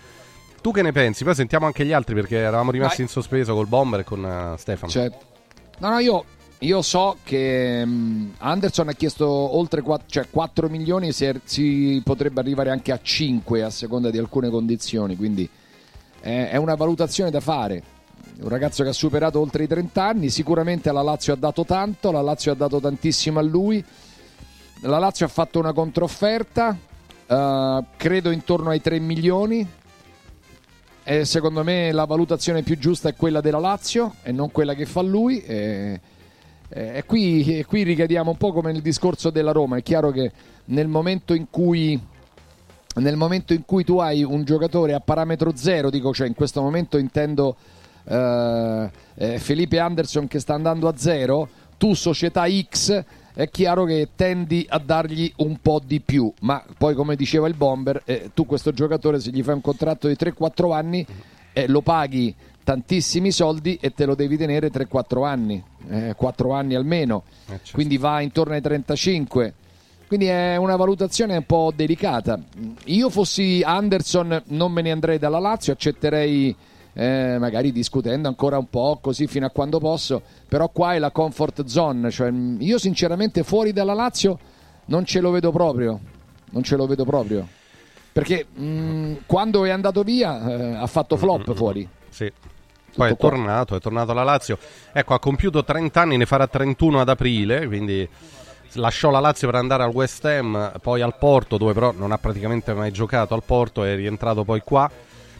Tu 0.62 0.72
che 0.72 0.82
ne 0.82 0.94
pensi? 0.94 1.26
Poi 1.26 1.36
sentiamo 1.36 1.66
anche 1.66 1.86
gli 1.86 1.92
altri 1.92 2.16
perché 2.16 2.38
eravamo 2.38 2.72
rimasti 2.72 2.98
Vai. 2.98 3.06
in 3.06 3.12
sospeso 3.12 3.54
col 3.54 3.68
Bomber 3.68 4.00
e 4.00 4.04
con 4.06 4.26
eh, 4.26 4.58
Stefano. 4.58 4.90
Cioè, 4.90 5.12
no, 5.80 5.90
no, 5.90 6.00
io, 6.00 6.24
io 6.60 6.82
so 6.82 7.18
che 7.22 7.84
mm, 7.86 8.30
Anderson 8.38 8.88
ha 8.88 8.94
chiesto 8.94 9.28
oltre 9.28 9.82
4, 9.82 10.08
cioè 10.08 10.28
4 10.30 10.70
milioni, 10.70 11.12
si, 11.12 11.26
è- 11.26 11.36
si 11.44 12.02
potrebbe 12.02 12.40
arrivare 12.40 12.70
anche 12.70 12.94
a 12.94 13.00
5 13.02 13.62
a 13.62 13.70
seconda 13.70 14.10
di 14.10 14.18
alcune 14.18 14.50
condizioni, 14.50 15.18
quindi 15.18 15.50
è, 16.22 16.48
è 16.52 16.56
una 16.56 16.76
valutazione 16.76 17.30
da 17.30 17.42
fare. 17.42 17.84
un 18.40 18.48
ragazzo 18.48 18.84
che 18.84 18.90
ha 18.90 18.94
superato 18.94 19.42
oltre 19.42 19.64
i 19.64 19.68
30 19.68 20.02
anni, 20.02 20.30
sicuramente 20.30 20.94
la 20.94 21.02
Lazio 21.02 21.34
ha 21.34 21.38
dato 21.38 21.66
tanto, 21.66 22.10
la 22.10 22.22
Lazio 22.22 22.54
ha 22.54 22.56
dato 22.56 22.80
tantissimo 22.80 23.40
a 23.40 23.44
lui, 23.44 23.84
la 24.84 24.98
Lazio 25.00 25.26
ha 25.26 25.30
fatto 25.30 25.60
una 25.60 25.74
controfferta, 25.74 26.78
eh, 27.26 27.84
credo 27.96 28.32
intorno 28.32 28.70
ai 28.70 28.82
3 28.82 29.00
milioni, 29.00 29.68
e 31.06 31.26
secondo 31.26 31.64
me 31.64 31.92
la 31.92 32.06
valutazione 32.06 32.64
più 32.64 32.78
giusta 32.78 33.10
è 33.10 33.16
quella 33.16 33.42
della 33.42 33.60
Lazio 33.60 34.16
e 34.24 34.32
non 34.32 34.52
quella 34.52 34.74
che 34.74 34.86
fa 34.86 35.02
lui. 35.02 35.42
E, 35.44 36.00
e 36.70 37.04
qui, 37.06 37.60
e 37.60 37.66
qui 37.66 37.84
ricadiamo 37.84 38.32
un 38.32 38.38
po' 38.38 38.52
come 38.52 38.72
nel 38.72 38.82
discorso 38.82 39.30
della 39.30 39.52
Roma. 39.52 39.78
È 39.78 39.84
chiaro 39.84 40.12
che 40.12 40.32
nel 40.66 40.88
momento 40.88 41.34
in 41.34 41.50
cui 41.50 42.00
nel 42.96 43.16
momento 43.16 43.54
in 43.54 43.66
cui 43.66 43.84
tu 43.84 43.98
hai 43.98 44.24
un 44.24 44.44
giocatore 44.44 44.94
a 44.94 45.00
parametro 45.00 45.56
zero, 45.56 45.90
dico, 45.90 46.14
cioè 46.14 46.28
in 46.28 46.36
questo 46.36 46.62
momento 46.62 46.98
intendo 46.98 47.56
eh, 48.06 48.90
eh, 49.16 49.40
Felipe 49.40 49.80
Anderson 49.80 50.28
che 50.28 50.40
sta 50.40 50.54
andando 50.54 50.88
a 50.88 50.94
zero, 50.96 51.50
tu 51.78 51.96
società 51.96 52.46
X 52.48 53.04
è 53.34 53.50
chiaro 53.50 53.86
che 53.86 54.10
tendi 54.16 54.66
a 54.70 54.78
dargli 54.78 55.32
un 55.38 55.58
po' 55.62 55.82
di 55.84 56.00
più, 56.00 56.32
ma 56.42 56.64
poi 56.78 56.94
come 56.94 57.16
diceva 57.16 57.48
il 57.48 57.56
Bomber, 57.56 58.02
eh, 58.06 58.30
tu 58.34 58.46
questo 58.46 58.72
giocatore 58.72 59.20
se 59.20 59.32
gli 59.32 59.42
fai 59.42 59.56
un 59.56 59.62
contratto 59.62 60.08
di 60.08 60.16
3-4 60.16 60.72
anni 60.72 61.06
eh, 61.54 61.68
lo 61.68 61.82
paghi 61.82 62.34
tantissimi 62.64 63.32
soldi 63.32 63.78
e 63.82 63.94
te 63.94 64.06
lo 64.06 64.16
devi 64.16 64.38
tenere 64.38 64.72
3-4 64.72 65.26
anni, 65.26 65.62
eh, 65.90 66.14
4 66.16 66.52
anni 66.54 66.76
almeno, 66.76 67.24
quindi 67.72 67.98
va 67.98 68.22
intorno 68.22 68.54
ai 68.54 68.62
35. 68.62 69.54
Quindi 70.08 70.28
è 70.28 70.58
una 70.58 70.76
valutazione 70.76 71.38
un 71.38 71.46
po' 71.46 71.74
delicata. 71.76 72.40
Io 72.86 73.10
fossi 73.10 73.64
Anderson 73.66 74.44
non 74.48 74.72
me 74.72 74.84
ne 74.84 74.92
andrei 74.92 75.18
dalla 75.18 75.40
Lazio, 75.40 75.74
accetterei 75.74 76.56
eh, 76.94 77.38
magari 77.40 77.72
discutendo 77.72 78.28
ancora 78.28 78.58
un 78.58 78.70
po' 78.70 79.00
così 79.02 79.28
fino 79.28 79.46
a 79.46 79.50
quando 79.50 79.80
posso, 79.80 80.22
però 80.48 80.70
qua 80.70 80.94
è 80.94 81.00
la 81.00 81.12
comfort 81.12 81.66
zone, 81.66 82.12
cioè, 82.12 82.30
mh, 82.30 82.58
io 82.62 82.78
sinceramente 82.78 83.44
fuori 83.44 83.74
dalla 83.74 83.94
Lazio 83.94 84.40
non 84.86 85.06
ce 85.06 85.20
lo 85.20 85.32
vedo 85.32 85.52
proprio, 85.52 86.00
non 86.52 86.64
ce 86.64 86.76
lo 86.76 86.86
vedo 86.86 87.06
proprio. 87.06 87.48
Perché 88.12 88.46
mh, 88.46 89.24
quando 89.26 89.66
è 89.66 89.72
andato 89.72 90.04
via 90.04 90.48
eh, 90.48 90.76
ha 90.76 90.88
fatto 90.88 91.18
flop 91.18 91.54
fuori. 91.56 91.88
Sì. 92.10 92.32
Poi 92.96 93.10
è 93.12 93.18
qua. 93.18 93.30
tornato, 93.30 93.76
è 93.76 93.80
tornato 93.80 94.12
alla 94.12 94.24
Lazio. 94.24 94.60
Ecco, 94.92 95.16
ha 95.16 95.20
compiuto 95.20 95.64
30 95.64 96.00
anni, 96.00 96.18
ne 96.18 96.28
farà 96.28 96.46
31 96.46 97.02
ad 97.02 97.10
aprile, 97.10 97.66
quindi 97.66 98.08
lasciò 98.74 99.10
la 99.10 99.20
Lazio 99.20 99.48
per 99.48 99.58
andare 99.58 99.82
al 99.82 99.90
West 99.90 100.24
Ham, 100.26 100.74
poi 100.80 101.02
al 101.02 101.18
Porto, 101.18 101.58
dove 101.58 101.74
però 101.74 101.92
non 101.92 102.12
ha 102.12 102.20
praticamente 102.20 102.74
mai 102.74 102.92
giocato 102.92 103.34
al 103.34 103.44
Porto, 103.44 103.84
è 103.84 103.96
rientrato 103.96 104.44
poi 104.44 104.62
qua. 104.62 104.90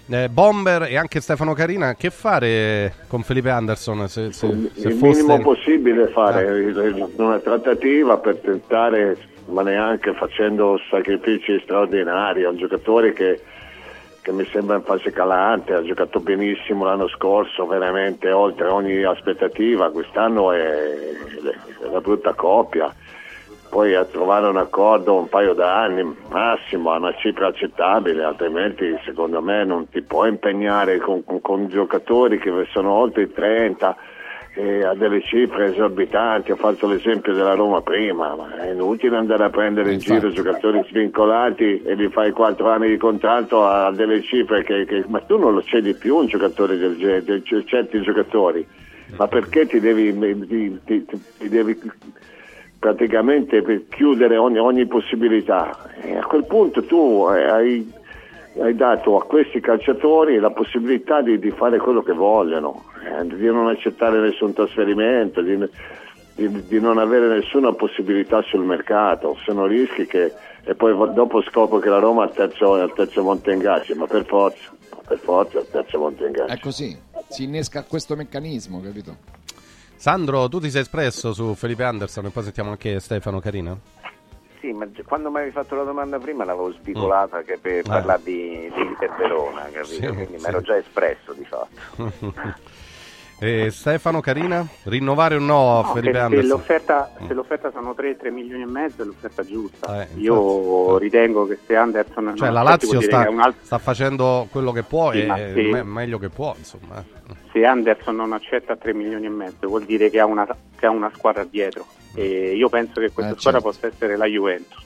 Eh, 0.10 0.28
Bomber 0.28 0.84
e 0.84 0.98
anche 0.98 1.22
Stefano 1.22 1.54
Carina, 1.54 1.96
che 1.96 2.10
fare 2.10 2.94
con 3.08 3.24
Felipe 3.24 3.50
Anderson 3.50 4.10
se, 4.10 4.34
se, 4.34 4.70
se 4.74 4.88
il 4.90 4.96
foste... 4.96 5.24
minimo 5.24 5.40
possibile 5.40 6.08
fare 6.08 6.74
una 7.16 7.40
trattativa 7.40 8.18
per 8.18 8.38
tentare, 8.38 9.18
ma 9.46 9.62
neanche 9.62 10.14
facendo 10.14 10.78
sacrifici 10.90 11.58
straordinari, 11.64 12.42
è 12.42 12.48
un 12.48 12.58
giocatore 12.58 13.14
che, 13.14 13.42
che 14.22 14.32
mi 14.34 14.46
sembra 14.52 14.76
in 14.76 14.84
fase 14.84 15.12
calante, 15.12 15.74
ha 15.74 15.82
giocato 15.82 16.20
benissimo 16.20 16.84
l'anno 16.84 17.08
scorso, 17.08 17.66
veramente 17.66 18.30
oltre 18.30 18.68
ogni 18.68 19.04
aspettativa, 19.04 19.90
quest'anno 19.90 20.52
è, 20.52 20.60
è 21.82 21.86
una 21.86 22.02
brutta 22.02 22.34
coppia. 22.34 22.94
Poi 23.74 23.96
a 23.96 24.06
trovare 24.06 24.46
un 24.46 24.58
accordo 24.58 25.16
un 25.16 25.28
paio 25.30 25.54
d'anni 25.56 26.04
massimo 26.30 26.92
a 26.92 26.98
una 26.98 27.12
cifra 27.16 27.48
accettabile, 27.48 28.24
altrimenti 28.24 28.86
secondo 29.04 29.42
me 29.42 29.66
non 29.66 29.90
ti 29.90 30.04
puoi 30.04 30.30
impegnare 30.30 31.00
con, 31.00 31.24
con- 31.24 31.42
con 31.42 31.68
giocatori 31.70 32.38
che 32.38 32.52
sono 32.72 32.92
oltre 32.92 33.24
i 33.24 33.32
30 33.34 33.98
e 34.54 34.84
a 34.84 34.94
delle 34.94 35.22
cifre 35.24 35.72
esorbitanti. 35.72 36.52
Ho 36.52 36.56
fatto 36.56 36.86
l'esempio 36.86 37.34
della 37.34 37.56
Roma 37.56 37.82
prima, 37.82 38.36
ma 38.36 38.58
è 38.64 38.70
inutile 38.70 39.18
andare 39.18 39.46
a 39.46 39.50
prendere 39.50 39.92
in 39.94 39.98
giro 40.20 40.30
giocatori 40.30 40.86
svincolati 40.90 41.82
e 41.82 41.96
gli 41.96 42.08
fai 42.10 42.30
4 42.32 42.70
anni 42.70 42.90
di 42.90 42.98
contratto 42.98 43.66
a 43.66 43.92
delle 43.92 44.22
cifre 44.22 44.62
che, 44.64 44.86
che- 44.86 45.04
ma 45.08 45.20
tu 45.22 45.40
non 45.40 45.52
lo 45.52 45.64
cedi 45.64 45.96
più 45.96 46.18
un 46.18 46.28
giocatore 46.28 46.78
del 46.78 46.96
genere, 46.98 47.42
certi 47.66 48.00
giocatori. 48.04 48.64
Ma 49.18 49.28
perché 49.28 49.66
ti 49.66 49.80
devi, 49.80 50.16
ti- 50.48 50.80
ti- 50.86 51.06
ti 51.40 51.50
devi 51.50 51.76
praticamente 52.84 53.62
per 53.62 53.88
chiudere 53.88 54.36
ogni, 54.36 54.60
ogni 54.60 54.86
possibilità. 54.86 55.90
E 56.02 56.18
a 56.18 56.26
quel 56.26 56.44
punto 56.44 56.84
tu 56.84 57.24
hai, 57.30 57.90
hai 58.60 58.76
dato 58.76 59.16
a 59.16 59.24
questi 59.24 59.62
calciatori 59.62 60.38
la 60.38 60.52
possibilità 60.52 61.22
di, 61.22 61.40
di 61.40 61.50
fare 61.52 61.78
quello 61.78 62.02
che 62.02 62.12
vogliono, 62.12 62.84
eh, 63.02 63.26
di 63.26 63.46
non 63.46 63.70
accettare 63.70 64.20
nessun 64.20 64.52
trasferimento, 64.52 65.42
di, 65.42 65.58
di- 66.36 66.68
di 66.68 66.80
non 66.82 66.98
avere 66.98 67.28
nessuna 67.28 67.72
possibilità 67.72 68.42
sul 68.42 68.66
mercato. 68.66 69.38
Sono 69.46 69.66
rischi 69.66 70.06
che 70.06 70.34
e 70.66 70.76
poi 70.76 70.94
dopo 71.14 71.42
scopro 71.42 71.80
che 71.80 71.88
la 71.90 72.00
Roma 72.00 72.24
è 72.24 72.28
al 72.28 72.34
terzo, 72.34 72.74
al 72.74 72.94
terzo 72.94 73.24
monte 73.24 73.52
ingaggi, 73.52 73.94
ma 73.94 74.08
per 74.08 74.26
forza, 74.26 74.72
per 75.08 75.20
forza 75.20 75.60
al 75.60 75.68
terzo 75.70 76.00
monte 76.00 76.26
ingaggi. 76.26 76.52
È 76.52 76.60
così, 76.60 76.98
si 77.30 77.44
innesca 77.44 77.84
questo 77.84 78.16
meccanismo, 78.18 78.82
capito? 78.82 79.16
Sandro, 80.04 80.50
tu 80.50 80.60
ti 80.60 80.70
sei 80.70 80.82
espresso 80.82 81.32
su 81.32 81.54
Felipe 81.56 81.86
Anderson 81.86 82.26
e 82.26 82.30
poi 82.30 82.44
sentiamo 82.44 82.72
anche 82.72 83.00
Stefano 83.00 83.40
Carina? 83.40 83.74
Sì, 84.60 84.74
ma 84.74 84.86
quando 85.06 85.30
mi 85.32 85.38
avevi 85.38 85.52
fatto 85.54 85.76
la 85.76 85.84
domanda 85.86 86.20
prima 86.20 86.44
l'avevo 86.44 86.74
svicolata 86.74 87.42
che 87.44 87.58
per 87.58 87.78
Eh. 87.78 87.82
parlare 87.84 88.22
di, 88.22 88.70
di 88.76 88.82
Inter 88.82 89.16
Verona, 89.18 89.62
capito? 89.72 89.86
Sì, 89.86 90.08
Quindi 90.08 90.26
sì. 90.38 90.42
mi 90.42 90.46
ero 90.46 90.60
già 90.60 90.76
espresso 90.76 91.32
di 91.32 91.46
fatto. 91.46 92.34
e 93.44 93.72
Stefano 93.72 94.22
Carina? 94.22 94.66
Rinnovare 94.84 95.36
o 95.36 95.40
no 95.40 95.82
No, 95.82 95.92
Felipe 95.94 96.18
Anderson? 96.18 96.50
l'offerta, 96.50 97.12
se 97.28 97.34
l'offerta 97.34 97.72
sono 97.72 97.94
3-3 97.98 98.32
milioni 98.32 98.62
e 98.64 98.66
mezzo 98.66 99.02
è 99.02 99.06
l'offerta 99.06 99.44
giusta. 99.44 100.02
Eh, 100.04 100.08
Io 100.16 100.98
ritengo 100.98 101.46
che 101.48 101.58
se 101.66 101.76
Anderson 101.76 102.34
Cioè 102.36 102.50
la 102.50 102.62
Lazio 102.62 103.02
sta, 103.02 103.20
altro- 103.20 103.54
sta 103.62 103.78
facendo 103.80 104.48
quello 104.50 104.72
che 104.72 104.84
può 104.84 105.12
Sì, 105.12 105.20
e 105.22 105.52
se- 105.54 105.62
me- 105.72 105.84
meglio 105.84 106.18
che 106.18 106.30
può, 106.30 106.54
insomma. 106.58 107.00
eh. 107.00 107.36
se 107.52 107.66
Anderson 107.66 108.16
non 108.16 108.32
accetta 108.34 108.76
3 108.76 108.94
milioni 108.94 109.26
e 109.26 109.30
mezzo 109.30 109.68
vuol 109.68 109.84
dire 109.84 110.10
che 110.10 110.20
ha 110.20 110.26
una, 110.26 110.48
che 110.78 110.86
ha 110.86 110.90
una 110.90 111.12
squadra 111.14 111.44
dietro 111.44 111.86
e 112.16 112.56
io 112.56 112.70
penso 112.70 113.00
che 113.00 113.12
questa 113.12 113.34
Eh, 113.34 113.40
squadra 113.40 113.60
certo. 113.62 113.76
possa 113.78 113.88
essere 113.94 114.16
la 114.18 114.26
Juventus 114.26 114.82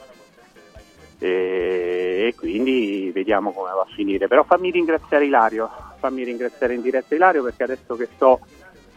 e, 1.20 2.28
e 2.28 2.36
quindi 2.36 3.12
vediamo 3.14 3.52
come 3.52 3.72
va 3.74 3.82
a 3.82 3.94
finire 3.94 4.28
però 4.28 4.44
fammi 4.44 4.72
ringraziare 4.72 5.26
Ilario 5.26 5.70
fammi 6.00 6.24
ringraziare 6.24 6.76
in 6.76 6.82
diretta 6.82 7.16
Ilario 7.16 7.44
perché 7.44 7.64
adesso 7.64 7.96
che 7.96 8.08
so 8.18 8.40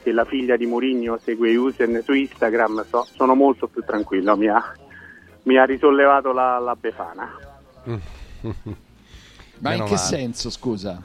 che 0.03 0.13
la 0.13 0.25
figlia 0.25 0.57
di 0.57 0.67
Mourinho 0.67 1.19
segue 1.19 1.55
Usen 1.57 2.03
su 2.03 2.13
Instagram 2.13 2.85
so- 2.89 3.07
sono 3.11 3.35
molto 3.35 3.67
più 3.69 3.83
tranquillo 3.85 4.37
mi 4.37 4.49
ha, 4.49 4.63
mi 5.45 5.57
ha 5.57 5.65
risollevato 5.65 6.33
la, 6.33 6.59
la 6.59 6.77
Befana 6.79 7.31
Ma 9.59 9.75
in 9.75 9.85
che 9.85 9.97
senso, 9.97 10.51
scusa? 10.51 11.03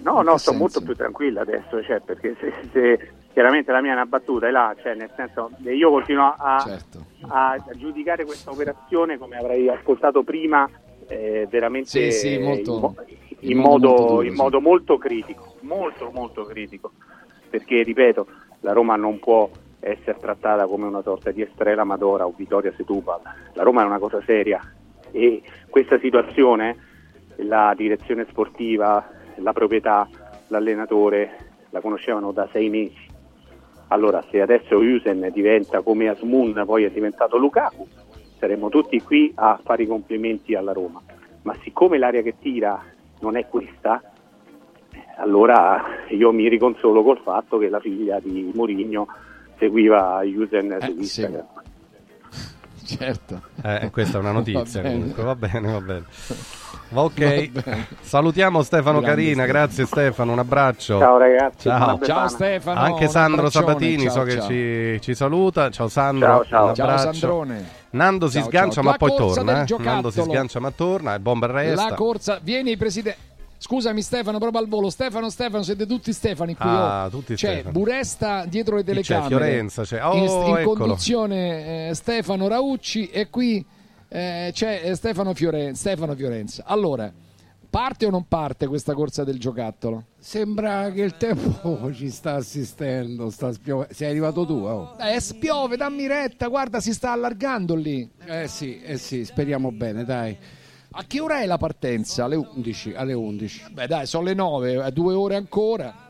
No, 0.00 0.22
no, 0.22 0.36
sto 0.38 0.52
molto 0.52 0.78
senso? 0.78 0.86
più 0.86 0.94
tranquilla 0.96 1.42
adesso, 1.42 1.82
cioè, 1.82 2.00
perché 2.00 2.36
se, 2.40 2.52
se- 2.72 3.12
chiaramente 3.32 3.72
la 3.72 3.80
mia 3.80 3.90
è 3.90 3.94
una 3.94 4.06
battuta, 4.06 4.46
è 4.46 4.50
là, 4.50 4.74
cioè, 4.80 4.94
nel 4.94 5.10
senso, 5.14 5.50
io 5.62 5.90
continuo 5.90 6.34
a, 6.38 6.62
Certo. 6.64 7.07
A- 7.28 7.62
giudicare 7.74 8.24
questa 8.24 8.50
operazione 8.50 9.18
come 9.18 9.36
avrei 9.36 9.68
ascoltato 9.68 10.22
prima, 10.22 10.68
eh, 11.08 11.46
veramente 11.50 11.88
Sì, 11.88 12.12
sì, 12.12 12.38
molto- 12.38 12.94
in, 13.40 13.50
in 13.52 13.58
modo 13.58 13.88
molto 13.88 14.06
duro, 14.06 14.22
in 14.22 14.30
sì. 14.30 14.36
modo 14.36 14.60
molto 14.60 14.98
critico, 14.98 15.54
molto 15.60 16.10
molto 16.12 16.44
critico, 16.44 16.92
perché 17.48 17.82
ripeto, 17.82 18.26
la 18.60 18.72
Roma 18.72 18.96
non 18.96 19.18
può 19.18 19.48
essere 19.80 20.18
trattata 20.18 20.66
come 20.66 20.86
una 20.86 21.02
sorta 21.02 21.30
di 21.30 21.42
Estrela 21.42 21.84
Madora 21.84 22.26
o 22.26 22.34
Vittoria 22.36 22.72
Setúbal, 22.76 23.20
la 23.52 23.62
Roma 23.62 23.82
è 23.82 23.86
una 23.86 23.98
cosa 23.98 24.20
seria 24.24 24.60
e 25.10 25.42
questa 25.68 25.98
situazione 26.00 26.76
la 27.42 27.72
direzione 27.76 28.26
sportiva, 28.28 29.08
la 29.36 29.52
proprietà, 29.52 30.08
l'allenatore 30.48 31.46
la 31.70 31.80
conoscevano 31.80 32.32
da 32.32 32.48
sei 32.50 32.68
mesi. 32.68 33.06
Allora, 33.88 34.22
se 34.30 34.40
adesso 34.40 34.76
Usen 34.76 35.30
diventa 35.32 35.80
come 35.80 36.08
Asmun, 36.08 36.62
poi 36.66 36.84
è 36.84 36.90
diventato 36.90 37.38
Lukaku, 37.38 37.86
saremmo 38.38 38.68
tutti 38.68 39.00
qui 39.00 39.32
a 39.34 39.58
fare 39.62 39.84
i 39.84 39.86
complimenti 39.86 40.54
alla 40.54 40.72
Roma. 40.72 41.00
Ma 41.42 41.54
siccome 41.62 41.98
l'aria 41.98 42.22
che 42.22 42.34
tira 42.38 42.82
non 43.20 43.36
è 43.36 43.46
questa, 43.48 44.02
eh, 44.92 44.98
allora 45.16 45.82
io 46.08 46.32
mi 46.32 46.48
riconsolo 46.48 47.02
col 47.02 47.18
fatto 47.18 47.58
che 47.58 47.68
la 47.68 47.80
figlia 47.80 48.20
di 48.20 48.50
Mourinho 48.54 49.08
seguiva 49.58 50.20
Usen 50.22 50.76
su 50.80 50.90
Instagram. 50.90 51.46
Certo. 52.96 53.42
Eh, 53.62 53.90
questa 53.92 54.16
è 54.16 54.20
una 54.20 54.32
notizia 54.32 54.80
Va 54.82 54.88
bene. 54.88 54.98
comunque, 55.00 55.22
va 55.22 55.34
bene, 55.34 55.72
va 55.72 55.80
bene. 55.80 56.04
Va 56.90 57.02
ok, 57.02 57.50
Va 57.52 57.60
bene. 57.62 57.86
salutiamo 58.00 58.62
Stefano 58.62 59.00
Grande 59.00 59.10
Carina, 59.22 59.42
Stefano. 59.42 59.52
grazie 59.52 59.84
Stefano, 59.84 60.32
un 60.32 60.38
abbraccio. 60.38 60.98
Ciao 60.98 61.18
ragazzi, 61.18 61.68
Ciao. 61.68 61.98
Ciao 62.00 62.28
Stefano. 62.28 62.80
Anche 62.80 63.08
Sandro 63.08 63.50
Sabatini 63.50 64.04
ciao, 64.04 64.12
so 64.12 64.22
che 64.22 64.32
ciao. 64.38 64.46
ci, 64.48 64.98
ci 65.02 65.14
saluta. 65.14 65.68
Ciao 65.68 65.88
Sandro, 65.88 66.46
Ciao. 66.48 66.74
Sandrone. 66.74 67.68
Nando 67.90 68.28
si 68.28 68.40
sgancia 68.40 68.80
ciao. 68.80 68.84
ma 68.84 68.90
La 68.92 68.96
poi 68.96 69.14
torna. 69.16 69.64
eh. 69.66 69.74
Nando 69.78 70.10
si 70.10 70.22
sgancia 70.22 70.60
ma 70.60 70.70
torna 70.70 71.14
e 71.14 71.20
Bomber 71.20 71.50
resta. 71.50 71.88
La 71.90 71.94
corsa, 71.94 72.38
vieni 72.42 72.74
presidente. 72.78 73.27
Scusami 73.60 74.02
Stefano, 74.02 74.38
proprio 74.38 74.60
al 74.60 74.68
volo. 74.68 74.88
Stefano, 74.88 75.30
Stefano, 75.30 75.62
siete 75.64 75.84
tutti 75.84 76.12
Stefani 76.12 76.54
qui. 76.54 76.68
Ah, 76.68 77.06
oh. 77.06 77.10
tutti 77.10 77.34
c'è 77.34 77.54
Stefani. 77.54 77.72
Buresta 77.72 78.44
dietro 78.46 78.76
le 78.76 78.84
Chi 78.84 78.90
c'è? 78.92 78.94
telecamere. 78.94 79.28
Fiorenza 79.28 79.82
c'è. 79.82 80.04
Oh, 80.04 80.14
in, 80.14 80.58
in 80.58 80.64
conduzione 80.64 81.88
eh, 81.88 81.94
Stefano 81.94 82.46
Raucci 82.46 83.08
e 83.10 83.28
qui 83.30 83.64
eh, 84.08 84.50
c'è 84.52 84.80
eh, 84.84 84.94
Stefano, 84.94 85.34
Fioren- 85.34 85.74
Stefano 85.74 86.14
Fiorenza. 86.14 86.62
Allora, 86.66 87.12
parte 87.68 88.06
o 88.06 88.10
non 88.10 88.26
parte 88.28 88.66
questa 88.68 88.94
corsa 88.94 89.24
del 89.24 89.38
giocattolo? 89.38 90.04
Sembra 90.18 90.90
che 90.92 91.02
il 91.02 91.16
tempo 91.16 91.90
ci 91.92 92.10
sta 92.10 92.34
assistendo, 92.34 93.28
sta 93.28 93.52
spiove- 93.52 93.88
Sei 93.90 94.08
arrivato 94.08 94.46
tu, 94.46 94.54
oh. 94.54 94.96
Eh, 95.00 95.20
spiove, 95.20 95.76
dammi 95.76 96.06
retta, 96.06 96.46
guarda, 96.46 96.80
si 96.80 96.92
sta 96.92 97.10
allargando 97.12 97.74
lì. 97.74 98.08
Eh 98.24 98.46
sì, 98.46 98.80
eh 98.80 98.98
sì, 98.98 99.24
speriamo 99.24 99.72
bene, 99.72 100.04
dai. 100.04 100.36
A 100.90 101.04
che 101.06 101.20
ora 101.20 101.40
è 101.40 101.46
la 101.46 101.58
partenza? 101.58 102.24
Alle 102.24 102.36
11, 102.36 102.94
alle 102.94 103.12
11. 103.12 103.64
Beh, 103.72 103.86
dai, 103.86 104.06
sono 104.06 104.24
le 104.24 104.34
9, 104.34 104.90
due 104.92 105.14
ore 105.14 105.36
ancora. 105.36 106.06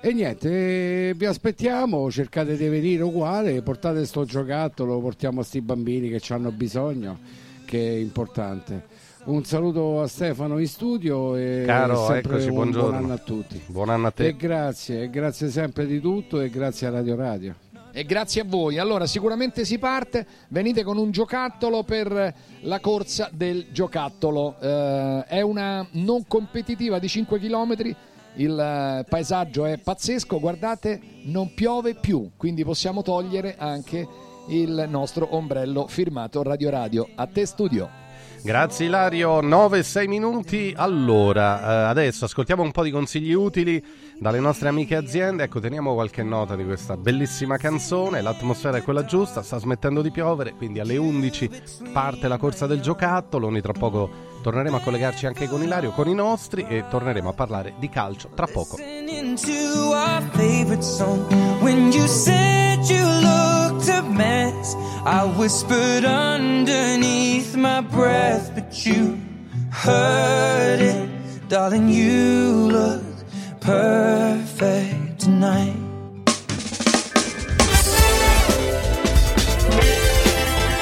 E 0.00 0.12
niente, 0.12 1.08
eh, 1.08 1.14
vi 1.14 1.24
aspettiamo, 1.24 2.10
cercate 2.10 2.56
di 2.56 2.68
venire 2.68 3.02
uguale, 3.02 3.62
portate 3.62 4.04
sto 4.04 4.24
giocattolo, 4.24 5.00
portiamo 5.00 5.40
a 5.40 5.44
sti 5.44 5.62
bambini 5.62 6.10
che 6.10 6.20
ci 6.20 6.34
hanno 6.34 6.52
bisogno, 6.52 7.18
che 7.64 7.78
è 7.88 7.98
importante. 7.98 8.86
Un 9.24 9.42
saluto 9.44 10.02
a 10.02 10.06
Stefano 10.06 10.58
in 10.58 10.68
studio 10.68 11.34
e 11.36 11.64
Caro, 11.64 12.12
eccoci, 12.12 12.50
buongiorno. 12.50 12.90
buon 12.90 13.02
anno 13.04 13.12
a 13.14 13.18
tutti. 13.18 13.62
Buon 13.66 13.88
anno 13.88 14.06
a 14.08 14.10
te. 14.10 14.26
E 14.26 14.36
grazie, 14.36 15.04
e 15.04 15.10
grazie 15.10 15.48
sempre 15.48 15.86
di 15.86 15.98
tutto 16.00 16.38
e 16.40 16.50
grazie 16.50 16.86
a 16.86 16.90
Radio 16.90 17.16
Radio. 17.16 17.54
E 17.96 18.04
grazie 18.04 18.40
a 18.40 18.44
voi. 18.44 18.78
Allora, 18.78 19.06
sicuramente 19.06 19.64
si 19.64 19.78
parte. 19.78 20.26
Venite 20.48 20.82
con 20.82 20.98
un 20.98 21.12
giocattolo 21.12 21.84
per 21.84 22.34
la 22.62 22.80
corsa 22.80 23.30
del 23.32 23.68
giocattolo. 23.70 24.56
Eh, 24.60 25.24
è 25.28 25.40
una 25.42 25.86
non 25.92 26.26
competitiva 26.26 26.98
di 26.98 27.06
5 27.06 27.38
km. 27.38 27.94
Il 28.34 28.58
eh, 28.58 29.04
paesaggio 29.08 29.64
è 29.64 29.78
pazzesco. 29.78 30.40
Guardate, 30.40 31.00
non 31.26 31.54
piove 31.54 31.94
più, 31.94 32.32
quindi 32.36 32.64
possiamo 32.64 33.02
togliere 33.02 33.54
anche 33.56 34.04
il 34.48 34.86
nostro 34.88 35.28
ombrello 35.36 35.86
firmato 35.86 36.42
Radio 36.42 36.70
Radio. 36.70 37.08
A 37.14 37.28
te, 37.28 37.46
studio. 37.46 38.02
Grazie 38.42 38.86
Ilario, 38.86 39.40
9-6 39.40 40.06
minuti. 40.08 40.74
Allora, 40.76 41.60
eh, 41.60 41.88
adesso 41.90 42.24
ascoltiamo 42.24 42.62
un 42.62 42.72
po' 42.72 42.82
di 42.82 42.90
consigli 42.90 43.32
utili 43.32 43.82
dalle 44.18 44.40
nostre 44.40 44.68
amiche 44.68 44.96
aziende. 44.96 45.44
Ecco, 45.44 45.60
teniamo 45.60 45.94
qualche 45.94 46.22
nota 46.22 46.56
di 46.56 46.64
questa 46.64 46.96
bellissima 46.96 47.56
canzone. 47.56 48.20
L'atmosfera 48.20 48.78
è 48.78 48.82
quella 48.82 49.04
giusta, 49.04 49.42
sta 49.42 49.58
smettendo 49.58 50.02
di 50.02 50.10
piovere, 50.10 50.54
quindi 50.54 50.80
alle 50.80 50.96
11 50.96 51.50
parte 51.92 52.28
la 52.28 52.38
corsa 52.38 52.66
del 52.66 52.80
giocattolo. 52.80 53.50
Noi 53.50 53.62
tra 53.62 53.72
poco 53.72 54.32
torneremo 54.42 54.76
a 54.76 54.80
collegarci 54.80 55.26
anche 55.26 55.48
con 55.48 55.62
Ilario, 55.62 55.90
con 55.90 56.08
i 56.08 56.14
nostri 56.14 56.64
e 56.68 56.84
torneremo 56.88 57.28
a 57.28 57.32
parlare 57.32 57.74
di 57.78 57.88
calcio 57.88 58.30
tra 58.34 58.46
poco. 58.46 58.76
a 63.86 64.02
mess, 64.02 64.74
I 65.04 65.24
whispered 65.36 66.04
underneath 66.04 67.54
my 67.54 67.82
breath, 67.82 68.54
but 68.54 68.86
you 68.86 69.18
heard 69.70 70.80
it. 70.80 71.48
Darling, 71.48 71.88
you 71.88 72.68
look 72.70 73.13
perfect 73.64 75.24
tonight. 75.24 75.72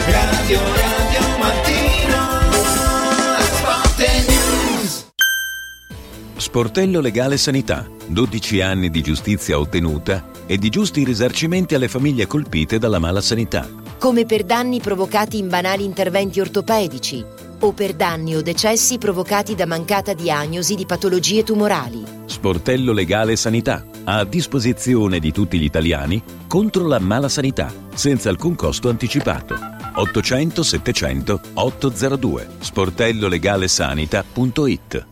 Radio 0.07 0.59
Radio 0.59 1.39
Mattino 1.39 2.51
Sport 3.39 3.99
News 4.26 5.07
Sportello 6.37 7.01
Legale 7.01 7.37
Sanità. 7.37 7.89
12 8.09 8.61
anni 8.61 8.91
di 8.91 9.01
giustizia 9.01 9.61
ottenuta 9.61 10.30
e 10.47 10.59
di 10.59 10.68
giusti 10.68 11.05
risarcimenti 11.05 11.76
alle 11.76 11.87
famiglie 11.89 12.26
colpite 12.26 12.78
dalla 12.78 12.99
mala 12.99 13.20
sanità. 13.20 13.68
come 13.99 14.24
per 14.24 14.43
danni 14.43 14.80
provocati 14.80 15.39
in 15.39 15.49
banali 15.49 15.85
interventi 15.85 16.41
ortopedici 16.41 17.24
o 17.62 17.72
per 17.72 17.94
danni 17.94 18.36
o 18.36 18.42
decessi 18.42 18.98
provocati 18.98 19.54
da 19.54 19.64
mancata 19.66 20.12
diagnosi 20.14 20.74
di 20.74 20.84
patologie 20.86 21.44
tumorali. 21.44 22.02
Sportello 22.24 22.92
Legale 22.92 23.36
Sanità. 23.36 23.84
A 24.04 24.24
disposizione 24.24 25.18
di 25.18 25.32
tutti 25.32 25.58
gli 25.58 25.64
italiani 25.64 26.22
contro 26.48 26.86
la 26.86 26.98
mala 26.98 27.28
sanità, 27.28 27.70
senza 27.94 28.30
alcun 28.30 28.54
costo 28.54 28.88
anticipato. 28.88 29.58
800 29.94 30.62
700 30.62 31.40
802 31.54 32.48
sportellolegalesanita.it 32.58 35.11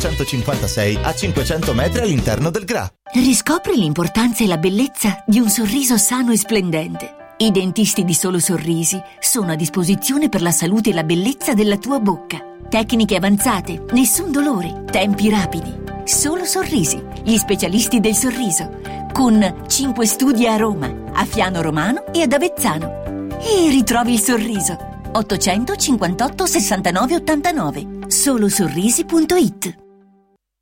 956 0.00 0.98
a 1.02 1.14
500 1.14 1.74
metri 1.74 2.00
all'interno 2.00 2.50
del 2.50 2.64
GRA. 2.64 2.90
Riscopri 3.12 3.76
l'importanza 3.76 4.42
e 4.42 4.46
la 4.46 4.56
bellezza 4.56 5.22
di 5.26 5.38
un 5.38 5.50
sorriso 5.50 5.98
sano 5.98 6.32
e 6.32 6.38
splendente. 6.38 7.34
I 7.36 7.50
dentisti 7.50 8.04
di 8.04 8.14
Solo 8.14 8.38
Sorrisi 8.38 9.00
sono 9.18 9.52
a 9.52 9.56
disposizione 9.56 10.28
per 10.28 10.42
la 10.42 10.50
salute 10.50 10.90
e 10.90 10.94
la 10.94 11.04
bellezza 11.04 11.54
della 11.54 11.76
tua 11.76 11.98
bocca. 11.98 12.38
Tecniche 12.68 13.16
avanzate, 13.16 13.84
nessun 13.92 14.32
dolore, 14.32 14.84
tempi 14.90 15.28
rapidi. 15.28 15.74
Solo 16.04 16.44
Sorrisi, 16.44 17.02
gli 17.22 17.36
specialisti 17.36 18.00
del 18.00 18.14
sorriso, 18.14 18.80
con 19.12 19.64
5 19.66 20.06
studi 20.06 20.46
a 20.46 20.56
Roma, 20.56 20.92
a 21.12 21.24
Fiano 21.24 21.60
Romano 21.60 22.06
e 22.12 22.22
ad 22.22 22.32
Avezzano. 22.32 23.28
E 23.40 23.68
ritrovi 23.70 24.14
il 24.14 24.20
sorriso. 24.20 24.88
858 25.12 26.46
69 26.46 27.14
89 27.16 27.86
solosorrisi.it 28.06 29.89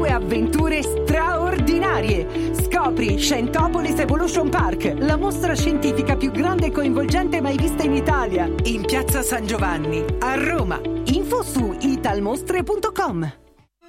due 0.00 0.08
avventure 0.08 0.82
straordinarie. 0.82 2.54
Scopri 2.54 3.18
Scientopolis 3.18 3.98
Evolution 3.98 4.48
Park, 4.48 4.94
la 4.96 5.16
mostra 5.16 5.54
scientifica 5.54 6.16
più 6.16 6.30
grande 6.30 6.66
e 6.66 6.70
coinvolgente 6.70 7.42
mai 7.42 7.58
vista 7.58 7.82
in 7.82 7.92
Italia, 7.92 8.50
in 8.62 8.82
piazza 8.86 9.22
San 9.22 9.44
Giovanni, 9.44 10.02
a 10.20 10.42
Roma. 10.42 10.80
Info 11.04 11.42
su 11.42 11.76
italmostre.com. 11.78 13.39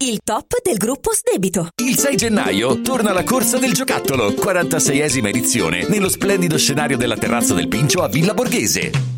il 0.00 0.20
top 0.22 0.62
del 0.62 0.76
gruppo 0.76 1.12
Sdebito. 1.12 1.70
Il 1.82 1.98
6 1.98 2.16
gennaio 2.16 2.80
torna 2.82 3.12
la 3.12 3.24
corsa 3.24 3.58
del 3.58 3.72
giocattolo, 3.72 4.30
46esima 4.30 5.26
edizione, 5.26 5.88
nello 5.88 6.08
splendido 6.08 6.56
scenario 6.56 6.96
della 6.96 7.16
terrazza 7.16 7.54
del 7.54 7.66
Pincio 7.66 8.02
a 8.02 8.08
Villa 8.08 8.32
Borghese. 8.32 9.17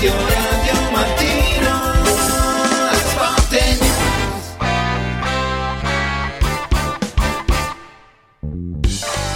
Radio 0.00 0.16
Radio 0.16 0.90
Mattino 0.92 1.68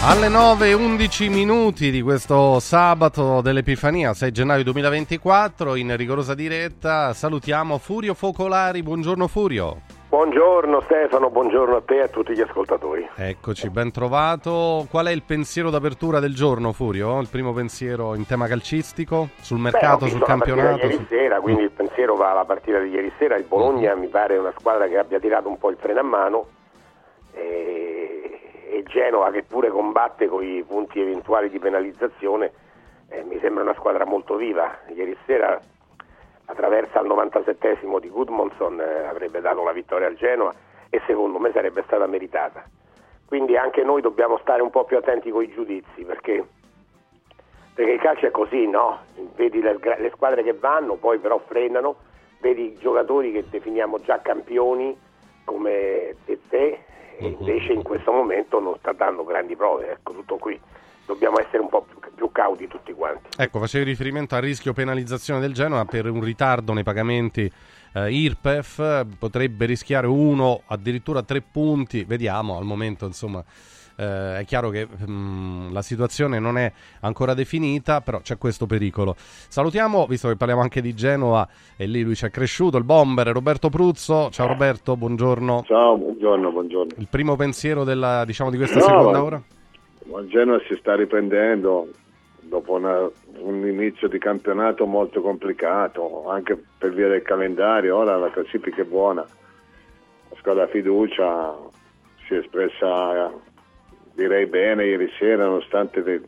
Alle 0.06 0.28
9 0.28 0.68
e 0.68 0.72
11 0.72 1.28
minuti 1.28 1.90
di 1.90 2.00
questo 2.00 2.60
sabato 2.60 3.42
dell'Epifania, 3.42 4.14
6 4.14 4.32
gennaio 4.32 4.62
2024, 4.64 5.74
in 5.74 5.94
rigorosa 5.98 6.34
diretta, 6.34 7.12
salutiamo 7.12 7.76
Furio 7.76 8.14
Focolari. 8.14 8.82
Buongiorno 8.82 9.28
Furio. 9.28 9.82
Buongiorno 10.14 10.80
Stefano, 10.82 11.28
buongiorno 11.28 11.74
a 11.74 11.82
te 11.82 11.96
e 11.96 12.02
a 12.02 12.06
tutti 12.06 12.34
gli 12.34 12.40
ascoltatori. 12.40 13.04
Eccoci, 13.16 13.68
ben 13.68 13.90
trovato. 13.90 14.86
Qual 14.88 15.06
è 15.06 15.10
il 15.10 15.24
pensiero 15.24 15.70
d'apertura 15.70 16.20
del 16.20 16.36
giorno, 16.36 16.72
Furio? 16.72 17.18
Il 17.18 17.26
primo 17.28 17.52
pensiero 17.52 18.14
in 18.14 18.24
tema 18.24 18.46
calcistico? 18.46 19.30
Sul 19.40 19.58
mercato, 19.58 20.04
Beh, 20.04 20.12
sul 20.12 20.22
campionato? 20.22 20.86
Ieri 20.86 21.04
sera, 21.08 21.40
quindi 21.40 21.62
Mm. 21.62 21.64
il 21.64 21.70
pensiero 21.72 22.14
va 22.14 22.30
alla 22.30 22.44
partita 22.44 22.78
di 22.78 22.90
ieri 22.90 23.10
sera. 23.18 23.34
Il 23.34 23.42
Bologna 23.42 23.96
mi 23.96 24.06
pare 24.06 24.38
una 24.38 24.52
squadra 24.56 24.86
che 24.86 24.98
abbia 24.98 25.18
tirato 25.18 25.48
un 25.48 25.58
po' 25.58 25.70
il 25.70 25.78
freno 25.80 25.98
a 25.98 26.04
mano 26.04 26.46
e, 27.32 28.38
e 28.70 28.84
Genova 28.86 29.32
che 29.32 29.42
pure 29.42 29.68
combatte 29.70 30.28
con 30.28 30.44
i 30.44 30.62
punti 30.62 31.00
eventuali 31.00 31.50
di 31.50 31.58
penalizzazione 31.58 32.52
eh, 33.08 33.24
mi 33.24 33.36
sembra 33.40 33.64
una 33.64 33.74
squadra 33.74 34.06
molto 34.06 34.36
viva. 34.36 34.78
Ieri 34.94 35.16
sera 35.26 35.60
la 36.46 36.54
traversa 36.54 36.98
al 36.98 37.06
97esimo 37.06 37.98
di 37.98 38.08
Gudmonson 38.08 38.80
eh, 38.80 39.06
avrebbe 39.06 39.40
dato 39.40 39.62
la 39.62 39.72
vittoria 39.72 40.06
al 40.06 40.16
Genoa 40.16 40.52
e 40.90 41.00
secondo 41.06 41.38
me 41.38 41.50
sarebbe 41.52 41.82
stata 41.86 42.06
meritata. 42.06 42.64
Quindi 43.26 43.56
anche 43.56 43.82
noi 43.82 44.02
dobbiamo 44.02 44.38
stare 44.38 44.62
un 44.62 44.70
po' 44.70 44.84
più 44.84 44.96
attenti 44.96 45.30
con 45.30 45.42
i 45.42 45.52
giudizi 45.52 46.04
perché, 46.04 46.44
perché 47.74 47.92
il 47.92 48.00
calcio 48.00 48.26
è 48.26 48.30
così, 48.30 48.68
no? 48.68 49.00
Vedi 49.34 49.60
le, 49.60 49.78
le 49.80 50.10
squadre 50.14 50.42
che 50.42 50.52
vanno, 50.52 50.96
poi 50.96 51.18
però 51.18 51.38
frenano, 51.38 51.96
vedi 52.40 52.72
i 52.72 52.78
giocatori 52.78 53.32
che 53.32 53.44
definiamo 53.48 54.00
già 54.00 54.20
campioni 54.20 54.96
come 55.44 56.16
Tete 56.24 56.84
e 57.16 57.26
invece 57.26 57.72
in 57.72 57.82
questo 57.82 58.12
momento 58.12 58.60
non 58.60 58.76
sta 58.78 58.92
dando 58.92 59.24
grandi 59.24 59.56
prove, 59.56 59.92
ecco 59.92 60.12
tutto 60.12 60.36
qui. 60.36 60.60
Dobbiamo 61.06 61.38
essere 61.38 61.58
un 61.58 61.68
po' 61.68 61.82
più, 61.82 61.98
più 62.14 62.30
cauti 62.32 62.66
tutti 62.66 62.92
quanti. 62.92 63.28
Ecco, 63.36 63.58
facevi 63.58 63.84
riferimento 63.84 64.34
al 64.34 64.42
rischio 64.42 64.72
penalizzazione 64.72 65.40
del 65.40 65.52
Genoa 65.52 65.84
per 65.84 66.08
un 66.08 66.22
ritardo 66.22 66.72
nei 66.72 66.82
pagamenti 66.82 67.50
eh, 67.94 68.10
IRPEF, 68.12 69.06
potrebbe 69.18 69.66
rischiare 69.66 70.06
uno, 70.06 70.62
addirittura 70.66 71.22
tre 71.22 71.42
punti, 71.42 72.04
vediamo 72.04 72.56
al 72.56 72.64
momento 72.64 73.06
insomma. 73.06 73.44
eh, 73.96 74.38
è 74.40 74.44
chiaro 74.44 74.70
che 74.70 74.88
mm, 75.08 75.72
la 75.72 75.82
situazione 75.82 76.38
non 76.40 76.58
è 76.58 76.72
ancora 77.00 77.34
definita, 77.34 78.00
però 78.00 78.20
c'è 78.20 78.38
questo 78.38 78.66
pericolo. 78.66 79.14
Salutiamo, 79.16 80.06
visto 80.06 80.28
che 80.28 80.36
parliamo 80.36 80.62
anche 80.62 80.80
di 80.80 80.94
Genova, 80.94 81.46
e 81.76 81.86
lì 81.86 82.02
lui 82.02 82.16
ci 82.16 82.24
è 82.24 82.30
cresciuto, 82.30 82.76
il 82.78 82.84
bomber 82.84 83.28
Roberto 83.28 83.68
Pruzzo. 83.68 84.30
Ciao 84.30 84.46
Roberto, 84.48 84.96
buongiorno. 84.96 85.62
Ciao, 85.66 85.96
buongiorno, 85.96 86.50
buongiorno. 86.50 86.92
Il 86.96 87.08
primo 87.08 87.36
pensiero 87.36 87.84
della, 87.84 88.24
diciamo, 88.24 88.50
di 88.50 88.56
questa 88.56 88.78
No, 88.78 88.84
seconda 88.84 89.22
ora? 89.22 89.42
Il 90.06 90.28
Genoa 90.28 90.60
si 90.68 90.76
sta 90.76 90.94
riprendendo 90.94 91.88
dopo 92.40 92.72
una- 92.74 93.10
un 93.38 93.66
inizio 93.66 94.08
di 94.08 94.18
campionato 94.18 94.86
molto 94.86 95.20
complicato, 95.20 96.28
anche 96.28 96.62
per 96.78 96.92
via 96.92 97.08
del 97.08 97.22
calendario. 97.22 97.96
Ora 97.96 98.16
la 98.16 98.30
classifica 98.30 98.82
è 98.82 98.84
buona. 98.84 99.22
La 99.22 100.36
squadra 100.36 100.66
fiducia 100.66 101.54
si 102.26 102.34
è 102.34 102.38
espressa, 102.38 103.32
direi 104.14 104.46
bene, 104.46 104.86
ieri 104.86 105.10
sera, 105.18 105.44
nonostante 105.44 106.02
de- 106.02 106.22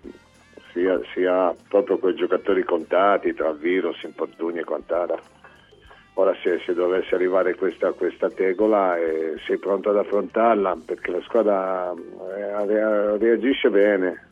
sia, 0.72 1.00
sia 1.14 1.54
proprio 1.68 1.98
quei 1.98 2.14
giocatori 2.14 2.62
contati 2.62 3.34
tra 3.34 3.52
virus, 3.52 4.02
infortuni 4.02 4.58
e 4.58 4.64
quant'altro. 4.64 5.20
Ora 6.18 6.34
se, 6.42 6.60
se 6.64 6.72
dovesse 6.72 7.14
arrivare 7.14 7.54
questa, 7.56 7.92
questa 7.92 8.30
tegola 8.30 8.96
eh, 8.96 9.34
sei 9.46 9.58
pronto 9.58 9.90
ad 9.90 9.98
affrontarla 9.98 10.78
perché 10.86 11.10
la 11.10 11.20
squadra 11.20 11.92
eh, 11.92 12.66
rea- 12.66 13.16
reagisce 13.18 13.68
bene 13.68 14.28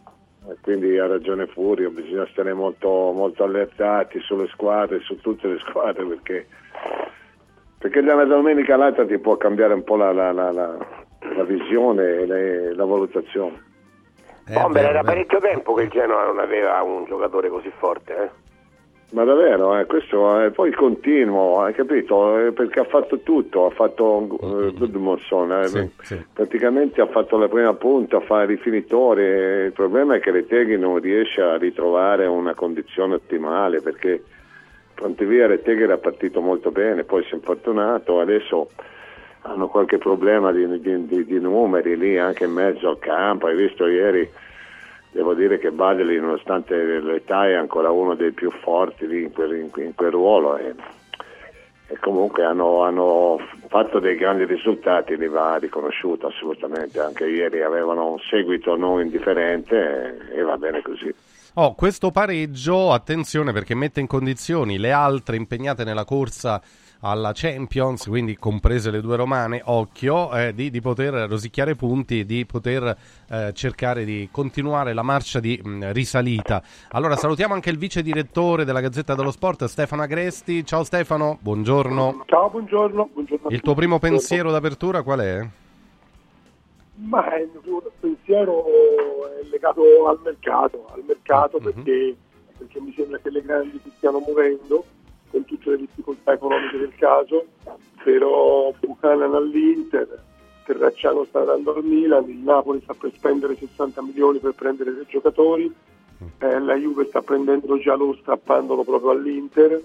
e 0.49 0.57
quindi 0.63 0.99
ha 0.99 1.07
ragione 1.07 1.47
Furio, 1.47 1.91
bisogna 1.91 2.27
stare 2.31 2.55
molto, 2.55 2.89
molto 2.89 3.45
allertati 3.45 4.19
sulle 4.21 4.47
squadre, 4.49 5.01
su 5.01 5.21
tutte 5.21 5.47
le 5.47 5.59
squadre 5.59 6.05
perché, 6.07 6.47
perché 7.79 8.03
da 8.03 8.15
una 8.15 8.25
domenica 8.25 8.75
all'altra 8.75 9.05
ti 9.05 9.19
può 9.19 9.37
cambiare 9.37 9.75
un 9.75 9.85
po' 9.85 9.97
la, 9.97 10.11
la- 10.13 10.33
la- 10.33 10.53
la- 10.53 10.77
la 11.37 11.45
visione 11.45 12.03
e 12.21 12.27
le- 12.27 12.75
la 12.75 12.85
valutazione. 12.87 13.63
Bomber, 14.49 14.85
era 14.87 15.03
parecchio 15.03 15.39
tempo 15.39 15.75
che 15.75 15.83
il 15.83 15.91
Genoa 15.91 16.25
non 16.25 16.39
aveva 16.39 16.81
un 16.83 17.05
giocatore 17.05 17.49
così 17.51 17.71
forte. 17.77 18.15
Eh? 18.17 18.31
Ma 19.11 19.23
davvero, 19.23 19.79
eh, 19.79 19.87
questo 19.87 20.41
è 20.41 20.51
poi 20.51 20.73
continuo, 20.73 21.61
hai 21.61 21.73
capito? 21.73 22.39
Eh, 22.47 22.53
perché 22.53 22.81
ha 22.81 22.85
fatto 22.85 23.21
tutto, 23.21 23.67
ha 23.67 23.71
fatto 23.71 24.23
eh, 24.41 24.73
Gudmundsson, 24.73 25.53
eh, 25.53 25.69
Sì, 25.69 25.91
sì. 26.03 26.25
praticamente 26.33 27.01
ha 27.01 27.07
fatto 27.07 27.37
la 27.39 27.47
prima 27.47 27.73
punta, 27.75 28.19
fa 28.21 28.43
i 28.43 28.47
rifinitori, 28.47 29.23
il 29.23 29.73
problema 29.73 30.17
è 30.17 30.21
che 30.21 30.33
Reteghi 30.33 30.77
non 30.77 30.99
riesce 30.99 31.41
a 31.43 31.57
ritrovare 31.57 32.27
una 32.27 32.55
condizione 32.55 33.15
ottimale 33.15 33.81
perché 33.83 34.21
pronti 34.95 35.25
via 35.25 35.47
Reteghi 35.47 35.83
era 35.83 35.99
partito 35.99 36.41
molto 36.41 36.73
bene, 36.73 37.05
poi 37.05 37.23
si 37.25 37.33
è 37.33 37.35
infortunato, 37.37 38.19
adesso 38.19 38.71
hanno 39.43 39.69
qualche 39.69 39.99
problema 39.99 40.51
di, 40.51 40.81
di- 40.81 41.07
di- 41.07 41.25
di 41.25 41.39
numeri 41.39 41.97
lì 41.97 42.19
anche 42.19 42.45
in 42.47 42.53
mezzo 42.53 42.89
al 42.89 42.99
campo, 42.99 43.47
hai 43.47 43.55
visto 43.55 43.87
ieri 43.87 44.29
devo 45.15 45.33
dire 45.33 45.59
che 45.59 45.71
Badeli 45.71 46.19
nonostante 46.19 46.75
l'età 47.01 47.47
è 47.47 47.55
ancora 47.55 47.91
uno 47.91 48.15
dei 48.15 48.33
più 48.33 48.51
forti 48.51 49.05
in 49.05 49.33
quel, 49.33 49.53
in- 49.53 49.71
in 49.77 49.95
quel 49.95 50.11
ruolo 50.11 50.57
e, 50.57 50.75
e 51.87 51.99
comunque 52.01 52.45
hanno, 52.45 52.83
hanno 52.83 53.39
fatto 53.69 54.01
dei 54.01 54.17
grandi 54.17 54.45
risultati, 54.45 55.17
li 55.17 55.29
va 55.29 55.57
riconosciuto 55.57 56.27
assolutamente, 56.27 56.99
anche 56.99 57.27
ieri 57.27 57.63
avevano 57.63 58.11
un 58.11 58.19
seguito 58.29 58.77
non 58.77 59.01
indifferente 59.01 60.31
e, 60.33 60.39
e 60.39 60.43
va 60.43 60.57
bene 60.57 60.83
così. 60.83 61.15
Oh, 61.55 61.75
questo 61.77 62.11
pareggio, 62.11 62.91
attenzione 62.91 63.53
perché 63.53 63.77
mette 63.77 64.01
in 64.01 64.09
condizioni 64.09 64.79
le 64.79 64.91
altre 64.91 65.37
impegnate 65.37 65.85
nella 65.85 66.05
corsa 66.05 66.61
alla 67.07 67.33
Champions, 67.35 68.07
quindi 68.07 68.37
comprese 68.39 68.91
le 68.91 69.03
due 69.03 69.17
romane, 69.17 69.61
occhio, 69.63 70.33
eh, 70.35 70.55
di, 70.55 70.71
di 70.71 70.81
poter 70.81 71.13
rosicchiare 71.29 71.75
punti, 71.75 72.25
di 72.25 72.47
poter 72.47 72.97
eh, 73.29 73.53
cercare 73.53 74.07
di 74.07 74.29
continuare 74.33 74.95
la 74.95 75.03
marcia 75.03 75.39
di 75.39 75.61
mh, 75.63 75.93
risalita. 75.93 76.63
Allora 76.93 77.15
salutiamo 77.17 77.53
anche 77.53 77.69
il 77.69 77.77
vice 77.77 78.01
direttore 78.03 78.65
della 78.65 78.81
Gazzetta 78.81 79.15
dello 79.15 79.31
Sport, 79.31 79.67
Stefano 79.67 80.01
Agresti. 80.01 80.65
Ciao 80.65 80.83
Stefano, 80.83 81.37
buongiorno. 81.43 82.23
Ciao, 82.25 82.49
buongiorno. 82.49 83.11
buongiorno 83.13 83.49
Il 83.51 83.61
tuo 83.61 83.75
primo 83.75 83.99
pensiero 83.99 84.51
d'apertura 84.51 85.03
qual 85.03 85.21
è? 85.21 85.47
Ma 86.97 87.37
il 87.37 87.51
mio 87.63 87.83
pensiero 88.01 88.65
è 89.43 89.47
legato 89.51 89.83
al 90.09 90.21
mercato, 90.25 90.87
al 90.95 91.03
mercato 91.07 91.59
Mhm. 91.59 91.65
perché, 91.65 92.17
perché 92.57 92.81
mi 92.81 92.95
sembra 92.97 93.19
che 93.19 93.29
le 93.29 93.43
grandi 93.43 93.79
si 93.83 93.93
stiano 93.97 94.21
muovendo 94.21 94.85
con 95.35 95.45
tutte 95.45 95.71
le 95.71 95.79
difficoltà 95.79 96.35
economiche 96.35 96.79
del 96.79 96.95
caso, 96.95 97.47
però 98.05 98.73
Buchanan 98.79 99.35
all'Inter, 99.35 100.23
Terracciano 100.65 101.25
sta 101.25 101.41
andando 101.41 101.75
al 101.75 101.85
Milan, 101.85 102.29
il 102.29 102.39
Napoli 102.39 102.81
sta 102.83 102.95
per 102.95 103.13
spendere 103.13 103.57
60 103.57 104.01
milioni 104.03 104.39
per 104.39 104.53
prendere 104.53 104.95
tre 104.95 105.05
giocatori, 105.09 105.75
eh, 106.39 106.61
la 106.61 106.75
Juve 106.77 107.07
sta 107.07 107.21
prendendo 107.21 107.79
Giallo 107.79 108.15
strappandolo 108.21 108.85
proprio 108.85 109.11
all'Inter 109.11 109.83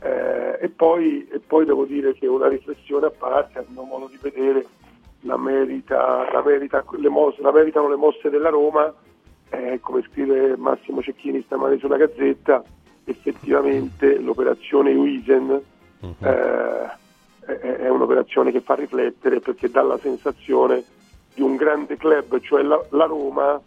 eh, 0.00 0.58
e, 0.60 0.68
poi, 0.70 1.28
e 1.28 1.40
poi 1.40 1.66
devo 1.66 1.84
dire 1.84 2.14
che 2.14 2.26
una 2.26 2.48
riflessione 2.48 3.06
a 3.06 3.10
parte, 3.10 3.58
a 3.58 3.64
mio 3.68 3.82
modo 3.82 4.08
di 4.08 4.18
vedere, 4.20 4.66
la, 5.20 5.36
merita, 5.36 6.30
la, 6.32 6.42
merita, 6.42 6.82
le 6.96 7.08
mosse, 7.10 7.42
la 7.42 7.52
meritano 7.52 7.88
le 7.88 7.96
mosse 7.96 8.30
della 8.30 8.48
Roma, 8.48 8.92
eh, 9.50 9.78
come 9.80 10.02
scrive 10.10 10.56
Massimo 10.56 11.02
Cecchini 11.02 11.42
stamani 11.42 11.78
sulla 11.78 11.98
Gazzetta, 11.98 12.64
effettivamente 13.06 14.18
l'operazione 14.18 14.92
Wisen 14.92 15.62
eh, 16.00 16.90
è, 17.40 17.52
è 17.52 17.88
un'operazione 17.88 18.50
che 18.50 18.60
fa 18.60 18.74
riflettere 18.74 19.40
perché 19.40 19.70
dà 19.70 19.82
la 19.82 19.98
sensazione 19.98 20.82
di 21.34 21.42
un 21.42 21.56
grande 21.56 21.96
club, 21.96 22.40
cioè 22.40 22.62
la, 22.62 22.82
la 22.90 23.04
Roma, 23.04 23.60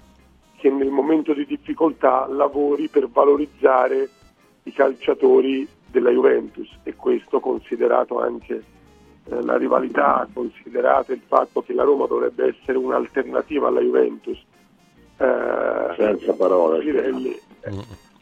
che 0.58 0.70
nel 0.70 0.90
momento 0.90 1.34
di 1.34 1.46
difficoltà 1.46 2.28
lavori 2.28 2.90
per 2.90 3.08
valorizzare 3.08 4.10
i 4.64 4.74
calciatori 4.74 5.68
della 5.88 6.10
Juventus 6.10 6.70
e 6.84 6.96
questo 6.96 7.40
considerato 7.40 8.20
anche 8.20 8.64
eh, 9.24 9.42
la 9.44 9.58
rivalità, 9.58 10.28
considerato 10.34 11.14
il 11.14 11.22
fatto 11.26 11.62
che 11.62 11.74
la 11.74 11.84
Roma 11.84 12.08
dovrebbe 12.08 12.48
essere 12.48 12.78
un'alternativa 12.78 13.70
alla 13.70 13.82
Juventus. 13.82 14.38
Eh, 15.18 15.94
Senza 15.96 16.34
parole. 16.34 16.80
Pirelli, 16.80 17.40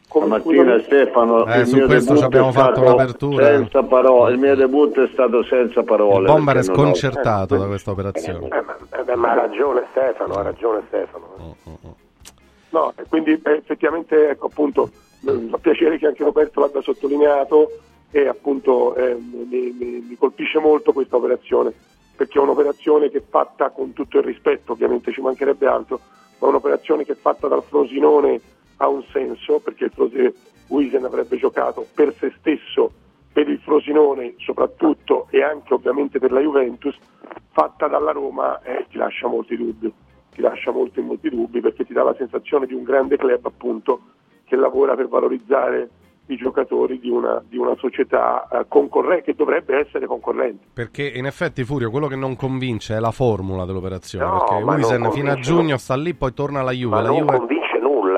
Stamattina 0.08 0.78
Stefano, 0.80 1.46
Eh, 1.46 1.64
su 1.66 1.78
questo 1.80 2.16
ci 2.16 2.24
abbiamo 2.24 2.50
fatto 2.52 2.74
stato 2.76 2.94
un'apertura. 2.94 3.44
Senza 3.46 3.82
parole, 3.82 4.32
il 4.32 4.38
mio 4.38 4.54
debutto 4.56 5.02
è 5.02 5.08
stato 5.12 5.42
senza 5.44 5.82
parole. 5.82 6.20
Il 6.20 6.24
bomber 6.32 6.56
è 6.56 6.60
non 6.62 6.70
ho- 6.70 6.74
sconcertato 6.74 7.56
da 7.56 7.66
questa 7.66 7.90
operazione. 7.90 8.48
Eh, 8.48 9.02
beh, 9.04 9.14
ma 9.16 9.32
ha 9.32 9.34
ragione 9.34 9.84
Stefano, 9.90 10.34
ha 10.34 10.42
ragione 10.42 10.82
Stefano. 10.88 11.56
No, 12.70 12.92
e 12.96 13.04
quindi 13.08 13.32
eh, 13.32 13.52
effettivamente 13.52 14.28
ecco 14.30 14.46
appunto 14.46 14.90
mi 15.20 15.48
fa 15.48 15.56
piacere 15.58 15.98
che 15.98 16.06
anche 16.06 16.22
Roberto 16.22 16.60
l'abbia 16.60 16.82
sottolineato 16.82 17.70
e 18.10 18.28
appunto 18.28 18.94
eh, 18.94 19.14
mi, 19.14 19.74
mi- 19.78 20.04
mi 20.08 20.16
colpisce 20.18 20.58
molto 20.58 20.92
questa 20.92 21.16
operazione 21.16 21.72
perché 22.14 22.38
è 22.38 22.42
un'operazione 22.42 23.10
che 23.10 23.18
è 23.18 23.22
fatta 23.28 23.70
con 23.70 23.92
tutto 23.94 24.18
il 24.18 24.24
rispetto, 24.24 24.72
ovviamente 24.72 25.12
ci 25.12 25.20
mancherebbe 25.20 25.66
altro, 25.66 26.00
ma 26.38 26.46
è 26.46 26.50
un'operazione 26.50 27.04
che 27.04 27.12
è 27.12 27.16
fatta 27.16 27.46
dal 27.48 27.62
Frosinone 27.62 28.40
ha 28.78 28.88
un 28.88 29.04
senso 29.12 29.60
perché 29.60 29.84
il 29.84 29.92
Frosinone 29.92 30.32
Wisen 30.68 31.04
avrebbe 31.04 31.36
giocato 31.36 31.86
per 31.94 32.14
se 32.14 32.32
stesso, 32.38 32.90
per 33.32 33.48
il 33.48 33.58
Frosinone 33.58 34.34
soprattutto 34.38 35.28
e 35.30 35.42
anche 35.42 35.74
ovviamente 35.74 36.18
per 36.18 36.32
la 36.32 36.40
Juventus, 36.40 36.96
fatta 37.50 37.86
dalla 37.86 38.12
Roma 38.12 38.60
eh, 38.62 38.86
ti 38.90 38.96
lascia 38.96 39.28
molti 39.28 39.56
dubbi 39.56 39.92
ti 40.38 40.44
lascia 40.44 40.70
molti 40.70 41.00
molti 41.00 41.28
dubbi 41.30 41.60
perché 41.60 41.84
ti 41.84 41.92
dà 41.92 42.04
la 42.04 42.14
sensazione 42.16 42.66
di 42.66 42.74
un 42.74 42.84
grande 42.84 43.16
club 43.16 43.44
appunto 43.44 44.00
che 44.44 44.54
lavora 44.54 44.94
per 44.94 45.08
valorizzare 45.08 45.90
i 46.26 46.36
giocatori 46.36 47.00
di 47.00 47.08
una, 47.08 47.42
di 47.46 47.56
una 47.56 47.74
società 47.76 48.46
eh, 48.48 48.66
concorrente 48.68 49.24
che 49.24 49.34
dovrebbe 49.34 49.78
essere 49.78 50.06
concorrente. 50.06 50.66
Perché 50.72 51.06
in 51.08 51.26
effetti 51.26 51.64
Furio 51.64 51.90
quello 51.90 52.06
che 52.06 52.16
non 52.16 52.36
convince 52.36 52.96
è 52.96 53.00
la 53.00 53.10
formula 53.10 53.64
dell'operazione. 53.64 54.26
No, 54.26 54.44
perché 54.44 54.62
Wisen 54.62 55.10
fino 55.10 55.30
a 55.32 55.36
giugno 55.36 55.76
sta 55.78 55.96
lì, 55.96 56.14
poi 56.14 56.32
torna 56.34 56.60
alla 56.60 56.72
Juve. 56.72 56.94
Ma 56.96 57.02
la 57.02 57.10
Juve 57.10 57.46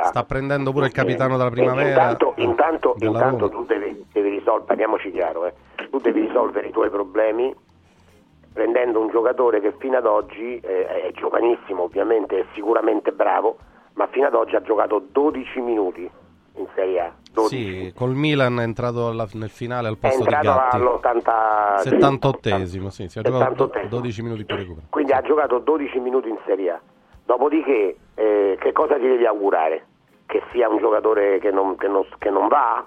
nulla. 0.00 0.08
sta 0.10 0.24
prendendo 0.24 0.72
pure 0.72 0.86
il 0.86 0.92
capitano 0.92 1.36
della 1.36 1.48
Eh, 1.48 1.52
primavera. 1.52 1.88
Intanto, 1.88 2.32
intanto, 2.36 2.94
intanto 2.98 3.48
tu 3.48 3.64
devi, 3.64 4.04
devi 4.12 4.28
risolvere, 4.30 4.64
parliamoci 4.66 5.10
chiaro, 5.10 5.46
eh, 5.46 5.54
tu 5.90 5.98
devi 5.98 6.20
risolvere 6.20 6.68
i 6.68 6.72
tuoi 6.72 6.90
problemi 6.90 7.54
prendendo 8.52 9.00
un 9.00 9.08
giocatore 9.10 9.60
che 9.60 9.72
fino 9.78 9.96
ad 9.96 10.06
oggi 10.06 10.58
eh, 10.58 10.86
è 11.02 11.12
giovanissimo 11.12 11.84
ovviamente, 11.84 12.40
è 12.40 12.44
sicuramente 12.54 13.12
bravo, 13.12 13.56
ma 13.94 14.06
fino 14.08 14.26
ad 14.26 14.34
oggi 14.34 14.56
ha 14.56 14.60
giocato 14.62 15.02
12 15.12 15.60
minuti 15.60 16.10
in 16.56 16.66
Serie 16.74 17.00
A. 17.00 17.12
12. 17.32 17.56
Sì, 17.56 17.92
col 17.94 18.10
Milan 18.16 18.58
è 18.58 18.64
entrato 18.64 19.06
alla- 19.06 19.28
nel 19.34 19.50
finale 19.50 19.86
al 19.86 19.96
posto 19.98 20.24
di 20.24 20.34
entrato 20.34 20.58
Gatti. 20.58 20.76
all'80 20.76 21.80
78esimo, 21.82 22.88
sì, 22.88 23.08
si 23.08 23.20
è 23.20 23.22
giocato 23.22 23.54
do- 23.54 23.70
78esimo. 23.72 23.88
12 23.88 24.22
minuti 24.22 24.44
più 24.44 24.56
recupero. 24.56 24.86
quindi 24.90 25.12
ha 25.12 25.20
giocato 25.22 25.58
12 25.58 25.98
minuti 26.00 26.28
in 26.28 26.38
Serie 26.44 26.70
A. 26.70 26.80
Dopodiché, 27.24 27.96
eh, 28.16 28.56
che 28.60 28.72
cosa 28.72 28.94
ti 28.96 29.02
devi 29.06 29.24
augurare? 29.26 29.86
Che 30.30 30.42
sia 30.52 30.68
un 30.68 30.78
giocatore 30.78 31.40
che 31.40 31.50
non, 31.50 31.74
che 31.76 31.88
non- 31.88 32.06
che 32.16 32.30
non 32.30 32.46
va? 32.46 32.84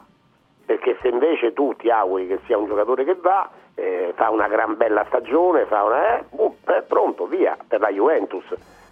Perché 0.66 0.98
se 1.02 1.10
invece 1.10 1.52
tu 1.52 1.76
ti 1.76 1.90
auguri 1.90 2.26
che 2.26 2.40
sia 2.46 2.58
un 2.58 2.68
giocatore 2.68 3.04
che 3.04 3.16
va, 3.16 3.50
eh, 3.76 4.14
fa 4.16 4.30
una 4.30 4.48
gran 4.48 4.78
bella 4.78 5.04
stagione, 5.08 5.66
fa 5.66 5.84
una, 5.84 6.20
eh, 6.20 6.24
boh, 6.30 6.56
è 6.66 6.82
pronto, 6.88 7.26
via, 7.26 7.58
per 7.68 7.82
la 7.82 7.90
Juventus. 7.92 8.46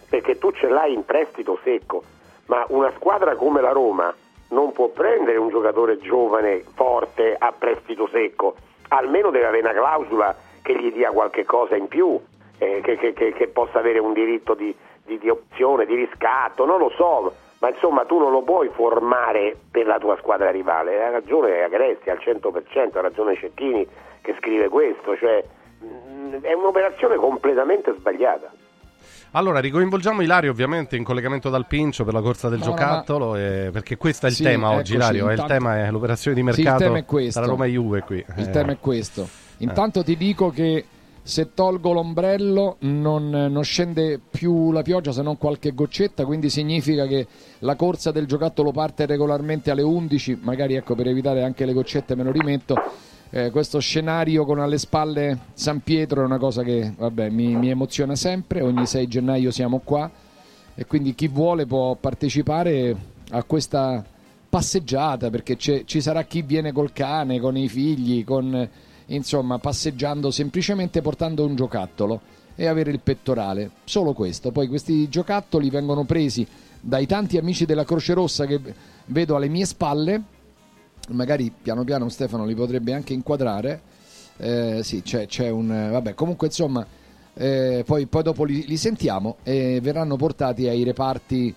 Perché 0.10 0.38
tu 0.38 0.52
ce 0.52 0.68
l'hai 0.68 0.92
in 0.94 1.06
prestito 1.06 1.58
secco, 1.64 2.04
ma 2.48 2.66
una 2.68 2.92
squadra 2.98 3.36
come 3.36 3.62
la 3.62 3.72
Roma 3.72 4.14
non 4.50 4.74
può 4.74 4.90
prendere 4.90 5.38
un 5.38 5.48
giocatore 5.48 5.98
giovane, 6.00 6.62
forte, 6.76 7.34
a 7.40 7.54
prestito 7.58 8.10
secco. 8.12 8.56
Almeno 8.90 9.30
deve 9.32 9.46
avere 9.48 9.62
una 9.70 9.80
clausola 9.80 10.36
che 10.62 10.76
gli 10.78 10.92
dia 10.92 11.12
qualche 11.12 11.46
cosa 11.46 11.78
in 11.78 11.88
più, 11.88 12.20
eh, 12.58 12.82
che- 12.84 12.98
che- 12.98 13.14
che 13.32 13.48
possa 13.48 13.80
avere 13.80 14.00
un 14.00 14.12
diritto 14.12 14.54
di, 14.56 14.76
di- 15.06 15.18
di 15.20 15.30
opzione, 15.30 15.86
di 15.86 15.96
riscatto, 15.96 16.66
non 16.66 16.80
lo 16.80 16.90
so, 16.98 17.34
ma 17.62 17.70
insomma 17.70 18.06
tu 18.06 18.18
non 18.18 18.32
lo 18.32 18.42
puoi 18.42 18.70
formare 18.74 19.56
per 19.70 19.86
la 19.86 20.00
tua 20.00 20.18
squadra 20.18 20.50
rivale. 20.50 21.04
Ha 21.04 21.12
ragione 21.12 21.62
Agresti 21.62 22.10
al 22.10 22.18
100%, 22.20 22.98
ha 22.98 23.02
ragione 23.02 23.36
Cecchini 23.38 23.88
che 24.22 24.36
scrive 24.40 24.68
questo, 24.68 25.16
cioè 25.16 25.44
mh, 25.80 26.42
è 26.42 26.54
un'operazione 26.54 27.16
completamente 27.18 27.94
sbagliata. 27.98 28.52
Allora, 29.34 29.60
ricoinvolgiamo 29.60 30.22
Ilario 30.22 30.52
ovviamente 30.52 30.96
in 30.98 31.04
collegamento 31.04 31.50
dal 31.50 31.66
Pincio 31.68 32.04
per 32.04 32.14
la 32.14 32.22
corsa 32.22 32.50
del 32.50 32.60
No, 32.60 32.66
no, 32.66 32.72
giocattolo, 32.72 33.36
eh, 33.38 33.70
perché 33.72 33.96
questo 33.96 34.26
è 34.26 34.30
il 34.30 34.36
Sì, 34.36 34.44
tema 34.44 34.70
oggi, 34.72 34.94
eccoci, 34.94 34.96
Ilario. 34.96 35.22
è 35.22 35.26
il 35.26 35.40
intanto- 35.40 35.54
tema 35.54 35.78
è 35.86 35.92
l'operazione 35.92 36.36
di 36.36 36.44
Sì, 36.52 36.60
il 36.60 36.64
mercato 36.66 36.84
tema 36.84 36.98
è 36.98 37.06
questo. 37.06 37.40
tra 37.40 37.50
Roma 37.50 37.66
e 37.66 37.70
Juve 37.70 38.02
qui. 38.02 38.18
Il 38.18 38.48
Eh. 38.48 38.50
tema 38.50 38.72
è 38.74 38.78
questo. 38.80 39.28
Intanto 39.60 40.04
ti 40.04 40.18
dico 40.18 40.50
che 40.50 40.84
se 41.32 41.54
tolgo 41.54 41.94
l'ombrello 41.94 42.76
non, 42.80 43.30
non 43.30 43.64
scende 43.64 44.20
più 44.20 44.74
la 44.74 44.82
pioggia 44.82 45.14
se 45.14 45.22
non 45.22 45.38
qualche 45.38 45.74
goccetta, 45.74 46.26
quindi 46.26 46.50
significa 46.50 47.08
che 47.08 47.26
la 47.60 47.78
corsa 47.78 48.12
del 48.12 48.26
giocattolo 48.26 48.74
parte 48.74 49.06
regolarmente 49.06 49.72
alle 49.72 49.82
11, 49.82 50.40
magari 50.42 50.76
ecco 50.76 50.94
per 50.94 51.08
evitare 51.08 51.42
anche 51.44 51.64
le 51.64 51.72
goccette 51.72 52.16
me 52.16 52.24
lo 52.24 52.34
rimetto. 52.34 52.76
Eh, 53.30 53.50
questo 53.50 53.80
scenario 53.80 54.44
con 54.44 54.60
alle 54.60 54.78
spalle 54.78 55.40
San 55.54 55.80
Pietro 55.80 56.22
è 56.22 56.26
una 56.26 56.38
cosa 56.38 56.64
che 56.64 56.94
vabbè, 56.98 57.30
mi, 57.30 57.56
mi 57.56 57.70
emoziona 57.70 58.18
sempre, 58.18 58.60
ogni 58.60 58.86
6 58.86 59.08
gennaio 59.08 59.52
siamo 59.52 59.80
qua. 59.86 60.12
E 60.76 60.86
quindi 60.86 61.16
chi 61.16 61.30
vuole 61.30 61.66
può 61.66 61.96
partecipare 61.96 62.94
a 63.30 63.44
questa 63.44 64.04
passeggiata 64.50 65.30
perché 65.30 65.56
ci 65.56 66.02
sarà 66.02 66.24
chi 66.24 66.42
viene 66.42 66.74
col 66.74 66.92
cane, 66.92 67.40
con 67.40 67.56
i 67.56 67.70
figli, 67.70 68.26
con, 68.26 68.70
insomma 69.16 69.58
passeggiando 69.60 70.32
semplicemente 70.32 71.02
portando 71.02 71.46
un 71.46 71.56
giocattolo 71.56 72.22
e 72.56 72.68
avere 72.68 72.92
il 72.92 73.00
pettorale, 73.00 73.72
solo 73.86 74.14
questo. 74.14 74.52
Poi 74.52 74.68
questi 74.68 75.08
giocattoli 75.10 75.70
vengono 75.70 76.04
presi 76.04 76.46
dai 76.80 77.06
tanti 77.06 77.38
amici 77.38 77.66
della 77.66 77.86
Croce 77.86 78.14
Rossa 78.14 78.46
che 78.46 78.60
vedo 79.06 79.36
alle 79.36 79.48
mie 79.48 79.66
spalle, 79.66 80.22
magari 81.10 81.52
piano 81.62 81.84
piano 81.84 82.10
Stefano 82.10 82.46
li 82.46 82.56
potrebbe 82.56 82.94
anche 82.94 83.14
inquadrare. 83.14 83.82
Eh, 84.38 84.80
sì, 84.84 85.02
c'è, 85.02 85.28
c'è 85.28 85.50
un. 85.50 85.68
Vabbè, 85.92 86.14
comunque 86.14 86.48
insomma, 86.48 86.86
eh, 87.34 87.84
poi, 87.86 88.08
poi 88.08 88.24
dopo 88.24 88.44
li, 88.44 88.66
li 88.66 88.78
sentiamo 88.78 89.38
e 89.44 89.80
verranno 89.82 90.16
portati 90.16 90.68
ai 90.68 90.84
reparti 90.84 91.54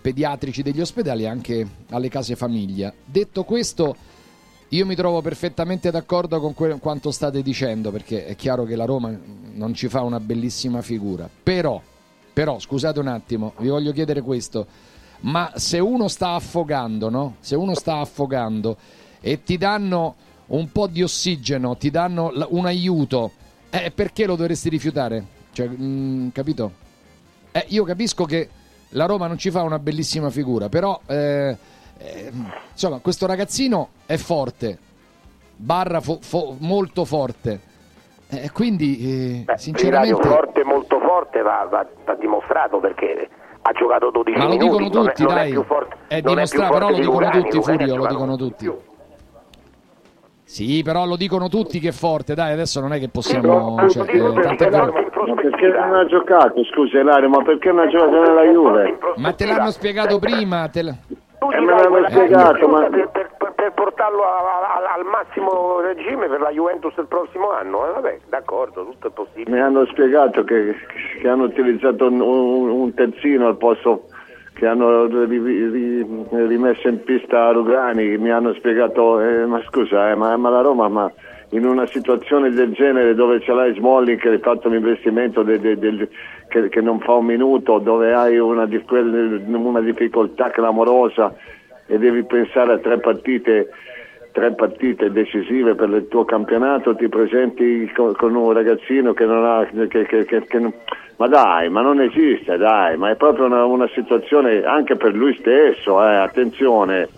pediatrici 0.00 0.62
degli 0.62 0.80
ospedali 0.80 1.22
e 1.22 1.26
anche 1.26 1.66
alle 1.90 2.08
case 2.08 2.36
famiglia. 2.36 2.92
Detto 3.04 3.44
questo, 3.44 3.96
io 4.72 4.86
mi 4.86 4.94
trovo 4.94 5.20
perfettamente 5.20 5.90
d'accordo 5.90 6.40
con 6.40 6.54
que- 6.54 6.78
quanto 6.78 7.10
state 7.10 7.42
dicendo 7.42 7.90
perché 7.90 8.24
è 8.24 8.34
chiaro 8.36 8.64
che 8.64 8.74
la 8.74 8.86
Roma 8.86 9.14
non 9.52 9.74
ci 9.74 9.88
fa 9.88 10.00
una 10.00 10.18
bellissima 10.18 10.80
figura. 10.80 11.28
Però, 11.42 11.80
però, 12.32 12.58
scusate 12.58 12.98
un 12.98 13.08
attimo, 13.08 13.52
vi 13.58 13.68
voglio 13.68 13.92
chiedere 13.92 14.22
questo. 14.22 14.66
Ma 15.20 15.52
se 15.56 15.78
uno 15.78 16.08
sta 16.08 16.30
affogando, 16.30 17.10
no? 17.10 17.36
Se 17.40 17.54
uno 17.54 17.74
sta 17.74 17.98
affogando 17.98 18.78
e 19.20 19.42
ti 19.42 19.58
danno 19.58 20.14
un 20.46 20.72
po' 20.72 20.86
di 20.86 21.02
ossigeno, 21.02 21.76
ti 21.76 21.90
danno 21.90 22.30
l- 22.30 22.46
un 22.50 22.64
aiuto, 22.64 23.30
eh, 23.68 23.90
perché 23.90 24.24
lo 24.24 24.36
dovresti 24.36 24.70
rifiutare? 24.70 25.24
Cioè, 25.52 25.68
mm, 25.68 26.28
capito? 26.30 26.72
Eh, 27.52 27.66
io 27.68 27.84
capisco 27.84 28.24
che 28.24 28.48
la 28.90 29.04
Roma 29.04 29.26
non 29.26 29.36
ci 29.36 29.50
fa 29.50 29.62
una 29.62 29.78
bellissima 29.78 30.30
figura, 30.30 30.70
però 30.70 30.98
eh, 31.06 31.56
eh, 32.04 32.32
insomma, 32.72 32.98
questo 32.98 33.26
ragazzino 33.26 33.88
è 34.06 34.16
forte, 34.16 34.78
barra 35.56 36.00
fo- 36.00 36.18
fo- 36.20 36.56
molto 36.58 37.04
forte. 37.04 37.60
Eh, 38.28 38.50
quindi, 38.50 39.40
eh, 39.40 39.44
Beh, 39.44 39.58
sinceramente... 39.58 40.26
Forte, 40.26 40.64
molto 40.64 40.98
forte, 41.00 41.42
va, 41.42 41.66
va- 41.70 41.86
va 42.04 42.14
dimostrato 42.14 42.78
perché 42.78 43.28
ha 43.60 43.72
giocato 43.72 44.10
12 44.10 44.38
Ma 44.38 44.44
lo 44.44 44.50
minuti. 44.56 44.66
dicono 44.68 44.88
non 44.88 45.06
è- 45.06 45.08
tutti, 45.12 45.22
non 45.22 45.32
è 45.32 45.34
dai. 45.36 45.50
più 45.50 45.64
forte- 45.64 45.96
È 46.08 46.14
non 46.14 46.16
è 46.16 46.20
più 46.22 46.30
dimostrato, 46.32 46.72
però 46.72 46.86
forte 46.86 46.92
lo 46.92 46.96
di 46.96 47.00
dicono 47.02 47.24
Lugani, 47.26 47.42
tutti, 47.42 47.62
Furio, 47.62 47.96
lo 47.96 48.06
dicono 48.06 48.36
tutti. 48.36 48.72
Sì, 50.44 50.82
però 50.82 51.06
lo 51.06 51.16
dicono 51.16 51.48
tutti 51.48 51.78
che 51.80 51.88
è 51.88 51.92
forte, 51.92 52.34
dai, 52.34 52.52
adesso 52.52 52.80
non 52.80 52.92
è 52.92 52.98
che 52.98 53.08
possiamo... 53.08 53.88
cioè, 53.88 54.02
eh, 54.14 54.40
tant'è 54.40 54.68
vero- 54.68 54.92
Ma 54.92 55.34
perché 55.34 55.66
non 55.68 55.94
ha 55.94 56.04
giocato? 56.06 56.64
Scusa 56.64 56.98
Ilario, 57.00 57.28
ma 57.30 57.42
perché 57.42 57.70
non 57.72 57.86
ha 57.86 57.88
giocato 57.88 58.20
nella 58.22 58.42
Juve? 58.42 58.98
Ma 59.16 59.32
te 59.32 59.46
l'hanno 59.46 59.70
spiegato 59.70 60.18
prima, 60.18 60.68
te 60.68 60.94
l- 61.50 61.54
E 61.54 61.60
me 61.60 61.72
l'hanno 61.72 62.08
spiegato, 62.08 62.68
ma... 62.68 62.80
per, 62.88 63.08
per- 63.12 63.52
per 63.54 63.72
portarlo 63.74 64.22
a- 64.24 64.38
a- 64.74 64.94
al 64.94 65.04
massimo 65.04 65.80
regime 65.80 66.26
per 66.28 66.40
la 66.40 66.50
Juventus 66.50 66.94
il 66.96 67.06
prossimo 67.06 67.50
anno. 67.52 67.86
Eh, 67.88 67.92
vabbè, 67.92 68.18
d'accordo, 68.28 68.84
tutto 68.84 69.08
è 69.08 69.10
possibile. 69.10 69.50
Mi 69.50 69.60
hanno 69.60 69.84
spiegato 69.86 70.42
che, 70.44 70.74
che 71.20 71.28
hanno 71.28 71.44
utilizzato 71.44 72.06
un, 72.08 72.20
un- 72.20 72.70
un 72.70 72.94
terzino 72.94 73.46
al 73.46 73.56
posto 73.56 74.04
che 74.54 74.66
hanno 74.66 75.06
ri- 75.06 75.38
ri- 75.38 76.26
rimesso 76.30 76.88
in 76.88 77.02
pista 77.04 77.50
Rugani. 77.52 78.18
Mi 78.18 78.30
hanno 78.30 78.52
spiegato, 78.54 79.20
eh, 79.20 79.46
ma 79.46 79.60
scusa, 79.68 80.10
eh, 80.10 80.14
ma, 80.14 80.36
ma 80.36 80.50
la 80.50 80.60
Roma, 80.60 80.88
ma 80.88 81.10
in 81.52 81.66
una 81.66 81.86
situazione 81.88 82.50
del 82.50 82.72
genere 82.72 83.14
dove 83.14 83.40
ce 83.40 83.52
l'hai 83.52 83.74
Smalling 83.74 84.18
che 84.18 84.30
hai 84.30 84.38
fatto 84.38 84.68
un 84.68 84.74
investimento 84.74 85.42
de- 85.42 85.60
de- 85.60 85.78
del- 85.78 86.08
che, 86.48 86.68
che 86.68 86.80
non 86.80 86.98
fa 87.00 87.12
un 87.14 87.26
minuto, 87.26 87.78
dove 87.78 88.12
hai 88.14 88.38
una, 88.38 88.66
una 89.46 89.80
difficoltà 89.80 90.50
clamorosa 90.50 91.34
e 91.86 91.98
devi 91.98 92.24
pensare 92.24 92.72
a 92.74 92.78
tre 92.78 92.98
partite 92.98 93.68
tre 94.32 94.54
partite 94.54 95.12
decisive 95.12 95.74
per 95.74 95.90
il 95.90 96.08
tuo 96.08 96.24
campionato, 96.24 96.94
ti 96.96 97.06
presenti 97.10 97.86
co- 97.94 98.14
con, 98.16 98.34
un 98.34 98.52
ragazzino 98.54 99.12
che 99.12 99.26
non 99.26 99.44
ha... 99.44 99.68
che- 99.88 100.06
che 100.24 100.58
non- 100.58 100.72
ma 101.16 101.28
dai, 101.28 101.68
ma 101.68 101.82
non 101.82 102.00
esiste, 102.00 102.56
dai, 102.56 102.96
ma 102.96 103.10
è 103.10 103.16
proprio 103.16 103.44
una, 103.44 103.66
una 103.66 103.86
situazione 103.94 104.64
anche 104.64 104.96
per 104.96 105.14
lui 105.14 105.36
stesso, 105.38 106.02
eh, 106.02 106.14
attenzione, 106.14 107.08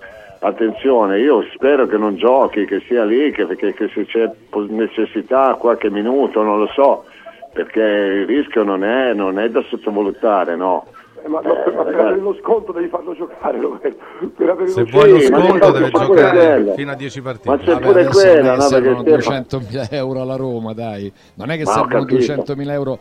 attenzione, 0.46 1.20
io 1.20 1.42
spero 1.54 1.86
che 1.86 1.96
non 1.96 2.16
giochi, 2.16 2.64
che 2.66 2.80
sia 2.86 3.04
lì, 3.04 3.30
che, 3.32 3.46
che- 3.56 3.72
che 3.74 3.88
se 3.94 4.04
c'è 4.06 4.30
necessità 4.68 5.54
qualche 5.54 5.90
minuto, 5.90 6.42
non 6.42 6.58
lo 6.58 6.68
so, 6.74 7.04
perché 7.52 7.80
il 7.80 8.26
rischio 8.26 8.62
non 8.62 8.84
è, 8.84 9.12
non 9.14 9.38
è 9.38 9.48
da 9.48 9.62
sottovalutare, 9.68 10.56
no. 10.56 10.86
Eh, 11.24 11.28
ma, 11.28 11.40
ma 11.42 11.50
per, 11.54 11.72
ma 11.74 11.82
per 11.84 11.94
avere 12.00 12.16
lo 12.20 12.36
sconto 12.42 12.72
devi 12.72 12.88
farlo 12.88 13.14
giocare, 13.14 13.58
Roberto. 13.58 14.04
Per 14.36 14.48
avere 14.50 14.68
Se 14.68 14.80
lo 14.80 14.86
vuoi 14.90 15.10
lo 15.10 15.20
sconto 15.20 15.70
deve 15.70 15.90
giocare 15.90 16.30
quello. 16.54 16.72
fino 16.74 16.90
a 16.90 16.94
10 16.94 17.20
partite. 17.22 17.48
Ma 17.48 17.56
c'è 17.58 17.64
Vabbè, 17.72 17.86
pure 17.86 18.04
quella, 18.06 18.54
no, 18.56 18.60
servono 18.60 19.02
perché 19.02 19.20
Stefano- 19.22 19.64
200.000 19.64 19.88
euro 19.92 20.20
alla 20.20 20.36
Roma, 20.36 20.72
dai. 20.74 21.10
Non 21.34 21.50
è 21.50 21.56
che 21.56 21.64
Ma 21.64 21.72
servono 21.72 22.04
capito. 22.04 22.32
200.000 22.34 22.70
euro. 22.72 22.98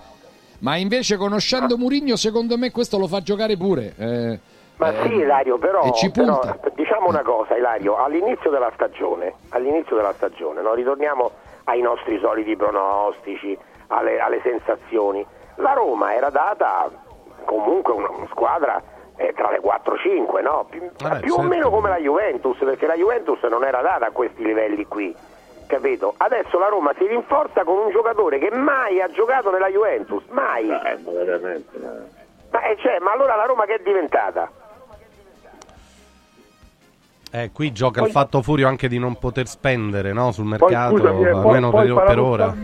Ma 0.60 0.78
invece 0.78 1.18
conoscendo 1.18 1.78
Murigno, 1.78 2.16
secondo 2.16 2.58
me 2.58 2.72
questo 2.72 2.98
lo 2.98 3.08
fa 3.08 3.20
giocare 3.20 3.58
pure. 3.58 3.94
eh, 3.98 4.40
Ma 4.78 4.90
eh, 4.90 5.02
sì, 5.04 5.14
Ilario, 5.16 5.58
però, 5.58 5.84
e 5.84 5.94
ci 5.94 6.10
però, 6.12 6.42
diciamo 6.74 7.08
una 7.08 7.22
cosa, 7.22 7.56
Ilario, 7.56 7.98
all'inizio 7.98 8.50
della 8.50 8.72
stagione, 8.74 9.34
all'inizio 9.50 9.96
della 9.96 10.14
stagione, 10.14 10.62
no? 10.62 10.74
ritorniamo 10.74 11.32
ai 11.66 11.82
nostri 11.82 12.20
soliti 12.20 12.56
pronostici, 12.56 13.58
alle, 13.88 14.20
alle 14.20 14.42
sensazioni. 14.42 15.26
La 15.58 15.74
Roma 15.74 16.14
era 16.16 16.30
data 16.30 16.90
comunque 17.46 17.94
una, 17.94 18.10
una 18.10 18.28
squadra 18.32 18.82
eh, 19.16 19.34
tra 19.34 19.52
le 19.52 19.62
4-5, 19.62 20.42
no? 20.42 20.66
più, 20.70 20.90
Vabbè, 20.98 21.20
più 21.20 21.34
o 21.34 21.36
certo. 21.36 21.50
meno 21.50 21.70
come 21.70 21.90
la 21.90 21.98
Juventus, 21.98 22.58
perché 22.58 22.88
la 22.88 22.96
Juventus 22.96 23.42
non 23.44 23.64
era 23.64 23.82
data 23.82 24.08
a 24.08 24.12
questi 24.12 24.44
livelli 24.44 24.86
qui. 24.88 25.16
Capito? 25.68 26.14
Adesso 26.18 26.60
la 26.60 26.68
Roma 26.68 26.94
si 26.98 27.08
rinforza 27.08 27.64
con 27.64 27.78
un 27.78 27.92
giocatore 27.92 28.38
che 28.38 28.52
mai 28.52 29.02
ha 29.02 29.08
giocato 29.10 29.50
nella 29.50 29.70
Juventus, 29.70 30.24
mai. 30.30 30.70
Eh, 30.70 30.98
ma 31.04 31.12
veramente, 31.12 31.78
eh. 31.78 32.22
Ma, 32.52 32.62
eh, 32.66 32.78
cioè, 32.78 33.00
ma 33.00 33.12
allora 33.14 33.36
la 33.36 33.46
Roma 33.46 33.66
che 33.66 33.76
è 33.76 33.80
diventata? 33.82 34.50
Eh, 37.36 37.50
qui 37.52 37.72
gioca 37.72 37.98
il 38.02 38.04
Poi- 38.06 38.12
fatto 38.14 38.44
Furio 38.44 38.68
anche 38.68 38.88
di 38.88 39.00
non 39.00 39.18
poter 39.18 39.48
spendere 39.48 40.14
no, 40.14 40.32
sul 40.32 40.46
mercato, 40.46 40.98
scusami, 40.98 41.24
eh, 41.24 41.30
almeno 41.30 41.72
poi 41.72 41.92
per, 41.92 42.04
per 42.04 42.20
ora. 42.20 42.56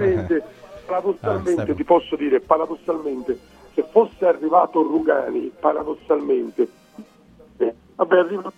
paradossalmente, 0.88 1.64
Ah, 1.70 1.74
ti 1.74 1.84
posso 1.84 2.16
dire, 2.16 2.40
paradossalmente, 2.40 3.38
se 3.74 3.84
fosse 3.90 4.28
arrivato 4.28 4.84
Rugani, 4.84 5.52
paradossalmente, 5.60 6.68
eh, 7.58 7.74
vabbè, 7.96 8.18
arriva, 8.18 8.52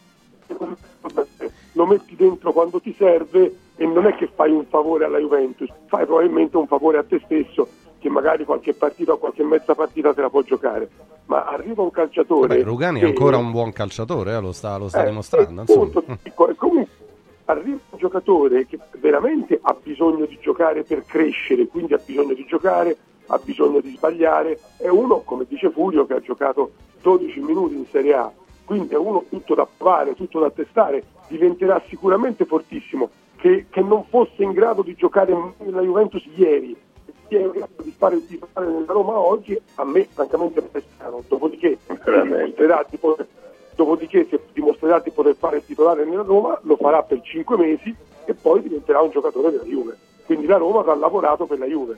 lo 1.74 1.86
metti 1.86 2.16
dentro 2.18 2.52
quando 2.52 2.82
ti 2.82 2.94
serve 2.98 3.56
e 3.78 3.86
non 3.86 4.06
è 4.06 4.14
che 4.16 4.30
fai 4.36 4.52
un 4.52 4.66
favore 4.66 5.06
alla 5.06 5.18
Juventus, 5.18 5.70
fai 5.86 6.06
probabilmente 6.06 6.58
un 6.58 6.68
favore 6.68 6.98
a 6.98 7.04
te 7.04 7.22
stesso 7.24 7.68
che 8.02 8.10
magari 8.10 8.46
qualche 8.46 8.74
partita 8.74 9.14
o 9.14 9.18
qualche 9.20 9.44
mezza 9.44 9.76
partita 9.76 10.12
te 10.12 10.22
la 10.22 10.30
può 10.32 10.42
giocare, 10.42 10.90
ma 11.26 11.46
arriva 11.46 11.84
un 11.84 11.92
calciatore... 11.92 12.58
Beh, 12.58 12.64
Rugani 12.64 12.98
è 12.98 13.04
che- 13.04 13.08
ancora 13.10 13.38
un 13.38 13.52
buon 13.52 13.72
calciatore, 13.72 14.34
eh, 14.34 14.42
lo 14.42 14.52
sta, 14.52 14.76
lo 14.78 14.90
sta 14.90 15.04
eh, 15.04 15.06
dimostrando. 15.06 15.64
e 16.24 16.34
comunque 16.34 16.88
arriva 17.46 17.78
un 17.92 18.00
giocatore 18.00 18.66
che 18.66 18.80
veramente 19.00 19.60
ha 19.62 19.78
bisogno 19.80 20.26
di 20.26 20.40
giocare 20.42 20.82
per 20.82 21.06
crescere, 21.06 21.68
quindi 21.68 21.94
ha 21.94 22.02
bisogno 22.04 22.34
di 22.34 22.44
giocare, 22.46 22.98
ha 23.28 23.40
bisogno 23.44 23.82
di 23.82 23.94
sbagliare, 23.96 24.60
è 24.78 24.88
uno, 24.88 25.20
come 25.20 25.46
dice 25.48 25.70
Furio, 25.70 26.08
che 26.08 26.16
ha 26.16 26.22
giocato 26.22 26.72
12 27.04 27.40
minuti 27.40 27.76
in 27.76 27.86
Serie 27.92 28.16
A, 28.16 28.32
quindi 28.66 28.96
è 28.96 28.98
uno 28.98 29.26
tutto 29.30 29.54
da 29.54 29.68
provare, 29.78 30.16
tutto 30.16 30.40
da 30.40 30.50
testare, 30.50 31.04
diventerà 31.28 31.80
sicuramente 31.88 32.46
fortissimo, 32.46 33.12
che, 33.36 33.68
che 33.70 33.82
non 33.82 34.06
fosse 34.10 34.42
in 34.42 34.54
grado 34.54 34.82
di 34.82 34.96
giocare 34.96 35.36
nella 35.60 35.82
Juventus 35.82 36.28
ieri, 36.36 36.76
è 37.36 37.42
in 37.42 37.52
grado 37.52 37.84
di 37.84 37.94
fare 37.98 38.16
il 38.16 38.26
titolare 38.26 38.72
nella 38.72 38.94
Roma 38.94 39.18
oggi, 39.18 39.60
a 39.76 39.86
me 39.86 40.08
francamente 40.10 40.68
è 40.72 40.82
strano, 40.96 41.24
dopodiché 41.28 41.78
dimostrerà 41.88 42.86
di 42.90 42.98
poter 42.98 43.28
dopodiché 43.76 44.28
se 44.30 44.40
dimostrerà 44.54 45.00
di 45.00 45.12
poter 45.12 45.36
fare 45.36 45.58
il 45.58 45.66
titolare 45.66 46.06
nella 46.06 46.24
Roma 46.24 46.60
lo 46.64 46.76
farà 46.76 47.02
per 47.04 47.22
5 47.22 47.58
mesi 47.58 47.96
e 48.26 48.34
poi 48.34 48.62
diventerà 48.62 49.02
un 49.02 49.10
giocatore 49.10 49.52
della 49.52 49.64
Juve. 49.64 49.98
Quindi 50.26 50.46
la 50.46 50.58
Roma 50.58 50.80
avrà 50.80 50.96
lavorato 50.96 51.46
per 51.46 51.58
la 51.58 51.66
Juve. 51.66 51.98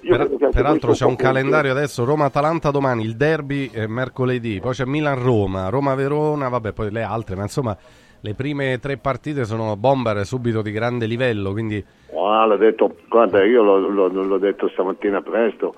Per- 0.00 0.50
peraltro 0.52 0.92
c'è 0.92 1.04
un 1.04 1.16
calendario 1.16 1.72
adesso 1.72 2.04
Roma-Atalanta 2.04 2.70
domani, 2.70 3.02
il 3.02 3.16
derby 3.16 3.70
mercoledì, 3.88 4.60
poi 4.60 4.72
c'è 4.72 4.84
Milan-Roma, 4.84 5.70
Roma-Verona, 5.70 6.48
vabbè 6.48 6.72
poi 6.72 6.92
le 6.92 7.02
altre, 7.02 7.34
ma 7.34 7.42
insomma 7.42 7.76
le 8.20 8.34
prime 8.34 8.78
tre 8.78 8.96
partite 8.96 9.44
sono 9.44 9.76
bomber 9.76 10.24
subito 10.24 10.62
di 10.62 10.70
grande 10.72 11.06
livello, 11.06 11.52
quindi 11.52 11.84
Ah, 12.14 12.44
l'ho 12.46 12.56
detto, 12.56 12.96
guarda, 13.08 13.44
io 13.44 13.62
l'ho, 13.62 13.78
l'ho- 13.78 14.08
l'ho 14.08 14.38
detto 14.38 14.68
stamattina 14.68 15.20
presto, 15.22 15.74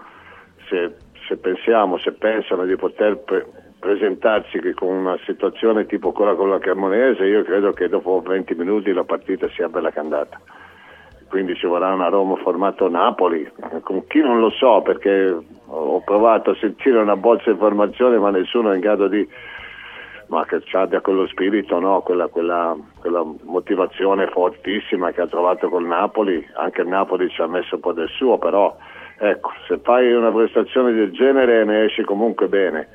se, 0.68 0.94
se 1.26 1.36
pensiamo, 1.36 1.98
se 1.98 2.12
pensano 2.12 2.64
di 2.64 2.76
poter 2.76 3.18
pre- 3.18 3.46
presentarsi 3.78 4.58
che 4.60 4.74
con 4.74 4.88
una 4.94 5.18
situazione 5.24 5.86
tipo 5.86 6.12
quella 6.12 6.34
con 6.34 6.50
la 6.50 6.58
Cremonese, 6.58 7.24
io 7.24 7.42
credo 7.44 7.72
che 7.72 7.88
dopo 7.88 8.22
20 8.24 8.54
minuti 8.54 8.92
la 8.92 9.04
partita 9.04 9.48
sia 9.50 9.68
bella 9.68 9.90
candata. 9.90 10.38
Quindi 11.28 11.54
ci 11.54 11.66
vorrà 11.66 11.92
una 11.92 12.08
Roma 12.08 12.36
formato 12.36 12.88
Napoli, 12.88 13.48
con 13.82 14.06
chi 14.08 14.20
non 14.20 14.40
lo 14.40 14.50
so 14.50 14.82
perché 14.82 15.36
ho 15.66 16.00
provato 16.02 16.50
a 16.50 16.56
sentire 16.56 16.98
una 16.98 17.16
bozza 17.16 17.44
di 17.46 17.52
informazione 17.52 18.18
ma 18.18 18.30
nessuno 18.30 18.72
è 18.72 18.74
in 18.74 18.80
grado 18.80 19.06
di, 19.06 19.26
ma 20.30 20.44
che 20.46 20.62
ci 20.62 20.76
abbia 20.76 21.00
quello 21.00 21.26
spirito, 21.26 21.78
no? 21.80 22.00
quella, 22.02 22.28
quella- 22.28 22.76
quella 23.00 23.24
motivazione 23.42 24.28
fortissima 24.28 25.10
che 25.10 25.20
ha 25.22 25.26
trovato 25.26 25.68
col 25.68 25.84
Napoli, 25.86 26.46
anche 26.54 26.82
il 26.82 26.86
Napoli 26.88 27.28
ci 27.30 27.40
ha 27.42 27.48
messo 27.48 27.74
un 27.74 27.80
po' 27.80 27.92
del 27.92 28.08
suo, 28.08 28.38
però 28.38 28.76
ecco, 29.18 29.50
se 29.66 29.78
fai 29.82 30.12
una 30.12 30.30
prestazione 30.30 30.92
del 30.92 31.10
genere 31.10 31.64
ne 31.64 31.84
esci 31.86 32.02
comunque 32.04 32.46
bene, 32.46 32.88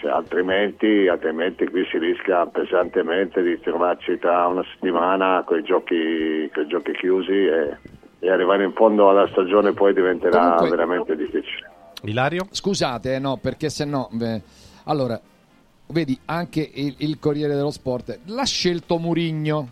Se 0.00 0.08
altrimenti, 0.08 1.06
altrimenti 1.08 1.66
qui 1.68 1.84
si 1.90 1.98
rischia 1.98 2.46
pesantemente 2.46 3.42
di 3.42 3.58
trovarci 3.60 4.18
tra 4.18 4.46
una 4.46 4.64
settimana 4.72 5.42
con 5.44 5.58
i 5.58 5.62
giochi, 5.62 6.48
giochi 6.68 6.92
chiusi 6.92 7.32
e, 7.46 7.76
e 8.20 8.30
arrivare 8.30 8.64
in 8.64 8.72
fondo 8.72 9.08
alla 9.08 9.28
stagione 9.28 9.72
poi 9.72 9.92
diventerà 9.94 10.54
Comunque- 10.54 10.70
veramente 10.70 11.16
difficile. 11.16 11.70
Ilario? 12.04 12.46
Scusate, 12.50 13.14
eh, 13.14 13.18
no, 13.20 13.38
perché 13.40 13.68
se 13.68 13.84
no... 13.84 14.08
beh, 14.10 14.42
allora, 14.86 15.20
vedi, 15.88 16.18
anche 16.26 16.68
il, 16.74 16.94
il 16.98 17.18
Corriere 17.18 17.54
dello 17.54 17.70
Sport 17.70 18.18
l'ha 18.26 18.44
scelto 18.44 18.98
Murigno. 18.98 19.68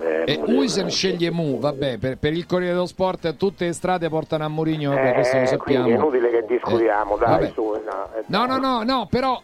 E 0.00 0.38
Uisen 0.46 0.88
sceglie 0.90 1.30
Mu, 1.32 1.58
vabbè, 1.58 1.98
per, 1.98 2.18
per 2.18 2.32
il 2.32 2.46
Corriere 2.46 2.72
dello 2.74 2.86
Sport 2.86 3.36
tutte 3.36 3.64
le 3.66 3.72
strade 3.72 4.08
portano 4.08 4.44
a 4.44 4.48
Murigno, 4.48 4.90
vabbè, 4.94 5.14
questo 5.14 5.36
lo 5.38 5.42
Eh, 5.42 5.56
quindi 5.56 5.74
è 5.74 5.84
sappiamo. 5.84 5.88
inutile 5.88 6.30
che 6.30 6.44
discutiamo, 6.46 7.16
Eh, 7.16 7.18
dai, 7.18 7.50
su. 7.52 7.62
no, 7.64 8.08
eh, 8.16 8.22
No, 8.26 8.46
no, 8.46 8.82
no, 8.84 9.06
però, 9.10 9.42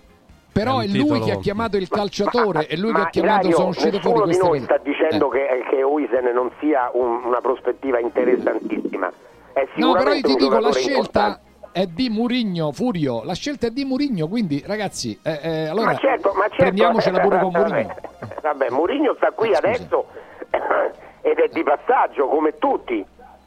però 0.52 0.78
È 0.78 0.84
è, 0.84 0.88
lui 0.88 1.18
che 1.22 1.32
ha 1.32 1.38
chiamato 1.38 1.76
il 1.76 1.88
calciatore, 1.88 2.66
è 2.66 2.76
lui 2.76 2.92
che 2.92 2.98
Ma 2.98 3.04
ha 3.04 3.10
chiamato, 3.10 3.38
Ilario, 3.40 3.56
sono 3.56 3.68
uscite 3.70 3.98
fuori 4.00 4.36
noi 4.36 4.38
cose. 4.38 4.60
sta 4.62 4.78
dicendo 4.78 5.28
che, 5.28 5.46
che 5.70 5.82
Uisen 5.82 6.24
non 6.32 6.52
sia 6.60 6.88
un- 6.92 7.24
una 7.24 7.40
prospettiva 7.40 7.98
interessantissima. 7.98 9.10
È 9.52 9.66
No, 9.76 9.92
però 9.94 10.12
io 10.12 10.20
ti 10.22 10.34
dico, 10.36 10.58
la 10.60 10.70
scelta 10.72 10.90
importante. 10.90 11.40
È 11.74 11.86
di 11.86 12.08
Murigno, 12.08 12.70
Furio, 12.70 13.24
la 13.24 13.34
scelta 13.34 13.66
è 13.66 13.70
di 13.70 13.84
Murigno, 13.84 14.28
quindi 14.28 14.62
ragazzi, 14.64 15.18
eh, 15.24 15.40
eh, 15.42 15.66
allora 15.66 15.86
ma 15.86 15.96
certo, 15.96 16.32
ma 16.34 16.42
certo, 16.44 16.56
prendiamocela 16.58 17.18
pure 17.18 17.38
con 17.40 17.50
Murigno. 17.52 17.94
Vabbè, 18.42 18.70
Mourinho 18.70 19.14
sta 19.16 19.32
qui 19.32 19.52
adesso 19.52 20.06
ed 21.20 21.38
è 21.38 21.48
di 21.48 21.62
passaggio 21.64 22.28
come 22.28 22.58
tutti. 22.58 23.04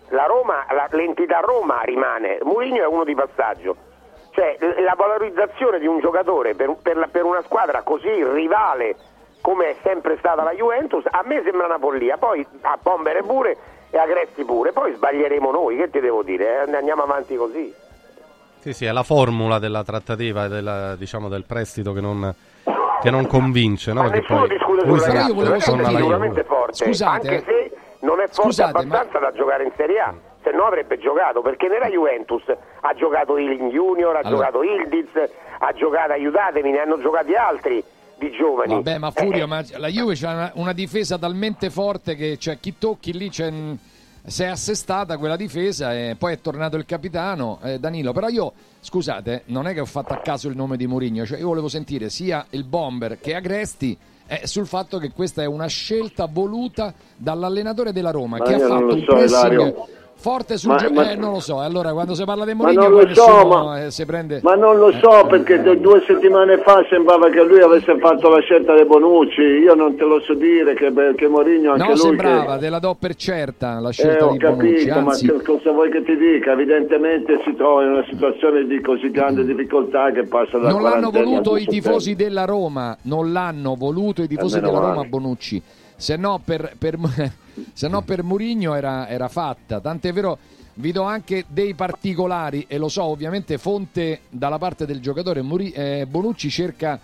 La 0.09 0.25
Roma, 0.25 0.65
la- 0.71 0.89
l'entità 0.91 1.39
Roma 1.39 1.79
rimane, 1.83 2.39
Mourinho 2.43 2.83
è 2.83 2.87
uno 2.87 3.05
di 3.05 3.15
passaggio. 3.15 3.75
Cioè, 4.31 4.57
la 4.83 4.93
valorizzazione 4.97 5.79
di 5.79 5.87
un 5.87 5.99
giocatore 5.99 6.53
per, 6.53 6.75
per 6.81 6.97
la- 6.97 7.07
per 7.07 7.23
una 7.23 7.41
squadra 7.43 7.81
così 7.83 8.09
rivale 8.23 8.95
come 9.41 9.69
è 9.69 9.75
sempre 9.83 10.17
stata 10.17 10.43
la 10.43 10.51
Juventus, 10.51 11.05
a 11.09 11.21
me 11.23 11.41
sembra 11.43 11.67
una 11.67 11.79
follia. 11.79 12.17
Poi 12.17 12.45
a 12.61 12.77
Pombere 12.81 13.23
pure 13.23 13.55
e 13.89 13.97
a 13.97 14.05
Gresti 14.05 14.43
pure, 14.43 14.73
poi 14.73 14.93
sbaglieremo 14.93 15.49
noi, 15.51 15.77
che 15.77 15.89
ti 15.89 15.99
devo 16.01 16.21
dire? 16.23 16.65
eh? 16.67 16.75
Andiamo 16.75 17.03
avanti 17.03 17.35
così. 17.37 17.73
Sì, 18.59 18.73
sì, 18.73 18.85
è 18.85 18.91
la 18.91 19.03
formula 19.03 19.59
della 19.59 19.83
trattativa 19.83 20.47
della, 20.47 20.95
diciamo, 20.95 21.29
del 21.29 21.43
prestito 21.45 21.93
che 21.93 22.01
non, 22.01 22.33
che 23.01 23.09
non 23.09 23.25
convince, 23.27 23.93
no? 23.93 24.01
Ma 24.03 24.09
Perché 24.09 24.33
nessuno 24.33 24.39
poi 24.39 24.49
discute 24.49 24.85
il 24.87 24.99
ragazzo 24.99 25.71
torna 25.71 25.83
è 25.83 25.85
alla 25.87 25.97
sicuramente 25.99 26.43
forte, 26.43 26.73
Scusate, 26.85 27.27
anche 27.29 27.43
se 27.45 27.71
non 28.01 28.19
è 28.19 28.27
forte 28.27 28.41
Scusate, 28.41 28.71
ma- 28.73 28.79
abbastanza 28.79 29.19
da 29.19 29.31
giocare 29.31 29.63
in 29.63 29.71
Serie 29.77 29.99
A, 29.99 30.13
se 30.43 30.51
no 30.51 30.63
avrebbe 30.63 30.97
giocato, 30.97 31.41
perché 31.41 31.67
nella 31.67 31.87
Juventus 31.87 32.43
ha 32.47 32.93
giocato 32.95 33.37
Ealing 33.37 33.71
Junior, 33.71 34.15
ha 34.15 34.19
Allora. 34.19 34.47
giocato 34.47 34.63
Ildiz, 34.63 35.09
ha 35.59 35.71
giocato, 35.73 36.11
aiutatemi, 36.13 36.71
ne 36.71 36.79
hanno 36.79 36.99
giocati 36.99 37.35
altri 37.35 37.83
di 38.17 38.31
giovani. 38.31 38.73
Vabbè, 38.73 38.97
ma 38.97 39.09
Eh, 39.09 39.21
Furio, 39.23 39.47
ma 39.47 39.61
la 39.77 39.87
Juve 39.89 40.15
c'ha 40.15 40.31
una, 40.33 40.51
una 40.55 40.73
difesa 40.73 41.17
talmente 41.17 41.69
forte 41.69 42.15
che 42.15 42.37
cioè, 42.37 42.59
chi 42.59 42.77
tocchi 42.77 43.13
lì 43.15 43.29
c'è, 43.29 43.51
mm, 43.51 43.73
si 44.27 44.43
è 44.43 44.47
assestata 44.47 45.17
quella 45.17 45.37
difesa 45.37 45.93
e 45.93 46.15
poi 46.17 46.33
è 46.33 46.41
tornato 46.41 46.75
il 46.75 46.85
capitano 46.85 47.59
eh, 47.63 47.79
Danilo. 47.79 48.11
Però 48.11 48.27
io, 48.27 48.51
scusate, 48.81 49.43
non 49.45 49.67
è 49.67 49.73
che 49.73 49.79
ho 49.79 49.85
fatto 49.85 50.13
a 50.13 50.17
caso 50.17 50.49
il 50.49 50.55
nome 50.55 50.75
di 50.75 50.85
Mourinho, 50.85 51.25
cioè 51.25 51.39
io 51.39 51.47
volevo 51.47 51.69
sentire 51.69 52.09
sia 52.09 52.45
il 52.49 52.65
Bomber 52.65 53.19
che 53.21 53.35
Agresti 53.35 53.97
eh, 54.27 54.45
sul 54.45 54.67
fatto 54.67 54.97
che 54.97 55.11
questa 55.11 55.41
è 55.41 55.45
una 55.45 55.67
scelta 55.67 56.27
voluta 56.29 56.93
dall'allenatore 57.15 57.93
della 57.93 58.11
Roma 58.11 58.37
Ma 58.37 58.45
che 58.45 58.55
ha 58.55 58.59
fatto 58.59 58.83
lo 58.83 58.93
un 58.95 58.99
so, 58.99 59.13
pressing 59.13 59.51
Ilario. 59.51 59.87
Forte 60.19 60.57
sul 60.57 60.71
Ma- 60.71 60.89
ma- 60.91 61.11
Eh, 61.11 61.15
non 61.15 61.31
lo 61.31 61.39
so, 61.39 61.59
allora 61.59 61.93
quando 61.93 62.15
si 62.15 62.23
parla 62.25 62.43
di 62.43 62.53
Ma 62.55 62.63
Mourinho 62.63 62.89
lo 62.89 63.13
so, 63.13 63.47
ma- 63.47 63.85
eh, 63.85 64.05
prende... 64.05 64.39
Ma 64.41 64.55
non 64.55 64.77
lo 64.77 64.91
so 64.93 65.25
perché 65.27 65.61
d- 65.61 65.77
due 65.77 66.03
settimane 66.05 66.57
fa 66.57 66.83
sembrava 66.89 67.29
che 67.29 67.43
lui 67.43 67.61
avesse 67.61 67.97
fatto 67.99 68.27
la 68.27 68.39
scelta 68.39 68.73
dei 68.73 68.85
Bonucci. 68.85 69.41
Io 69.41 69.75
non 69.75 69.95
te 69.95 70.03
lo 70.03 70.19
so 70.21 70.33
dire 70.33 70.73
che, 70.73 70.91
che 71.15 71.27
Mourinho 71.27 71.71
anche 71.73 71.83
No, 71.83 71.89
lui 71.89 71.97
sembrava, 71.97 72.53
che... 72.55 72.59
te 72.61 72.69
la 72.69 72.79
do 72.79 72.95
per 72.99 73.15
certa 73.15 73.79
la 73.79 73.89
Eh, 73.89 73.93
scelta 73.93 74.25
ho 74.25 74.31
di 74.31 74.37
Bonucci, 74.39 74.73
capito, 74.73 74.99
ma 75.01 75.11
anzi 75.11 75.27
che 75.27 75.41
cosa 75.43 75.71
vuoi 75.71 75.89
che 75.91 76.03
ti 76.03 76.17
dica? 76.17 76.51
Evidentemente 76.51 77.39
si 77.43 77.55
trova 77.55 77.83
in 77.83 77.91
una 77.91 78.05
situazione 78.09 78.65
di 78.65 78.81
così 78.81 79.11
grande 79.11 79.45
difficoltà 79.45 80.11
che 80.11 80.23
passa 80.23 80.57
da 80.57 80.69
non 80.71 80.81
l'hanno 80.81 81.11
voluto 81.11 81.55
i 81.57 81.65
tifosi 81.65 82.15
della 82.15 82.45
Roma, 82.45 82.97
non 83.03 83.31
l'hanno 83.31 83.75
voluto 83.75 84.23
i 84.23 84.27
tifosi 84.27 84.57
Eh, 84.57 84.61
della 84.61 84.79
Roma. 84.79 85.03
Bonucci. 85.03 85.61
Se 85.97 86.15
no 86.15 86.39
per, 86.43 86.75
per, 86.77 86.97
se 87.73 87.87
no 87.87 88.01
per 88.03 88.23
Murigno 88.23 88.75
era, 88.75 89.07
era 89.07 89.27
fatta. 89.27 89.79
Tant'è 89.79 90.13
vero, 90.13 90.37
vi 90.75 90.91
do 90.91 91.01
anche 91.03 91.45
dei 91.47 91.73
particolari 91.73 92.65
e 92.67 92.77
lo 92.77 92.87
so, 92.87 93.03
ovviamente 93.03 93.57
fonte 93.57 94.21
dalla 94.29 94.57
parte 94.59 94.85
del 94.85 95.01
giocatore. 95.01 95.41
Muri- 95.41 95.71
eh, 95.71 96.05
Bonucci 96.07 96.51
cerca, 96.51 96.99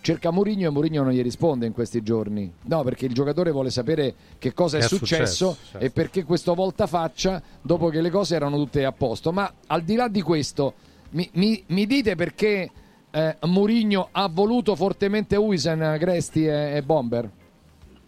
cerca 0.00 0.30
Murigno 0.30 0.68
e 0.68 0.70
Murigno 0.70 1.02
non 1.02 1.12
gli 1.12 1.22
risponde 1.22 1.66
in 1.66 1.72
questi 1.72 2.02
giorni. 2.02 2.50
No, 2.62 2.82
perché 2.82 3.04
il 3.04 3.12
giocatore 3.12 3.50
vuole 3.50 3.68
sapere 3.70 4.14
che 4.38 4.54
cosa 4.54 4.78
è, 4.78 4.80
è 4.80 4.84
successo, 4.84 5.50
successo, 5.52 5.56
certo. 5.72 5.86
e 5.86 5.90
perché 5.90 6.24
questo 6.24 6.54
volta 6.54 6.86
faccia 6.86 7.42
dopo 7.60 7.88
che 7.90 8.00
le 8.00 8.10
cose 8.10 8.34
erano 8.36 8.56
tutte 8.56 8.84
a 8.86 8.92
posto. 8.92 9.32
Ma 9.32 9.52
al 9.66 9.82
di 9.82 9.96
là 9.96 10.08
di 10.08 10.22
questo, 10.22 10.72
mi, 11.10 11.28
mi- 11.34 11.62
mi 11.66 11.86
dite 11.86 12.14
perché 12.14 12.70
eh, 13.10 13.36
Mourinho 13.42 14.08
ha 14.12 14.28
voluto 14.28 14.74
fortemente 14.74 15.36
Uisen, 15.36 15.96
Gresti 15.98 16.46
e, 16.46 16.76
e 16.76 16.82
Bomber? 16.82 17.30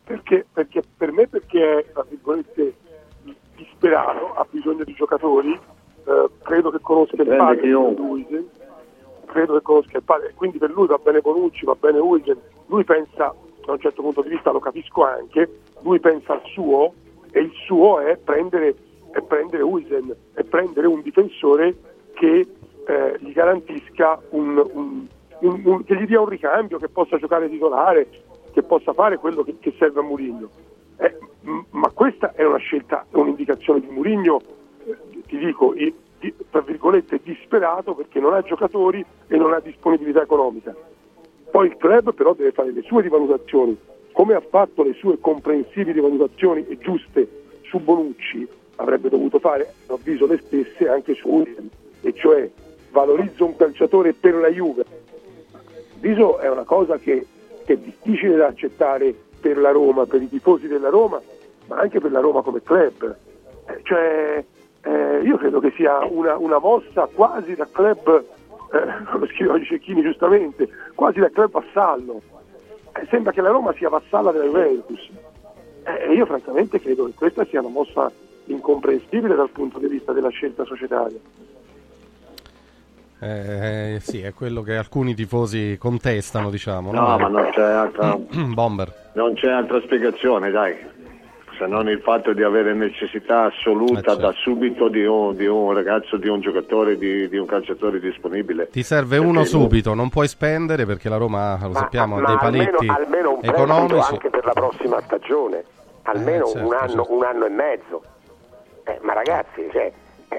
Perché, 0.07 0.47
perché 0.53 0.83
per 0.97 1.11
me 1.11 1.27
perché 1.27 1.79
è 1.79 1.93
tra 1.93 2.05
virgolette 2.09 2.75
disperato, 3.57 4.35
ha 4.35 4.47
bisogno 4.49 4.85
di 4.85 4.93
giocatori, 4.95 5.53
eh, 5.53 6.29
credo 6.43 6.71
che 6.71 6.79
conosca 6.81 7.17
il 7.23 7.29
padre. 7.37 7.61
Huijsen, 7.99 8.49
credo 9.27 9.55
che 9.55 9.63
conosca 9.63 9.97
il 9.97 10.05
padre, 10.05 10.33
quindi 10.37 10.59
per 10.59 10.71
lui 10.71 10.87
va 10.87 10.99
bene 10.99 11.21
Bonucci, 11.21 11.65
va 11.65 11.75
bene 11.75 11.99
Huijsen, 11.99 12.39
lui 12.67 12.85
pensa, 12.85 13.35
da 13.65 13.73
un 13.73 13.81
certo 13.81 14.03
punto 14.03 14.23
di 14.23 14.29
vista 14.29 14.53
lo 14.53 14.61
capisco 14.61 15.05
anche, 15.05 15.59
lui 15.81 15.99
pensa 15.99 16.35
al 16.35 16.43
suo 16.45 16.93
e 17.33 17.41
il 17.41 17.51
suo 17.67 17.99
è 17.99 18.17
prendere, 18.17 18.77
è 19.11 19.21
prendere 19.23 19.63
Huijsen, 19.65 20.15
è 20.35 20.45
prendere 20.45 20.87
un 20.87 21.03
difensore 21.03 21.75
che 22.15 22.47
eh, 22.87 23.17
gli 23.19 23.33
garantisca 23.33 24.21
un, 24.31 24.57
un- 24.73 25.07
un- 25.41 25.63
un- 25.65 25.85
che 25.85 25.97
gli 25.97 26.07
dia 26.07 26.21
un 26.21 26.29
ricambio, 26.29 26.79
che 26.79 26.89
possa 26.89 27.17
giocare 27.19 27.49
titolare, 27.49 28.07
che 28.57 28.63
possa 28.63 28.95
fare 28.95 29.19
quello 29.19 29.43
che, 29.43 29.57
che 29.61 29.75
serve 29.79 30.01
a 30.01 30.03
Mourinho. 30.03 30.49
Eh, 30.97 31.19
ma 31.73 31.91
questa 31.91 32.33
è 32.33 32.43
una 32.43 32.57
scelta, 32.57 33.05
è 33.11 33.17
un'indicazione 33.17 33.81
di 33.81 33.89
Mourinho, 33.91 34.41
eh, 34.87 34.97
ti 35.27 35.37
dico, 35.37 35.75
i- 35.75 35.95
di- 36.19 36.35
tra 36.49 36.63
virgolette, 36.63 37.21
disperato 37.23 37.93
perché 37.93 38.19
non 38.19 38.33
ha 38.33 38.41
giocatori 38.41 39.05
e 39.29 39.37
non 39.37 39.53
ha 39.53 39.61
disponibilità 39.61 40.23
economica. 40.23 40.75
Poi 41.51 41.67
il 41.67 41.77
club 41.77 42.15
però 42.15 42.33
deve 42.33 42.53
fare 42.53 42.73
le 42.73 42.81
sue 42.81 43.03
rivalutazioni, 43.03 43.77
come 44.13 44.33
ha 44.33 44.41
fatto 44.41 44.83
le 44.83 44.95
sue 44.95 45.19
comprensibili 45.21 46.01
valutazioni 46.01 46.67
e 46.67 46.79
giuste 46.79 47.29
su 47.65 47.79
Bonucci, 47.79 48.49
avrebbe 48.77 49.11
dovuto 49.11 49.39
fare, 49.39 49.65
a 49.65 49.69
mio 49.89 49.95
avviso, 49.97 50.27
le 50.27 50.39
stesse 50.39 50.89
anche 50.89 51.13
su 51.13 51.29
William, 51.29 51.69
e 52.01 52.15
cioè 52.15 52.51
valorizzo 52.91 53.45
un 53.45 53.55
calciatore 53.55 54.15
per 54.15 54.35
la 54.37 54.49
Juve. 54.49 54.87
Viso 56.01 56.39
è 56.39 56.49
una 56.49 56.65
cosa 56.65 56.97
che, 56.97 57.27
che 57.67 57.75
è 57.75 57.77
difficile 57.77 58.37
da 58.37 58.47
accettare 58.47 59.15
per 59.39 59.59
la 59.59 59.71
Roma, 59.71 60.07
per 60.07 60.23
i 60.23 60.29
tifosi 60.29 60.67
della 60.69 60.89
Roma, 60.89 61.21
ma 61.67 61.77
anche 61.77 62.01
per 62.01 62.13
la 62.13 62.21
Roma 62.21 62.41
come 62.41 62.63
club. 62.63 63.17
Eh, 63.67 63.81
cioè, 63.83 64.45
eh, 64.83 65.21
io 65.23 65.37
credo 65.37 65.61
che 65.61 65.73
sia 65.77 66.05
una, 66.05 66.37
una 66.37 66.59
mossa 66.59 67.09
quasi 67.13 67.55
da 67.55 67.69
club, 67.71 68.25
eh, 68.73 69.19
lo 69.19 69.27
scrive 69.27 69.53
oggi 69.53 69.67
Cecchini 69.67 70.01
giustamente, 70.01 70.69
quasi 70.95 71.19
da 71.19 71.29
club 71.29 71.51
vassallo. 71.51 72.23
Eh, 72.95 73.07
sembra 73.11 73.33
che 73.33 73.43
la 73.43 73.51
Roma 73.51 73.75
sia 73.75 73.89
vassalla 73.89 74.31
della 74.31 74.45
Juventus. 74.45 75.11
Eh, 75.85 76.07
E 76.09 76.15
io 76.15 76.27
francamente 76.27 76.81
credo 76.81 77.05
che 77.07 77.13
questa 77.15 77.45
sia 77.45 77.61
una 77.61 77.69
mossa 77.69 78.11
incomprensibile 78.47 79.35
dal 79.35 79.51
punto 79.51 79.79
di 79.79 79.89
vista 79.89 80.13
della 80.13 80.31
scelta 80.31 80.65
societaria. 80.65 81.19
Eh, 83.19 83.99
sì, 84.03 84.21
è 84.21 84.35
quello 84.35 84.61
che 84.63 84.77
alcuni 84.77 85.15
tifosi 85.15 85.77
contestano, 85.79 86.51
diciamo. 86.51 86.93
No, 86.93 87.17
ma 87.19 87.29
non 87.29 87.49
c'è 87.51 87.63
altra, 87.63 88.15
Bomber. 88.31 89.11
non 89.15 89.35
c'è 89.35 89.51
altra 89.51 89.81
spiegazione, 89.81 90.51
dai. 90.51 90.95
Se 91.59 91.65
non 91.67 91.89
il 91.89 92.01
fatto 92.03 92.35
di 92.35 92.43
avere 92.43 92.75
necessità 92.75 93.45
assoluta 93.45 94.01
Eh, 94.01 94.03
certo. 94.03 94.21
da 94.21 94.33
subito 94.33 94.89
di 94.89 95.07
un, 95.07 95.35
di 95.35 95.47
un 95.47 95.73
ragazzo, 95.73 96.19
di 96.19 96.29
un 96.29 96.41
giocatore, 96.43 96.99
di, 96.99 97.31
di 97.31 97.39
un 97.39 97.47
calciatore 97.47 97.99
disponibile. 97.99 98.69
Ti 98.69 98.83
serve 98.83 99.17
Perché 99.17 99.25
uno 99.31 99.45
subito, 99.45 99.95
non 99.95 100.11
puoi 100.11 100.29
spendere 100.29 100.85
perché 100.85 101.09
la 101.09 101.17
Roma, 101.17 101.59
lo 101.63 101.73
sappiamo, 101.73 102.17
ha 102.19 102.21
ma 102.21 102.27
dei 102.27 102.37
almeno, 102.39 102.71
paletti 102.77 103.03
almeno 103.03 103.31
un 103.33 103.41
prestito 103.41 103.63
economici. 103.63 104.13
anche 104.13 104.29
per 104.29 104.45
la 104.45 104.53
prossima 104.53 105.01
stagione, 105.01 105.65
almeno 106.03 106.45
Eh, 106.45 106.51
certo, 106.51 106.67
un, 106.67 106.75
anno, 106.75 106.89
certo. 106.91 107.15
un 107.15 107.25
anno 107.25 107.47
e 107.47 107.49
mezzo. 107.49 108.03
Eh, 108.85 108.99
ma 109.01 109.15
ragazzi, 109.15 109.67
cioè, 109.73 109.91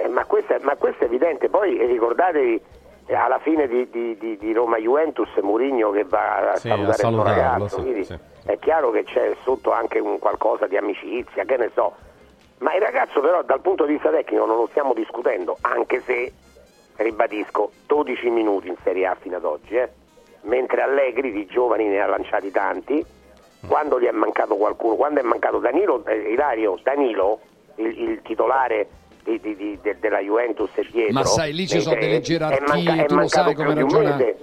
eh, 0.03 0.07
ma, 0.07 0.25
questo 0.25 0.53
è, 0.53 0.59
ma 0.61 0.75
questo 0.75 1.03
è 1.03 1.07
evidente. 1.07 1.49
Poi 1.49 1.77
ricordatevi 1.85 2.61
eh, 3.07 3.15
alla 3.15 3.39
fine 3.39 3.67
di, 3.67 3.89
di- 3.89 4.17
di- 4.17 4.37
di 4.37 4.53
Roma 4.53 4.77
Juventus 4.77 5.29
Murigno 5.41 5.91
che 5.91 6.03
va 6.03 6.51
a 6.51 6.55
Sì, 6.57 6.69
a 6.69 6.91
salutare 6.93 7.29
il 7.31 7.35
ragazzo. 7.37 7.81
sì, 7.81 8.03
sì. 8.03 8.17
È 8.45 8.57
chiaro 8.59 8.91
che 8.91 9.03
c'è 9.03 9.33
sotto 9.43 9.71
anche 9.71 9.99
un 9.99 10.19
qualcosa 10.19 10.67
di 10.67 10.77
amicizia, 10.77 11.43
che 11.43 11.57
ne 11.57 11.69
so. 11.73 11.93
Ma 12.59 12.73
il 12.73 12.81
ragazzo 12.81 13.19
però 13.21 13.43
dal 13.43 13.61
punto 13.61 13.85
di 13.85 13.93
vista 13.93 14.09
tecnico 14.09 14.45
non 14.45 14.55
lo 14.57 14.67
stiamo 14.71 14.93
discutendo, 14.93 15.57
anche 15.61 15.99
se, 16.01 16.31
ribadisco, 16.95 17.71
12 17.85 18.29
minuti 18.29 18.67
in 18.67 18.75
Serie 18.83 19.05
A 19.05 19.15
fino 19.19 19.37
ad 19.37 19.43
oggi, 19.45 19.75
eh. 19.75 19.89
mentre 20.43 20.81
Allegri 20.81 21.31
di 21.31 21.45
giovani 21.45 21.85
ne 21.87 21.99
ha 22.01 22.07
lanciati 22.07 22.49
tanti, 22.51 23.05
quando 23.67 23.99
gli 23.99 24.05
è 24.05 24.11
mancato 24.11 24.55
qualcuno, 24.55 24.95
quando 24.95 25.19
è 25.19 25.23
mancato 25.23 25.59
Danilo, 25.59 26.03
eh, 26.05 26.15
Ilario, 26.31 26.79
Danilo, 26.81 27.39
il, 27.75 28.01
il 28.09 28.21
titolare 28.23 28.87
di- 29.27 29.39
di- 29.41 29.55
di- 29.55 29.79
de- 29.81 29.97
della 29.99 30.19
Juventus 30.19 30.69
è 30.75 30.85
dietro. 30.89 31.13
Ma 31.13 31.25
sai, 31.25 31.53
lì 31.53 31.67
ci 31.67 31.73
nei 31.75 31.83
sono 31.83 31.95
tre, 31.95 32.05
delle 32.05 32.17
è 32.17 32.21
gerarchie, 32.21 32.65
manca- 32.65 33.03
è 33.03 33.05
tu 33.05 33.13
lo 33.13 33.19
mancato 33.19 33.27
sai 33.27 33.53
più 33.55 33.63
come 33.63 33.73
di 33.75 33.81
un 33.81 33.89
ragiona- 33.89 34.15
mese. 34.15 34.37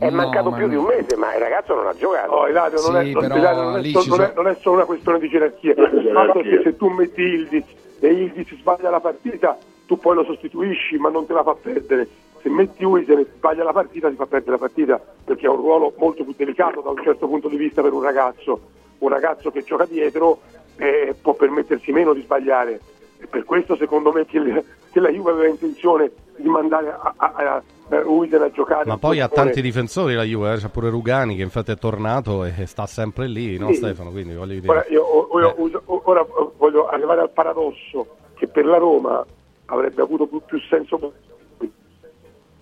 È 0.00 0.08
No, 0.08 0.16
mancato 0.16 0.50
ma 0.50 0.56
più 0.56 0.68
di 0.68 0.74
no. 0.74 0.80
un 0.80 0.86
mese, 0.86 1.16
ma 1.16 1.34
il 1.34 1.40
ragazzo 1.40 1.74
non 1.74 1.86
ha 1.86 1.94
giocato. 1.94 2.30
No, 2.34 2.46
Ilario, 2.46 2.80
non, 2.80 3.02
Sì, 3.04 3.10
è, 3.10 3.12
non- 3.12 3.22
però 3.22 3.36
Ilario, 3.36 3.62
non 3.62 3.68
è 3.68 3.72
non 3.74 3.84
è- 3.84 3.90
sono- 4.02 4.32
non 4.34 4.46
è 4.48 4.54
solo 4.58 4.76
una 4.76 4.84
questione 4.86 5.18
di 5.18 5.28
gerarchia. 5.28 5.74
È 5.74 6.40
che 6.42 6.60
se 6.64 6.76
tu 6.76 6.88
metti 6.88 7.20
Ildiz 7.20 7.64
e 8.00 8.06
Ildiz 8.08 8.54
sbaglia 8.56 8.88
la 8.88 9.00
partita, 9.00 9.58
tu 9.86 9.98
poi 9.98 10.14
lo 10.14 10.24
sostituisci, 10.24 10.96
ma 10.96 11.10
non 11.10 11.26
te 11.26 11.34
la 11.34 11.42
fa 11.42 11.54
perdere. 11.54 12.08
Se 12.40 12.48
metti 12.48 12.82
Uisen 12.84 13.18
e 13.18 13.26
sbaglia 13.36 13.62
la 13.64 13.72
partita, 13.72 14.08
ti 14.08 14.14
fa 14.16 14.24
perdere 14.24 14.52
la 14.52 14.58
partita, 14.58 14.98
perché 15.22 15.44
è 15.44 15.48
un 15.50 15.56
ruolo 15.56 15.92
molto 15.98 16.24
più 16.24 16.32
delicato 16.34 16.80
da 16.80 16.88
un 16.88 17.02
certo 17.02 17.26
punto 17.28 17.48
di 17.48 17.58
vista 17.58 17.82
per 17.82 17.92
un 17.92 18.00
ragazzo. 18.00 18.58
Un 19.00 19.08
ragazzo 19.10 19.50
che 19.50 19.62
gioca 19.62 19.84
dietro 19.84 20.38
eh, 20.78 21.14
può 21.20 21.34
permettersi 21.34 21.92
meno 21.92 22.14
di 22.14 22.22
sbagliare. 22.22 22.80
E 23.20 23.26
per 23.26 23.44
questo 23.44 23.76
secondo 23.76 24.12
me 24.12 24.24
che, 24.26 24.38
il- 24.38 24.64
che 24.90 25.00
la 25.00 25.10
Juve 25.10 25.30
aveva 25.32 25.48
intenzione 25.48 26.10
di 26.36 26.48
mandare 26.48 26.88
a, 26.88 27.12
a, 27.16 27.32
a, 27.34 27.62
Uisen 28.06 28.40
a 28.42 28.50
giocare. 28.50 28.84
Ma 28.86 28.96
poi 28.98 29.20
ha 29.20 29.28
tanti 29.28 29.60
difensori 29.60 30.14
la 30.14 30.22
Juve, 30.22 30.52
eh, 30.54 30.56
c'è 30.56 30.68
pure 30.68 30.88
Rugani 30.90 31.36
che 31.36 31.42
infatti 31.42 31.72
è 31.72 31.76
tornato 31.76 32.44
e 32.44 32.64
sta 32.66 32.86
sempre 32.86 33.26
lì, 33.26 33.58
no 33.58 33.68
Sì. 33.68 33.74
Stefano? 33.74 34.10
Quindi 34.10 34.34
voglio 34.34 34.54
dire... 34.60 34.68
Ora, 34.68 34.84
io, 34.88 35.04
io- 35.38 35.56
Eh. 35.56 35.80
ora 35.86 36.24
voglio 36.56 36.88
arrivare 36.88 37.20
al 37.20 37.30
paradosso 37.30 38.06
che 38.34 38.46
per 38.48 38.64
la 38.64 38.78
Roma 38.78 39.24
avrebbe 39.66 40.02
avuto 40.02 40.26
più, 40.26 40.40
più 40.46 40.58
senso 40.60 41.12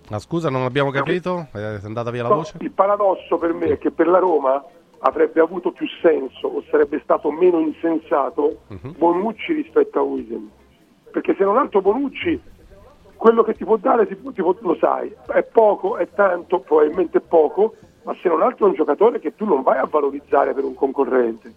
Ma 0.09 0.17
scusa, 0.19 0.49
non 0.49 0.63
abbiamo 0.63 0.89
capito? 0.89 1.47
È 1.51 1.79
andata 1.83 2.09
via 2.09 2.23
la 2.23 2.29
No, 2.29 2.35
voce? 2.37 2.57
Il 2.61 2.71
paradosso 2.71 3.37
per 3.37 3.53
me 3.53 3.67
è 3.67 3.77
che 3.77 3.91
per 3.91 4.07
la 4.07 4.17
Roma 4.19 4.63
avrebbe 4.99 5.39
avuto 5.39 5.71
più 5.71 5.87
senso 6.01 6.47
o 6.47 6.63
sarebbe 6.69 6.99
stato 7.03 7.31
meno 7.31 7.59
insensato 7.59 8.59
Mhm. 8.67 8.95
Bonucci 8.97 9.53
rispetto 9.53 9.99
a 9.99 10.01
Wisen. 10.03 10.49
Perché 11.11 11.35
se 11.35 11.43
non 11.43 11.57
altro 11.57 11.81
Bonucci, 11.81 12.39
quello 13.15 13.43
che 13.43 13.53
ti 13.55 13.65
può 13.65 13.77
dare 13.77 14.07
ti 14.07 14.15
ti 14.15 14.41
può- 14.41 14.55
lo 14.59 14.75
sai, 14.75 15.13
è 15.33 15.43
poco, 15.43 15.97
è 15.97 16.07
tanto, 16.13 16.59
probabilmente 16.59 17.19
poco, 17.19 17.75
ma 18.03 18.15
se 18.21 18.29
non 18.29 18.41
altro 18.41 18.65
è 18.65 18.69
un 18.69 18.75
giocatore 18.75 19.19
che 19.19 19.35
tu 19.35 19.45
non 19.45 19.61
vai 19.61 19.77
a 19.77 19.85
valorizzare 19.89 20.53
per 20.53 20.63
un 20.63 20.73
concorrente. 20.73 21.53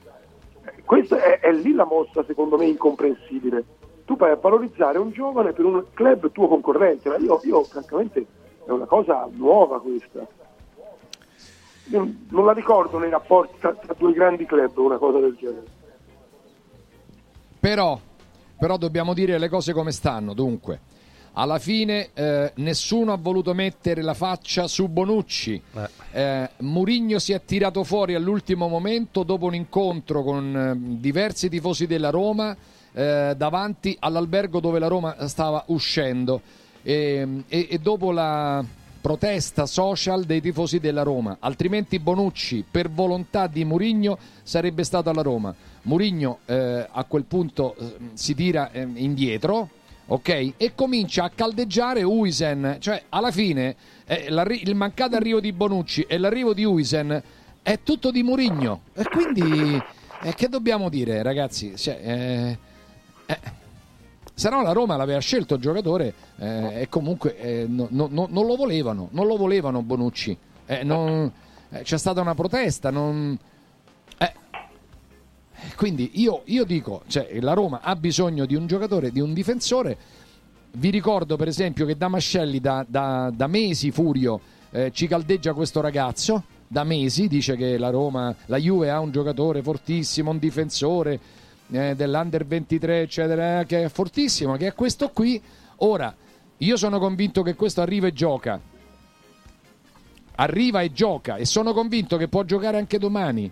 Eh, 0.64 0.82
Questa 0.84 1.16
è, 1.22 1.40
è 1.40 1.52
lì 1.52 1.72
la 1.72 1.84
mossa, 1.84 2.24
secondo 2.24 2.56
me, 2.56 2.66
incomprensibile. 2.66 3.64
Tu 4.04 4.16
vai 4.16 4.30
a 4.32 4.36
valorizzare 4.36 4.98
un 4.98 5.10
giovane 5.10 5.52
per 5.52 5.64
un 5.64 5.84
club 5.94 6.30
tuo 6.32 6.48
concorrente, 6.48 7.08
ma 7.08 7.16
io, 7.16 7.40
io 7.44 7.62
francamente 7.64 8.26
è 8.64 8.70
una 8.70 8.86
cosa 8.86 9.28
nuova 9.32 9.80
questa. 9.80 10.26
Io 11.90 12.14
non 12.28 12.44
la 12.44 12.52
ricordo 12.52 12.98
nei 12.98 13.10
rapporti 13.10 13.58
tra, 13.58 13.74
tra 13.74 13.94
due 13.98 14.12
grandi 14.12 14.46
club 14.46 14.76
una 14.78 14.98
cosa 14.98 15.18
del 15.18 15.36
genere. 15.38 15.64
Però, 17.58 18.00
però 18.58 18.76
dobbiamo 18.76 19.14
dire 19.14 19.38
le 19.38 19.48
cose 19.48 19.72
come 19.72 19.92
stanno. 19.92 20.34
Dunque, 20.34 20.80
alla 21.34 21.58
fine 21.58 22.10
eh, 22.14 22.52
nessuno 22.56 23.12
ha 23.12 23.16
voluto 23.16 23.54
mettere 23.54 24.02
la 24.02 24.14
faccia 24.14 24.66
su 24.66 24.88
Bonucci. 24.88 25.62
Eh, 26.12 26.50
Murigno 26.58 27.18
si 27.18 27.32
è 27.32 27.42
tirato 27.44 27.84
fuori 27.84 28.14
all'ultimo 28.14 28.68
momento 28.68 29.22
dopo 29.22 29.46
un 29.46 29.54
incontro 29.54 30.22
con 30.22 30.56
eh, 30.56 30.98
diversi 31.00 31.48
tifosi 31.48 31.86
della 31.86 32.10
Roma 32.10 32.56
eh, 32.92 33.34
davanti 33.36 33.96
all'albergo 33.98 34.60
dove 34.60 34.78
la 34.78 34.88
Roma 34.88 35.26
stava 35.26 35.62
uscendo 35.68 36.42
e, 36.82 37.44
e- 37.48 37.68
e 37.70 37.78
dopo 37.78 38.12
la 38.12 38.62
protesta 39.02 39.66
social 39.66 40.22
dei 40.24 40.40
tifosi 40.40 40.78
della 40.78 41.02
Roma. 41.02 41.38
Altrimenti 41.40 41.98
Bonucci, 41.98 42.64
per 42.70 42.88
volontà 42.88 43.48
di 43.48 43.64
Murigno, 43.64 44.16
sarebbe 44.44 44.84
stato 44.84 45.10
alla 45.10 45.22
Roma. 45.22 45.52
Murigno 45.82 46.38
eh, 46.46 46.86
a 46.88 47.04
quel 47.04 47.24
punto 47.24 47.74
eh, 47.74 47.96
si 48.14 48.34
tira 48.36 48.70
eh, 48.70 48.86
indietro, 48.94 49.68
ok? 50.06 50.52
E 50.56 50.72
comincia 50.76 51.24
a 51.24 51.30
caldeggiare 51.34 52.04
Uisen. 52.04 52.76
Cioè, 52.78 53.02
alla 53.08 53.32
fine, 53.32 53.74
eh, 54.06 54.28
il 54.28 54.74
mancato 54.76 55.16
arrivo 55.16 55.40
di 55.40 55.52
Bonucci 55.52 56.02
e 56.02 56.16
l'arrivo 56.16 56.54
di 56.54 56.64
Uisen 56.64 57.22
è 57.60 57.80
tutto 57.82 58.12
di 58.12 58.22
Murigno. 58.22 58.82
E 58.94 59.02
quindi, 59.02 59.82
eh, 60.22 60.34
che 60.34 60.48
dobbiamo 60.48 60.88
dire, 60.88 61.24
ragazzi? 61.24 61.76
Cioè, 61.76 62.58
eh, 63.26 63.40
se 64.34 64.48
no 64.48 64.62
la 64.62 64.72
Roma 64.72 64.96
l'aveva 64.96 65.18
scelto 65.20 65.54
il 65.54 65.60
giocatore 65.60 66.14
eh, 66.38 66.80
e 66.82 66.88
comunque 66.88 67.36
eh, 67.38 67.66
no- 67.68 67.88
no- 67.90 68.08
no- 68.10 68.28
non 68.30 68.46
lo 68.46 68.56
volevano, 68.56 69.08
non 69.12 69.26
lo 69.26 69.36
volevano 69.36 69.82
Bonucci. 69.82 70.36
Eh, 70.66 70.82
non- 70.84 71.30
eh, 71.70 71.82
c'è 71.82 71.98
stata 71.98 72.20
una 72.20 72.34
protesta, 72.34 72.90
non... 72.90 73.38
eh, 74.18 74.32
quindi 75.76 76.10
io, 76.14 76.42
io 76.46 76.64
dico, 76.64 77.02
cioè, 77.06 77.28
la 77.40 77.52
Roma 77.52 77.80
ha 77.82 77.94
bisogno 77.96 78.46
di 78.46 78.54
un 78.54 78.66
giocatore, 78.66 79.10
di 79.10 79.20
un 79.20 79.32
difensore. 79.32 79.96
Vi 80.74 80.90
ricordo 80.90 81.36
per 81.36 81.48
esempio 81.48 81.84
che 81.84 81.96
Damascelli 81.96 82.58
da, 82.60 82.84
da- 82.88 83.30
da 83.34 83.46
mesi 83.46 83.90
Furio 83.90 84.40
eh, 84.70 84.90
ci 84.92 85.06
caldeggia 85.06 85.52
questo 85.52 85.80
ragazzo, 85.82 86.44
da 86.66 86.82
mesi 86.84 87.28
dice 87.28 87.56
che 87.56 87.76
la 87.76 87.90
Roma, 87.90 88.34
la 88.46 88.56
Juve 88.56 88.88
ha 88.90 88.98
un 88.98 89.10
giocatore 89.12 89.62
fortissimo, 89.62 90.30
un 90.30 90.38
difensore 90.38 91.20
eh, 91.72 91.94
dell'Under 91.96 92.46
23 92.46 93.00
eccetera, 93.02 93.60
eh, 93.60 93.66
che 93.66 93.84
è 93.84 93.88
fortissimo, 93.88 94.56
che 94.56 94.68
è 94.68 94.74
questo 94.74 95.08
qui. 95.10 95.40
Ora, 95.76 96.14
io 96.58 96.76
sono 96.76 96.98
convinto 96.98 97.42
che 97.42 97.54
questo 97.54 97.80
arriva 97.80 98.06
e 98.06 98.12
gioca. 98.12 98.60
Arriva 100.36 100.80
e 100.80 100.92
gioca 100.92 101.36
e 101.36 101.44
sono 101.44 101.72
convinto 101.72 102.16
che 102.16 102.28
può 102.28 102.44
giocare 102.44 102.78
anche 102.78 102.98
domani. 102.98 103.50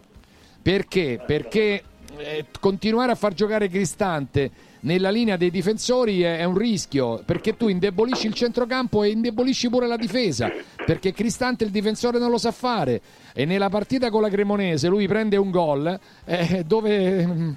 Perché? 0.63 1.23
Perché 1.27 1.83
eh, 2.17 2.47
continuare 2.61 3.13
a 3.13 3.15
far 3.15 3.33
giocare 3.33 3.69
Cristante 3.69 4.51
nella 4.81 5.11
linea 5.11 5.37
dei 5.37 5.51
difensori 5.51 6.23
è, 6.23 6.39
è 6.39 6.45
un 6.45 6.57
rischio, 6.57 7.23
perché 7.25 7.57
tu 7.57 7.69
indebolisci 7.69 8.27
il 8.27 8.35
centrocampo 8.35 9.03
e 9.03 9.11
indebolisci 9.11 9.69
pure 9.69 9.87
la 9.87 9.97
difesa, 9.97 10.51
perché 10.85 11.13
Cristante 11.13 11.65
il 11.65 11.71
difensore 11.71 12.19
non 12.19 12.31
lo 12.31 12.39
sa 12.39 12.51
fare 12.51 13.01
e 13.33 13.45
nella 13.45 13.69
partita 13.69 14.11
con 14.11 14.23
la 14.23 14.29
Cremonese 14.29 14.89
lui 14.89 15.07
prende 15.07 15.37
un 15.37 15.51
gol 15.51 15.99
eh, 16.25 16.65
dove, 16.67 17.55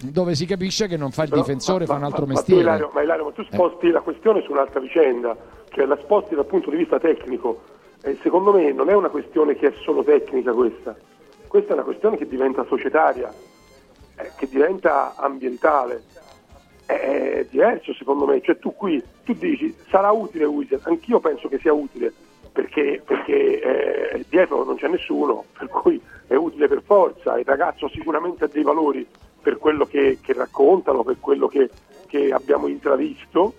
dove 0.00 0.34
si 0.34 0.46
capisce 0.46 0.86
che 0.86 0.96
non 0.96 1.10
fa 1.10 1.24
il 1.24 1.30
Però- 1.30 1.40
difensore, 1.42 1.86
fa 1.86 1.94
un 1.94 2.04
altro 2.04 2.22
ma, 2.22 2.28
ma 2.28 2.32
mestiere. 2.34 2.60
Ilario, 2.60 2.90
ma 2.92 3.02
Ilario, 3.02 3.24
ma 3.24 3.30
tu 3.32 3.44
sposti 3.44 3.90
la 3.90 4.00
questione 4.00 4.42
su 4.42 4.52
un'altra 4.52 4.80
vicenda, 4.80 5.36
cioè 5.70 5.86
la 5.86 5.98
sposti 6.00 6.34
dal 6.34 6.46
punto 6.46 6.70
di 6.70 6.76
vista 6.76 6.98
tecnico. 6.98 7.62
E 8.02 8.18
secondo 8.22 8.52
me 8.52 8.72
non 8.72 8.88
è 8.88 8.94
una 8.94 9.08
questione 9.08 9.54
che 9.54 9.68
è 9.68 9.72
solo 9.82 10.02
tecnica 10.02 10.52
questa, 10.52 10.96
questa 11.46 11.70
è 11.70 11.74
una 11.74 11.84
questione 11.84 12.16
che 12.16 12.26
diventa 12.26 12.64
societaria, 12.64 13.32
eh, 14.16 14.32
che 14.36 14.48
diventa 14.48 15.14
ambientale. 15.16 16.02
È 16.84 17.46
diverso 17.48 17.94
secondo 17.94 18.26
me, 18.26 18.40
cioè 18.42 18.58
tu 18.58 18.74
qui 18.74 19.02
tu 19.24 19.32
dici 19.34 19.74
sarà 19.88 20.10
utile 20.10 20.44
Wizard, 20.44 20.82
anch'io 20.86 21.20
penso 21.20 21.48
che 21.48 21.58
sia 21.58 21.72
utile 21.72 22.12
perché, 22.52 23.02
perché 23.04 23.60
eh, 24.12 24.24
dietro 24.28 24.64
non 24.64 24.76
c'è 24.76 24.88
nessuno, 24.88 25.44
per 25.56 25.68
cui 25.68 26.00
è 26.26 26.34
utile 26.34 26.68
per 26.68 26.82
forza, 26.84 27.38
il 27.38 27.44
ragazzo 27.44 27.88
sicuramente 27.88 28.44
ha 28.44 28.48
dei 28.48 28.62
valori 28.62 29.06
per 29.42 29.58
quello 29.58 29.84
che, 29.84 30.18
che 30.20 30.32
raccontano, 30.32 31.02
per 31.02 31.18
quello 31.20 31.48
che, 31.48 31.68
che 32.06 32.32
abbiamo 32.32 32.68
intravisto, 32.68 33.54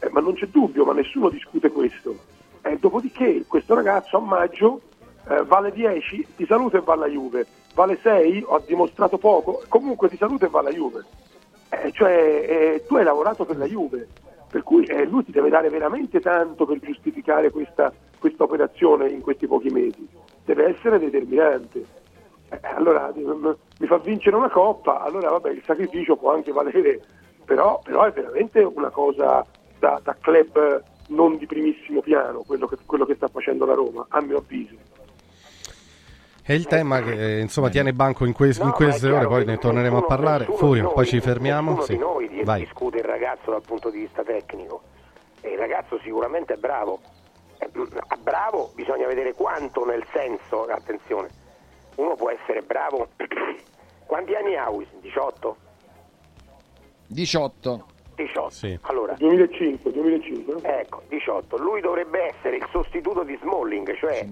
eh, 0.00 0.10
ma 0.10 0.20
non 0.20 0.34
c'è 0.34 0.46
dubbio, 0.46 0.84
ma 0.84 0.92
nessuno 0.92 1.28
discute 1.28 1.70
questo. 1.70 2.16
Eh, 2.62 2.76
dopodiché 2.78 3.44
questo 3.46 3.74
ragazzo 3.74 4.16
a 4.18 4.20
maggio 4.20 4.80
eh, 5.28 5.44
vale 5.44 5.70
10, 5.72 6.26
ti 6.36 6.46
saluta 6.46 6.78
e 6.78 6.80
va 6.80 6.94
alla 6.94 7.06
Juve, 7.06 7.46
vale 7.74 7.98
6, 8.02 8.44
ho 8.46 8.62
dimostrato 8.66 9.18
poco, 9.18 9.62
comunque 9.68 10.08
ti 10.08 10.16
saluta 10.16 10.46
e 10.46 10.48
va 10.48 10.60
alla 10.60 10.70
Juve. 10.70 11.04
Eh, 11.68 11.92
cioè 11.92 12.12
eh, 12.12 12.84
tu 12.86 12.96
hai 12.96 13.04
lavorato 13.04 13.44
per 13.44 13.56
la 13.56 13.66
Juve, 13.66 14.08
per 14.50 14.62
cui 14.62 14.84
eh, 14.84 15.04
lui 15.06 15.24
ti 15.24 15.30
deve 15.30 15.48
dare 15.48 15.68
veramente 15.68 16.20
tanto 16.20 16.66
per 16.66 16.80
giustificare 16.80 17.50
questa, 17.50 17.92
questa 18.18 18.42
operazione 18.42 19.08
in 19.08 19.20
questi 19.20 19.46
pochi 19.46 19.70
mesi, 19.70 20.06
deve 20.44 20.76
essere 20.76 20.98
determinante. 20.98 21.98
Eh, 22.50 22.58
allora 22.74 23.10
m- 23.14 23.56
mi 23.78 23.86
fa 23.86 23.98
vincere 23.98 24.36
una 24.36 24.50
coppa, 24.50 25.00
allora 25.02 25.30
vabbè 25.30 25.50
il 25.50 25.62
sacrificio 25.64 26.16
può 26.16 26.32
anche 26.32 26.52
valere, 26.52 27.00
però, 27.44 27.80
però 27.82 28.04
è 28.04 28.12
veramente 28.12 28.60
una 28.60 28.90
cosa 28.90 29.44
da, 29.78 30.00
da 30.02 30.16
club 30.20 30.82
non 31.08 31.36
di 31.38 31.46
primissimo 31.46 32.00
piano 32.00 32.42
quello 32.46 32.66
che, 32.66 32.76
quello 32.86 33.04
che 33.04 33.14
sta 33.14 33.28
facendo 33.28 33.64
la 33.66 33.74
Roma, 33.74 34.04
a 34.08 34.20
mio 34.20 34.38
avviso. 34.38 34.74
È 36.42 36.52
il 36.52 36.66
tema 36.66 37.00
che 37.00 37.36
eh, 37.36 37.40
insomma 37.40 37.68
tiene 37.68 37.92
banco 37.92 38.24
in, 38.24 38.32
que- 38.32 38.48
in 38.48 38.54
No, 38.58 38.70
è 38.70 38.74
queste 38.74 39.08
ore, 39.10 39.26
poi 39.26 39.44
ne 39.44 39.56
torneremo 39.58 39.98
a 39.98 40.02
parlare. 40.02 40.46
Furio, 40.46 40.84
noi- 40.84 40.92
poi 40.92 41.06
ci 41.06 41.20
fermiamo. 41.20 41.80
Sì. 41.82 41.92
di 41.92 41.98
noi 41.98 42.28
Vai. 42.42 42.60
discute 42.60 42.98
il 42.98 43.04
ragazzo 43.04 43.50
dal 43.52 43.62
punto 43.64 43.90
di 43.90 44.00
vista 44.00 44.24
tecnico 44.24 44.82
e 45.40 45.50
il 45.52 45.58
ragazzo 45.58 45.98
sicuramente 46.02 46.54
è 46.54 46.56
bravo. 46.56 46.98
Eh, 47.58 47.68
mm, 47.76 47.82
a 48.08 48.16
bravo 48.20 48.72
bisogna 48.74 49.06
vedere 49.06 49.34
quanto 49.34 49.84
nel 49.84 50.04
senso, 50.12 50.64
attenzione, 50.64 51.28
uno 52.00 52.14
può 52.14 52.30
essere 52.30 52.62
bravo. 52.62 53.08
Quanti 54.06 54.34
anni 54.34 54.56
ha 54.56 54.68
Wis? 54.70 54.88
18? 55.00 55.56
18. 57.06 57.86
18. 58.16 58.78
Allora, 58.82 59.14
2005, 59.14 59.92
2005. 59.92 60.62
Ecco, 60.62 61.02
18. 61.08 61.56
Lui 61.58 61.80
dovrebbe 61.80 62.34
essere 62.34 62.56
il 62.56 62.66
sostituto 62.70 63.22
di 63.22 63.38
Smalling, 63.40 63.96
cioè 63.96 64.26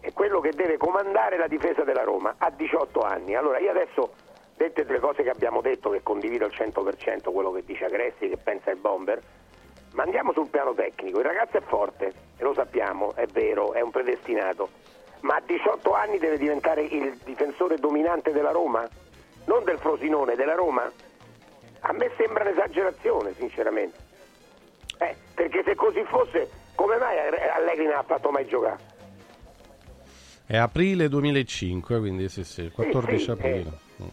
è 0.00 0.12
quello 0.12 0.40
che 0.40 0.52
deve 0.52 0.76
comandare 0.76 1.36
la 1.36 1.48
difesa 1.48 1.82
della 1.82 2.04
Roma 2.04 2.34
a 2.38 2.50
18 2.50 3.00
anni. 3.00 3.34
Allora 3.34 3.58
io 3.58 3.70
adesso, 3.70 4.12
dette 4.56 4.84
le 4.84 5.00
cose 5.00 5.22
che 5.22 5.30
abbiamo 5.30 5.60
detto, 5.60 5.90
che 5.90 6.02
condivido 6.02 6.44
al 6.44 6.52
100% 6.54 7.32
quello 7.32 7.50
che 7.52 7.64
dice 7.64 7.84
Agresti, 7.84 8.28
che 8.28 8.36
pensa 8.36 8.70
il 8.70 8.78
bomber, 8.78 9.20
ma 9.92 10.04
andiamo 10.04 10.32
sul 10.32 10.48
piano 10.48 10.72
tecnico. 10.74 11.18
Il 11.18 11.24
ragazzo 11.24 11.56
è 11.56 11.62
forte, 11.62 12.12
e 12.36 12.42
lo 12.42 12.54
sappiamo, 12.54 13.14
è 13.14 13.26
vero, 13.26 13.72
è 13.72 13.80
un 13.80 13.90
predestinato, 13.90 14.68
ma 15.20 15.36
a 15.36 15.42
18 15.44 15.94
anni 15.94 16.18
deve 16.18 16.38
diventare 16.38 16.82
il 16.82 17.18
difensore 17.24 17.76
dominante 17.76 18.32
della 18.32 18.50
Roma? 18.50 18.86
Non 19.44 19.64
del 19.64 19.78
Frosinone, 19.78 20.34
della 20.34 20.54
Roma? 20.54 20.90
A 21.80 21.92
me 21.92 22.10
sembra 22.16 22.44
un'esagerazione, 22.44 23.34
sinceramente. 23.34 23.96
Eh, 24.98 25.16
perché 25.34 25.62
se 25.64 25.74
così 25.74 26.02
fosse, 26.04 26.50
come 26.74 26.96
mai 26.96 27.16
Allegri 27.18 27.84
non 27.84 27.96
ha 27.96 28.02
fatto 28.02 28.30
mai 28.30 28.46
giocare? 28.46 28.96
È 30.46 30.56
aprile 30.56 31.08
2005, 31.08 31.98
quindi 31.98 32.28
sì, 32.28 32.42
sì, 32.42 32.62
il 32.62 32.72
14 32.72 33.22
sì, 33.22 33.30
aprile. 33.30 33.70
Mm. 34.02 34.06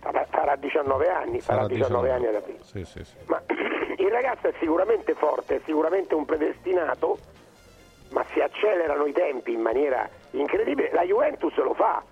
Farà, 0.00 0.26
farà 0.30 0.56
19 0.56 1.08
anni, 1.08 1.40
farà, 1.40 1.62
Sarà 1.62 1.68
19, 1.68 2.08
19. 2.08 2.10
anni 2.10 2.26
ad 2.26 2.34
aprile. 2.34 2.58
Sì, 2.62 2.84
sì, 2.84 3.04
sì. 3.04 3.14
Ma 3.26 3.42
il 3.98 4.10
ragazzo 4.10 4.48
è 4.48 4.54
sicuramente 4.58 5.14
forte, 5.14 5.56
è 5.56 5.60
sicuramente 5.64 6.14
un 6.14 6.24
predestinato, 6.24 7.18
ma 8.12 8.24
si 8.32 8.40
accelerano 8.40 9.06
i 9.06 9.12
tempi 9.12 9.52
in 9.52 9.60
maniera 9.60 10.08
incredibile. 10.32 10.90
La 10.92 11.02
Juventus 11.02 11.54
lo 11.56 11.74
fa, 11.74 12.02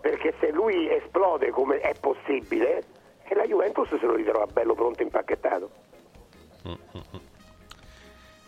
perché 0.00 0.34
se 0.40 0.50
lui 0.50 0.88
esplode 0.90 1.50
come 1.50 1.78
è 1.80 1.94
possibile, 2.00 2.84
e 3.24 3.34
la 3.34 3.44
Juventus 3.44 3.88
se 3.88 4.06
lo 4.06 4.14
ritrova 4.14 4.46
bello 4.46 4.74
pronto 4.74 5.02
impacchettato. 5.02 5.70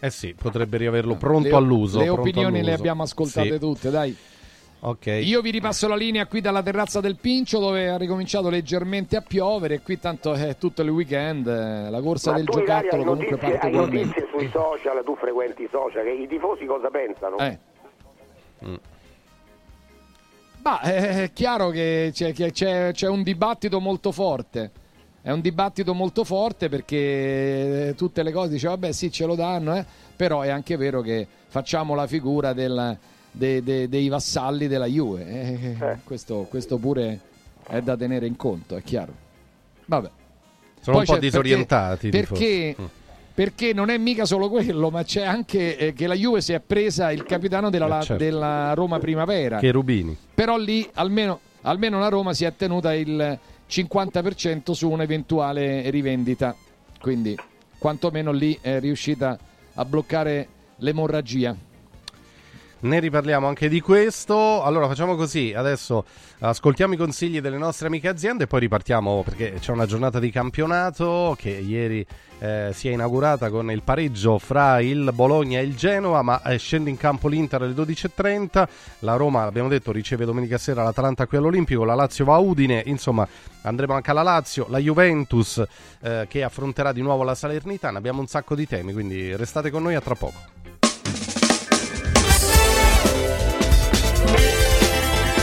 Eh 0.02 0.10
sì, 0.10 0.32
potrebbe 0.34 0.78
riaverlo 0.78 1.16
pronto 1.16 1.48
Le- 1.50 1.54
all'uso. 1.56 1.98
Le 1.98 2.08
opinioni 2.08 2.54
le 2.54 2.58
all'uso. 2.60 2.74
abbiamo 2.78 3.02
ascoltate 3.02 3.52
Sì. 3.52 3.58
tutte, 3.58 3.90
dai. 3.90 4.16
Ok. 4.82 5.06
Io 5.22 5.42
vi 5.42 5.50
ripasso 5.50 5.86
la 5.88 5.94
linea 5.96 6.26
qui 6.26 6.40
dalla 6.40 6.62
terrazza 6.62 7.00
del 7.00 7.16
Pincio 7.16 7.58
dove 7.58 7.90
ha 7.90 7.98
ricominciato 7.98 8.48
leggermente 8.48 9.16
a 9.16 9.20
piovere 9.20 9.74
e 9.74 9.80
qui 9.82 9.98
tanto 10.00 10.32
è 10.32 10.56
tutto 10.56 10.80
il 10.80 10.88
weekend, 10.88 11.46
eh, 11.46 11.90
la 11.90 12.00
corsa 12.00 12.30
Ma 12.30 12.36
del 12.38 12.46
giocattolo 12.46 13.04
comunque 13.04 13.30
notizie, 13.32 13.58
parte 13.58 13.66
hai 13.66 13.72
notizie 13.74 14.28
sui 14.34 14.48
social, 14.50 15.02
tu 15.04 15.14
frequenti 15.16 15.62
i 15.64 15.68
social, 15.70 16.02
che 16.04 16.10
i 16.12 16.26
tifosi 16.26 16.64
cosa 16.64 16.88
pensano? 16.88 17.36
Eh. 17.38 17.58
Ma 20.62 20.80
eh, 20.80 21.24
è 21.24 21.32
chiaro 21.34 21.68
che 21.68 22.10
c'è, 22.14 22.32
che 22.32 22.50
c'è- 22.52 22.92
c'è 22.92 23.08
un 23.08 23.22
dibattito 23.22 23.80
molto 23.80 24.12
forte. 24.12 24.70
È 25.22 25.30
un 25.30 25.42
dibattito 25.42 25.92
molto 25.92 26.24
forte 26.24 26.70
perché 26.70 27.88
eh, 27.88 27.94
tutte 27.94 28.22
le 28.22 28.32
cose 28.32 28.48
dice 28.52 28.68
vabbè 28.68 28.92
sì 28.92 29.10
ce 29.12 29.26
lo 29.26 29.34
danno, 29.34 29.76
eh, 29.76 29.84
però 30.16 30.40
è 30.40 30.48
anche 30.48 30.76
vero 30.78 31.02
che 31.02 31.26
facciamo 31.48 31.94
la 31.94 32.06
figura 32.06 32.54
del- 32.54 32.96
de- 33.30 33.62
de- 33.62 33.88
dei 33.88 34.08
vassalli 34.08 34.66
della 34.68 34.86
Juve. 34.86 35.26
eh, 35.26 35.98
Questo, 36.04 36.46
questo 36.48 36.78
pure 36.78 37.20
è 37.66 37.80
da 37.80 37.96
tenere 37.96 38.26
in 38.26 38.36
conto, 38.36 38.76
è 38.76 38.82
chiaro. 38.82 39.12
Vabbè. 39.86 40.10
Sono 40.80 40.96
un 40.98 41.04
Poi 41.04 41.06
po' 41.06 41.12
c'è- 41.14 41.18
disorientati 41.20 42.06
i 42.06 42.10
Perché, 42.10 42.26
tifosi. 42.34 42.74
perché, 42.74 42.90
perché 43.34 43.72
non 43.74 43.90
è 43.90 43.98
mica 43.98 44.24
solo 44.24 44.48
quello, 44.48 44.90
ma 44.90 45.02
c'è 45.04 45.24
anche 45.24 45.76
eh, 45.76 45.92
che 45.92 46.06
la 46.06 46.14
Juve 46.14 46.40
si 46.40 46.52
è 46.52 46.60
presa 46.60 47.10
il 47.12 47.22
capitano 47.24 47.68
della, 47.70 47.98
Eh, 47.98 48.02
certo. 48.02 48.22
della 48.24 48.72
Roma 48.74 48.98
Primavera. 48.98 49.58
Che 49.58 49.70
Rubini. 49.70 50.16
Però 50.34 50.56
lì 50.56 50.88
almeno, 50.94 51.38
almeno 51.62 51.98
la 51.98 52.08
Roma 52.08 52.32
si 52.32 52.44
è 52.44 52.54
tenuta 52.56 52.94
il 52.94 53.38
50% 53.68 54.72
su 54.72 54.90
un'eventuale 54.90 55.88
rivendita. 55.90 56.54
Quindi 57.00 57.36
quantomeno 57.78 58.32
lì 58.32 58.58
è 58.60 58.80
riuscita 58.80 59.38
a 59.74 59.84
bloccare 59.84 60.48
l'emorragia. 60.76 61.54
Ne 62.80 62.98
riparliamo 62.98 63.46
anche 63.46 63.68
di 63.68 63.80
questo. 63.80 64.62
Allora 64.62 64.88
facciamo 64.88 65.14
così, 65.14 65.52
adesso 65.54 66.04
ascoltiamo 66.38 66.94
i 66.94 66.96
consigli 66.96 67.40
delle 67.40 67.58
nostre 67.58 67.88
amiche 67.88 68.08
aziende 68.08 68.44
e 68.44 68.46
poi 68.46 68.60
ripartiamo 68.60 69.22
perché 69.22 69.54
c'è 69.60 69.72
una 69.72 69.84
giornata 69.84 70.18
di 70.18 70.30
campionato 70.30 71.36
che 71.38 71.50
ieri 71.50 72.06
eh, 72.38 72.70
si 72.72 72.88
è 72.88 72.92
inaugurata 72.92 73.50
con 73.50 73.70
il 73.70 73.82
pareggio 73.82 74.38
fra 74.38 74.80
il 74.80 75.10
Bologna 75.12 75.58
e 75.58 75.62
il 75.62 75.76
Genoa, 75.76 76.22
ma 76.22 76.42
eh, 76.42 76.56
scende 76.56 76.88
in 76.88 76.96
campo 76.96 77.28
l'Inter 77.28 77.60
alle 77.62 77.74
12.30, 77.74 78.68
la 79.00 79.16
Roma, 79.16 79.42
abbiamo 79.42 79.68
detto, 79.68 79.92
riceve 79.92 80.24
domenica 80.24 80.56
sera 80.56 80.82
l'Atalanta 80.82 81.26
qui 81.26 81.36
all'Olimpico, 81.36 81.84
la 81.84 81.94
Lazio 81.94 82.24
va 82.24 82.36
a 82.36 82.38
Udine, 82.38 82.82
insomma 82.86 83.28
andremo 83.62 83.92
anche 83.92 84.10
alla 84.10 84.22
Lazio, 84.22 84.64
la 84.70 84.78
Juventus 84.78 85.62
eh, 86.00 86.26
che 86.30 86.42
affronterà 86.42 86.92
di 86.92 87.02
nuovo 87.02 87.24
la 87.24 87.34
Salernitana, 87.34 87.98
abbiamo 87.98 88.20
un 88.20 88.26
sacco 88.26 88.54
di 88.54 88.66
temi, 88.66 88.94
quindi 88.94 89.36
restate 89.36 89.70
con 89.70 89.82
noi 89.82 89.94
a 89.96 90.00
tra 90.00 90.14
poco. 90.14 90.59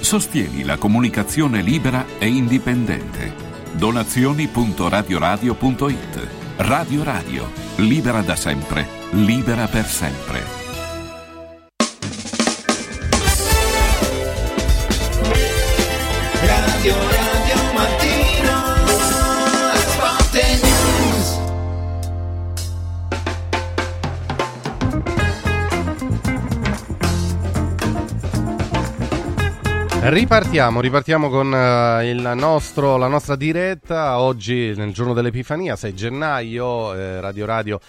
Sostieni 0.00 0.64
la 0.64 0.76
comunicazione 0.76 1.62
libera 1.62 2.04
e 2.18 2.26
indipendente. 2.26 3.32
Donazioni.radioradio.it 3.72 6.28
Radio 6.56 7.04
Radio, 7.04 7.48
libera 7.76 8.20
da 8.22 8.34
sempre, 8.34 8.88
libera 9.10 9.68
per 9.68 9.86
sempre. 9.86 10.42
Radio 16.42 16.96
Radio 16.96 17.19
Ripartiamo, 30.02 30.80
ripartiamo 30.80 31.28
con 31.28 31.46
il 32.02 32.32
nostro, 32.34 32.96
la 32.96 33.06
nostra 33.06 33.36
diretta. 33.36 34.18
Oggi, 34.18 34.72
nel 34.74 34.92
giorno 34.92 35.12
dell'Epifania, 35.12 35.76
6 35.76 35.94
gennaio, 35.94 36.94
eh, 36.94 37.20
Radio 37.20 37.44
Radio. 37.44 37.80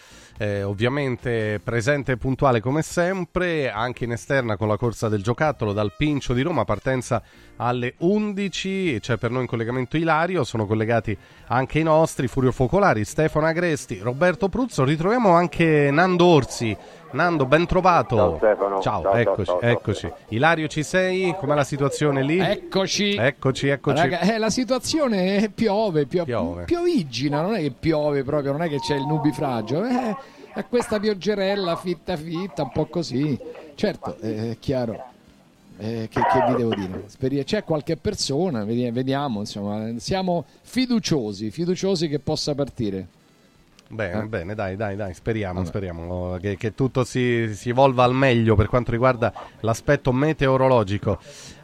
eh, 0.41 0.63
ovviamente 0.63 1.61
presente 1.63 2.13
e 2.13 2.17
puntuale 2.17 2.61
come 2.61 2.81
sempre, 2.81 3.69
anche 3.69 4.05
in 4.05 4.11
esterna 4.11 4.57
con 4.57 4.67
la 4.67 4.75
corsa 4.75 5.07
del 5.07 5.21
giocattolo 5.21 5.71
dal 5.71 5.93
Pincio 5.95 6.33
di 6.33 6.41
Roma, 6.41 6.65
partenza 6.65 7.21
alle 7.61 7.93
11, 7.99 8.97
c'è 8.99 9.17
per 9.17 9.29
noi 9.29 9.41
in 9.41 9.47
collegamento 9.47 9.95
Ilario, 9.95 10.43
sono 10.43 10.65
collegati 10.65 11.15
anche 11.47 11.77
i 11.77 11.83
nostri 11.83 12.27
Furio 12.27 12.51
Focolari, 12.51 13.05
Stefano 13.05 13.45
Agresti, 13.45 13.99
Roberto 13.99 14.49
Pruzzo, 14.49 14.83
ritroviamo 14.83 15.29
anche 15.31 15.89
Nando 15.91 16.25
Orsi. 16.25 16.75
Nando, 17.11 17.45
ben 17.45 17.67
trovato. 17.67 18.15
Ciao, 18.15 18.38
Stefano. 18.38 18.81
Ciao, 18.81 18.81
Ciao, 18.81 19.01
ciao, 19.03 19.13
eccoci, 19.15 19.45
ciao, 19.45 19.59
ciao. 19.59 19.69
eccoci. 19.69 20.11
Ilario, 20.29 20.67
ci 20.67 20.81
sei? 20.81 21.35
Com'è 21.38 21.53
la 21.53 21.63
situazione 21.63 22.23
lì? 22.23 22.39
Eccoci. 22.39 23.15
Eccoci, 23.15 23.67
eccoci. 23.67 23.97
Raga, 24.01 24.19
eh, 24.21 24.38
la 24.39 24.49
situazione 24.49 25.35
è 25.35 25.49
piove, 25.49 26.05
pio- 26.07 26.23
Piove. 26.23 26.63
piovigina, 26.63 27.41
non 27.41 27.53
è 27.55 27.59
che 27.59 27.71
piove 27.77 28.23
proprio, 28.23 28.53
non 28.53 28.63
è 28.63 28.69
che 28.69 28.79
c'è 28.79 28.95
il 28.95 29.05
nubifragio, 29.05 29.83
eh, 29.83 30.15
è 30.53 30.65
questa 30.67 30.99
pioggerella 30.99 31.75
fitta 31.75 32.15
fitta, 32.15 32.63
un 32.63 32.71
po' 32.71 32.85
così. 32.85 33.38
Certo, 33.75 34.15
eh, 34.21 34.51
è 34.51 34.57
chiaro. 34.57 35.09
Eh, 35.83 36.07
che, 36.11 36.21
che 36.21 36.45
vi 36.47 36.55
devo 36.57 36.75
dire? 36.75 37.05
Speri- 37.07 37.43
c'è 37.43 37.63
qualche 37.63 37.97
persona, 37.97 38.63
vedi- 38.63 38.91
vediamo, 38.91 39.39
insomma, 39.39 39.97
siamo 39.97 40.45
fiduciosi, 40.61 41.49
fiduciosi 41.49 42.07
che 42.07 42.19
possa 42.19 42.53
partire. 42.53 43.07
Bene, 43.87 44.21
Eh. 44.21 44.27
bene, 44.27 44.53
dai, 44.53 44.75
dai, 44.75 44.95
dai, 44.95 45.13
speriamo, 45.13 45.65
speriamo 45.65 46.37
che, 46.39 46.55
che 46.55 46.75
tutto 46.75 47.03
si, 47.03 47.53
si 47.55 47.69
evolva 47.69 48.03
al 48.03 48.13
meglio 48.13 48.55
per 48.55 48.67
quanto 48.67 48.91
riguarda 48.91 49.33
l'aspetto 49.61 50.13
meteorologico. 50.13 51.19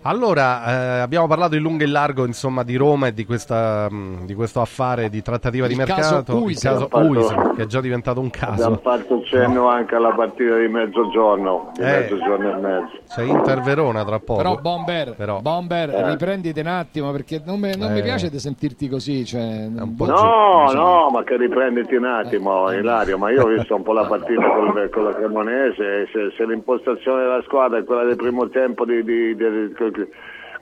Allora, 0.08 0.64
eh, 0.98 1.00
abbiamo 1.00 1.28
parlato 1.28 1.56
in 1.56 1.62
lungo 1.62 1.84
e 1.84 1.86
in 1.86 1.92
largo, 1.92 2.26
insomma, 2.26 2.64
di 2.64 2.78
Roma 2.78 3.08
e 3.08 3.14
di, 3.14 3.26
questa, 3.26 3.90
mh, 3.92 4.26
di 4.26 4.34
questo 4.36 4.62
affare 4.62 5.10
di 5.10 5.22
trattativa 5.22 5.66
Il 5.66 5.74
di 5.74 5.78
caso 5.84 5.94
mercato, 6.16 6.38
il 6.38 6.44
Uisen. 6.44 6.72
caso 6.72 6.88
Abbiamo 6.90 7.22
fatto- 7.24 7.54
che 7.56 7.62
è 7.64 7.66
già 7.66 7.82
diventato 7.82 8.22
un 8.22 8.30
Abbiamo 8.34 8.56
caso. 8.56 8.80
fatto 8.82 9.24
cenno 9.26 9.68
anche 9.68 9.96
alla 9.96 10.14
partita 10.14 10.56
di 10.60 10.68
mezzogiorno, 10.70 11.72
di 11.74 11.82
Eh. 11.82 11.86
mezzogiorno 11.86 12.50
e 12.50 12.56
mezzo. 12.62 12.92
C'è 13.14 13.22
Inter 13.24 13.60
Verona 13.62 14.06
tra 14.06 14.20
poco. 14.20 14.38
Però 14.42 14.56
Bomber, 14.62 15.14
Però- 15.18 15.42
Bomber 15.42 15.90
Eh. 15.90 16.10
riprenditi 16.12 16.60
un 16.62 16.68
attimo 16.68 17.12
perché 17.12 17.42
non, 17.46 17.60
mi- 17.60 17.76
non 17.76 17.92
mi 17.92 18.00
Eh. 18.00 18.04
piace 18.04 18.30
di 18.30 18.40
sentirti 18.40 18.88
così. 18.88 19.26
Cioè, 19.26 19.68
No, 19.68 20.72
no, 20.72 21.10
ma 21.12 21.24
che 21.26 21.36
riprenditi 21.36 21.96
un 21.96 22.06
attimo, 22.06 22.72
Ilario, 22.72 23.18
ma 23.18 23.30
io 23.30 23.44
ho 23.44 23.48
visto 23.48 23.76
un 23.76 23.84
po' 23.84 23.92
la 23.92 24.06
partita 24.06 24.42
col- 24.48 24.90
con 24.90 25.04
la 25.04 25.14
Cremonese, 25.16 26.08
se, 26.14 26.32
se 26.38 26.46
l'impostazione 26.46 27.24
della 27.24 27.42
squadra 27.44 27.80
è 27.80 27.84
quella 27.84 28.06
del 28.06 28.16
primo 28.16 28.48
tempo 28.48 28.86
di- 28.86 29.04
di- 29.04 29.36
di- 29.36 29.74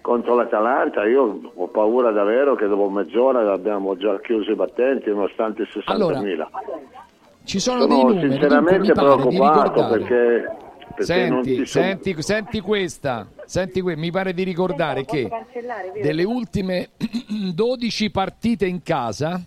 contro 0.02 0.36
l'Atalanta, 0.36 1.06
io 1.06 1.52
ho 1.53 1.68
paura 1.68 2.12
davvero 2.12 2.56
che 2.56 2.68
dopo 2.68 2.90
mezz'ora 2.90 3.52
abbiamo 3.52 3.95
già 3.98 4.20
chiuso 4.22 4.52
i 4.52 4.56
battenti 4.56 5.10
nonostante 5.10 5.64
i 5.64 5.66
60.000. 5.66 6.48
Ci 7.44 7.60
sono, 7.60 7.82
Sono 7.82 7.94
dei 7.95 8.03
numeri, 8.03 8.30
sinceramente 8.32 8.80
mi 8.80 8.91
pare 8.94 9.07
di 9.16 9.22
preoccupato 9.22 9.64
ricordare. 9.64 9.98
perché, 9.99 10.56
perché 10.95 11.03
Senti, 11.03 11.49
ci 11.56 11.66
sono- 11.66 11.86
senti, 11.86 12.22
senti 12.22 12.60
questa, 12.62 13.28
senti 13.45 13.82
que- 13.82 13.95
mi 13.95 14.12
pare 14.12 14.34
di 14.34 14.44
ricordare 14.44 15.06
che 15.06 15.30
delle 16.02 16.24
ultime 16.24 16.90
12 17.53 18.10
partite 18.12 18.66
in 18.66 18.82
casa, 18.84 19.40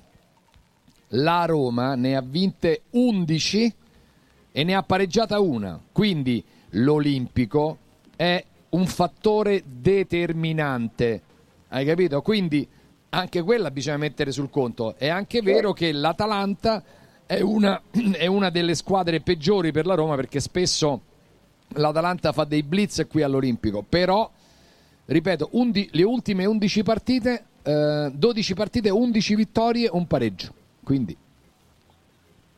la 1.12 1.44
Roma 1.46 1.94
ne 1.94 2.16
ha 2.16 2.22
vinte 2.24 2.82
11 2.90 3.74
e 4.52 4.64
ne 4.64 4.74
ha 4.74 4.82
pareggiata 4.82 5.40
una. 5.40 5.78
Quindi 5.92 6.44
l'Olimpico 6.70 7.78
è 8.16 8.42
un 8.70 8.86
fattore 8.86 9.62
determinante. 9.66 11.22
Hai 11.68 11.84
capito? 11.84 12.22
Quindi 12.22 12.66
anche 13.10 13.42
quella 13.42 13.70
bisogna 13.70 13.96
mettere 13.96 14.32
sul 14.32 14.50
conto. 14.50 14.94
È 14.96 15.08
anche 15.08 15.40
vero 15.42 15.72
che 15.72 15.92
l'Atalanta 15.92 16.82
è 17.26 17.40
una, 17.40 17.80
è 18.12 18.26
una 18.26 18.50
delle 18.50 18.74
squadre 18.74 19.20
peggiori 19.20 19.72
per 19.72 19.86
la 19.86 19.94
Roma 19.94 20.14
perché 20.16 20.40
spesso 20.40 21.02
l'Atalanta 21.68 22.32
fa 22.32 22.44
dei 22.44 22.62
blitz 22.62 23.06
qui 23.08 23.22
all'Olimpico. 23.22 23.84
Però, 23.86 24.30
ripeto, 25.06 25.50
undi- 25.52 25.88
le 25.92 26.02
ultime 26.02 26.44
11 26.44 26.82
partite, 26.82 27.44
eh, 27.62 28.10
12 28.12 28.54
partite, 28.54 28.90
11 28.90 29.34
vittorie, 29.34 29.88
un 29.90 30.06
pareggio. 30.06 30.52
Quindi 30.82 31.16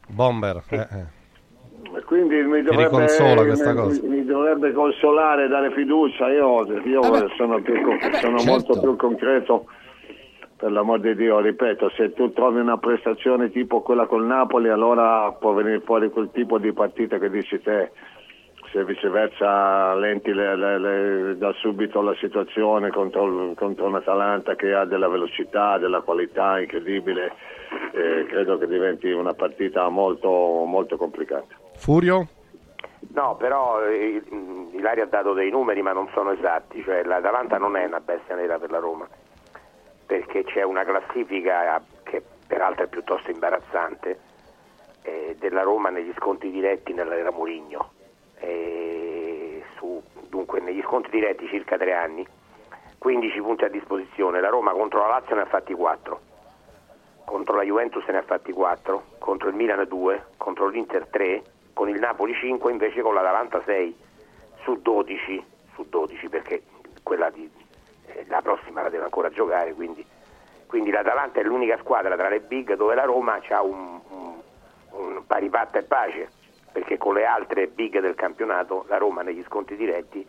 Bomber. 0.09 0.63
eh, 0.69 0.77
eh. 0.91 1.20
Quindi 2.11 2.43
mi 2.43 2.61
dovrebbe, 2.63 2.83
riconsola 2.89 3.45
questa 3.45 3.71
mi- 3.73 3.77
cosa. 3.79 4.07
mi 4.09 4.25
dovrebbe 4.25 4.73
consolare, 4.73 5.47
dare 5.47 5.71
fiducia. 5.71 6.29
Io, 6.29 6.67
io 6.83 7.29
sono, 7.37 7.63
più, 7.63 7.81
con- 7.83 7.99
sono 8.15 8.39
certo. 8.39 8.51
molto 8.51 8.81
più 8.81 8.97
concreto, 8.97 9.67
per 10.57 10.73
l'amor 10.73 10.99
di 10.99 11.15
Dio, 11.15 11.39
ripeto, 11.39 11.89
se 11.91 12.13
tu 12.13 12.33
trovi 12.33 12.59
una 12.59 12.79
prestazione 12.79 13.53
tipo 13.53 13.83
quella 13.83 14.07
col 14.07 14.25
Napoli, 14.25 14.71
allora 14.71 15.31
può 15.39 15.53
venire 15.53 15.79
fuori 15.85 16.11
quel 16.11 16.31
tipo 16.33 16.59
di 16.59 16.73
partita 16.73 17.19
che 17.19 17.31
dici 17.31 17.61
te. 17.63 17.93
Se 18.73 18.85
viceversa 18.85 19.95
lenti 19.95 20.33
le- 20.33 20.57
le- 20.57 20.79
le- 20.79 21.39
da 21.39 21.53
subito 21.61 22.03
la 22.03 22.15
situazione 22.17 22.91
contro, 22.91 23.53
contro 23.55 23.87
un 23.87 23.95
Atalanta 23.95 24.57
che 24.57 24.75
ha 24.75 24.85
della 24.85 25.09
velocità, 25.09 25.79
della 25.79 26.01
qualità 26.01 26.59
incredibile, 26.59 27.33
eh, 27.93 28.25
credo 28.27 28.59
che 28.59 28.67
diventi 28.67 29.11
una 29.13 29.33
partita 29.33 29.89
molto, 29.89 30.29
molto 30.67 30.97
complicata. 30.97 31.55
Furio? 31.81 32.29
No, 33.15 33.37
però 33.37 33.83
eh, 33.87 34.23
mh, 34.29 34.69
Ilaria 34.73 35.05
ha 35.05 35.07
dato 35.07 35.33
dei 35.33 35.51
numeri 35.51 35.81
ma 35.81 35.93
non 35.93 36.11
sono 36.13 36.33
esatti, 36.33 36.83
cioè 36.83 37.03
l'Atalanta 37.05 37.57
non 37.57 37.75
è 37.75 37.87
una 37.87 38.01
bestia 38.01 38.35
nera 38.35 38.59
per 38.59 38.71
la 38.71 38.79
Roma, 38.79 39.09
perché 40.05 40.45
c'è 40.45 40.63
una 40.63 40.85
classifica 40.85 41.83
che 42.03 42.23
peraltro 42.47 42.85
è 42.85 42.89
piuttosto 42.89 43.31
imbarazzante 43.31 44.21
eh, 45.03 45.37
della 45.39 45.63
Roma 45.63 45.89
negli 45.89 46.13
scontri 46.19 46.51
diretti 46.51 46.93
nell'era 46.93 47.33
su- 49.79 50.03
dunque 50.29 50.61
negli 50.61 50.83
scontri 50.83 51.13
diretti 51.13 51.49
circa 51.49 51.79
tre 51.79 51.95
anni, 51.95 52.27
15 52.99 53.41
punti 53.41 53.65
a 53.65 53.69
disposizione, 53.69 54.41
la 54.41 54.51
Roma 54.51 54.73
contro 54.73 55.01
la 55.01 55.09
Lazio 55.09 55.35
ne 55.35 55.43
ha 55.43 55.47
fatti 55.47 55.73
4, 55.73 56.21
contro 57.25 57.57
la 57.57 57.63
Juventus 57.63 58.05
ne 58.09 58.19
ha 58.19 58.23
fatti 58.23 58.53
4, 58.53 59.03
contro 59.19 59.49
il 59.49 59.55
Milan 59.55 59.83
2, 59.89 60.27
contro 60.37 60.69
l'Inter 60.69 61.07
3, 61.09 61.43
con 61.73 61.89
il 61.89 61.99
Napoli 61.99 62.35
5, 62.35 62.71
invece 62.71 63.01
con 63.03 63.15
l'Atalanta 63.15 63.63
6 63.65 63.97
su 64.63 64.81
12, 64.81 65.45
su 65.75 65.87
12 65.89 66.29
perché 66.29 66.63
quella 67.03 67.31
di, 67.31 67.51
eh, 68.07 68.25
la 68.29 68.41
prossima 68.43 68.83
la 68.83 68.89
deve 68.89 69.05
ancora 69.05 69.31
giocare, 69.31 69.73
quindi, 69.75 70.05
quindi 70.67 70.91
l'Atalanta 70.91 71.41
è 71.41 71.43
l'unica 71.43 71.79
squadra 71.79 72.17
tra 72.17 72.29
le 72.29 72.41
big 72.41 72.75
dove 72.75 72.95
la 72.95 73.05
Roma 73.05 73.41
ha 73.49 73.63
un, 73.63 74.01
un, 74.09 74.35
un 74.91 75.27
pari 75.27 75.49
patta 75.49 75.79
e 75.79 75.83
pace, 75.83 76.31
perché 76.73 76.99
con 76.99 77.15
le 77.15 77.25
altre 77.25 77.67
big 77.67 77.99
del 78.01 78.15
campionato 78.15 78.85
la 78.89 78.99
Roma 78.99 79.23
negli 79.23 79.43
sconti 79.45 79.77
diretti 79.77 80.27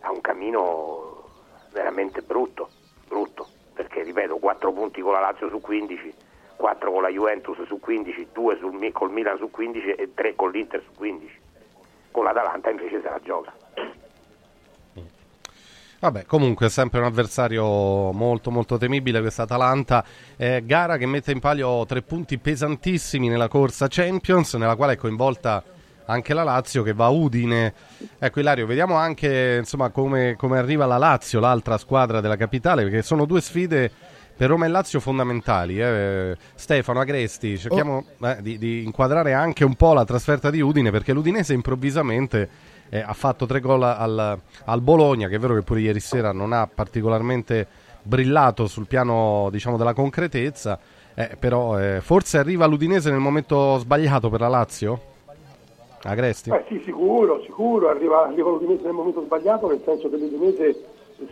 ha 0.00 0.10
un 0.10 0.20
cammino 0.20 1.24
veramente 1.72 2.22
brutto, 2.22 2.70
brutto, 3.06 3.46
perché 3.74 4.02
ripeto 4.02 4.38
4 4.38 4.72
punti 4.72 5.00
con 5.00 5.12
la 5.12 5.20
Lazio 5.20 5.48
su 5.48 5.60
15, 5.60 6.14
4 6.58 6.90
con 6.90 7.02
la 7.02 7.08
Juventus 7.08 7.64
su 7.66 7.78
15, 7.78 8.28
2 8.32 8.58
sul, 8.58 8.92
col 8.92 9.12
Milan 9.12 9.38
su 9.38 9.48
15 9.50 9.92
e 9.92 10.10
3 10.12 10.34
con 10.34 10.50
l'Inter 10.50 10.82
su 10.82 10.90
15. 10.96 11.40
Con 12.10 12.24
l'Atalanta 12.24 12.68
invece 12.68 13.00
se 13.00 13.08
la 13.08 13.20
gioca. 13.22 13.52
Vabbè, 16.00 16.26
comunque 16.26 16.66
è 16.66 16.68
sempre 16.68 17.00
un 17.00 17.06
avversario 17.06 18.12
molto 18.12 18.50
molto 18.50 18.76
temibile 18.76 19.20
questa 19.20 19.42
Atalanta. 19.44 20.04
Eh, 20.36 20.62
gara 20.64 20.96
che 20.96 21.06
mette 21.06 21.32
in 21.32 21.40
palio 21.40 21.84
tre 21.86 22.02
punti 22.02 22.38
pesantissimi 22.38 23.28
nella 23.28 23.48
corsa 23.48 23.86
Champions, 23.88 24.54
nella 24.54 24.76
quale 24.76 24.92
è 24.92 24.96
coinvolta 24.96 25.62
anche 26.06 26.34
la 26.34 26.42
Lazio 26.42 26.82
che 26.82 26.92
va 26.92 27.06
a 27.06 27.10
Udine. 27.10 27.74
Ecco 28.18 28.40
Ilario, 28.40 28.66
vediamo 28.66 28.94
anche 28.94 29.56
insomma, 29.58 29.90
come, 29.90 30.36
come 30.36 30.58
arriva 30.58 30.86
la 30.86 30.98
Lazio, 30.98 31.40
l'altra 31.40 31.78
squadra 31.78 32.20
della 32.20 32.36
capitale, 32.36 32.82
perché 32.82 33.02
sono 33.02 33.24
due 33.24 33.40
sfide 33.40 33.90
per 34.38 34.50
Roma 34.50 34.66
e 34.66 34.68
Lazio 34.68 35.00
fondamentali. 35.00 35.80
Eh. 35.80 36.36
Stefano 36.54 37.00
Agresti, 37.00 37.58
cerchiamo 37.58 38.04
Oh. 38.20 38.28
eh, 38.28 38.38
di, 38.40 38.56
di 38.56 38.84
inquadrare 38.84 39.32
anche 39.32 39.64
un 39.64 39.74
po' 39.74 39.92
la 39.94 40.04
trasferta 40.04 40.48
di 40.48 40.60
Udine, 40.60 40.92
perché 40.92 41.12
l'Udinese 41.12 41.54
improvvisamente 41.54 42.48
eh, 42.88 43.00
ha 43.00 43.12
fatto 43.14 43.46
tre 43.46 43.58
gol 43.58 43.82
al, 43.82 44.38
al 44.64 44.80
Bologna, 44.80 45.26
che 45.26 45.34
è 45.34 45.38
vero 45.40 45.54
che 45.54 45.62
pure 45.62 45.80
ieri 45.80 45.98
sera 45.98 46.30
non 46.30 46.52
ha 46.52 46.68
particolarmente 46.72 47.66
brillato 48.00 48.68
sul 48.68 48.86
piano 48.86 49.48
diciamo, 49.50 49.76
della 49.76 49.92
concretezza, 49.92 50.78
eh, 51.14 51.36
però 51.36 51.76
eh, 51.80 52.00
forse 52.00 52.38
arriva 52.38 52.66
l'Udinese 52.66 53.10
nel 53.10 53.18
momento 53.18 53.76
sbagliato 53.78 54.30
per 54.30 54.40
la 54.40 54.48
Lazio? 54.48 55.00
Agresti? 56.04 56.52
Sì, 56.68 56.80
sicuro, 56.84 57.42
sicuro, 57.42 57.88
arriva, 57.88 58.26
arriva 58.28 58.50
l'Udinese 58.50 58.84
nel 58.84 58.92
momento 58.92 59.24
sbagliato, 59.24 59.68
nel 59.68 59.82
senso 59.84 60.08
che 60.08 60.16
l'Udinese 60.16 60.76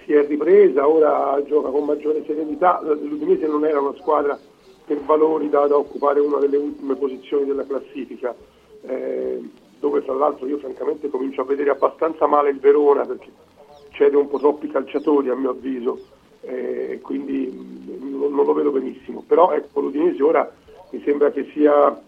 si 0.04 0.12
è 0.12 0.26
ripresa, 0.26 0.88
ora 0.88 1.40
gioca 1.46 1.70
con 1.70 1.84
maggiore 1.84 2.24
serenità, 2.26 2.80
l'Udinese 2.82 3.46
non 3.46 3.64
era 3.64 3.80
una 3.80 3.94
squadra 3.98 4.38
per 4.84 5.00
valori 5.00 5.48
da, 5.48 5.66
da 5.66 5.76
occupare 5.76 6.20
una 6.20 6.38
delle 6.38 6.56
ultime 6.56 6.94
posizioni 6.96 7.44
della 7.44 7.64
classifica, 7.66 8.34
eh, 8.82 9.40
dove 9.78 10.04
tra 10.04 10.14
l'altro 10.14 10.46
io 10.46 10.58
francamente 10.58 11.08
comincio 11.08 11.42
a 11.42 11.44
vedere 11.44 11.70
abbastanza 11.70 12.26
male 12.26 12.50
il 12.50 12.58
Verona 12.58 13.04
perché 13.04 13.30
cede 13.90 14.16
un 14.16 14.28
po' 14.28 14.38
troppi 14.38 14.68
calciatori 14.68 15.28
a 15.28 15.34
mio 15.34 15.50
avviso, 15.50 15.98
eh, 16.42 16.98
quindi 17.02 17.46
mh, 17.46 18.16
non, 18.16 18.34
non 18.34 18.46
lo 18.46 18.52
vedo 18.52 18.70
benissimo, 18.70 19.22
però 19.26 19.52
ecco 19.52 19.80
l'Udinese 19.80 20.22
ora 20.22 20.50
mi 20.90 21.02
sembra 21.04 21.30
che 21.30 21.48
sia 21.52 22.00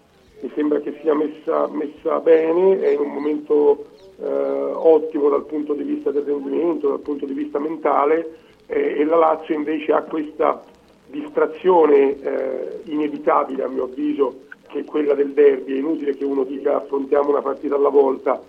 sembra 0.55 0.79
che 0.81 0.97
sia 1.01 1.15
messa, 1.15 1.67
messa 1.69 2.21
bene, 2.21 2.81
è 2.81 2.91
in 2.91 3.01
un 3.01 3.13
momento 3.13 3.87
eh, 4.21 4.27
ottimo 4.27 5.29
dal 5.29 5.45
punto 5.47 5.75
di 5.75 5.85
vista 5.85 6.11
del 6.11 6.25
rendimento, 6.25 6.89
dal 6.89 7.01
punto 7.01 7.27
di 7.27 7.35
vista 7.35 7.59
mentale 7.59 8.39
eh, 8.67 9.01
e 9.01 9.05
la 9.05 9.17
Lazio 9.17 9.55
invece 9.55 9.93
ha 9.93 10.03
questa 10.03 10.63
distrazione 11.07 12.21
eh, 12.21 12.81
inevitabile 12.85 13.63
a 13.63 13.69
mio 13.69 13.85
avviso 13.85 14.47
che 14.69 14.81
è 14.81 14.85
quella 14.85 15.15
del 15.15 15.33
derby, 15.33 15.75
è 15.75 15.79
inutile 15.79 16.15
che 16.15 16.25
uno 16.25 16.45
dica 16.45 16.77
affrontiamo 16.77 17.31
una 17.31 17.43
partita 17.43 17.77
alla 17.77 17.89
volta, 17.89 18.41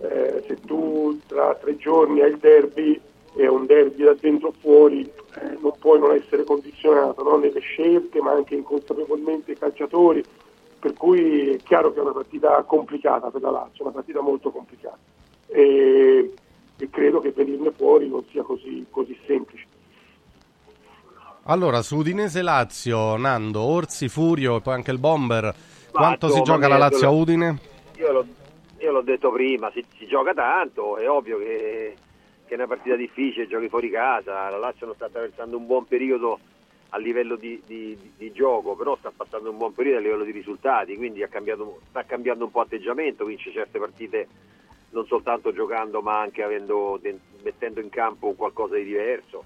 Eh, 0.00 0.44
se 0.46 0.54
tu 0.64 1.18
tra 1.26 1.56
tre 1.56 1.76
giorni 1.76 2.20
hai 2.20 2.30
il 2.30 2.38
derby 2.38 3.00
è 3.34 3.48
un 3.48 3.66
derby 3.66 4.04
da 4.04 4.14
dentro 4.14 4.50
o 4.50 4.52
fuori, 4.60 5.00
eh, 5.02 5.58
non 5.60 5.72
puoi 5.80 5.98
non 5.98 6.14
essere 6.14 6.44
condizionato 6.44 7.24
no? 7.24 7.36
nelle 7.36 7.58
scelte 7.58 8.20
ma 8.20 8.30
anche 8.30 8.54
inconsapevolmente 8.54 9.50
i 9.50 9.58
calciatori, 9.58 10.22
per 10.78 10.94
cui 10.94 11.50
è 11.50 11.56
chiaro 11.58 11.92
che 11.92 11.98
è 11.98 12.02
una 12.02 12.12
partita 12.12 12.62
complicata 12.62 13.30
per 13.30 13.40
la 13.42 13.50
Lazio, 13.50 13.84
una 13.84 13.92
partita 13.92 14.20
molto 14.20 14.50
complicata 14.50 14.98
e, 15.46 16.32
e 16.78 16.90
credo 16.90 17.20
che 17.20 17.32
venirne 17.32 17.72
fuori 17.72 18.08
non 18.08 18.24
sia 18.30 18.42
così, 18.42 18.86
così 18.90 19.18
semplice. 19.26 19.66
Allora, 21.44 21.80
su 21.80 21.96
Udinese 21.96 22.42
Lazio, 22.42 23.16
Nando, 23.16 23.62
Orsi, 23.62 24.08
Furio 24.08 24.56
e 24.56 24.60
poi 24.60 24.74
anche 24.74 24.90
il 24.90 24.98
Bomber, 24.98 25.54
quanto 25.90 26.28
si 26.28 26.42
gioca 26.42 26.68
la 26.68 26.74
io- 26.74 26.80
Lazio 26.80 27.08
a 27.08 27.10
Udine? 27.10 27.58
Io 27.96 28.12
l'ho, 28.12 28.26
io 28.78 28.92
l'ho 28.92 29.00
detto 29.00 29.32
prima, 29.32 29.70
si, 29.72 29.84
si 29.96 30.06
gioca 30.06 30.34
tanto, 30.34 30.98
è 30.98 31.08
ovvio 31.08 31.38
che, 31.38 31.96
che 32.44 32.52
è 32.52 32.56
una 32.56 32.66
partita 32.66 32.96
difficile, 32.96 33.48
giochi 33.48 33.68
fuori 33.70 33.88
casa, 33.88 34.50
la 34.50 34.58
Lazio 34.58 34.86
non 34.86 34.94
sta 34.94 35.06
attraversando 35.06 35.56
un 35.56 35.66
buon 35.66 35.86
periodo 35.86 36.38
a 36.90 36.98
livello 36.98 37.36
di, 37.36 37.60
di- 37.66 37.98
di- 38.16 38.32
gioco, 38.32 38.74
però 38.74 38.96
sta 38.96 39.12
passando 39.14 39.50
un 39.50 39.56
buon 39.56 39.74
periodo 39.74 39.98
a 39.98 40.00
livello 40.00 40.24
di 40.24 40.30
risultati, 40.30 40.96
quindi 40.96 41.24
cambiato- 41.28 41.80
sta 41.88 42.04
cambiando 42.04 42.44
un 42.44 42.50
po' 42.50 42.60
atteggiamento, 42.60 43.24
vince 43.24 43.52
certe 43.52 43.78
partite 43.78 44.28
non 44.90 45.06
soltanto 45.06 45.52
giocando 45.52 46.00
ma 46.00 46.18
anche 46.18 46.42
avendo- 46.42 46.98
mettendo 47.42 47.80
in 47.80 47.90
campo 47.90 48.32
qualcosa 48.32 48.76
di 48.76 48.84
diverso. 48.84 49.44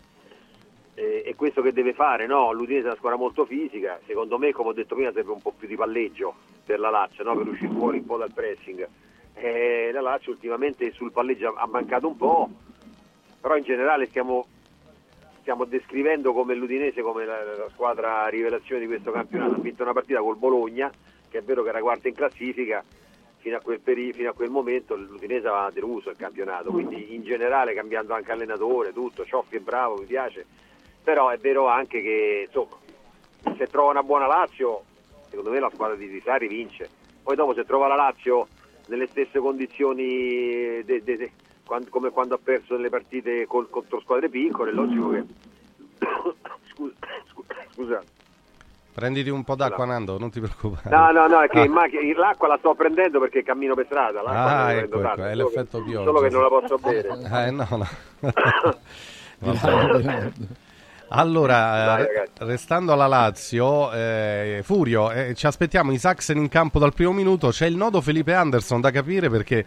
E, 0.94 1.22
e 1.24 1.34
questo 1.34 1.62
che 1.62 1.72
deve 1.72 1.94
fare, 1.94 2.26
no? 2.26 2.52
L'Udinese 2.52 2.84
è 2.84 2.88
una 2.90 2.96
squadra 2.96 3.18
molto 3.18 3.44
fisica, 3.46 3.98
secondo 4.06 4.38
me, 4.38 4.52
come 4.52 4.68
ho 4.68 4.72
detto 4.74 4.94
prima, 4.94 5.10
serve 5.12 5.32
un 5.32 5.40
po' 5.40 5.52
più 5.56 5.66
di 5.66 5.74
palleggio 5.74 6.34
per 6.64 6.78
la 6.78 6.90
Lazio, 6.90 7.24
no? 7.24 7.34
per 7.34 7.48
uscire 7.48 7.72
fuori 7.72 7.98
un 7.98 8.04
po' 8.04 8.18
dal 8.18 8.32
pressing. 8.32 8.86
E 9.34 9.90
la 9.90 10.02
Lazio 10.02 10.30
ultimamente 10.32 10.92
sul 10.92 11.10
palleggio 11.10 11.54
ha 11.54 11.66
mancato 11.66 12.06
un 12.06 12.16
po', 12.16 12.48
però 13.40 13.56
in 13.56 13.64
generale 13.64 14.06
stiamo, 14.06 14.46
stiamo 15.42 15.64
descrivendo 15.64 16.32
come 16.32 16.54
l'Udinese 16.54 17.02
come 17.02 17.26
la, 17.26 17.42
la 17.42 17.68
squadra 17.70 18.26
rivelazione 18.28 18.80
di 18.80 18.86
questo 18.86 19.10
campionato. 19.10 19.56
Ha 19.56 19.58
vinto 19.58 19.82
una 19.82 19.92
partita 19.92 20.20
col 20.20 20.36
Bologna, 20.36 20.90
che 21.28 21.38
è 21.38 21.42
vero 21.42 21.62
che 21.62 21.68
era 21.68 21.80
quarta 21.80 22.08
in 22.08 22.14
classifica, 22.14 22.82
fino 23.38 23.56
a 23.56 23.60
quel, 23.60 23.80
peri- 23.80 24.12
fino 24.12 24.30
a 24.30 24.34
quel 24.34 24.50
momento 24.50 24.94
l'Udinese 24.94 25.48
aveva 25.48 25.70
deluso 25.72 26.10
il 26.10 26.16
campionato, 26.16 26.70
quindi 26.70 27.14
in 27.14 27.24
generale 27.24 27.74
cambiando 27.74 28.14
anche 28.14 28.30
allenatore, 28.30 28.92
tutto, 28.92 29.24
Cioffi 29.24 29.56
è 29.56 29.60
bravo, 29.60 29.96
mi 29.96 30.06
piace, 30.06 30.46
però 31.02 31.28
è 31.28 31.36
vero 31.38 31.66
anche 31.66 32.00
che 32.00 32.44
insomma, 32.46 32.78
se 33.56 33.66
trova 33.66 33.90
una 33.90 34.04
buona 34.04 34.28
Lazio, 34.28 34.84
secondo 35.28 35.50
me 35.50 35.58
la 35.58 35.70
squadra 35.74 35.96
di 35.96 36.06
Risari 36.06 36.46
vince, 36.46 36.88
poi 37.20 37.34
dopo 37.34 37.52
se 37.52 37.64
trova 37.64 37.88
la 37.88 37.96
Lazio 37.96 38.46
nelle 38.86 39.08
stesse 39.08 39.40
condizioni 39.40 40.84
de- 40.84 41.02
de- 41.02 41.16
de- 41.16 41.32
quan- 41.64 41.88
come 41.88 42.10
quando 42.10 42.34
ha 42.34 42.38
perso 42.42 42.74
nelle 42.76 42.90
partite 42.90 43.46
col- 43.46 43.70
contro 43.70 44.00
squadre 44.00 44.28
piccole, 44.28 44.70
è 44.70 44.74
logico 44.74 45.10
che... 45.10 45.24
Scusa, 46.74 46.92
scusa. 47.74 48.02
Prenditi 48.94 49.30
un 49.30 49.42
po' 49.44 49.54
d'acqua, 49.54 49.86
Nando, 49.86 50.18
non 50.18 50.30
ti 50.30 50.38
preoccupare. 50.40 50.94
No, 50.94 51.10
no, 51.12 51.26
no, 51.26 51.40
è 51.40 51.48
che 51.48 51.60
Ah. 51.60 51.64
in 51.64 51.72
macchina- 51.72 52.18
l'acqua 52.18 52.48
la 52.48 52.58
sto 52.58 52.74
prendendo 52.74 53.18
perché 53.20 53.42
cammino 53.42 53.74
per 53.74 53.86
strada. 53.86 54.20
L'acqua 54.20 54.64
Ah, 54.64 54.72
ecco, 54.72 54.98
ecco, 55.00 55.10
è 55.10 55.14
solo 55.16 55.34
l'effetto 55.34 55.82
pioggia. 55.82 56.04
Solo 56.04 56.20
che 56.20 56.28
non 56.28 56.42
la 56.42 56.48
posso 56.48 56.78
bere. 56.78 57.08
Eh, 57.46 57.50
no, 57.50 57.66
no. 57.70 57.86
Allora, 61.14 61.84
Dai, 61.84 62.02
eh, 62.04 62.28
restando 62.38 62.92
alla 62.92 63.06
Lazio, 63.06 63.92
eh, 63.92 64.60
Furio, 64.62 65.10
eh, 65.10 65.34
ci 65.34 65.46
aspettiamo 65.46 65.92
i 65.92 65.98
Saxen 65.98 66.38
in 66.38 66.48
campo 66.48 66.78
dal 66.78 66.94
primo 66.94 67.12
minuto. 67.12 67.48
C'è 67.48 67.66
il 67.66 67.76
nodo 67.76 68.00
Felipe 68.00 68.32
Anderson 68.32 68.80
da 68.80 68.90
capire 68.90 69.28
perché 69.28 69.66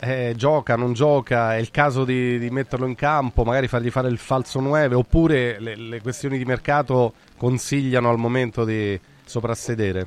eh, 0.00 0.34
gioca, 0.36 0.76
non 0.76 0.92
gioca, 0.92 1.54
è 1.54 1.58
il 1.58 1.70
caso 1.70 2.04
di, 2.04 2.38
di 2.38 2.50
metterlo 2.50 2.86
in 2.86 2.94
campo, 2.94 3.44
magari 3.44 3.68
fargli 3.68 3.90
fare 3.90 4.08
il 4.08 4.18
falso 4.18 4.60
9, 4.60 4.94
oppure 4.94 5.58
le, 5.58 5.76
le 5.76 6.00
questioni 6.00 6.38
di 6.38 6.44
mercato 6.44 7.14
consigliano 7.36 8.08
al 8.08 8.18
momento 8.18 8.64
di 8.64 8.98
soprassedere. 9.24 10.06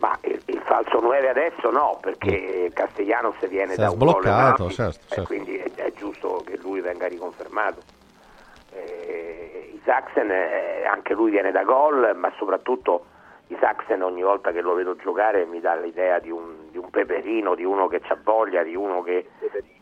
Ma 0.00 0.18
il, 0.22 0.40
il 0.46 0.62
falso 0.64 1.00
9 1.00 1.28
adesso 1.28 1.70
no, 1.70 1.98
perché 2.00 2.70
Castellanos 2.72 3.46
viene 3.48 3.72
Si 3.72 3.80
da 3.80 3.90
un 3.90 3.96
sbloccato, 3.96 4.62
avanti, 4.62 4.74
certo, 4.74 4.98
e 4.98 5.08
certo. 5.08 5.24
quindi 5.24 5.56
è, 5.56 5.70
è 5.74 5.92
giusto 5.96 6.42
che 6.44 6.58
lui 6.58 6.80
venga 6.80 7.06
riconfermato. 7.06 7.80
Eh, 8.72 9.78
Isaacsen 9.80 10.30
eh, 10.30 10.84
anche 10.86 11.14
lui 11.14 11.30
viene 11.30 11.50
da 11.52 11.62
gol, 11.62 12.12
ma 12.16 12.32
soprattutto 12.36 13.06
Isaacsen 13.48 14.02
ogni 14.02 14.22
volta 14.22 14.50
che 14.50 14.60
lo 14.60 14.74
vedo 14.74 14.96
giocare 14.96 15.44
mi 15.46 15.60
dà 15.60 15.76
l'idea 15.76 16.18
di 16.18 16.30
un, 16.30 16.61
di 16.72 16.78
un 16.78 16.90
peperino, 16.90 17.54
di 17.54 17.64
uno 17.64 17.86
che 17.86 18.00
ha 18.08 18.18
voglia, 18.24 18.62
di 18.62 18.74
uno 18.74 19.02
che, 19.02 19.28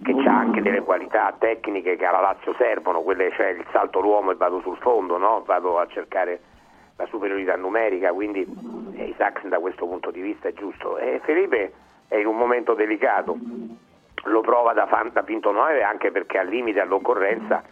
che 0.03 0.13
ha 0.27 0.39
anche 0.39 0.61
delle 0.61 0.81
qualità 0.81 1.35
tecniche 1.39 1.97
che 1.97 2.05
alla 2.05 2.21
Lazio 2.21 2.53
servono, 2.59 3.01
quelle 3.01 3.31
cioè 3.33 3.47
il 3.51 3.65
salto 3.71 4.01
l'uomo 4.01 4.33
e 4.33 4.35
vado 4.35 4.61
sul 4.61 4.77
fondo, 4.79 5.17
no? 5.17 5.43
vado 5.47 5.79
a 5.79 5.87
cercare 5.87 6.41
la 6.97 7.07
superiorità 7.07 7.57
numerica, 7.57 8.13
quindi 8.13 8.45
eh, 8.97 9.05
Isaacsen 9.05 9.49
da 9.49 9.59
questo 9.59 9.87
punto 9.87 10.11
di 10.11 10.21
vista 10.21 10.49
è 10.49 10.53
giusto. 10.53 10.99
E 10.99 11.21
Felipe 11.25 11.73
è 12.09 12.17
in 12.17 12.27
un 12.27 12.37
momento 12.37 12.75
delicato, 12.75 13.39
lo 14.25 14.41
prova 14.41 14.73
da, 14.73 14.87
fan, 14.87 15.11
da 15.13 15.23
Pinto 15.23 15.53
9 15.53 15.83
anche 15.83 16.11
perché 16.11 16.39
al 16.39 16.49
limite 16.49 16.81
all'occorrenza 16.81 17.63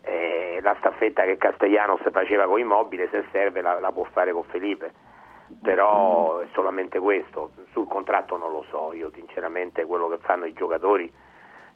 eh, 0.00 0.58
la 0.62 0.74
staffetta 0.78 1.22
che 1.24 1.36
Castellanos 1.36 2.00
faceva 2.10 2.46
con 2.46 2.58
Immobile 2.58 3.08
se 3.10 3.24
serve 3.30 3.60
la, 3.60 3.78
la 3.78 3.92
può 3.92 4.04
fare 4.04 4.32
con 4.32 4.42
Felipe 4.44 5.11
però 5.60 6.38
è 6.38 6.46
solamente 6.52 6.98
questo. 6.98 7.50
Sul 7.72 7.86
contratto 7.88 8.36
non 8.36 8.52
lo 8.52 8.64
so. 8.70 8.92
Io 8.94 9.10
sinceramente 9.14 9.84
quello 9.84 10.08
che 10.08 10.18
fanno 10.18 10.44
i 10.44 10.52
giocatori 10.52 11.12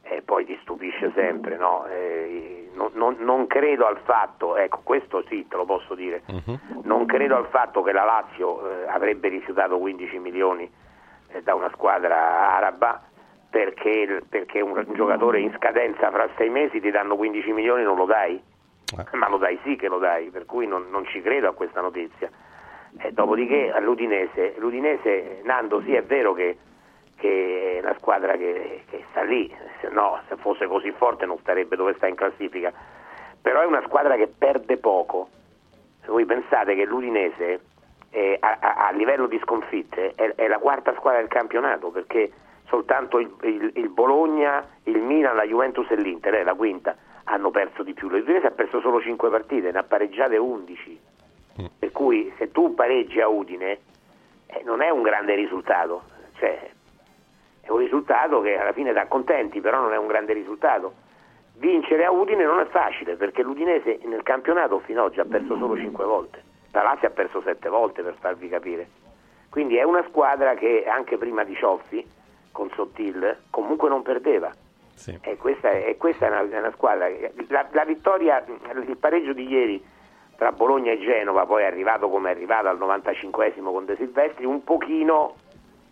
eh, 0.09 0.21
poi 0.21 0.45
ti 0.45 0.57
stupisce 0.61 1.11
sempre 1.13 1.57
no? 1.57 1.85
Eh, 1.87 2.69
non, 2.73 2.91
non- 2.93 3.17
non 3.19 3.47
credo 3.47 3.85
al 3.85 3.97
fatto, 4.03 4.55
ecco 4.55 4.79
questo 4.83 5.23
sì 5.27 5.47
te 5.47 5.55
lo 5.57 5.65
posso 5.65 5.95
dire, 5.95 6.21
non 6.83 7.05
credo 7.05 7.35
al 7.35 7.47
fatto 7.47 7.81
che 7.81 7.91
la 7.91 8.03
Lazio 8.05 8.69
eh, 8.69 8.87
avrebbe 8.87 9.27
rifiutato 9.29 9.77
15 9.79 10.19
milioni 10.19 10.71
eh, 11.29 11.41
da 11.41 11.55
una 11.55 11.69
squadra 11.73 12.55
araba 12.55 13.01
perché, 13.49 14.21
perché 14.29 14.61
un, 14.61 14.85
giocatore 14.93 15.39
in 15.39 15.53
scadenza 15.57 16.11
fra 16.11 16.29
sei 16.37 16.49
mesi 16.49 16.79
ti 16.79 16.91
danno 16.91 17.15
15 17.15 17.51
milioni 17.51 17.83
non 17.83 17.97
lo 17.97 18.05
dai, 18.05 18.41
ma 19.13 19.27
lo 19.27 19.37
dai 19.37 19.59
sì 19.63 19.75
che 19.75 19.87
lo 19.87 19.97
dai, 19.97 20.29
per 20.29 20.45
cui 20.45 20.67
non, 20.67 20.85
non 20.89 21.05
ci 21.07 21.21
credo 21.21 21.49
a 21.49 21.53
questa 21.53 21.81
notizia. 21.81 22.29
Eh, 22.99 23.11
dopodiché 23.11 23.71
all'Udinese, 23.71 24.55
l'Udinese, 24.57 25.41
Nando 25.43 25.81
sì 25.81 25.93
è 25.93 26.03
vero 26.03 26.33
che, 26.33 26.57
che 27.15 27.77
è 27.77 27.79
una 27.83 27.95
squadra 27.97 28.35
che, 28.37 28.83
che 28.89 29.03
sta 29.11 29.21
lì, 29.23 29.53
se 29.81 29.89
no 29.89 30.19
se 30.27 30.35
fosse 30.37 30.65
così 30.67 30.91
forte 30.91 31.25
non 31.25 31.37
starebbe 31.39 31.75
dove 31.75 31.93
sta 31.95 32.07
in 32.07 32.15
classifica, 32.15 32.71
però 33.41 33.61
è 33.61 33.65
una 33.65 33.83
squadra 33.85 34.15
che 34.15 34.27
perde 34.27 34.77
poco. 34.77 35.29
Se 36.01 36.07
voi 36.07 36.25
pensate 36.25 36.75
che 36.75 36.85
l'Udinese 36.85 37.59
eh, 38.09 38.37
a, 38.39 38.57
a- 38.59 38.87
a 38.87 38.91
livello 38.91 39.27
di 39.27 39.37
sconfitte 39.43 40.13
è, 40.15 40.33
è 40.35 40.47
la 40.47 40.57
quarta 40.57 40.93
squadra 40.95 41.19
del 41.19 41.29
campionato 41.29 41.89
perché 41.91 42.31
soltanto 42.67 43.19
il, 43.19 43.31
il- 43.43 43.71
il 43.75 43.89
Bologna, 43.89 44.65
il 44.83 44.99
Milan, 45.01 45.35
la 45.35 45.43
Juventus 45.45 45.89
e 45.91 45.95
l'Inter, 45.97 46.33
è 46.33 46.43
la 46.43 46.55
quinta, 46.55 46.95
hanno 47.25 47.51
perso 47.51 47.83
di 47.83 47.93
più. 47.93 48.07
L'Udinese 48.09 48.47
ha 48.47 48.51
perso 48.51 48.79
solo 48.81 49.01
5 49.01 49.29
partite, 49.29 49.71
ne 49.71 49.77
ha 49.77 49.83
pareggiate 49.83 50.37
11. 50.37 50.99
Per 51.79 51.91
cui 51.91 52.31
se 52.37 52.51
tu 52.51 52.73
pareggi 52.75 53.19
a 53.19 53.27
Udine 53.27 53.79
eh, 54.45 54.61
non 54.63 54.81
è 54.81 54.89
un 54.89 55.01
grande 55.01 55.35
risultato, 55.35 56.03
cioè, 56.37 56.69
è 57.61 57.69
un 57.69 57.77
risultato 57.77 58.41
che 58.41 58.57
alla 58.57 58.73
fine 58.73 58.93
ti 58.93 58.99
accontenti, 58.99 59.59
però 59.59 59.81
non 59.81 59.93
è 59.93 59.97
un 59.97 60.07
grande 60.07 60.33
risultato. 60.33 61.05
Vincere 61.55 62.05
a 62.05 62.11
Udine 62.11 62.45
non 62.45 62.59
è 62.59 62.65
facile 62.65 63.15
perché 63.15 63.41
l'Udinese 63.41 63.99
nel 64.03 64.21
campionato 64.21 64.79
fino 64.79 65.01
ad 65.01 65.07
oggi 65.07 65.19
ha 65.19 65.25
perso 65.25 65.57
solo 65.57 65.75
5 65.75 66.05
volte, 66.05 66.43
la 66.71 66.83
Lazio 66.83 67.07
ha 67.07 67.11
perso 67.11 67.41
7 67.41 67.67
volte 67.69 68.03
per 68.03 68.15
farvi 68.19 68.47
capire. 68.47 68.87
Quindi 69.49 69.77
è 69.77 69.83
una 69.83 70.03
squadra 70.07 70.53
che 70.53 70.85
anche 70.85 71.17
prima 71.17 71.43
di 71.43 71.55
Cioffi, 71.55 72.05
con 72.51 72.69
Sottil, 72.75 73.37
comunque 73.49 73.89
non 73.89 74.03
perdeva. 74.03 74.51
E 75.21 75.37
questa, 75.37 75.71
è, 75.71 75.95
questa 75.97 76.25
è, 76.25 76.29
una, 76.29 76.55
è 76.55 76.59
una 76.59 76.71
squadra. 76.71 77.07
La, 77.47 77.67
la 77.71 77.85
vittoria, 77.85 78.43
il 78.45 78.97
pareggio 78.97 79.33
di 79.33 79.47
ieri 79.47 79.83
tra 80.37 80.51
Bologna 80.51 80.91
e 80.91 80.99
Genova, 80.99 81.45
poi 81.45 81.63
è 81.63 81.65
arrivato 81.65 82.09
come 82.09 82.29
è 82.29 82.31
arrivato 82.31 82.67
al 82.67 82.77
95esimo 82.77 83.71
con 83.71 83.85
De 83.85 83.95
Silvestri, 83.95 84.45
un 84.45 84.63
pochino 84.63 85.35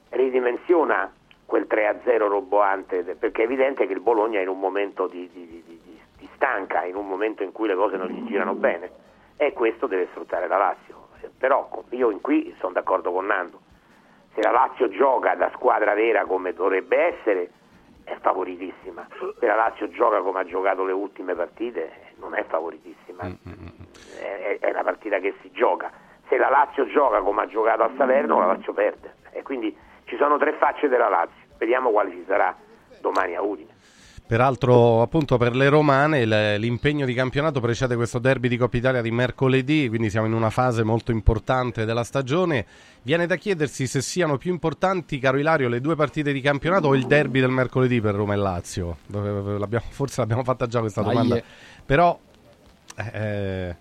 ridimensiona 0.10 1.12
quel 1.46 1.66
3-0 1.70 2.18
roboante, 2.28 3.04
perché 3.16 3.42
è 3.42 3.46
evidente 3.46 3.88
che 3.88 3.94
il 3.94 4.00
Bologna 4.00 4.40
è 4.40 4.44
in 4.44 4.48
un 4.48 4.60
momento 4.60 5.08
di, 5.08 5.30
di- 5.34 5.48
di- 5.48 5.64
di- 5.66 6.30
stanca, 6.36 6.84
in 6.86 6.96
un 6.96 7.08
momento 7.08 7.44
in 7.44 7.52
cui 7.52 7.68
le 7.68 7.76
cose 7.76 7.98
non 7.98 8.08
gli 8.08 8.26
girano 8.28 8.54
bene 8.54 8.92
e 9.38 9.54
questo 9.54 9.88
deve 9.88 10.08
sfruttare 10.12 10.48
la 10.48 10.58
Lazio. 10.58 11.08
Però 11.38 11.68
io 11.90 12.12
in 12.12 12.22
qui 12.22 12.54
sono 12.60 12.74
d'accordo 12.74 13.12
con 13.12 13.26
Nando, 13.26 13.60
se 14.34 14.42
la 14.42 14.52
Lazio 14.52 14.90
gioca 14.90 15.34
da 15.36 15.50
squadra 15.56 15.94
vera 15.94 16.26
come 16.26 16.54
dovrebbe 16.54 17.18
essere 17.18 17.50
è 18.04 18.16
favoritissima, 18.22 19.08
se 19.40 19.46
la 19.46 19.56
Lazio 19.56 19.90
gioca 19.90 20.22
come 20.22 20.40
ha 20.40 20.46
giocato 20.46 20.84
le 20.84 20.92
ultime 20.92 21.34
partite 21.34 22.05
non 22.20 22.36
è 22.36 22.44
favoritissima, 22.46 23.24
è, 24.20 24.58
è 24.60 24.70
una 24.70 24.84
partita 24.84 25.20
che 25.20 25.36
si 25.42 25.52
gioca. 25.52 25.92
Se 26.28 26.38
la 26.38 26.50
Lazio 26.50 26.88
gioca 26.88 27.20
come 27.22 27.44
ha 27.44 27.48
giocato 27.48 27.84
a 27.84 27.92
Salerno, 27.98 28.40
la 28.40 28.48
Lazio 28.48 28.74
perde. 28.74 29.16
E 29.32 29.44
quindi 29.44 29.76
ci 30.06 30.16
sono 30.18 30.38
tre 30.38 30.54
facce 30.54 30.88
della 30.88 31.10
Lazio. 31.10 31.44
Vediamo 31.58 31.92
quale 31.92 32.12
ci 32.12 32.24
sarà 32.28 32.56
domani 33.00 33.36
a 33.36 33.42
Udine. 33.42 33.75
Peraltro, 34.28 35.04
appunto, 35.04 35.38
per 35.38 35.56
le 35.56 35.70
romane 35.70 36.26
l'impegno 36.58 37.06
di 37.06 37.14
campionato 37.14 37.60
precede 37.60 37.96
questo 37.96 38.18
derby 38.18 38.48
di 38.48 38.58
Coppa 38.58 38.76
Italia 38.78 39.02
di 39.04 39.12
mercoledì, 39.12 39.88
quindi 39.88 40.10
siamo 40.10 40.26
in 40.26 40.34
una 40.34 40.50
fase 40.50 40.84
molto 40.84 41.12
importante 41.12 41.86
della 41.86 42.04
stagione. 42.04 42.66
Viene 43.04 43.28
da 43.28 43.36
chiedersi 43.36 43.86
se 43.86 44.02
siano 44.02 44.38
più 44.38 44.52
importanti, 44.52 45.20
caro 45.20 45.38
Ilario, 45.38 45.70
le 45.70 45.80
due 45.80 45.96
partite 45.96 46.34
di 46.34 46.42
campionato 46.42 46.88
o 46.88 46.96
il 46.96 47.06
derby 47.06 47.40
del 47.40 47.52
mercoledì 47.52 48.02
per 48.02 48.16
Roma 48.16 48.34
e 48.34 48.38
Lazio. 48.38 48.98
L'abbiamo- 49.08 49.86
forse 49.90 50.22
l'abbiamo 50.22 50.44
fatta 50.44 50.66
già 50.66 50.80
questa 50.80 51.04
domanda. 51.04 51.36
Aie. 51.36 51.44
Però, 51.86 52.18
eh, 53.14 53.76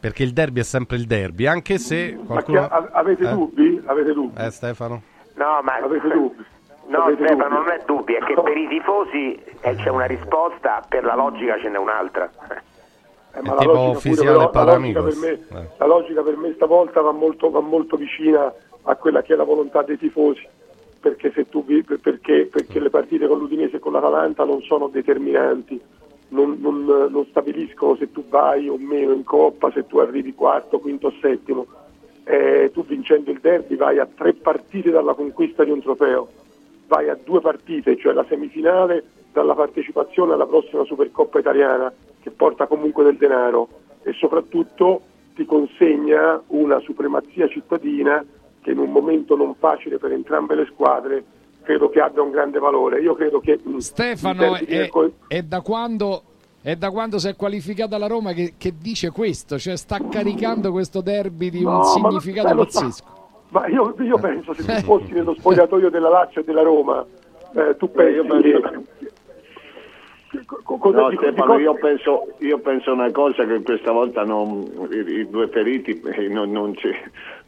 perché 0.00 0.22
il 0.22 0.32
derby 0.32 0.60
è 0.60 0.64
sempre 0.64 0.96
il 0.96 1.04
derby, 1.04 1.44
anche 1.44 1.76
se 1.76 2.16
Ma 2.18 2.24
qualcuno... 2.24 2.66
che- 2.68 2.74
a- 2.74 2.88
avete 2.92 3.28
Eh? 3.28 3.32
dubbi? 3.32 3.82
Avete 3.84 4.12
dubbi? 4.14 4.40
Eh, 4.42 4.50
Stefano? 4.50 5.02
No, 5.34 5.60
ma 5.62 5.74
Avete 5.74 6.08
dubbi? 6.08 6.42
No, 6.88 7.10
Stefano, 7.14 7.36
dubbi? 7.36 7.54
non 7.54 7.68
è 7.70 7.82
dubbio, 7.84 8.16
è 8.18 8.24
che 8.24 8.34
per 8.34 8.56
i 8.56 8.66
tifosi 8.68 9.38
eh, 9.60 9.74
c'è 9.76 9.90
una 9.90 10.06
risposta, 10.06 10.82
per 10.88 11.04
la 11.04 11.14
logica 11.14 11.58
ce 11.58 11.68
n'è 11.68 11.76
un'altra. 11.76 12.30
Eh, 13.34 13.40
ma 13.42 13.54
la 13.54 13.60
tipo 13.60 13.72
logica 13.72 14.22
pure, 14.22 14.48
però, 14.50 14.64
la, 14.64 14.76
logica 14.78 15.02
me, 15.20 15.28
Eh. 15.30 15.68
la 15.76 15.86
logica 15.86 16.22
per 16.22 16.36
me 16.38 16.52
stavolta 16.54 17.00
va 17.02 17.12
molto, 17.12 17.50
va 17.50 17.60
molto 17.60 17.96
vicina 17.96 18.50
a 18.82 18.96
quella 18.96 19.20
che 19.22 19.34
è 19.34 19.36
la 19.36 19.44
volontà 19.44 19.82
dei 19.82 19.98
tifosi, 19.98 20.46
perché, 20.98 21.30
se 21.32 21.46
tu, 21.50 21.62
perché, 22.00 22.46
perché 22.50 22.80
le 22.80 22.88
partite 22.90 23.26
con 23.26 23.38
l'Udinese 23.38 23.76
e 23.76 23.80
con 23.80 23.92
l'Atalanta 23.92 24.44
non 24.44 24.62
sono 24.62 24.88
determinanti, 24.88 25.78
non, 26.28 26.56
non- 26.58 26.84
non 27.10 27.26
stabiliscono 27.26 27.96
se 27.96 28.10
tu 28.12 28.24
vai 28.28 28.66
o 28.68 28.76
meno 28.78 29.12
in 29.12 29.24
Coppa, 29.24 29.70
se 29.72 29.86
tu 29.86 29.98
arrivi 29.98 30.34
quarto, 30.34 30.78
quinto 30.78 31.08
o 31.08 31.12
settimo. 31.20 31.66
Eh, 32.24 32.70
tu 32.72 32.84
vincendo 32.84 33.30
il 33.30 33.40
derby 33.40 33.76
vai 33.76 33.98
a 33.98 34.06
tre 34.06 34.34
partite 34.34 34.90
dalla 34.90 35.14
conquista 35.14 35.64
di 35.64 35.70
un 35.70 35.80
trofeo, 35.80 36.28
vai 36.88 37.08
a 37.08 37.18
due 37.22 37.40
partite, 37.40 37.96
cioè 37.96 38.12
la 38.12 38.24
semifinale 38.28 39.04
dalla 39.32 39.54
partecipazione 39.54 40.32
alla 40.32 40.46
prossima 40.46 40.84
Supercoppa 40.84 41.38
italiana 41.38 41.92
che 42.20 42.30
porta 42.30 42.66
comunque 42.66 43.04
del 43.04 43.16
denaro 43.16 43.68
e 44.02 44.12
soprattutto 44.14 45.02
ti 45.34 45.44
consegna 45.44 46.42
una 46.48 46.80
supremazia 46.80 47.46
cittadina 47.46 48.24
che 48.60 48.72
in 48.72 48.78
un 48.78 48.90
momento 48.90 49.36
non 49.36 49.54
facile 49.54 49.98
per 49.98 50.12
entrambe 50.12 50.56
le 50.56 50.66
squadre 50.72 51.24
credo 51.62 51.90
che 51.90 52.00
abbia 52.00 52.22
un 52.22 52.30
grande 52.30 52.58
valore. 52.58 53.00
Io 53.00 53.14
credo 53.14 53.40
che 53.40 53.60
il 53.62 53.82
Stefano, 53.82 54.56
è, 54.56 54.64
mercol- 54.66 55.12
è 55.26 55.42
da 55.42 55.60
quando, 55.60 56.22
è 56.62 56.74
da 56.76 56.90
quando 56.90 57.18
si 57.18 57.28
è 57.28 57.36
qualificata 57.36 57.98
la 57.98 58.06
Roma 58.06 58.32
che, 58.32 58.54
che 58.56 58.72
dice 58.80 59.10
questo, 59.10 59.58
cioè 59.58 59.76
sta 59.76 59.98
caricando 60.08 60.72
questo 60.72 61.02
derby 61.02 61.50
di 61.50 61.62
No, 61.62 61.76
un 61.76 61.84
significato 61.84 62.54
pazzesco. 62.56 63.27
Ma 63.50 63.66
io, 63.66 63.94
io 64.00 64.18
penso 64.18 64.52
se 64.54 64.62
tu 64.64 64.82
fossi 64.82 65.12
nello 65.12 65.34
spogliatoio 65.34 65.88
della 65.90 66.08
Lazio 66.10 66.42
e 66.42 66.44
della 66.44 66.62
Roma, 66.62 67.04
eh, 67.54 67.76
tu 67.76 67.90
pensi 67.90 68.20
che... 70.30 70.44
co- 70.44 70.76
cosa- 70.78 71.00
No, 71.00 71.10
Stefano, 71.12 71.52
cosa- 71.52 71.60
io 71.60 71.74
penso, 71.74 72.26
io 72.40 72.58
penso 72.58 72.92
una 72.92 73.10
cosa 73.10 73.46
che 73.46 73.62
questa 73.62 73.90
volta 73.92 74.22
non- 74.24 74.88
i, 74.90 74.96
i 75.20 75.28
due 75.30 75.48
feriti 75.48 75.98
eh, 76.04 76.28
non, 76.28 76.50
non 76.52 76.74
ci, 76.76 76.90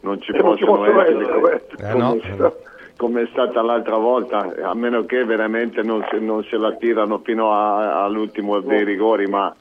non 0.03 0.21
ci 0.23 0.33
Eh, 0.33 0.39
non 0.43 0.57
ci 0.57 0.65
possono 0.65 1.01
essere, 1.03 1.25
essere. 1.27 1.91
Eh, 1.91 1.93
come, 1.93 2.21
no. 2.39 2.55
come 2.97 3.23
è 3.23 3.27
stata 3.31 3.61
l'altra 3.61 3.97
volta, 3.99 4.55
a 4.63 4.75
meno 4.75 5.05
che 5.05 5.23
veramente 5.27 5.83
non 5.83 6.03
se, 6.11 6.19
non 6.19 6.43
se 6.45 6.57
la 6.57 6.73
tirano 6.77 7.19
fino 7.19 7.53
a- 7.53 8.05
all'ultimo 8.05 8.61
dei 8.61 8.85
rigori, 8.85 9.27
ma, 9.27 9.55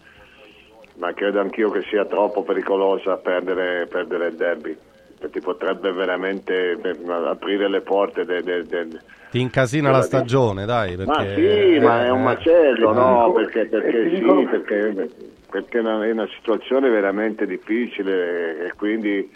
ma 0.95 1.11
credo 1.13 1.41
anch'io 1.41 1.69
che 1.69 1.81
sia 1.89 2.05
troppo 2.05 2.43
pericolosa 2.43 3.17
perdere, 3.17 3.87
perdere 3.87 4.27
il 4.27 4.35
derby, 4.35 4.77
perché 5.19 5.41
potrebbe 5.41 5.91
veramente 5.91 6.71
eh, 6.81 6.95
aprire 7.27 7.67
le 7.69 7.81
porte 7.81 8.23
de- 8.23 8.41
de- 8.41 8.65
de- 8.65 8.87
Ti 9.31 9.39
incasina 9.39 9.91
la 9.91 10.01
stagione, 10.01 10.65
dai. 10.65 10.95
Perché, 10.95 11.05
ma 11.11 11.23
sì, 11.35 11.79
ma 11.79 12.05
è 12.05 12.09
un 12.09 12.19
eh, 12.19 12.23
macello, 12.23 12.91
eh, 12.91 12.93
no? 12.93 13.31
Perché, 13.33 13.65
perché 13.65 13.99
E 14.01 14.09
ti 14.09 14.15
sì, 14.15 14.47
perché, 14.49 15.09
perché 15.51 15.77
è 15.77 15.81
una, 15.81 16.05
è 16.05 16.11
una 16.11 16.27
situazione 16.37 16.89
veramente 16.89 17.45
difficile 17.45 18.65
e 18.67 18.73
quindi 18.75 19.29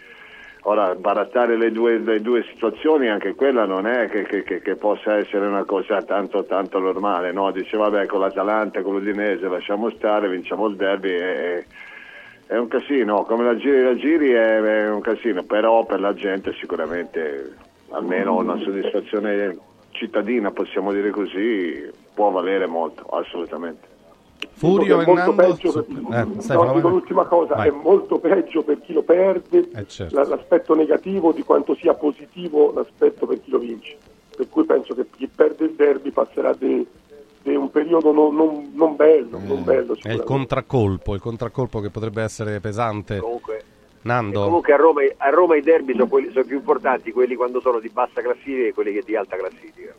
ora 0.66 0.96
barattare 0.96 1.58
le 1.58 1.72
due, 1.72 1.98
le 2.00 2.22
due 2.22 2.44
situazioni, 2.54 3.10
anche 3.10 3.36
quella 3.36 3.66
non 3.66 3.86
è 3.86 4.08
che, 4.10 4.24
che- 4.24 4.44
che- 4.44 4.62
che 4.62 4.76
possa 4.76 5.18
essere 5.18 5.46
una 5.46 5.66
cosa 5.66 6.02
tanto, 6.02 6.46
tanto 6.46 6.80
normale, 6.80 7.34
no? 7.34 7.52
Dice 7.52 7.76
vabbè 7.76 8.06
con 8.06 8.22
l'Atalanta, 8.22 8.82
con 8.82 8.94
l'Udinese 8.94 9.48
lasciamo 9.50 9.90
stare, 9.92 10.30
vinciamo 10.30 10.68
il 10.68 10.76
derby 10.78 11.10
e... 11.12 11.66
È 12.45 12.57
un 12.57 12.68
casino, 12.68 13.24
come 13.24 13.44
la 13.45 13.56
giri 13.56 13.84
la 13.84 13.95
giri 13.95 14.30
è, 14.32 14.60
è 14.60 14.90
un 14.90 15.02
casino, 15.02 15.44
però 15.44 15.86
per 15.86 15.99
la 15.99 16.14
gente 16.14 16.53
sicuramente 16.60 17.56
almeno 17.90 18.36
una 18.38 18.57
soddisfazione 18.57 19.57
cittadina, 19.91 20.52
possiamo 20.52 20.91
dire 20.91 21.10
così, 21.10 21.90
può 22.14 22.30
valere 22.32 22.65
molto, 22.68 23.03
assolutamente. 23.06 23.91
Furio 24.56 24.99
è 24.99 25.06
molto 25.06 25.34
peggio 25.34 25.72
per- 25.72 25.86
eh, 25.90 26.53
No, 26.53 26.74
dico 26.74 26.90
l'ultima 26.90 27.26
cosa, 27.26 27.56
Vai. 27.56 27.70
è 27.70 27.72
molto 27.72 28.20
peggio 28.20 28.61
per 28.64 28.82
chi 28.82 28.91
lo 28.91 29.03
perde 29.03 29.70
Eh, 29.74 29.88
certo. 29.88 30.15
la- 30.15 30.28
l'aspetto 30.28 30.76
negativo 30.76 31.32
di 31.32 31.44
quanto 31.44 31.76
sia 31.76 31.94
positivo 31.94 32.74
l'aspetto 32.76 33.26
per 33.26 33.41
chi 33.41 33.52
lo 33.52 33.60
vince. 33.60 33.95
Per 34.36 34.49
cui 34.49 34.65
penso 34.65 34.94
che 34.95 35.06
chi 35.15 35.28
perde 35.34 35.65
il 35.65 35.74
derby 35.76 36.11
passerà 36.11 36.53
di, 36.57 36.86
di 37.44 37.56
un 37.56 37.70
periodo 37.70 38.11
non, 38.11 38.34
non- 38.36 38.72
non 38.74 38.95
bello, 38.95 39.38
non 39.40 39.64
bello 39.64 39.95
È 40.02 40.11
il 40.11 40.24
contraccolpo, 40.24 41.14
il 41.14 41.22
contraccolpo 41.22 41.80
che 41.82 41.90
potrebbe 41.90 42.24
essere 42.24 42.60
pesante. 42.60 43.20
Comunque, 43.20 43.61
Nando. 44.03 44.44
comunque 44.44 44.74
a, 44.74 44.78
Roma, 44.78 45.02
a 45.18 45.30
Roma 45.30 45.56
i 45.56 45.61
derby 45.61 45.91
sono, 45.94 46.07
quelli- 46.07 46.32
sono 46.32 46.45
più 46.45 46.57
importanti 46.57 47.11
quelli 47.11 47.36
quando 47.36 47.60
sono 47.61 47.80
di 47.80 47.90
bassa 47.90 48.22
classifica 48.22 48.68
e 48.68 48.74
quelli 48.74 48.94
che 48.94 49.03
di 49.06 49.15
alta 49.15 49.36
classifica. 49.38 49.94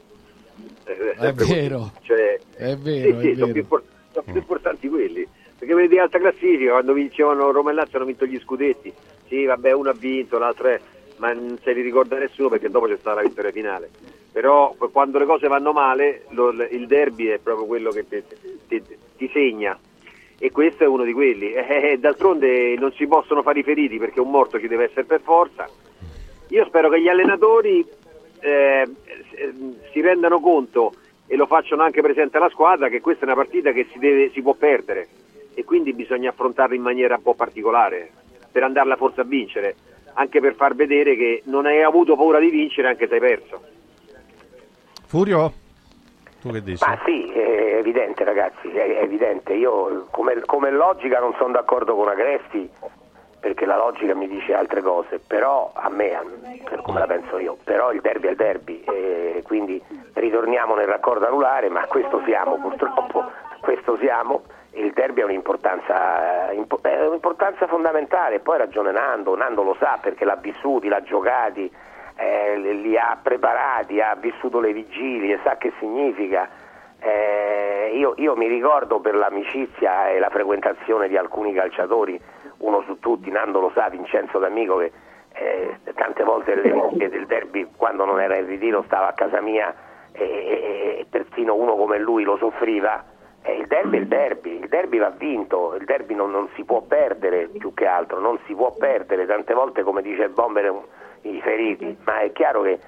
Eh, 0.86 0.92
È 1.12 1.16
sempre 1.18 1.44
così. 1.44 1.54
vero, 1.54 1.92
Cioè, 2.02 2.38
è 2.56 2.70
sì, 2.70 2.82
vero, 2.82 3.20
sì, 3.20 3.30
è 3.30 3.34
sono, 3.34 3.34
più, 3.34 3.46
vero. 3.46 3.58
impor- 3.58 3.84
sono 4.12 4.24
più 4.24 4.34
importanti 4.36 4.88
quelli 4.88 5.26
Perché 5.58 5.72
quelli 5.72 5.88
di 5.88 5.98
alta 5.98 6.18
classifica, 6.18 6.72
quando 6.72 6.92
vincevano 6.92 7.50
Roma 7.52 7.70
e 7.70 7.74
Lazio 7.74 7.96
hanno 7.98 8.06
vinto 8.06 8.26
gli 8.26 8.38
scudetti. 8.40 8.92
Sì, 9.28 9.44
vabbè, 9.44 9.72
uno 9.72 9.88
ha 9.90 9.94
vinto, 9.94 10.36
l'altro 10.38 10.68
è, 10.68 10.80
ma 11.16 11.32
non 11.32 11.58
se 11.62 11.72
li 11.72 11.80
ricorda 11.82 12.18
nessuno 12.18 12.48
perché 12.48 12.68
dopo 12.70 12.86
c'è 12.86 12.96
stata 12.98 13.20
la 13.22 13.26
vittoria 13.28 13.50
finale. 13.52 13.90
Però 14.32 14.74
quando 14.90 15.18
le 15.18 15.26
cose 15.26 15.46
vanno 15.48 15.72
male, 15.72 16.22
lo- 16.30 16.50
il 16.50 16.86
derby 16.86 17.26
è 17.26 17.38
proprio 17.38 17.66
quello 17.66 17.90
che 17.90 18.04
ti, 18.08 18.22
ti- 18.68 18.82
ti 19.16 19.30
segna. 19.32 19.78
E 20.38 20.50
questo 20.50 20.82
è 20.82 20.86
uno 20.86 21.04
di 21.04 21.12
quelli. 21.12 21.52
Eh, 21.54 21.92
eh, 21.92 21.98
d'altronde 21.98 22.74
non 22.76 22.92
si 22.92 23.06
possono 23.06 23.42
fare 23.42 23.60
i 23.60 23.62
feriti 23.62 23.98
perché 23.98 24.20
un 24.20 24.30
morto 24.30 24.58
ci 24.58 24.66
deve 24.68 24.84
essere 24.84 25.04
per 25.04 25.20
forza. 25.20 25.68
Io 26.48 26.64
spero 26.66 26.88
che 26.90 27.00
gli 27.00 27.08
allenatori 27.08 27.86
eh, 28.40 28.86
eh, 29.30 29.52
si 29.92 30.00
rendano 30.00 30.40
conto 30.40 30.92
e 31.26 31.36
lo 31.36 31.46
facciano 31.46 31.82
anche 31.82 32.02
presente 32.02 32.36
alla 32.36 32.50
squadra 32.50 32.88
che 32.88 33.00
questa 33.00 33.22
è 33.22 33.26
una 33.26 33.36
partita 33.36 33.72
che 33.72 33.86
si, 33.92 33.98
deve- 33.98 34.30
si 34.30 34.42
può 34.42 34.54
perdere 34.54 35.08
e 35.54 35.64
quindi 35.64 35.92
bisogna 35.94 36.30
affrontarla 36.30 36.74
in 36.74 36.82
maniera 36.82 37.14
un 37.16 37.22
po' 37.22 37.34
particolare 37.34 38.10
per 38.52 38.62
andarla 38.64 38.96
forse 38.96 39.22
a 39.22 39.24
vincere, 39.24 39.74
anche 40.14 40.40
per 40.40 40.54
far 40.54 40.74
vedere 40.74 41.16
che 41.16 41.42
non 41.46 41.66
hai 41.66 41.82
avuto 41.82 42.16
paura 42.16 42.38
di 42.38 42.50
vincere 42.50 42.88
anche 42.88 43.06
se 43.06 43.14
hai 43.14 43.20
perso. 43.20 43.62
Furio? 45.06 45.52
Tu 46.40 46.50
che 46.50 46.62
dici? 46.62 46.84
Ma 46.86 46.98
sì, 47.04 47.26
è 47.30 47.76
evidente 47.76 48.24
ragazzi, 48.24 48.68
è 48.68 49.00
evidente. 49.02 49.54
Io 49.54 50.06
come, 50.10 50.40
come 50.44 50.70
logica 50.70 51.20
non 51.20 51.34
sono 51.38 51.52
d'accordo 51.52 51.94
con 51.94 52.08
Agresti 52.08 52.70
perché 53.44 53.66
la 53.66 53.76
logica 53.76 54.14
mi 54.14 54.26
dice 54.26 54.54
altre 54.54 54.80
cose, 54.80 55.18
però 55.18 55.70
a 55.74 55.90
me, 55.90 56.18
per 56.64 56.80
come 56.80 57.00
la 57.00 57.06
penso 57.06 57.38
io, 57.38 57.58
però 57.62 57.92
il 57.92 58.00
derby 58.00 58.28
è 58.28 58.30
il 58.30 58.36
derby, 58.36 58.82
e 58.84 59.42
quindi 59.44 59.78
ritorniamo 60.14 60.74
nel 60.74 60.86
raccordo 60.86 61.26
anulare, 61.26 61.68
ma 61.68 61.84
questo 61.86 62.22
siamo 62.24 62.56
purtroppo, 62.56 63.22
questo 63.60 63.98
siamo, 63.98 64.44
il 64.74 64.92
derby 64.92 65.22
ha 65.22 65.24
un'importanza, 65.26 66.50
eh, 66.50 67.06
un'importanza 67.06 67.66
fondamentale, 67.66 68.40
poi 68.40 68.58
ragione 68.58 68.92
Nando, 68.92 69.36
Nando 69.36 69.62
lo 69.62 69.76
sa 69.78 69.98
perché 70.00 70.24
l'ha 70.24 70.36
vissuti, 70.36 70.88
l'ha 70.88 71.02
giocati, 71.02 71.70
eh, 72.16 72.56
li 72.56 72.96
ha 72.96 73.18
preparati, 73.20 74.00
ha 74.00 74.14
vissuto 74.14 74.60
le 74.60 74.72
vigilie, 74.72 75.40
sa 75.42 75.56
che 75.56 75.72
significa. 75.78 76.48
Eh, 77.00 77.90
io, 77.94 78.14
io 78.16 78.34
mi 78.34 78.46
ricordo 78.46 79.00
per 79.00 79.14
l'amicizia 79.14 80.08
e 80.08 80.18
la 80.18 80.30
frequentazione 80.30 81.08
di 81.08 81.16
alcuni 81.16 81.52
calciatori, 81.52 82.18
uno 82.58 82.82
su 82.82 82.98
tutti, 82.98 83.30
Nando 83.30 83.60
lo 83.60 83.70
sa, 83.74 83.88
Vincenzo 83.88 84.38
D'Amico, 84.38 84.78
che 84.78 84.92
eh, 85.34 85.78
tante 85.94 86.22
volte 86.22 86.54
le 86.54 86.72
vigilie 86.72 87.08
del 87.10 87.26
derby, 87.26 87.68
quando 87.76 88.04
non 88.04 88.20
era 88.20 88.36
in 88.36 88.46
ritiro, 88.46 88.82
stava 88.84 89.08
a 89.08 89.12
casa 89.12 89.40
mia 89.40 89.74
e, 90.12 90.22
e- 90.22 90.96
e 91.00 91.06
persino 91.10 91.54
uno 91.54 91.74
come 91.74 91.98
lui 91.98 92.22
lo 92.22 92.36
soffriva. 92.36 93.04
Eh, 93.46 93.58
il 93.58 93.66
derby 93.66 93.98
è 93.98 94.00
il 94.00 94.06
derby, 94.08 94.58
il 94.60 94.68
derby 94.68 94.98
va 94.98 95.10
vinto, 95.10 95.74
il 95.78 95.84
derby 95.84 96.14
non, 96.14 96.30
non 96.30 96.48
si 96.54 96.64
può 96.64 96.80
perdere 96.80 97.48
più 97.48 97.74
che 97.74 97.86
altro, 97.86 98.18
non 98.18 98.38
si 98.46 98.54
può 98.54 98.72
perdere, 98.72 99.26
tante 99.26 99.52
volte 99.52 99.82
come 99.82 100.00
dice 100.00 100.30
Bomber 100.30 100.72
i 101.22 101.40
feriti, 101.42 101.96
ma 102.04 102.20
è 102.20 102.32
chiaro 102.32 102.62
che 102.62 102.78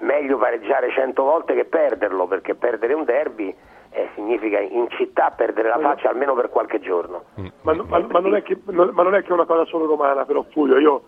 meglio 0.00 0.36
pareggiare 0.36 0.90
cento 0.90 1.22
volte 1.22 1.54
che 1.54 1.64
perderlo, 1.64 2.26
perché 2.26 2.54
perdere 2.56 2.94
un 2.94 3.04
derby 3.04 3.54
eh, 3.90 4.08
significa 4.16 4.58
in 4.58 4.88
città 4.90 5.30
perdere 5.30 5.68
la 5.68 5.78
faccia 5.78 6.08
almeno 6.10 6.34
per 6.34 6.50
qualche 6.50 6.80
giorno. 6.80 7.26
Ma, 7.62 7.72
no- 7.72 7.84
ma- 7.84 8.00
ma 8.10 8.18
non 8.18 8.34
è 8.34 8.42
che, 8.42 8.58
non- 8.66 8.90
ma 8.92 9.04
non 9.04 9.14
è 9.14 9.22
che 9.22 9.28
è 9.28 9.32
una 9.32 9.44
cosa 9.46 9.64
solo 9.66 9.86
romana, 9.86 10.24
però 10.24 10.42
Fulvio, 10.50 10.78
io 10.78 11.02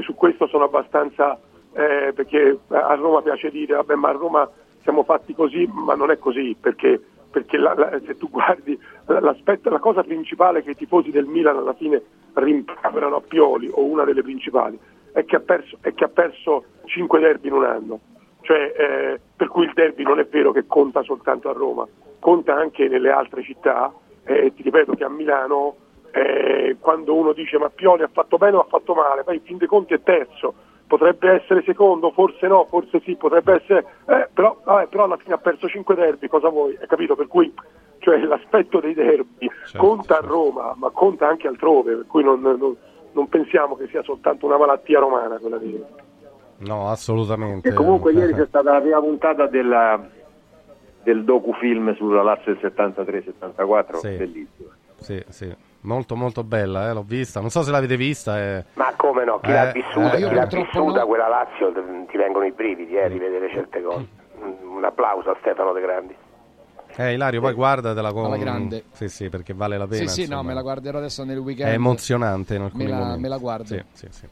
su 0.00 0.14
questo 0.16 0.48
sono 0.48 0.64
abbastanza, 0.64 1.38
eh, 1.74 2.12
perché 2.12 2.58
a 2.70 2.94
Roma 2.96 3.22
piace 3.22 3.50
dire, 3.50 3.74
vabbè 3.76 3.94
ma 3.94 4.08
a 4.08 4.12
Roma 4.12 4.50
siamo 4.82 5.04
fatti 5.04 5.32
così, 5.34 5.68
ma 5.72 5.94
non 5.94 6.10
è 6.10 6.18
così, 6.18 6.56
perché, 6.60 7.00
perché 7.32 7.56
la- 7.56 7.74
la- 7.74 7.98
se 8.06 8.16
tu 8.16 8.28
guardi 8.28 8.78
la- 9.06 9.34
cosa 9.80 10.02
principale 10.04 10.62
che 10.62 10.72
i 10.72 10.76
tifosi 10.76 11.10
del 11.10 11.24
Milan 11.24 11.56
alla 11.56 11.72
fine 11.72 12.00
rimproverano 12.34 13.16
a 13.16 13.20
Pioli, 13.20 13.68
o 13.72 13.82
una 13.82 14.04
delle 14.04 14.22
principali, 14.22 14.78
è 15.12 15.24
che 15.24 15.36
ha 15.36 15.40
perso, 15.40 15.78
che 15.80 16.04
ha 16.04 16.08
perso 16.08 16.64
5 16.84 17.18
derby 17.18 17.48
in 17.48 17.54
un 17.54 17.64
anno. 17.64 18.00
Cioè, 18.42 18.74
eh, 18.76 19.20
per 19.34 19.48
cui 19.48 19.64
il 19.64 19.72
derby 19.74 20.02
non 20.02 20.18
è 20.18 20.26
vero 20.26 20.52
che 20.52 20.66
conta 20.66 21.02
soltanto 21.02 21.48
a 21.48 21.52
Roma, 21.52 21.86
conta 22.18 22.54
anche 22.54 22.88
nelle 22.88 23.10
altre 23.10 23.42
città. 23.42 23.92
Eh, 24.24 24.52
ti 24.54 24.62
ripeto 24.62 24.94
che 24.94 25.04
a 25.04 25.08
Milano, 25.08 25.76
eh, 26.12 26.76
quando 26.80 27.14
uno 27.14 27.32
dice 27.32 27.58
ma 27.58 27.70
Pioli 27.70 28.02
ha 28.02 28.10
fatto 28.12 28.36
bene 28.36 28.56
o 28.56 28.60
ha 28.60 28.66
fatto 28.68 28.94
male, 28.94 29.24
poi 29.24 29.36
in 29.36 29.42
fin 29.42 29.56
dei 29.56 29.68
conti 29.68 29.94
è 29.94 30.02
terzo, 30.02 30.54
potrebbe 30.96 31.30
essere 31.40 31.62
secondo, 31.64 32.10
forse 32.10 32.46
no, 32.46 32.66
forse 32.68 33.00
sì, 33.00 33.16
potrebbe 33.16 33.54
essere, 33.54 33.78
eh, 34.06 34.28
però, 34.30 34.60
vabbè, 34.62 34.88
però 34.88 35.04
alla 35.04 35.16
fine 35.16 35.32
ha 35.34 35.38
perso 35.38 35.66
5 35.66 35.94
derby, 35.94 36.28
cosa 36.28 36.50
vuoi? 36.50 36.76
Hai 36.78 36.86
capito? 36.86 37.16
Per 37.16 37.28
cui 37.28 37.50
cioè, 38.00 38.18
l'aspetto 38.24 38.78
dei 38.78 38.92
derby 38.92 39.48
conta 39.78 40.18
a 40.18 40.20
Roma, 40.20 40.74
ma 40.76 40.90
conta 40.90 41.26
anche 41.26 41.48
altrove, 41.48 41.94
per 41.94 42.06
cui 42.06 42.22
non, 42.22 42.40
non- 42.42 42.76
non 43.14 43.28
pensiamo 43.28 43.74
che 43.76 43.86
sia 43.88 44.02
soltanto 44.02 44.44
una 44.44 44.58
malattia 44.58 44.98
romana 44.98 45.36
quella 45.38 45.56
di 45.58 45.82
No, 46.58 46.88
assolutamente. 46.90 47.68
E 47.68 47.72
comunque 47.72 48.12
ieri 48.14 48.34
c'è 48.34 48.46
stata 48.46 48.72
la 48.72 48.80
prima 48.80 49.00
puntata 49.00 49.46
della- 49.46 49.98
del 51.02 51.24
docufilm 51.24 51.94
sulla 51.96 52.22
Lazio 52.22 52.54
del 52.54 52.72
73-74, 52.76 53.96
Sì. 53.96 54.08
bellissima. 54.16 54.70
Sì, 54.96 55.24
sì. 55.30 55.54
Molto 55.82 56.14
molto 56.16 56.44
bella, 56.44 56.88
eh, 56.88 56.92
l'ho 56.92 57.02
vista. 57.02 57.40
Non 57.40 57.50
so 57.50 57.62
se 57.62 57.70
l'avete 57.70 57.96
vista. 57.96 58.38
eh. 58.40 58.64
Ma 58.74 58.92
come 58.96 59.24
no, 59.24 59.40
chi 59.40 59.50
Eh, 59.50 59.52
l'ha 59.54 59.72
vissuta, 59.72 60.12
eh, 60.12 60.16
chi 60.16 60.22
io 60.22 60.32
l'ha 60.32 60.46
vissuta 60.46 61.00
no. 61.00 61.06
quella 61.06 61.28
Lazio 61.28 61.72
ti 62.08 62.16
vengono 62.16 62.44
i 62.44 62.52
brividi 62.52 62.96
eh, 62.96 63.08
di 63.08 63.18
vedere 63.18 63.48
certe 63.50 63.82
cose. 63.82 64.08
Un 64.40 64.72
un 64.82 64.84
applauso 64.84 65.30
a 65.30 65.36
Stefano 65.40 65.72
De 65.72 65.80
Grandi. 65.80 66.16
Eh, 66.96 67.14
Ilario, 67.14 67.40
poi 67.40 67.54
guardatela 67.54 68.12
con... 68.12 68.26
Alla 68.26 68.36
grande. 68.36 68.84
Sì, 68.92 69.08
sì, 69.08 69.28
perché 69.30 69.54
vale 69.54 69.78
la 69.78 69.86
pena. 69.86 70.08
Sì, 70.08 70.08
sì, 70.08 70.20
no, 70.22 70.34
insomma. 70.34 70.42
me 70.42 70.54
la 70.54 70.62
guarderò 70.62 70.98
adesso 70.98 71.24
nel 71.24 71.38
weekend. 71.38 71.70
È 71.70 71.72
emozionante 71.74 72.56
in 72.56 72.62
alcuni 72.62 72.84
me 72.84 72.90
la, 72.90 72.96
momenti. 72.96 73.20
me 73.20 73.28
la 73.28 73.38
guardo. 73.38 73.64
Sì, 73.64 73.82
sì, 73.92 74.06
sì. 74.10 74.28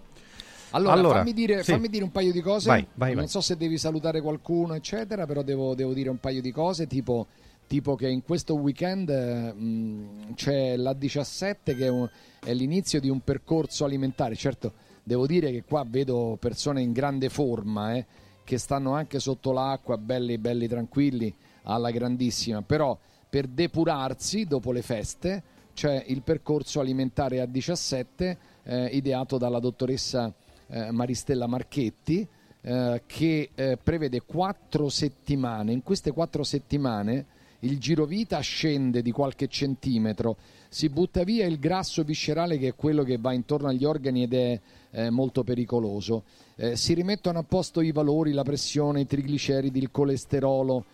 Allora, 0.72 0.92
Allora, 0.92 1.18
fammi, 1.18 1.32
dire, 1.32 1.62
sì. 1.62 1.72
fammi 1.72 1.88
dire 1.88 2.04
un 2.04 2.10
paio 2.10 2.32
di 2.32 2.40
cose. 2.42 2.68
Vai, 2.68 2.86
vai, 2.94 3.08
non 3.10 3.18
vai. 3.20 3.28
so 3.28 3.40
se 3.40 3.56
devi 3.56 3.78
salutare 3.78 4.20
qualcuno, 4.20 4.74
eccetera, 4.74 5.24
però 5.26 5.42
devo, 5.42 5.74
devo 5.74 5.92
dire 5.94 6.10
un 6.10 6.18
paio 6.18 6.42
di 6.42 6.52
cose, 6.52 6.86
tipo, 6.86 7.26
tipo 7.70 7.94
che 7.94 8.08
in 8.08 8.24
questo 8.24 8.56
weekend 8.56 9.08
mh, 9.10 10.34
c'è 10.34 10.74
la 10.74 10.92
17 10.92 11.76
che 11.76 11.84
è, 11.84 11.88
un- 11.88 12.10
è 12.44 12.52
l'inizio 12.52 12.98
di 12.98 13.08
un 13.08 13.20
percorso 13.20 13.84
alimentare. 13.84 14.34
Certo, 14.34 14.72
devo 15.04 15.24
dire 15.24 15.52
che 15.52 15.62
qua 15.62 15.84
vedo 15.86 16.36
persone 16.40 16.82
in 16.82 16.90
grande 16.90 17.28
forma, 17.28 17.94
eh, 17.94 18.04
che 18.42 18.58
stanno 18.58 18.94
anche 18.94 19.20
sotto 19.20 19.52
l'acqua, 19.52 19.96
belli, 19.98 20.36
belli 20.38 20.66
tranquilli, 20.66 21.32
alla 21.62 21.92
grandissima, 21.92 22.60
però 22.60 22.98
per 23.28 23.46
depurarsi 23.46 24.46
dopo 24.46 24.72
le 24.72 24.82
feste 24.82 25.40
c'è 25.72 26.02
il 26.08 26.22
percorso 26.22 26.80
alimentare 26.80 27.40
a 27.40 27.46
17 27.46 28.38
eh, 28.64 28.86
ideato 28.86 29.38
dalla 29.38 29.60
dottoressa 29.60 30.34
eh, 30.66 30.90
Maristella 30.90 31.46
Marchetti 31.46 32.26
eh, 32.62 33.02
che 33.06 33.50
eh, 33.54 33.78
prevede 33.80 34.22
quattro 34.22 34.88
settimane. 34.88 35.70
In 35.70 35.84
queste 35.84 36.10
quattro 36.10 36.42
settimane 36.42 37.38
il 37.60 37.78
girovita 37.78 38.38
scende 38.40 39.02
di 39.02 39.10
qualche 39.10 39.48
centimetro, 39.48 40.36
si 40.68 40.88
butta 40.88 41.24
via 41.24 41.46
il 41.46 41.58
grasso 41.58 42.02
viscerale 42.04 42.58
che 42.58 42.68
è 42.68 42.74
quello 42.74 43.02
che 43.02 43.18
va 43.18 43.32
intorno 43.32 43.68
agli 43.68 43.84
organi 43.84 44.22
ed 44.22 44.34
è 44.34 44.60
eh, 44.92 45.10
molto 45.10 45.42
pericoloso. 45.42 46.24
Eh, 46.56 46.76
si 46.76 46.94
rimettono 46.94 47.38
a 47.40 47.44
posto 47.44 47.80
i 47.80 47.92
valori, 47.92 48.32
la 48.32 48.44
pressione, 48.44 49.00
i 49.00 49.06
trigliceridi, 49.06 49.78
il 49.78 49.90
colesterolo, 49.90 50.84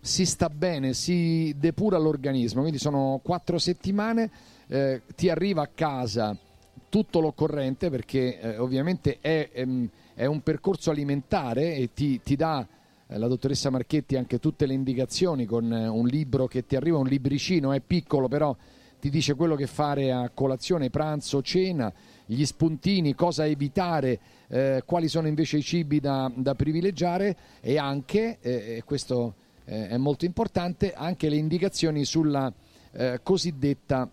si 0.00 0.26
sta 0.26 0.48
bene, 0.50 0.92
si 0.92 1.54
depura 1.58 1.98
l'organismo, 1.98 2.60
quindi 2.60 2.78
sono 2.78 3.20
quattro 3.22 3.58
settimane, 3.58 4.30
eh, 4.68 5.02
ti 5.16 5.30
arriva 5.30 5.62
a 5.62 5.70
casa 5.74 6.36
tutto 6.88 7.20
l'occorrente 7.20 7.90
perché 7.90 8.38
eh, 8.38 8.58
ovviamente 8.58 9.18
è, 9.20 9.50
ehm, 9.52 9.88
è 10.14 10.26
un 10.26 10.42
percorso 10.42 10.90
alimentare 10.90 11.74
e 11.74 11.92
ti, 11.92 12.20
ti 12.22 12.36
dà 12.36 12.64
la 13.08 13.26
dottoressa 13.28 13.70
Marchetti 13.70 14.16
anche 14.16 14.38
tutte 14.38 14.66
le 14.66 14.74
indicazioni 14.74 15.44
con 15.44 15.72
eh, 15.72 15.88
un 15.88 16.06
libro 16.06 16.46
che 16.46 16.64
ti 16.66 16.76
arriva, 16.76 16.98
un 16.98 17.06
libricino, 17.06 17.72
è 17.72 17.80
piccolo 17.80 18.28
però 18.28 18.56
ti 18.98 19.10
dice 19.10 19.34
quello 19.34 19.54
che 19.54 19.66
fare 19.66 20.12
a 20.12 20.30
colazione, 20.30 20.88
pranzo, 20.88 21.42
cena, 21.42 21.92
gli 22.24 22.42
spuntini, 22.46 23.14
cosa 23.14 23.44
evitare, 23.44 24.18
eh, 24.48 24.82
quali 24.86 25.08
sono 25.08 25.28
invece 25.28 25.58
i 25.58 25.62
cibi 25.62 26.00
da, 26.00 26.32
da 26.34 26.54
privilegiare 26.54 27.36
e 27.60 27.76
anche, 27.76 28.38
eh, 28.40 28.82
questo 28.86 29.34
eh, 29.66 29.88
è 29.88 29.96
molto 29.98 30.24
importante, 30.24 30.94
anche 30.94 31.28
le 31.28 31.36
indicazioni 31.36 32.06
sulla 32.06 32.50
eh, 32.92 33.20
cosiddetta 33.22 34.08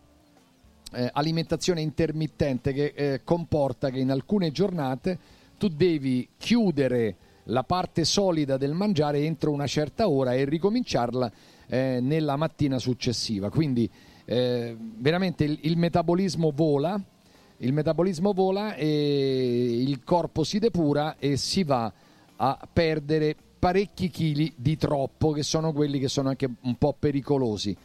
eh, 0.93 1.09
alimentazione 1.13 1.79
intermittente 1.79 2.73
che 2.73 2.93
eh, 2.93 3.21
comporta 3.23 3.89
che 3.89 3.99
in 3.99 4.11
alcune 4.11 4.51
giornate 4.51 5.17
tu 5.57 5.69
devi 5.69 6.27
chiudere 6.37 7.15
la 7.45 7.63
parte 7.63 8.05
solida 8.05 8.57
del 8.57 8.73
mangiare 8.73 9.19
entro 9.19 9.51
una 9.51 9.67
certa 9.67 10.07
ora 10.07 10.33
e 10.33 10.45
ricominciarla 10.45 11.31
eh, 11.67 11.99
nella 12.01 12.35
mattina 12.35 12.79
successiva. 12.79 13.49
Quindi 13.49 13.89
eh, 14.25 14.75
veramente 14.77 15.43
il, 15.43 15.59
il 15.61 15.77
metabolismo 15.77 16.51
vola, 16.53 17.01
il 17.57 17.73
metabolismo 17.73 18.33
vola 18.33 18.75
e 18.75 19.81
il 19.81 20.03
corpo 20.03 20.43
si 20.43 20.59
depura 20.59 21.17
e 21.17 21.37
si 21.37 21.63
va 21.63 21.91
a 22.35 22.67
perdere 22.71 23.35
parecchi 23.59 24.09
chili 24.09 24.51
di 24.55 24.75
troppo 24.77 25.31
che 25.31 25.43
sono 25.43 25.71
quelli 25.71 25.99
che 25.99 26.07
sono 26.07 26.29
anche 26.29 26.49
un 26.61 26.75
po' 26.75 26.95
pericolosi. 26.97 27.77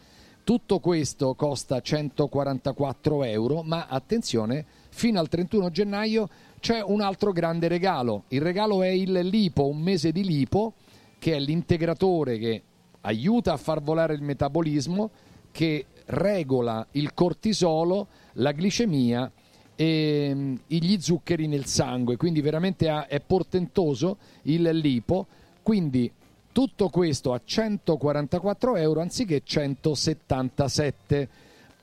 Tutto 0.42 0.78
questo 0.78 1.34
costa 1.34 1.80
144 1.80 3.24
euro, 3.24 3.62
ma 3.62 3.86
attenzione, 3.86 4.64
fino 4.88 5.20
al 5.20 5.28
31 5.28 5.70
gennaio 5.70 6.28
c'è 6.66 6.82
un 6.82 7.00
altro 7.00 7.30
grande 7.30 7.68
regalo. 7.68 8.24
Il 8.26 8.40
regalo 8.40 8.82
è 8.82 8.88
il 8.88 9.12
Lipo, 9.12 9.68
un 9.68 9.80
mese 9.80 10.10
di 10.10 10.24
Lipo, 10.24 10.72
che 11.16 11.34
è 11.34 11.38
l'integratore 11.38 12.38
che 12.38 12.62
aiuta 13.02 13.52
a 13.52 13.56
far 13.56 13.80
volare 13.80 14.14
il 14.14 14.22
metabolismo, 14.22 15.10
che 15.52 15.86
regola 16.06 16.84
il 16.92 17.14
cortisolo, 17.14 18.08
la 18.32 18.50
glicemia 18.50 19.30
e 19.76 20.32
mm, 20.34 20.54
gli 20.66 20.98
zuccheri 20.98 21.46
nel 21.46 21.66
sangue, 21.66 22.16
quindi 22.16 22.40
veramente 22.40 22.88
è 23.06 23.20
portentoso 23.20 24.16
il 24.42 24.62
lipo, 24.62 25.28
quindi 25.62 26.10
tutto 26.50 26.88
questo 26.88 27.32
a 27.32 27.40
144 27.44 28.74
euro 28.74 29.00
anziché 29.02 29.40
177. 29.44 31.28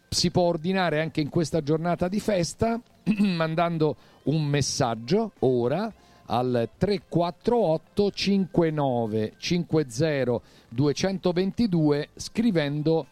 Si 0.09 0.29
può 0.29 0.43
ordinare 0.43 0.99
anche 0.99 1.21
in 1.21 1.29
questa 1.29 1.63
giornata 1.63 2.09
di 2.09 2.19
festa 2.19 2.81
mandando 3.19 3.95
un 4.23 4.45
messaggio 4.45 5.31
ora 5.39 5.91
al 6.25 6.69
348 6.77 8.11
59 8.11 9.33
50 9.37 10.41
222 10.69 12.09
scrivendo 12.15 13.05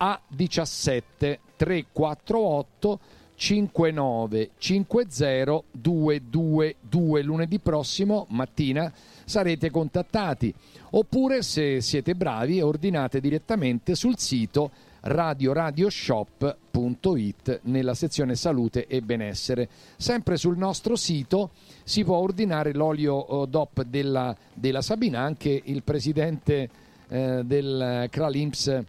A17 0.00 1.38
348 1.56 2.98
59 3.36 4.50
50 4.58 5.62
222 5.70 7.22
lunedì 7.22 7.58
prossimo 7.58 8.26
mattina 8.30 8.92
sarete 9.24 9.70
contattati. 9.70 10.52
Oppure 10.90 11.42
se 11.42 11.80
siete 11.80 12.14
bravi 12.14 12.60
ordinate 12.60 13.20
direttamente 13.20 13.94
sul 13.94 14.18
sito 14.18 14.70
radioradioshop.it 15.00 17.60
nella 17.64 17.94
sezione 17.94 18.34
salute 18.34 18.86
e 18.86 19.00
benessere. 19.00 19.68
Sempre 19.96 20.36
sul 20.36 20.56
nostro 20.56 20.96
sito 20.96 21.50
si 21.84 22.04
può 22.04 22.16
ordinare 22.16 22.72
l'olio 22.72 23.44
eh, 23.44 23.46
DOP 23.46 23.82
della, 23.82 24.36
della 24.52 24.82
Sabina 24.82 25.20
anche 25.20 25.60
il 25.64 25.82
presidente 25.82 26.68
eh, 27.08 27.42
del 27.44 28.06
Kralimps 28.10 28.84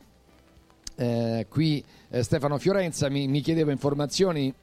eh, 1.01 1.47
qui 1.49 1.83
eh, 2.09 2.21
Stefano 2.21 2.57
Fiorenza 2.57 3.09
mi, 3.09 3.27
mi 3.27 3.41
chiedeva 3.41 3.71
informazioni 3.71 4.53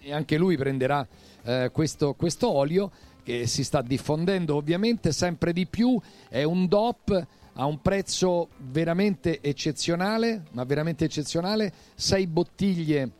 e 0.00 0.12
anche 0.12 0.36
lui 0.36 0.56
prenderà 0.56 1.06
eh, 1.42 1.70
questo, 1.72 2.14
questo 2.14 2.50
olio 2.50 2.90
che 3.24 3.46
si 3.46 3.64
sta 3.64 3.82
diffondendo 3.82 4.56
ovviamente 4.56 5.12
sempre 5.12 5.52
di 5.52 5.66
più, 5.66 6.00
è 6.28 6.42
un 6.42 6.66
DOP 6.66 7.26
a 7.54 7.66
un 7.66 7.80
prezzo 7.82 8.48
veramente 8.58 9.40
eccezionale, 9.40 10.44
ma 10.52 10.64
veramente 10.64 11.04
eccezionale, 11.04 11.72
6 11.94 12.26
bottiglie 12.26 13.10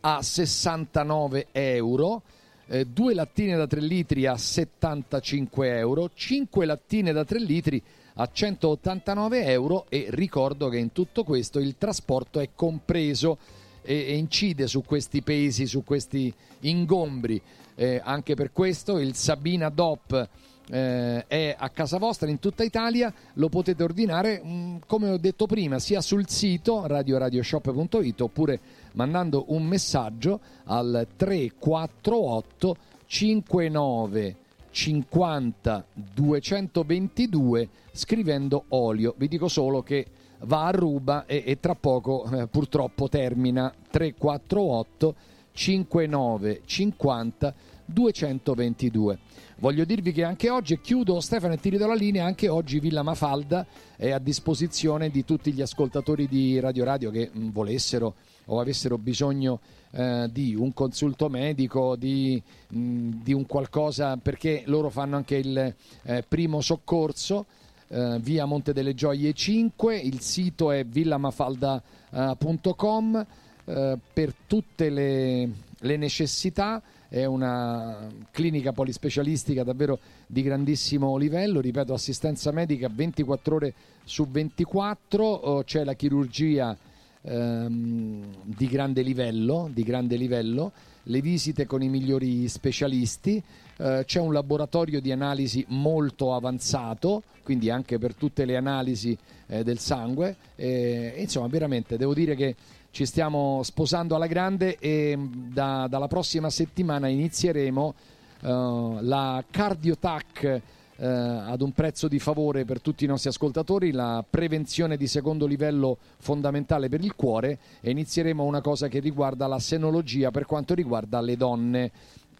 a 0.00 0.22
69 0.22 1.48
euro, 1.52 2.22
eh, 2.68 2.86
due 2.86 3.14
lattine 3.14 3.56
da 3.56 3.66
3 3.66 3.80
litri 3.80 4.26
a 4.26 4.36
75 4.36 5.76
euro, 5.76 6.10
5 6.14 6.64
lattine 6.64 7.12
da 7.12 7.24
3 7.24 7.38
litri 7.40 7.82
a 8.14 8.28
189 8.30 9.44
euro 9.46 9.86
e 9.88 10.06
ricordo 10.10 10.68
che 10.68 10.78
in 10.78 10.92
tutto 10.92 11.24
questo 11.24 11.58
il 11.58 11.76
trasporto 11.76 12.40
è 12.40 12.50
compreso 12.54 13.38
e, 13.82 13.94
e 13.94 14.16
incide 14.16 14.66
su 14.66 14.82
questi 14.82 15.22
pesi, 15.22 15.66
su 15.66 15.84
questi 15.84 16.32
ingombri. 16.60 17.40
Eh, 17.74 18.00
anche 18.02 18.34
per 18.34 18.52
questo 18.52 18.98
il 18.98 19.14
Sabina 19.14 19.68
DOP 19.68 20.28
eh, 20.70 21.26
è 21.26 21.54
a 21.58 21.68
casa 21.70 21.98
vostra 21.98 22.30
in 22.30 22.38
tutta 22.38 22.62
Italia, 22.62 23.12
lo 23.34 23.48
potete 23.48 23.82
ordinare 23.82 24.40
mh, 24.42 24.80
come 24.86 25.10
ho 25.10 25.16
detto 25.18 25.46
prima 25.46 25.78
sia 25.78 26.00
sul 26.00 26.28
sito 26.28 26.86
radioradioshop.it 26.86 28.20
oppure 28.20 28.60
mandando 28.92 29.46
un 29.48 29.64
messaggio 29.64 30.40
al 30.64 31.06
348 31.16 32.76
59 33.06 34.36
50 34.70 35.84
222 35.92 37.68
scrivendo 37.92 38.64
olio. 38.68 39.14
Vi 39.16 39.28
dico 39.28 39.48
solo 39.48 39.82
che 39.82 40.06
va 40.44 40.66
a 40.66 40.70
ruba 40.70 41.26
e, 41.26 41.42
e 41.44 41.58
tra 41.60 41.74
poco 41.74 42.24
eh, 42.30 42.46
purtroppo 42.46 43.08
termina 43.08 43.72
348 43.90 45.14
59 45.52 46.62
50 46.64 47.54
222. 47.92 49.18
Voglio 49.58 49.84
dirvi 49.84 50.12
che 50.12 50.24
anche 50.24 50.48
oggi, 50.48 50.72
e 50.74 50.80
chiudo 50.80 51.20
Stefano 51.20 51.52
e 51.52 51.58
ti 51.58 51.68
ridò 51.68 51.86
la 51.86 51.94
linea, 51.94 52.24
anche 52.24 52.48
oggi 52.48 52.80
Villa 52.80 53.02
Mafalda 53.02 53.66
è 53.96 54.10
a 54.10 54.18
disposizione 54.18 55.10
di 55.10 55.22
tutti 55.24 55.52
gli 55.52 55.60
ascoltatori 55.60 56.26
di 56.26 56.58
Radio 56.60 56.84
Radio 56.84 57.10
che 57.10 57.28
mh, 57.30 57.50
volessero 57.50 58.14
o 58.46 58.58
avessero 58.58 58.96
bisogno 58.96 59.60
eh, 59.90 60.28
di 60.32 60.54
un 60.54 60.72
consulto 60.72 61.28
medico, 61.28 61.94
di, 61.96 62.42
mh, 62.68 63.22
di 63.22 63.34
un 63.34 63.44
qualcosa, 63.46 64.16
perché 64.16 64.62
loro 64.66 64.88
fanno 64.88 65.16
anche 65.16 65.36
il 65.36 65.74
eh, 66.02 66.24
primo 66.26 66.60
soccorso. 66.60 67.46
eh, 67.88 68.18
via 68.20 68.44
Monte 68.46 68.72
delle 68.72 68.94
Gioie 68.94 69.32
5, 69.32 69.96
il 69.96 70.20
sito 70.20 70.70
è 70.70 70.84
villamafalda.com 70.84 73.26
eh, 73.64 73.98
per 74.12 74.34
tutte 74.46 74.90
le, 74.90 75.48
le 75.78 75.96
necessità 75.96 76.80
è 77.10 77.24
una 77.24 78.06
clinica 78.30 78.72
polispecialistica 78.72 79.64
davvero 79.64 79.98
di 80.28 80.42
grandissimo 80.42 81.16
livello, 81.16 81.60
ripeto, 81.60 81.92
assistenza 81.92 82.52
medica 82.52 82.88
24 82.88 83.54
ore 83.56 83.74
su 84.04 84.28
24, 84.28 85.24
oh, 85.24 85.64
c'è 85.64 85.82
la 85.82 85.94
chirurgia 85.94 86.76
ehm, 87.22 88.24
di 88.44 88.66
grande 88.68 89.02
livello, 89.02 89.68
di 89.72 89.82
grande 89.82 90.14
livello, 90.14 90.70
le 91.04 91.20
visite 91.20 91.66
con 91.66 91.82
i 91.82 91.88
migliori 91.88 92.46
specialisti, 92.46 93.42
eh, 93.78 94.04
c'è 94.06 94.20
un 94.20 94.32
laboratorio 94.32 95.00
di 95.00 95.10
analisi 95.10 95.64
molto 95.68 96.32
avanzato, 96.32 97.24
quindi 97.42 97.70
anche 97.70 97.98
per 97.98 98.14
tutte 98.14 98.44
le 98.44 98.56
analisi 98.56 99.18
eh, 99.48 99.64
del 99.64 99.80
sangue, 99.80 100.36
e, 100.54 101.14
insomma 101.16 101.48
veramente 101.48 101.96
devo 101.96 102.14
dire 102.14 102.36
che 102.36 102.54
ci 102.90 103.06
stiamo 103.06 103.62
sposando 103.62 104.14
alla 104.14 104.26
grande 104.26 104.76
e 104.78 105.16
da- 105.18 105.86
dalla 105.88 106.08
prossima 106.08 106.50
settimana 106.50 107.08
inizieremo 107.08 107.94
eh, 108.40 108.96
la 109.00 109.44
Cardiotac 109.48 110.60
eh, 111.00 111.06
ad 111.06 111.62
un 111.62 111.72
prezzo 111.72 112.08
di 112.08 112.18
favore 112.18 112.64
per 112.64 112.80
tutti 112.80 113.04
i 113.04 113.06
nostri 113.06 113.30
ascoltatori, 113.30 113.90
la 113.90 114.24
prevenzione 114.28 114.96
di 114.96 115.06
secondo 115.06 115.46
livello 115.46 115.96
fondamentale 116.18 116.88
per 116.88 117.02
il 117.02 117.14
cuore 117.14 117.58
e 117.80 117.90
inizieremo 117.90 118.44
una 118.44 118.60
cosa 118.60 118.88
che 118.88 118.98
riguarda 118.98 119.46
la 119.46 119.58
senologia 119.58 120.30
per 120.30 120.44
quanto 120.44 120.74
riguarda 120.74 121.20
le 121.20 121.36
donne. 121.36 121.90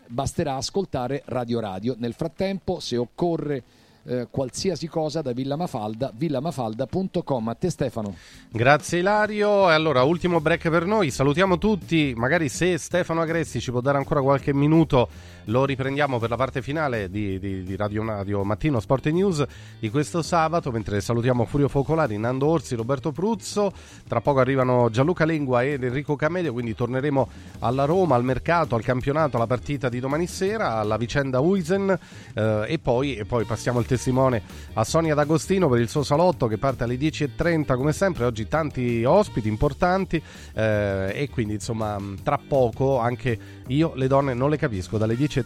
Basterà 0.09 0.57
ascoltare 0.57 1.23
Radio 1.27 1.61
Radio. 1.61 1.95
Nel 1.97 2.15
frattempo, 2.15 2.81
se 2.81 2.97
occorre 2.97 3.63
eh, 4.05 4.29
qualsiasi 4.31 4.89
cosa 4.89 5.23
da 5.23 5.33
Villa 5.33 5.57
Mafalda, 5.57 6.13
villamafalda.com. 6.15 7.49
A 7.49 7.55
te 7.55 7.71
Stefano. 7.71 8.15
Grazie 8.51 8.99
Ilario. 8.99 9.71
E 9.71 9.75
allora, 9.75 10.03
ultimo 10.03 10.41
break 10.41 10.69
per 10.71 10.87
noi. 10.87 11.11
Salutiamo 11.11 11.59
tutti. 11.59 12.15
Magari 12.17 12.49
se 12.49 12.79
Stefano 12.79 13.21
Agresti 13.21 13.61
ci 13.61 13.71
può 13.71 13.81
dare 13.81 13.99
ancora 13.99 14.23
qualche 14.23 14.55
minuto, 14.55 15.09
lo 15.51 15.65
riprendiamo 15.65 16.19
per 16.19 16.31
la 16.31 16.37
parte 16.37 16.63
finale 16.63 17.11
di, 17.11 17.39
di- 17.39 17.63
di 17.65 17.77
Radio, 17.77 18.05
Radio 18.05 18.45
Mattino 18.45 18.79
Sport 18.79 19.09
News 19.09 19.45
di 19.79 19.91
questo 19.91 20.23
sabato. 20.23 20.71
Mentre 20.71 21.01
salutiamo 21.01 21.45
Furio 21.45 21.69
Focolari, 21.69 22.17
Nando 22.17 22.47
Orsi, 22.47 22.77
Roberto 22.77 23.11
Pruzzo. 23.11 23.73
Tra 24.07 24.21
poco 24.21 24.39
arrivano 24.39 24.89
Gianluca 24.91 25.25
Lengua 25.25 25.65
ed 25.65 25.83
Enrico 25.83 26.15
Camedio. 26.17 26.53
Quindi 26.53 26.75
torneremo 26.75 27.29
alla 27.61 27.85
Roma, 27.85 28.15
al 28.15 28.25
mercato, 28.25 28.77
al 28.77 28.83
campionato, 28.83 29.37
alla 29.37 29.49
partita 29.49 29.89
di 29.89 29.99
domani 29.99 30.27
sera, 30.27 30.75
alla 30.77 30.97
vicenda 30.97 31.41
Uisen. 31.41 31.99
eh, 32.35 32.65
e, 32.69 32.79
poi, 32.79 33.17
e 33.17 33.25
poi 33.25 33.45
passiamo 33.45 33.81
il 33.81 33.87
testimone 33.87 34.43
a 34.75 34.85
Sonia 34.85 35.15
D'Agostino 35.15 35.69
per 35.69 35.81
il 35.81 35.89
suo 35.89 36.05
salotto 36.05 36.47
che 36.47 36.59
parte 36.59 36.85
alle 36.85 36.95
10.30 36.97 37.77
come 37.77 37.93
sempre. 37.93 38.25
Oggi 38.25 38.47
tanti 38.47 39.03
ospiti 39.05 39.49
importanti 39.49 40.23
eh, 40.55 41.11
e 41.13 41.29
quindi 41.29 41.55
insomma 41.55 41.99
tra 42.23 42.39
poco 42.39 42.99
anche 42.99 43.59
io 43.67 43.93
le 43.95 44.07
donne 44.07 44.35
non 44.35 44.51
le 44.51 44.57
capisco 44.57 44.97
dalle 44.97 45.15
10.30 45.15 45.40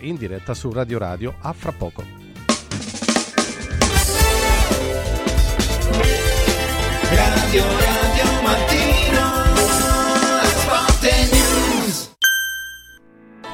in 0.00 0.16
diretta 0.16 0.54
su 0.54 0.72
Radio 0.72 0.98
Radio. 0.98 1.34
A 1.40 1.52
fra 1.52 1.72
poco. 1.72 2.02
Radio 7.10 7.62
Radio 7.62 8.42
Mattino 8.42 8.85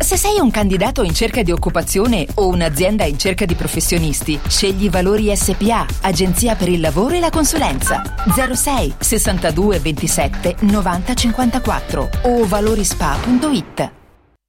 Se 0.00 0.16
sei 0.16 0.38
un 0.38 0.50
candidato 0.50 1.02
in 1.02 1.12
cerca 1.12 1.42
di 1.42 1.50
occupazione 1.50 2.24
o 2.34 2.46
un'azienda 2.48 3.04
in 3.04 3.18
cerca 3.18 3.44
di 3.44 3.54
professionisti, 3.54 4.38
scegli 4.46 4.88
Valori 4.88 5.34
SPA, 5.34 5.84
Agenzia 6.02 6.54
per 6.54 6.68
il 6.68 6.80
lavoro 6.80 7.14
e 7.14 7.20
la 7.20 7.30
consulenza. 7.30 8.02
06 8.54 8.94
62 8.98 9.78
27 9.80 10.56
90 10.60 11.14
54 11.14 12.10
o 12.22 12.46
valorispa.it. 12.46 13.92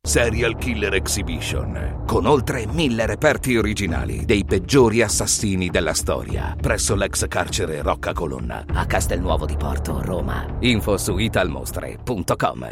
Serial 0.01 0.55
Killer 0.57 0.93
Exhibition, 0.93 2.03
con 2.05 2.25
oltre 2.25 2.65
mille 2.67 3.05
reperti 3.05 3.57
originali 3.57 4.23
dei 4.25 4.45
peggiori 4.45 5.01
assassini 5.01 5.69
della 5.69 5.93
storia, 5.93 6.55
presso 6.59 6.95
l'ex 6.95 7.27
carcere 7.27 7.81
Rocca 7.81 8.13
Colonna, 8.13 8.63
a 8.73 8.85
Castelnuovo 8.85 9.45
di 9.45 9.57
Porto, 9.57 10.01
Roma. 10.01 10.45
Info 10.59 10.95
su 10.97 11.17
italmostre.com. 11.17 12.71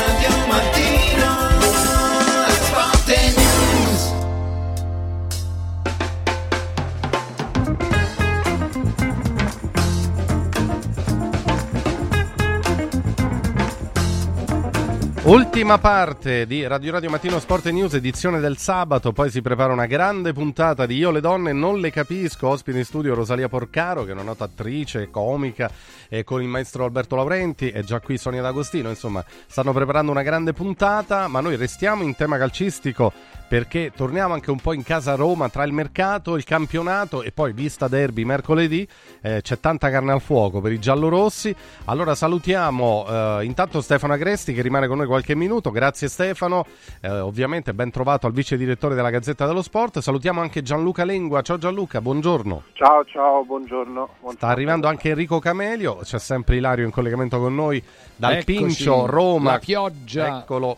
Ultima 15.23 15.77
parte 15.77 16.47
di 16.47 16.65
Radio 16.65 16.93
Radio 16.93 17.11
Mattino 17.11 17.37
Sport 17.37 17.67
e 17.67 17.71
News, 17.71 17.93
edizione 17.93 18.39
del 18.39 18.57
sabato, 18.57 19.11
poi 19.11 19.29
si 19.29 19.43
prepara 19.43 19.71
una 19.71 19.85
grande 19.85 20.33
puntata 20.33 20.87
di 20.87 20.95
Io 20.95 21.11
le 21.11 21.21
donne 21.21 21.53
non 21.53 21.79
le 21.79 21.91
capisco, 21.91 22.47
ospite 22.47 22.79
in 22.79 22.85
studio 22.85 23.13
Rosalia 23.13 23.47
Porcaro 23.47 24.03
che 24.03 24.09
è 24.09 24.13
una 24.13 24.23
nota 24.23 24.45
attrice, 24.45 25.11
comica, 25.11 25.69
e 26.09 26.23
con 26.23 26.41
il 26.41 26.47
maestro 26.47 26.85
Alberto 26.85 27.15
Laurenti 27.15 27.69
e 27.69 27.83
già 27.83 27.99
qui 27.99 28.17
Sonia 28.17 28.41
D'Agostino, 28.41 28.89
insomma 28.89 29.23
stanno 29.45 29.73
preparando 29.73 30.09
una 30.09 30.23
grande 30.23 30.53
puntata, 30.53 31.27
ma 31.27 31.39
noi 31.39 31.55
restiamo 31.55 32.01
in 32.01 32.15
tema 32.15 32.39
calcistico 32.39 33.13
perché 33.51 33.91
torniamo 33.93 34.33
anche 34.33 34.49
un 34.49 34.61
po' 34.61 34.71
in 34.71 34.81
casa 34.81 35.11
a 35.11 35.15
Roma 35.15 35.49
tra 35.49 35.65
il 35.65 35.73
mercato, 35.73 36.37
il 36.37 36.45
campionato 36.45 37.21
e 37.21 37.33
poi 37.33 37.51
vista 37.51 37.89
derby 37.89 38.23
mercoledì, 38.23 38.87
eh, 39.19 39.41
c'è 39.41 39.59
tanta 39.59 39.89
carne 39.89 40.13
al 40.13 40.21
fuoco 40.21 40.61
per 40.61 40.71
i 40.71 40.79
giallorossi, 40.79 41.53
allora 41.85 42.15
salutiamo 42.15 43.05
eh, 43.09 43.43
intanto 43.43 43.81
Stefano 43.81 44.13
Agresti 44.13 44.53
che 44.53 44.61
rimane 44.61 44.87
con 44.87 44.99
noi 44.99 45.05
qualche 45.05 45.35
minuto. 45.35 45.69
Grazie 45.69 46.07
Stefano, 46.07 46.65
eh, 47.01 47.09
ovviamente 47.09 47.73
ben 47.73 47.91
trovato 47.91 48.25
al 48.25 48.31
vice 48.31 48.55
direttore 48.55 48.95
della 48.95 49.09
Gazzetta 49.09 49.45
dello 49.45 49.61
Sport. 49.61 49.99
Salutiamo 49.99 50.39
anche 50.39 50.61
Gianluca 50.61 51.03
Lengua. 51.03 51.41
Ciao 51.41 51.57
Gianluca, 51.57 51.99
buongiorno. 51.99 52.63
Ciao, 52.71 53.03
ciao, 53.03 53.43
buongiorno. 53.43 54.09
Sta 54.29 54.47
arrivando 54.47 54.87
anche 54.87 55.09
Enrico 55.09 55.39
Camelio, 55.39 55.97
c'è 56.03 56.19
sempre 56.19 56.55
Ilario 56.55 56.85
in 56.85 56.91
collegamento 56.91 57.37
con 57.37 57.53
noi 57.53 57.83
dal 58.15 58.31
Eccoci, 58.31 58.45
Pincio, 58.45 59.05
Roma. 59.07 59.51
La 59.51 59.59
pioggia. 59.59 60.39
Eccolo. 60.39 60.77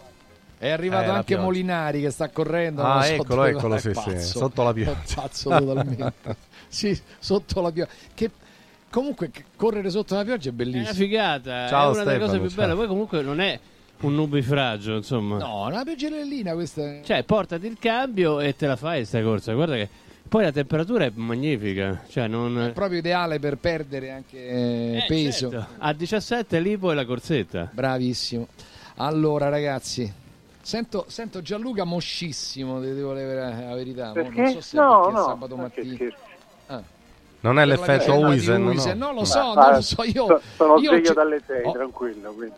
È 0.64 0.69
arrivato 0.69 1.10
Eh, 1.11 1.14
anche. 1.15 1.35
Molinari 1.38 1.99
che 1.99 2.10
sta 2.10 2.30
correndo. 2.30 2.84
Ah, 2.84 3.06
eccolo, 3.06 3.44
eccolo, 3.44 3.76
è 3.76 3.80
sì, 3.80 3.91
sì, 3.94 4.18
sotto 4.22 4.64
la 4.64 4.72
pioggia. 4.72 4.91
È 4.94 5.14
pazzo 5.15 5.49
totalmente. 5.49 6.14
sì, 6.69 6.98
sotto 7.19 7.60
la 7.60 7.69
pioggia. 7.69 7.91
Che 8.14 8.31
comunque 8.90 9.30
correre 9.57 9.90
sotto 9.90 10.15
la 10.15 10.23
pioggia 10.23 10.48
è 10.48 10.52
È 10.52 10.56
bellissimo. 10.56 10.84
una 10.84 10.94
figata, 10.94 11.68
Ciao, 11.68 11.91
è 11.91 11.95
una 11.95 12.03
delle 12.06 12.19
cose 12.19 12.40
più 12.40 12.48
ciao. 12.48 12.57
belle. 12.61 12.76
Poi 12.76 12.88
comunque 12.88 13.22
non 13.22 13.41
è 13.41 13.60
un 14.02 14.15
nubifragio, 14.15 14.95
insomma. 14.95 15.38
No, 15.38 15.65
una 15.68 15.84
pioggerellina 15.84 16.53
questa. 16.53 16.81
è- 16.81 17.02
Cioè, 17.03 17.23
portati 17.23 17.68
il 17.68 17.77
cambio 17.77 18.40
e 18.40 18.56
te 18.56 18.65
la 18.65 18.77
fai 18.77 19.03
sta 19.03 19.22
corsa. 19.22 19.52
Guarda 19.52 19.76
che 19.76 19.90
poi 20.30 20.44
la 20.44 20.52
temperatura 20.53 21.03
è 21.03 21.11
magnifica. 21.14 22.03
Cioè, 22.07 22.27
non... 22.27 22.57
È 22.68 22.72
proprio 22.72 22.99
ideale 22.99 23.38
per 23.40 23.57
perdere 23.57 24.11
anche 24.11 24.38
eh, 24.38 24.95
Eh, 24.99 25.06
peso. 25.10 25.49
certo. 25.49 25.68
A 25.80 25.91
17 25.91 26.60
lì 26.61 26.77
poi 26.77 26.95
la 26.95 27.03
corsetta. 27.06 27.69
Bravissimo. 27.69 28.48
Allora, 28.95 29.49
ragazzi, 29.49 30.22
sento, 30.64 31.06
sento 31.10 31.41
Gianluca 31.41 31.84
moscissimo, 31.84 32.80
ti 32.81 32.94
devo 32.94 33.14
dire 33.14 33.35
la 33.35 33.76
verità. 33.76 34.11
Perché? 34.11 34.41
Non 34.41 34.52
so 34.53 34.61
se 34.61 34.77
No, 34.77 35.10
no, 35.10 35.23
sabato 35.26 35.56
mattina. 35.57 35.98
Ah. 36.68 36.81
Non 37.41 37.60
è 37.60 37.65
l'effetto 37.65 38.15
Uisen, 38.15 38.65
Uisen, 38.65 38.98
no? 38.98 39.06
non 39.07 39.15
lo 39.15 39.22
Beh. 39.22 39.26
so, 39.27 39.40
Ah, 39.52 39.53
non 39.65 39.72
lo 39.73 39.81
so 39.81 40.03
io. 40.03 40.26
so- 40.26 40.41
sono 40.56 40.77
io 40.80 40.90
sveglio 40.91 41.07
ce- 41.07 41.14
dalle 41.14 41.41
6, 41.45 41.61
ho- 41.65 41.72
tranquillo. 41.73 42.31
Quindi. 42.34 42.56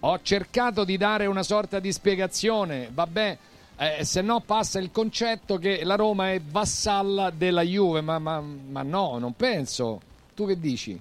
Ho 0.00 0.18
cercato 0.22 0.84
di 0.84 0.96
dare 0.96 1.26
una 1.26 1.42
sorta 1.42 1.78
di 1.78 1.92
spiegazione, 1.92 2.88
vabbè, 2.92 3.38
eh, 3.78 4.04
se 4.04 4.22
no 4.22 4.40
passa 4.40 4.78
il 4.80 4.90
concetto 4.92 5.56
che 5.58 5.84
la 5.84 5.94
Roma 5.94 6.32
è 6.32 6.40
vassalla 6.40 7.30
della 7.30 7.62
Juve, 7.62 8.00
ma, 8.00 8.18
ma- 8.18 8.40
ma 8.40 8.82
no, 8.82 9.18
non 9.18 9.34
penso. 9.34 10.00
Tu 10.34 10.46
che 10.46 10.58
dici? 10.58 11.00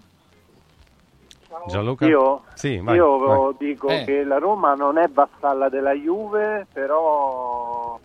Gianluca? 1.67 2.05
Io, 2.05 2.43
Sì, 2.53 2.79
vai, 2.79 2.95
io 2.95 3.17
vai. 3.17 3.55
dico 3.57 3.87
Eh. 3.89 4.03
che 4.05 4.23
la 4.23 4.37
Roma 4.37 4.73
non 4.73 4.97
è 4.97 5.07
vassalla 5.09 5.69
della 5.69 5.93
Juve, 5.93 6.65
però 6.73 7.99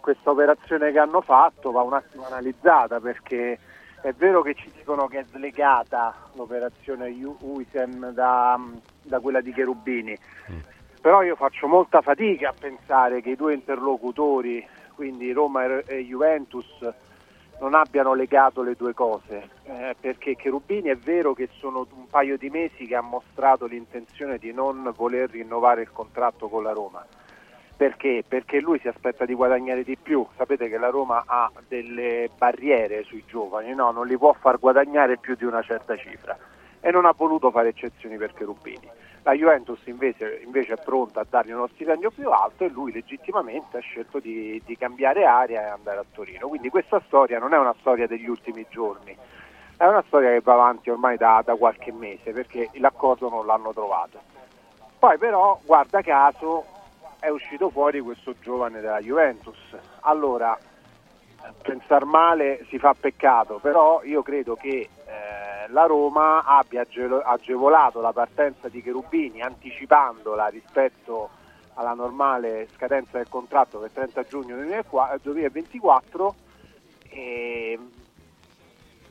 questa 0.00 0.30
operazione 0.30 0.92
che 0.92 0.98
hanno 0.98 1.20
fatto 1.20 1.70
va 1.72 1.82
un 1.82 1.92
attimo 1.92 2.24
analizzata 2.26 3.00
perché 3.00 3.58
è 4.00 4.12
vero 4.12 4.40
che 4.40 4.54
ci 4.54 4.70
dicono 4.74 5.06
che 5.08 5.18
è 5.20 5.24
slegata 5.24 6.14
l'operazione 6.32 7.14
Uisen 7.40 8.12
da, 8.14 8.58
da 9.02 9.20
quella 9.20 9.42
di 9.42 9.52
Cherubini, 9.52 10.16
però 11.02 11.22
io 11.22 11.36
faccio 11.36 11.66
molta 11.66 12.00
fatica 12.00 12.48
a 12.48 12.54
pensare 12.58 13.20
che 13.20 13.30
i 13.30 13.36
due 13.36 13.52
interlocutori, 13.52 14.66
quindi 14.94 15.32
Roma 15.32 15.64
e 15.64 15.84
e 15.86 16.04
Juventus, 16.04 16.66
non 17.60 17.74
abbiano 17.74 18.14
legato 18.14 18.62
le 18.62 18.74
due 18.74 18.94
cose, 18.94 19.48
eh, 19.64 19.94
perché 20.00 20.34
Cherubini 20.34 20.88
è 20.88 20.96
vero 20.96 21.34
che 21.34 21.48
sono 21.58 21.86
un 21.94 22.06
paio 22.08 22.36
di 22.36 22.48
mesi 22.50 22.86
che 22.86 22.96
ha 22.96 23.02
mostrato 23.02 23.66
l'intenzione 23.66 24.38
di 24.38 24.52
non 24.52 24.92
voler 24.96 25.30
rinnovare 25.30 25.82
il 25.82 25.92
contratto 25.92 26.48
con 26.48 26.62
la 26.62 26.72
Roma. 26.72 27.06
Perché? 27.76 28.22
Perché 28.26 28.60
lui 28.60 28.78
si 28.78 28.88
aspetta 28.88 29.24
di 29.24 29.32
guadagnare 29.32 29.84
di 29.84 29.96
più. 29.96 30.26
Sapete 30.36 30.68
che 30.68 30.76
la 30.76 30.90
Roma 30.90 31.24
ha 31.26 31.50
delle 31.66 32.28
barriere 32.36 33.04
sui 33.04 33.24
giovani, 33.26 33.74
no? 33.74 33.90
non 33.90 34.06
li 34.06 34.18
può 34.18 34.34
far 34.34 34.58
guadagnare 34.58 35.16
più 35.16 35.34
di 35.34 35.44
una 35.44 35.62
certa 35.62 35.96
cifra 35.96 36.36
e 36.80 36.90
non 36.90 37.04
ha 37.04 37.14
voluto 37.16 37.50
fare 37.50 37.68
eccezioni 37.68 38.16
per 38.16 38.32
Cherubini. 38.34 38.88
La 39.22 39.32
Juventus 39.32 39.80
invece, 39.84 40.40
invece 40.42 40.74
è 40.74 40.82
pronta 40.82 41.20
a 41.20 41.26
dargli 41.28 41.52
uno 41.52 41.68
stipendio 41.74 42.10
più 42.10 42.30
alto 42.30 42.64
e 42.64 42.68
lui 42.68 42.90
legittimamente 42.90 43.76
ha 43.76 43.80
scelto 43.80 44.18
di, 44.18 44.60
di 44.64 44.76
cambiare 44.78 45.26
aria 45.26 45.60
e 45.60 45.68
andare 45.68 45.98
a 45.98 46.04
Torino. 46.10 46.48
Quindi 46.48 46.70
questa 46.70 47.02
storia 47.06 47.38
non 47.38 47.52
è 47.52 47.58
una 47.58 47.74
storia 47.80 48.06
degli 48.06 48.28
ultimi 48.28 48.66
giorni, 48.70 49.14
è 49.76 49.86
una 49.86 50.02
storia 50.06 50.30
che 50.30 50.40
va 50.40 50.54
avanti 50.54 50.88
ormai 50.88 51.18
da, 51.18 51.42
da 51.44 51.54
qualche 51.54 51.92
mese 51.92 52.32
perché 52.32 52.70
l'accordo 52.74 53.28
non 53.28 53.44
l'hanno 53.44 53.72
trovato. 53.72 54.20
Poi 54.98 55.18
però, 55.18 55.58
guarda 55.64 56.00
caso, 56.00 56.64
è 57.18 57.28
uscito 57.28 57.68
fuori 57.68 58.00
questo 58.00 58.34
giovane 58.40 58.80
della 58.80 59.00
Juventus. 59.00 59.56
Allora, 60.00 60.58
pensare 61.62 62.04
male 62.04 62.64
si 62.68 62.78
fa 62.78 62.94
peccato, 62.98 63.58
però 63.58 64.02
io 64.04 64.22
credo 64.22 64.54
che 64.54 64.88
eh, 65.06 65.49
la 65.70 65.86
Roma 65.86 66.44
abbia 66.44 66.82
age- 66.82 67.22
agevolato 67.24 68.00
la 68.00 68.12
partenza 68.12 68.68
di 68.68 68.82
Cherubini 68.82 69.40
anticipandola 69.42 70.46
rispetto 70.46 71.30
alla 71.74 71.94
normale 71.94 72.68
scadenza 72.74 73.18
del 73.18 73.28
contratto 73.28 73.80
che 73.80 73.86
è 73.86 73.90
30 73.90 74.22
giugno 74.24 74.56
2004 74.56 75.18
2024 75.22 76.34
e 77.08 77.78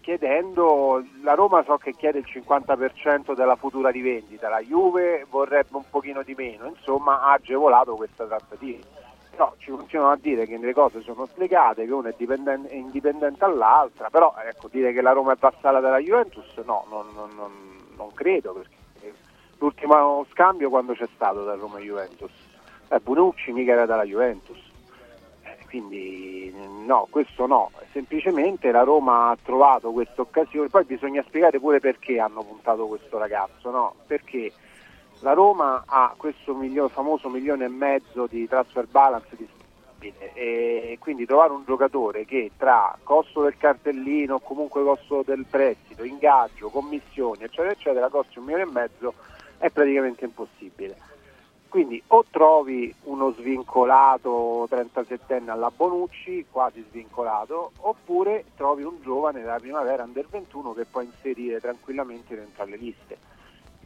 chiedendo 0.01 1.03
la 1.21 1.33
Roma 1.33 1.63
so 1.63 1.77
che 1.77 1.93
chiede 1.93 2.19
il 2.19 2.25
50% 2.27 3.35
della 3.35 3.55
futura 3.55 3.89
rivendita, 3.89 4.49
la 4.49 4.59
Juve 4.61 5.25
vorrebbe 5.29 5.75
un 5.75 5.83
pochino 5.87 6.23
di 6.23 6.33
meno, 6.35 6.65
insomma 6.67 7.21
ha 7.21 7.33
agevolato 7.33 7.95
questa 7.95 8.25
trattativa. 8.25 8.83
Però 9.31 9.53
ci 9.57 9.71
continuano 9.71 10.11
a 10.11 10.17
dire 10.17 10.45
che 10.45 10.57
le 10.57 10.73
cose 10.73 11.01
sono 11.01 11.25
slegate, 11.33 11.85
che 11.85 11.91
una 11.93 12.09
è, 12.09 12.15
è 12.15 12.75
indipendente 12.75 13.37
dall'altra, 13.39 14.09
però 14.09 14.33
ecco, 14.45 14.67
dire 14.69 14.91
che 14.91 15.01
la 15.01 15.11
Roma 15.11 15.33
è 15.33 15.37
vassalla 15.39 15.79
della 15.79 15.99
Juventus 15.99 16.45
no, 16.65 16.85
non, 16.89 17.05
non- 17.13 17.29
non- 17.35 17.77
non 17.95 18.13
credo, 18.13 18.53
perché 18.53 19.13
l'ultimo 19.59 20.25
scambio 20.31 20.69
quando 20.69 20.93
c'è 20.93 21.07
stato 21.15 21.43
da 21.43 21.55
Roma 21.55 21.79
Juventus? 21.79 22.31
Eh, 22.89 22.99
Bonucci 22.99 23.51
mica 23.51 23.73
era 23.73 23.85
dalla 23.85 24.03
Juventus. 24.03 24.57
Eh, 25.43 25.57
Quindi 25.67 26.53
no, 26.85 27.07
questo 27.09 27.45
no, 27.45 27.69
semplicemente 27.91 28.71
la 28.71 28.83
Roma 28.83 29.29
ha 29.29 29.37
trovato 29.41 29.91
questa 29.91 30.21
occasione, 30.21 30.69
poi 30.69 30.83
bisogna 30.85 31.23
spiegare 31.27 31.59
pure 31.59 31.79
perché 31.79 32.19
hanno 32.19 32.41
puntato 32.43 32.87
questo 32.87 33.17
ragazzo, 33.17 33.69
no? 33.69 33.93
Perché 34.07 34.51
la 35.19 35.33
Roma 35.33 35.83
ha 35.85 36.13
questo 36.15 36.53
milio- 36.53 36.87
famoso 36.87 37.29
milione 37.29 37.65
e 37.65 37.69
mezzo 37.69 38.27
di 38.27 38.47
transfer 38.47 38.87
balance 38.87 39.35
disponibile 39.35 39.57
e 40.33 40.97
quindi 40.99 41.25
trovare 41.25 41.51
un 41.51 41.63
giocatore 41.65 42.23
che 42.23 42.51
tra 42.55 42.97
costo 43.03 43.43
del 43.43 43.57
cartellino 43.57 44.39
comunque 44.39 44.81
costo 44.81 45.23
del 45.25 45.45
prestito, 45.49 46.05
ingaggio, 46.05 46.69
commissioni 46.69 47.43
eccetera 47.43 47.71
eccetera 47.71 48.09
costi 48.09 48.39
un 48.39 48.45
milione 48.45 48.69
e 48.69 48.71
mezzo 48.71 49.13
è 49.57 49.69
praticamente 49.69 50.23
impossibile. 50.23 51.07
Quindi 51.67 52.01
o 52.07 52.25
trovi 52.31 52.91
uno 53.03 53.31
svincolato 53.33 54.67
37enne 54.71 55.49
alla 55.49 55.69
Bonucci, 55.69 56.47
quasi 56.49 56.83
svincolato, 56.89 57.73
oppure 57.81 58.45
trovi 58.55 58.81
un 58.81 58.95
giovane 59.03 59.41
della 59.41 59.59
primavera 59.59 60.01
under 60.01 60.27
21 60.27 60.73
che 60.73 60.85
puoi 60.85 61.05
inserire 61.05 61.59
tranquillamente 61.59 62.35
dentro 62.35 62.63
alle 62.63 62.77
liste. 62.77 63.17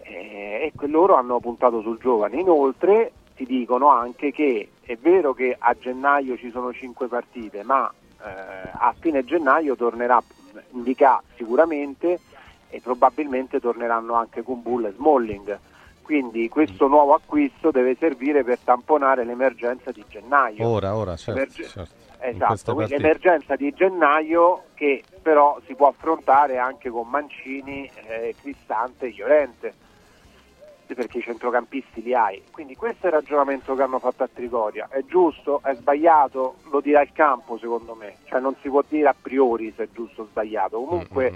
Eh, 0.04 0.72
e 0.80 0.88
loro 0.88 1.16
hanno 1.16 1.40
puntato 1.40 1.82
sul 1.82 1.98
giovane. 2.00 2.40
Inoltre 2.40 3.12
ti 3.36 3.46
dicono 3.46 3.88
anche 3.88 4.32
che 4.32 4.70
è 4.82 4.96
vero 4.98 5.34
che 5.34 5.56
a 5.58 5.76
gennaio 5.80 6.38
ci 6.38 6.52
sono 6.52 6.74
5 6.74 7.08
partite, 7.08 7.64
ma 7.64 7.92
eh, 8.24 8.70
a 8.72 8.94
fine 9.00 9.24
gennaio 9.24 9.76
tornerà 9.76 10.22
Indica 10.72 11.22
sicuramente 11.36 12.20
e 12.70 12.80
probabilmente 12.82 13.60
torneranno 13.60 14.14
anche 14.14 14.42
Kumbull 14.42 14.86
e 14.86 14.94
Smalling. 14.96 15.60
Quindi 16.02 16.50
questo 16.50 16.88
nuovo 16.88 17.14
acquisto 17.14 17.72
deve 17.72 17.96
servire 17.98 18.44
per 18.44 18.60
tamponare 18.64 19.24
l'emergenza 19.24 19.92
di 19.92 20.04
gennaio. 20.08 20.68
Ora, 20.68 20.96
ora, 20.96 21.16
certo. 21.16 21.40
Emerge- 21.40 21.68
certo. 21.68 22.02
Esatto, 22.26 22.80
l'emergenza 22.80 23.58
di 23.58 23.74
gennaio 23.74 24.68
che 24.76 25.04
però 25.22 25.60
si 25.66 25.76
può 25.76 25.90
affrontare 25.90 26.58
anche 26.58 26.90
con 26.90 27.10
Mancini, 27.10 27.90
eh, 28.08 28.34
Cristante 28.40 29.08
e 29.08 29.14
Llorente, 29.14 29.74
perché 30.94 31.20
i 31.20 31.22
centrocampisti 31.22 32.02
li 32.02 32.14
hai. 32.14 32.44
Quindi 32.52 32.76
questo 32.76 33.06
è 33.06 33.10
il 33.10 33.16
ragionamento 33.16 33.76
che 33.76 33.82
hanno 33.82 34.00
fatto 34.00 34.24
a 34.24 34.30
Trigoria. 34.32 34.88
È 34.90 35.04
giusto? 35.06 35.62
È 35.64 35.74
sbagliato? 35.76 36.56
Lo 36.72 36.80
dirà 36.80 37.02
il 37.02 37.12
campo 37.14 37.58
secondo 37.58 37.96
me. 37.96 38.18
Cioè 38.26 38.40
non 38.40 38.56
si 38.62 38.70
può 38.70 38.84
dire 38.88 39.08
a 39.08 39.16
priori 39.20 39.74
se 39.76 39.84
è 39.84 39.88
giusto 39.92 40.24
o 40.24 40.26
sbagliato. 40.26 40.82
Comunque, 40.82 41.34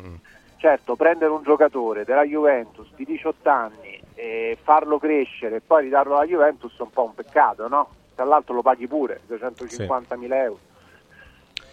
certo, 0.57 0.95
prendere 0.95 1.31
un 1.31 1.43
giocatore 1.43 2.03
della 2.03 2.23
Juventus 2.23 2.87
di 2.95 3.05
18 3.05 3.49
anni 3.49 3.99
e 4.15 4.57
farlo 4.61 4.97
crescere 4.97 5.57
e 5.57 5.61
poi 5.61 5.83
ridarlo 5.83 6.15
alla 6.15 6.25
Juventus 6.25 6.75
è 6.77 6.81
un 6.81 6.91
po' 6.91 7.03
un 7.03 7.13
peccato, 7.13 7.67
no? 7.67 7.89
Tra 8.15 8.25
l'altro 8.25 8.55
lo 8.55 8.63
paghi 8.63 8.87
pure, 8.87 9.21
250.000 9.29 10.33
euro. 10.33 10.59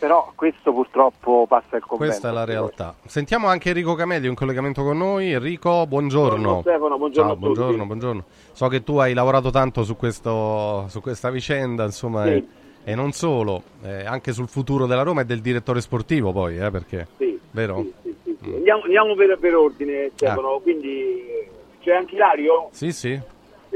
Però 0.05 0.31
questo 0.35 0.71
purtroppo 0.71 1.47
passa 1.49 1.77
il 1.77 1.83
convento. 1.83 2.05
Questa 2.13 2.29
è 2.29 2.33
la 2.33 2.45
realtà. 2.45 2.95
Sentiamo 3.07 3.47
anche 3.47 3.71
Enrico 3.71 3.95
Camelio 3.95 4.29
in 4.29 4.35
collegamento 4.35 4.83
con 4.83 4.99
noi. 4.99 5.33
Enrico, 5.33 5.87
buongiorno. 5.87 6.29
Buongiorno, 6.37 6.61
Stefano, 6.61 6.99
buongiorno 6.99 7.31
Ciao, 7.31 7.39
a 7.39 7.41
tutti. 7.41 7.55
buongiorno, 7.59 7.87
buongiorno. 7.87 8.25
So 8.53 8.69
che 8.69 8.83
tu 8.85 8.99
hai 8.99 9.15
lavorato 9.15 9.49
tanto 9.49 9.83
su, 9.83 9.97
questo, 9.97 10.85
su 10.89 11.01
questa 11.01 11.31
vicenda, 11.31 11.85
insomma, 11.85 12.25
Sì. 12.25 12.31
e, 12.33 12.45
e 12.85 12.95
non 12.95 13.13
solo, 13.13 13.63
eh, 13.83 14.05
anche 14.05 14.35
sul 14.35 14.47
futuro 14.49 14.85
della 14.85 15.01
Roma 15.05 15.23
e 15.23 15.25
del 15.25 15.41
direttore 15.41 15.81
sportivo 15.81 16.33
poi, 16.33 16.59
eh, 16.59 16.71
perché... 16.71 17.07
Sì, 17.17 17.41
Vero? 17.53 17.77
sì, 18.03 18.15
sì, 18.25 18.37
sì. 18.43 18.55
Andiamo, 18.57 18.83
andiamo 18.83 19.15
per, 19.15 19.39
per 19.39 19.57
ordine, 19.57 20.05
Ah. 20.05 20.11
Stefano. 20.17 20.59
Quindi 20.63 21.49
c'è 21.81 21.95
anche 21.95 22.15
Ilario? 22.15 22.69
Sì, 22.73 22.93
sì. 22.93 23.19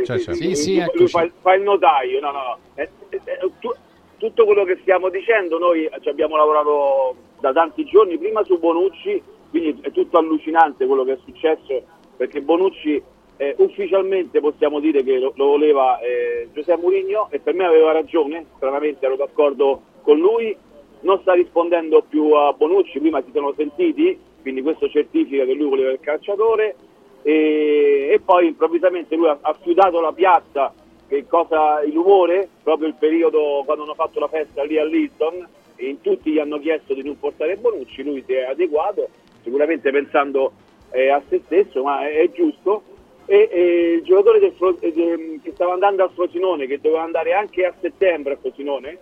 C'è. 0.04 0.18
Sì, 0.18 0.44
Lui- 0.44 0.56
sì, 0.56 0.84
lui 0.92 1.08
fa, 1.08 1.22
il- 1.22 1.32
fa 1.40 1.54
il 1.54 1.62
notaio, 1.62 2.20
no, 2.20 2.30
no, 2.32 2.38
no. 2.42 2.56
Eh, 2.74 2.90
eh, 3.08 3.20
eh, 3.24 3.50
tu- 3.58 3.74
tutto 4.18 4.44
quello 4.44 4.64
che 4.64 4.78
stiamo 4.82 5.08
dicendo 5.08 5.58
noi 5.58 5.88
ci 6.00 6.08
abbiamo 6.08 6.36
lavorato 6.36 7.16
da 7.40 7.52
tanti 7.52 7.84
giorni, 7.84 8.18
prima 8.18 8.44
su 8.44 8.58
Bonucci, 8.58 9.22
quindi 9.50 9.78
è 9.80 9.90
tutto 9.92 10.18
allucinante 10.18 10.86
quello 10.86 11.04
che 11.04 11.12
è 11.12 11.18
successo, 11.24 11.82
perché 12.16 12.42
Bonucci 12.42 13.02
eh, 13.36 13.54
ufficialmente 13.58 14.40
possiamo 14.40 14.80
dire 14.80 15.02
che 15.02 15.18
lo, 15.18 15.32
lo 15.36 15.46
voleva 15.46 15.98
eh, 16.00 16.48
Giuseppe 16.52 16.80
Mourinho 16.80 17.28
e 17.30 17.38
per 17.38 17.54
me 17.54 17.64
aveva 17.64 17.92
ragione, 17.92 18.46
stranamente 18.56 19.06
ero 19.06 19.16
d'accordo 19.16 19.82
con 20.02 20.18
lui, 20.18 20.54
non 21.00 21.20
sta 21.20 21.34
rispondendo 21.34 22.04
più 22.08 22.32
a 22.32 22.52
Bonucci, 22.52 22.98
prima 22.98 23.22
si 23.22 23.30
sono 23.32 23.54
sentiti, 23.56 24.18
quindi 24.42 24.62
questo 24.62 24.88
certifica 24.88 25.44
che 25.44 25.54
lui 25.54 25.68
voleva 25.68 25.92
il 25.92 26.00
calciatore 26.00 26.74
e, 27.22 28.08
e 28.10 28.20
poi 28.24 28.48
improvvisamente 28.48 29.14
lui 29.14 29.28
ha, 29.28 29.38
ha 29.40 29.56
chiudato 29.62 30.00
la 30.00 30.12
piazza, 30.12 30.74
che 31.08 31.26
cosa 31.26 31.82
il 31.82 31.94
rumore, 31.94 32.48
proprio 32.62 32.86
il 32.86 32.94
periodo 32.94 33.62
quando 33.64 33.84
hanno 33.84 33.94
fatto 33.94 34.20
la 34.20 34.28
festa 34.28 34.62
lì 34.62 34.78
a 34.78 34.84
Liston, 34.84 35.46
e 35.76 35.88
in 35.88 36.00
tutti 36.00 36.30
gli 36.30 36.38
hanno 36.38 36.58
chiesto 36.58 36.92
di 36.92 37.02
non 37.02 37.18
portare 37.18 37.56
Bonucci, 37.56 38.02
lui 38.02 38.22
si 38.26 38.34
è 38.34 38.42
adeguato, 38.42 39.08
sicuramente 39.42 39.90
pensando 39.90 40.52
eh, 40.90 41.08
a 41.08 41.22
se 41.28 41.40
stesso, 41.44 41.82
ma 41.82 42.06
è, 42.06 42.18
è 42.20 42.30
giusto. 42.30 42.82
E, 43.26 43.48
e 43.50 43.92
il 43.96 44.02
giocatore 44.02 44.38
del 44.38 44.54
eh, 44.80 44.92
de- 44.92 45.40
che 45.42 45.52
stava 45.52 45.74
andando 45.74 46.02
al 46.02 46.10
Frosinone, 46.12 46.66
che 46.66 46.80
doveva 46.80 47.02
andare 47.02 47.32
anche 47.32 47.64
a 47.64 47.74
settembre 47.80 48.34
a 48.34 48.38
Frosinone, 48.38 48.98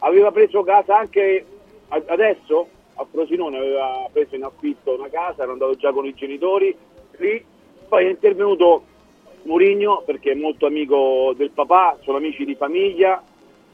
aveva 0.00 0.30
preso 0.32 0.62
casa 0.62 0.98
anche 0.98 1.44
a- 1.88 2.02
adesso 2.06 2.68
a 2.94 3.06
Frosinone, 3.10 3.56
aveva 3.56 4.08
preso 4.12 4.34
in 4.34 4.44
affitto 4.44 4.94
una 4.94 5.08
casa, 5.08 5.44
era 5.44 5.52
andato 5.52 5.76
già 5.76 5.92
con 5.92 6.06
i 6.06 6.14
genitori, 6.14 6.76
lì 7.18 7.44
poi 7.88 8.04
è 8.04 8.08
intervenuto 8.08 8.82
Murigno 9.48 10.02
perché 10.04 10.32
è 10.32 10.34
molto 10.34 10.66
amico 10.66 11.32
del 11.36 11.50
papà, 11.50 11.98
sono 12.02 12.18
amici 12.18 12.44
di 12.44 12.54
famiglia, 12.54 13.22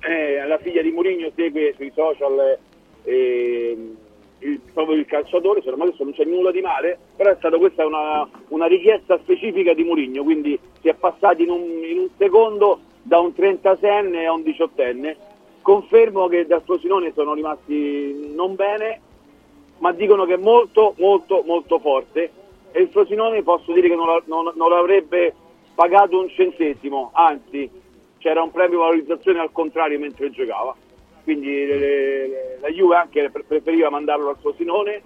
eh, 0.01 0.47
la 0.47 0.59
figlia 0.59 0.81
di 0.83 0.91
Murigno 0.93 1.31
segue 1.35 1.75
sui 1.77 1.91
social 1.95 2.59
eh, 3.03 3.77
il- 4.39 4.61
proprio 4.73 4.97
il 4.97 5.05
calciatore, 5.07 5.59
insomma 5.59 5.85
adesso 5.85 6.05
non 6.05 6.13
c'è 6.13 6.25
nulla 6.25 6.51
di 6.53 6.61
male, 6.61 6.97
però 7.17 7.31
è 7.31 7.37
stata 7.39 7.59
questa 7.59 7.85
una, 7.85 8.27
una 8.49 8.67
richiesta 8.67 9.19
specifica 9.19 9.75
di 9.75 9.83
Murigno, 9.83 10.23
quindi 10.23 10.59
si 10.81 10.89
è 10.89 10.95
passati 10.95 11.43
in 11.43 11.51
un, 11.51 11.63
in 11.83 11.99
un 11.99 12.09
secondo 12.17 12.81
da 13.03 13.19
un 13.19 13.33
36enne 13.37 14.25
a 14.27 14.33
un 14.33 14.43
18enne. 14.43 15.17
Confermo 15.61 16.29
che 16.29 16.47
dal 16.47 16.63
Frosinone 16.63 17.13
sono 17.15 17.35
rimasti 17.35 18.33
non 18.35 18.55
bene, 18.55 19.01
ma 19.79 19.93
dicono 19.93 20.25
che 20.25 20.35
è 20.35 20.39
molto 20.39 20.95
molto 20.99 21.43
molto 21.45 21.79
forte 21.79 22.31
e 22.71 22.81
il 22.83 22.89
Frosinone 22.89 23.43
posso 23.43 23.73
dire 23.73 23.89
che 23.89 23.95
non, 23.95 24.07
non- 24.27 24.53
non 24.55 24.69
l'avrebbe 24.71 25.35
pagato 25.75 26.19
un 26.21 26.29
centesimo, 26.29 27.11
anzi 27.13 27.71
c'era 28.19 28.43
un 28.43 28.51
premio 28.51 28.79
valorizzazione 28.81 29.41
al 29.41 29.53
contrario 29.53 29.99
mentre 29.99 30.31
giocava, 30.31 30.75
quindi 31.25 31.67
le- 31.67 31.79
le- 31.79 32.59
la 32.61 32.69
Juve 32.69 32.97
anche 32.97 33.31
pre- 33.31 33.45
preferiva 33.45 33.91
mandarlo 33.91 34.31
al 34.31 34.37
Frosinone, 34.41 35.03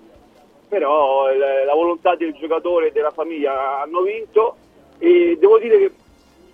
però 0.69 1.29
eh, 1.31 1.65
la 1.65 1.75
volontà 1.75 2.15
del 2.15 2.35
giocatore 2.35 2.89
e 2.89 2.93
della 2.93 3.11
famiglia 3.11 3.81
hanno 3.83 4.03
vinto. 4.03 4.57
E 4.99 5.37
devo 5.41 5.59
dire 5.59 5.79
che 5.79 5.93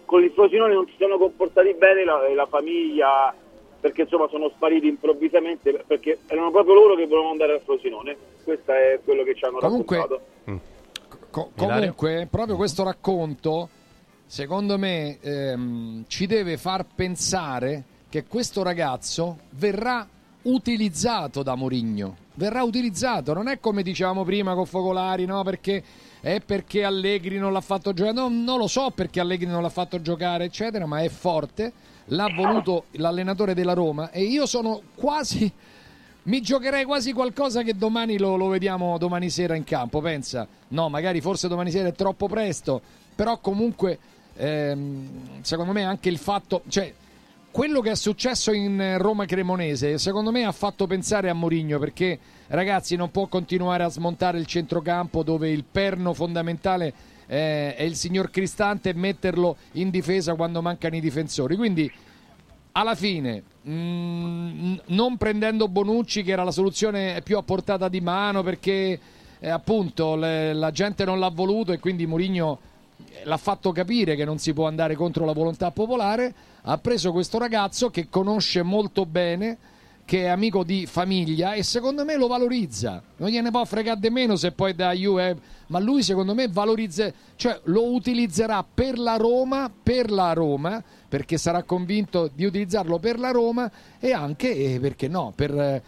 con 0.04 0.22
il 0.22 0.30
Frosinone 0.30 0.74
non 0.74 0.86
si 0.86 0.94
sono 0.98 1.18
comportati 1.18 1.74
bene 1.74 2.04
la, 2.04 2.28
la 2.34 2.46
famiglia 2.46 3.34
perché 3.80 4.02
insomma 4.02 4.28
sono 4.28 4.48
spariti 4.50 4.86
improvvisamente 4.86 5.72
perché 5.86 6.18
erano 6.26 6.50
proprio 6.50 6.74
loro 6.74 6.94
che 6.94 7.06
volevano 7.06 7.32
andare 7.32 7.54
al 7.54 7.60
Frosinone. 7.62 8.16
Questo 8.44 8.70
è 8.72 9.00
quello 9.04 9.22
che 9.24 9.34
ci 9.34 9.44
hanno 9.44 9.58
Comunque- 9.58 9.96
raccontato. 9.96 10.22
Co- 11.30 11.50
Ilario? 11.56 11.94
comunque, 11.94 12.28
proprio 12.30 12.56
questo 12.56 12.84
racconto, 12.84 13.68
secondo 14.26 14.78
me, 14.78 15.18
ehm, 15.20 16.04
ci 16.06 16.26
deve 16.26 16.56
far 16.56 16.84
pensare 16.94 17.84
che 18.08 18.24
questo 18.24 18.62
ragazzo 18.62 19.38
verrà 19.50 20.06
utilizzato 20.42 21.42
da 21.42 21.54
Mourinho. 21.54 22.16
Verrà 22.34 22.62
utilizzato, 22.62 23.32
non 23.32 23.48
è 23.48 23.60
come 23.60 23.82
dicevamo 23.82 24.24
prima 24.24 24.54
con 24.54 24.66
Focolari, 24.66 25.24
no? 25.24 25.42
Perché 25.42 25.82
è 26.20 26.40
perché 26.40 26.84
Allegri 26.84 27.38
non 27.38 27.52
l'ha 27.52 27.60
fatto 27.60 27.92
giocare. 27.92 28.14
No, 28.14 28.28
non 28.28 28.58
lo 28.58 28.66
so 28.66 28.90
perché 28.90 29.20
Allegri 29.20 29.46
non 29.46 29.62
l'ha 29.62 29.68
fatto 29.68 30.00
giocare, 30.00 30.44
eccetera, 30.44 30.86
ma 30.86 31.00
è 31.00 31.08
forte. 31.08 31.72
L'ha 32.06 32.28
voluto 32.34 32.84
l'allenatore 32.92 33.54
della 33.54 33.72
Roma 33.72 34.10
e 34.10 34.22
io 34.22 34.46
sono 34.46 34.80
quasi 34.94 35.50
mi 36.24 36.40
giocherei 36.40 36.84
quasi 36.84 37.12
qualcosa 37.12 37.62
che 37.62 37.76
domani 37.76 38.16
lo, 38.18 38.36
lo 38.36 38.48
vediamo 38.48 38.96
domani 38.96 39.28
sera 39.28 39.54
in 39.54 39.64
campo, 39.64 40.00
pensa. 40.00 40.46
No, 40.68 40.88
magari 40.88 41.20
forse 41.20 41.48
domani 41.48 41.70
sera 41.70 41.88
è 41.88 41.92
troppo 41.92 42.28
presto, 42.28 42.80
però 43.14 43.38
comunque 43.38 43.98
ehm, 44.36 45.42
secondo 45.42 45.72
me 45.72 45.84
anche 45.84 46.08
il 46.08 46.18
fatto, 46.18 46.62
cioè 46.68 46.92
quello 47.50 47.80
che 47.80 47.92
è 47.92 47.94
successo 47.94 48.52
in 48.52 48.96
Roma 48.98 49.26
Cremonese, 49.26 49.98
secondo 49.98 50.32
me 50.32 50.44
ha 50.44 50.52
fatto 50.52 50.88
pensare 50.88 51.30
a 51.30 51.34
Mourinho 51.34 51.78
perché 51.78 52.18
ragazzi 52.48 52.96
non 52.96 53.12
può 53.12 53.28
continuare 53.28 53.84
a 53.84 53.88
smontare 53.88 54.38
il 54.38 54.46
centrocampo 54.46 55.22
dove 55.22 55.50
il 55.50 55.62
perno 55.62 56.14
fondamentale 56.14 56.92
eh, 57.26 57.76
è 57.76 57.82
il 57.82 57.94
signor 57.94 58.30
Cristante 58.30 58.90
e 58.90 58.94
metterlo 58.94 59.56
in 59.72 59.90
difesa 59.90 60.34
quando 60.34 60.62
mancano 60.62 60.96
i 60.96 61.00
difensori. 61.00 61.56
Quindi 61.56 61.90
alla 62.72 62.94
fine, 62.96 63.42
mm, 63.68 64.74
non 64.86 65.16
prendendo 65.16 65.68
Bonucci, 65.68 66.24
che 66.24 66.32
era 66.32 66.42
la 66.42 66.50
soluzione 66.50 67.20
più 67.22 67.36
a 67.36 67.42
portata 67.42 67.88
di 67.88 68.00
mano, 68.00 68.42
perché 68.42 68.98
eh, 69.38 69.48
appunto 69.48 70.16
le- 70.16 70.52
la 70.54 70.70
gente 70.72 71.04
non 71.04 71.18
l'ha 71.20 71.30
voluto 71.30 71.72
e 71.72 71.78
quindi 71.78 72.06
Mourinho 72.06 72.58
l'ha 73.24 73.36
fatto 73.36 73.72
capire 73.72 74.16
che 74.16 74.24
non 74.24 74.38
si 74.38 74.52
può 74.52 74.66
andare 74.66 74.94
contro 74.94 75.24
la 75.24 75.32
volontà 75.32 75.70
popolare. 75.70 76.34
Ha 76.62 76.78
preso 76.78 77.12
questo 77.12 77.38
ragazzo 77.38 77.90
che 77.90 78.08
conosce 78.08 78.62
molto 78.62 79.06
bene, 79.06 79.58
che 80.04 80.24
è 80.24 80.28
amico 80.28 80.64
di 80.64 80.86
famiglia 80.86 81.54
e 81.54 81.62
secondo 81.62 82.04
me 82.04 82.16
lo 82.16 82.26
valorizza. 82.26 83.02
Non 83.16 83.30
gliene 83.30 83.50
può 83.50 83.64
fregare 83.64 84.00
di 84.00 84.10
meno 84.10 84.36
se 84.36 84.52
poi 84.52 84.74
da 84.74 84.92
Juve, 84.92 85.36
ma 85.68 85.78
lui 85.78 86.02
secondo 86.02 86.34
me 86.34 86.48
valorizza, 86.48 87.10
cioè 87.36 87.58
lo 87.64 87.92
utilizzerà 87.92 88.62
per 88.64 88.98
la 88.98 89.16
Roma, 89.16 89.70
per 89.82 90.10
la 90.10 90.32
Roma, 90.32 90.82
perché 91.08 91.38
sarà 91.38 91.62
convinto 91.62 92.30
di 92.34 92.44
utilizzarlo 92.44 92.98
per 92.98 93.18
la 93.18 93.30
Roma 93.30 93.70
e 93.98 94.12
anche, 94.12 94.54
eh, 94.54 94.78
perché 94.80 95.08
no, 95.08 95.32
per, 95.34 95.58
eh, 95.58 95.82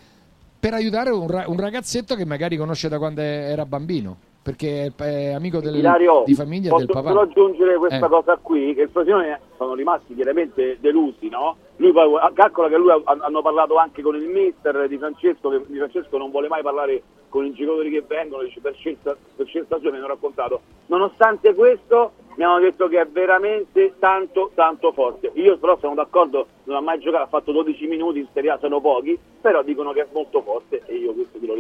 per 0.59 0.73
aiutare 0.73 1.10
un, 1.10 1.44
un 1.47 1.57
ragazzetto 1.57 2.15
che 2.15 2.25
magari 2.25 2.57
conosce 2.57 2.89
da 2.89 2.99
quando 2.99 3.20
era 3.20 3.67
bambino, 3.67 4.17
perché 4.50 4.92
è, 4.97 5.33
amico 5.33 5.58
del- 5.58 5.75
Ilario, 5.75 6.23
di 6.25 6.34
famiglia 6.34 6.68
posso 6.70 6.84
del 6.84 6.94
papà. 6.94 7.08
solo 7.08 7.20
aggiungere 7.23 7.76
questa 7.78 8.07
Eh. 8.07 8.08
cosa 8.08 8.39
qui, 8.41 8.75
che 8.75 8.83
il 8.83 8.89
Frosinone 8.91 9.41
sono 9.57 9.75
rimasti 9.75 10.15
chiaramente 10.15 10.76
delusi, 10.78 11.28
no? 11.28 11.57
Lui 11.78 11.91
poi, 11.91 12.12
calcola 12.33 12.68
che 12.68 12.76
lui 12.76 12.91
ha- 12.92 13.02
hanno 13.05 13.42
parlato 13.42 13.75
anche 13.76 14.02
con 14.02 14.15
il 14.15 14.28
mister 14.28 14.86
di 14.86 14.97
Francesco, 14.99 15.49
che 15.50 15.62
di 15.66 15.78
Francesco 15.78 16.16
non 16.16 16.31
vuole 16.31 16.47
mai 16.47 16.62
parlare 16.62 17.02
con 17.28 17.44
i 17.44 17.52
giocatori 17.55 17.91
che 17.91 18.05
vengono, 18.07 18.44
dice 18.44 18.60
per 18.60 18.75
scelta, 18.76 19.16
per 19.34 19.47
scelta 19.47 19.78
sua 19.81 19.91
mi 19.91 19.97
hanno 19.97 20.07
raccontato. 20.07 20.60
Nonostante 20.86 21.52
questo 21.52 22.12
mi 22.36 22.44
hanno 22.44 22.60
detto 22.60 22.86
che 22.86 23.00
è 23.00 23.07
veramente 23.07 23.94
tanto 23.99 24.52
tanto 24.55 24.92
forte. 24.92 25.33
Io 25.34 25.58
però 25.58 25.76
sono 25.81 25.94
d'accordo, 25.94 26.47
non 26.65 26.76
ha 26.76 26.81
mai 26.81 27.00
giocato, 27.00 27.25
ha 27.25 27.26
fatto 27.26 27.50
12 27.50 27.86
minuti 27.89 28.20
in 28.20 28.28
Serie 28.33 28.50
A, 28.50 28.58
sono 28.60 28.81
pochi, 28.81 29.18
però 29.41 29.62
dicono 29.65 29.91
che 29.92 30.02
è 30.02 30.07
molto 30.12 30.41
forte 30.42 30.83
e 30.86 30.94
io 30.94 31.12
questo 31.15 31.39
te 31.41 31.47
lo, 31.47 31.55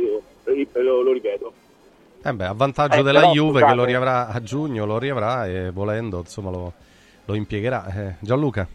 lo- 0.82 1.02
lo 1.02 1.12
ripeto. 1.12 1.52
Eh 2.28 2.32
beh, 2.32 2.46
a 2.46 2.52
vantaggio 2.54 3.00
Eh, 3.00 3.02
della 3.02 3.20
però, 3.20 3.32
Juve 3.32 3.50
scusate. 3.60 3.70
che 3.70 3.74
lo 3.76 3.84
riavrà 3.84 4.28
a 4.28 4.42
giugno, 4.42 4.84
lo 4.84 4.98
riavrà 4.98 5.46
e 5.46 5.70
volendo, 5.70 6.18
insomma, 6.20 6.50
lo, 6.50 6.72
lo 7.24 7.34
impiegherà. 7.34 7.86
Eh, 7.86 8.14
Gianluca, 8.20 8.66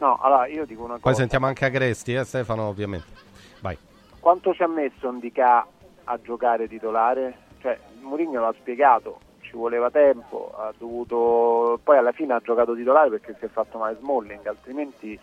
No, 0.00 0.16
allora 0.22 0.46
io 0.46 0.64
dico 0.64 0.82
una 0.84 0.92
poi 0.92 1.00
cosa. 1.02 1.16
sentiamo 1.16 1.46
anche 1.46 1.64
Agresti, 1.64 2.14
eh, 2.14 2.22
Stefano, 2.24 2.68
ovviamente. 2.68 3.06
Vai. 3.60 3.76
Quanto 4.20 4.54
ci 4.54 4.62
ha 4.62 4.68
messo 4.68 5.10
Ndicà 5.10 5.66
a 6.04 6.18
giocare 6.22 6.68
titolare? 6.68 7.36
Cioè, 7.60 7.76
Mourinho 8.02 8.40
l'ha 8.40 8.54
spiegato, 8.60 9.18
ci 9.40 9.56
voleva 9.56 9.90
tempo, 9.90 10.54
ha 10.56 10.72
dovuto... 10.78 11.80
poi 11.82 11.98
alla 11.98 12.12
fine 12.12 12.34
ha 12.34 12.40
giocato 12.40 12.76
titolare 12.76 13.10
perché 13.10 13.34
si 13.40 13.46
è 13.46 13.48
fatto 13.48 13.78
male 13.78 13.96
Smalling, 13.98 14.46
altrimenti 14.46 15.18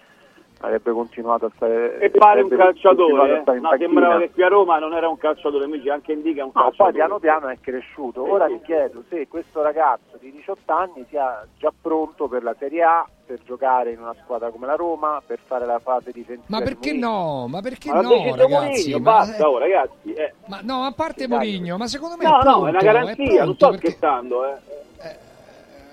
avrebbe 0.66 0.92
continuato 0.92 1.46
a 1.46 1.52
stare... 1.56 2.00
E 2.00 2.10
pare 2.10 2.42
un 2.42 2.50
calciatore, 2.50 3.44
eh? 3.46 3.56
in 3.56 3.62
no, 3.62 3.70
sembrava 3.78 4.20
che 4.20 4.32
qui 4.32 4.44
a 4.44 4.48
Roma 4.48 4.78
non 4.80 4.94
era 4.94 5.08
un 5.08 5.18
calciatore, 5.18 5.66
invece 5.66 5.90
anche 5.92 6.12
Indica 6.14 6.42
è 6.42 6.44
un 6.44 6.52
No, 6.54 6.62
calciatore. 6.62 6.92
poi 6.92 6.94
piano 6.94 7.20
piano 7.20 7.48
è 7.50 7.58
cresciuto. 7.62 8.30
Ora 8.30 8.48
mi 8.48 8.62
chiedo 8.62 9.04
se 9.10 9.28
questo 9.28 9.62
ragazzo 9.62 10.18
di 10.20 10.32
18 10.32 10.72
anni 10.74 11.06
sia 11.10 11.46
già 11.58 11.72
pronto 11.80 12.28
per 12.28 12.44
la 12.44 12.56
Serie 12.58 12.84
A, 12.84 13.08
per 13.26 13.40
giocare 13.44 13.92
in 13.92 14.00
una 14.00 14.14
squadra 14.24 14.50
come 14.50 14.66
la 14.68 14.76
Roma, 14.76 15.22
per 15.26 15.40
fare 15.46 15.66
la 15.66 15.80
fase 15.80 16.12
difensiva. 16.12 16.46
Ma 16.48 16.60
di 16.60 16.64
perché 16.66 16.94
no? 16.94 17.48
Ma 17.48 17.62
perché 17.62 17.92
Ma 17.92 18.02
no, 18.02 18.36
ragazzi? 18.36 18.92
Mourinho, 18.92 18.98
Ma- 19.00 19.12
Basta, 19.12 19.50
oh, 19.50 19.58
ragazzi. 19.58 20.14
eh. 20.14 20.34
Ma 20.48 20.60
no, 20.62 20.84
a 20.84 20.92
parte. 20.92 21.28
Mourinho, 21.28 21.78
ma 21.78 21.88
secondo 21.88 22.18
me 22.18 22.24
No, 22.24 22.30
è 22.30 22.34
no, 22.36 22.40
pronto, 22.42 22.66
è 22.66 22.70
una 22.70 22.80
garanzia, 22.82 23.24
non 23.26 23.34
pronto 23.36 23.54
sto 23.56 23.70
perché- 23.70 23.88
scherzando. 23.90 24.46
Eh. 24.46 24.58
eh, 25.02 25.18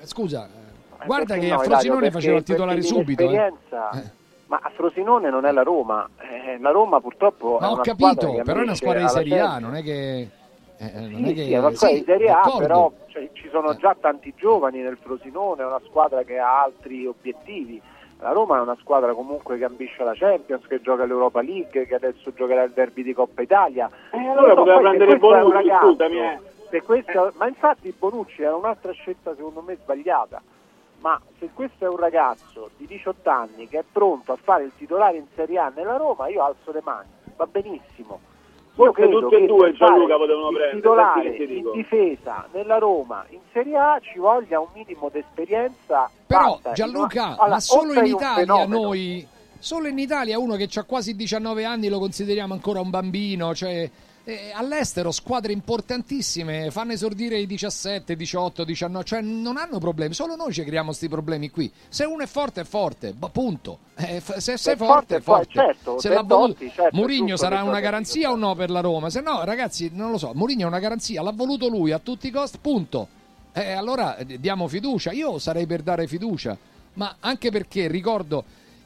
Scusa, 0.06 0.48
guarda 1.06 1.34
perché 1.34 1.46
che 1.48 1.52
no, 1.52 1.60
a? 1.60 1.64
Frosinone 1.64 2.00
Perché- 2.00 2.14
faceva 2.18 2.36
il 2.36 2.42
titolare 2.42 2.82
subito. 2.82 3.22
eh. 3.30 3.52
Ma 4.52 4.60
a 4.62 4.68
Frosinone 4.68 5.30
non 5.30 5.46
è 5.46 5.50
la 5.50 5.62
Roma, 5.62 6.06
Eh, 6.20 6.58
la 6.60 6.70
Roma 6.72 7.00
purtroppo 7.00 7.56
Ma 7.58 7.70
ho 7.70 7.74
una 7.76 7.84
squadra 7.84 8.26
capito, 8.26 8.42
però 8.44 8.58
è 8.58 8.62
una 8.64 8.74
squadra 8.74 9.00
di 9.00 9.08
Serie 9.08 9.40
A, 9.40 9.58
non 9.58 9.74
è 9.76 9.82
che... 9.82 10.28
Eh, 10.76 10.92
eh, 10.94 11.00
non 11.00 11.24
Sì, 11.24 11.30
è 11.30 11.34
che- 11.34 11.42
sì, 11.44 11.52
è 11.54 11.58
una 11.58 11.70
squadra 11.72 11.88
sì, 11.88 11.98
di 12.00 12.04
Serie 12.04 12.28
A, 12.30 12.34
d'accordo. 12.34 12.58
però 12.58 12.92
cioè, 13.06 13.28
ci 13.32 13.48
sono 13.50 13.74
già 13.76 13.96
tanti 13.98 14.34
giovani 14.36 14.80
nel 14.80 14.98
Frosinone, 15.00 15.62
è 15.62 15.64
una 15.64 15.80
squadra 15.86 16.22
che 16.22 16.38
ha 16.38 16.60
altri 16.64 17.06
obiettivi. 17.06 17.80
La 18.20 18.32
Roma 18.32 18.58
è 18.58 18.60
una 18.60 18.76
squadra 18.78 19.14
comunque 19.14 19.56
che 19.56 19.64
ambisce 19.64 20.04
la 20.04 20.12
Champions, 20.14 20.66
che 20.66 20.82
gioca 20.82 21.06
l'Europa 21.06 21.40
League, 21.40 21.86
che 21.86 21.94
adesso 21.94 22.30
giocherà 22.34 22.62
il 22.64 22.72
derby 22.72 23.02
di 23.02 23.14
Coppa 23.14 23.40
Italia. 23.40 23.88
Eh, 24.10 24.18
allora 24.18 24.52
poteva 24.54 24.80
prendere 24.80 25.16
Bonucci, 25.16 25.52
ragazzo- 25.54 25.86
scusami, 25.92 26.18
eh. 26.18 26.38
se 26.68 26.82
questo- 26.82 27.32
Ma 27.38 27.48
infatti 27.48 27.94
Bonucci 27.98 28.42
era 28.42 28.54
un'altra 28.54 28.92
scelta 28.92 29.34
secondo 29.34 29.62
me 29.62 29.76
sbagliata. 29.82 30.42
Ma 31.02 31.20
se 31.38 31.50
questo 31.52 31.84
è 31.84 31.88
un 31.88 31.96
ragazzo 31.96 32.70
di 32.76 32.86
18 32.86 33.28
anni 33.28 33.66
che 33.68 33.80
è 33.80 33.84
pronto 33.90 34.32
a 34.32 34.38
fare 34.40 34.64
il 34.64 34.72
titolare 34.78 35.16
in 35.16 35.26
Serie 35.34 35.58
A 35.58 35.72
nella 35.74 35.96
Roma, 35.96 36.28
io 36.28 36.44
alzo 36.44 36.70
le 36.72 36.80
mani, 36.84 37.08
va 37.36 37.44
benissimo. 37.46 38.20
Io 38.76 38.84
Forse 38.92 39.08
tutte 39.10 39.36
e 39.36 39.46
due 39.46 39.72
Gianluca 39.74 40.16
potevano 40.16 40.48
il 40.48 40.54
prendere, 40.54 40.76
titolare 40.76 41.22
senti 41.22 41.36
che 41.38 41.46
ti 41.46 41.52
in 41.52 41.58
dico. 41.58 41.72
difesa 41.72 42.48
nella 42.52 42.78
Roma 42.78 43.26
in 43.30 43.40
Serie 43.52 43.76
A 43.76 43.98
ci 44.00 44.18
voglia 44.18 44.60
un 44.60 44.68
minimo 44.72 45.10
di 45.12 45.18
esperienza. 45.18 46.08
Però 46.26 46.54
fatta 46.54 46.68
in 46.70 46.74
Gianluca, 46.74 47.22
una- 47.24 47.32
allora, 47.34 47.48
ma 47.48 47.60
solo 47.60 47.92
in 47.94 48.06
Italia 48.06 48.66
noi, 48.66 49.26
solo 49.58 49.88
in 49.88 49.98
Italia 49.98 50.38
uno 50.38 50.54
che 50.56 50.68
ha 50.72 50.84
quasi 50.84 51.14
19 51.16 51.64
anni 51.64 51.88
lo 51.88 51.98
consideriamo 51.98 52.54
ancora 52.54 52.80
un 52.80 52.88
bambino, 52.90 53.54
cioè 53.54 53.90
eh, 54.24 54.52
all'estero 54.54 55.10
squadre 55.10 55.52
importantissime 55.52 56.70
fanno 56.70 56.92
esordire 56.92 57.38
i 57.38 57.46
17, 57.46 58.14
18, 58.14 58.64
19, 58.64 59.04
cioè 59.04 59.20
non 59.20 59.56
hanno 59.56 59.78
problemi, 59.78 60.14
solo 60.14 60.36
noi 60.36 60.52
ci 60.52 60.62
creiamo 60.62 60.86
questi 60.88 61.08
problemi 61.08 61.50
qui. 61.50 61.70
Se 61.88 62.04
uno 62.04 62.22
è 62.22 62.26
forte 62.26 62.60
è 62.60 62.64
forte, 62.64 63.14
punto. 63.32 63.78
Eh, 63.96 64.20
se 64.38 64.56
sei 64.56 64.74
È 64.74 64.76
forte 64.76 65.16
è 65.16 65.20
forte, 65.20 65.44
forte. 65.52 65.52
certo, 65.52 65.98
Se 66.00 66.08
voluto- 66.08 66.36
Totti, 66.46 66.72
certo, 66.72 67.06
giusto 67.06 67.36
sarà 67.36 67.62
una 67.62 67.80
garanzia 67.80 68.30
o 68.30 68.36
no 68.36 68.54
per 68.54 68.70
la 68.70 68.80
Roma? 68.80 69.10
Se 69.10 69.20
no, 69.20 69.44
ragazzi, 69.44 69.90
non 69.92 70.10
lo 70.10 70.18
so, 70.18 70.32
Mourinho 70.34 70.62
è 70.62 70.66
una 70.66 70.78
garanzia, 70.78 71.22
l'ha 71.22 71.32
voluto 71.32 71.68
lui 71.68 71.90
a 71.92 71.98
tutti 71.98 72.28
i 72.28 72.30
costi, 72.30 72.58
punto. 72.60 73.08
Eh, 73.52 73.72
allora 73.72 74.16
eh, 74.16 74.38
diamo 74.40 74.66
fiducia, 74.68 75.12
io 75.12 75.38
sarei 75.38 75.66
per 75.66 75.82
dare 75.82 76.06
fiducia, 76.06 76.56
ma 76.94 77.16
anche 77.20 77.50
perché 77.50 77.86
ricordo 77.88 78.44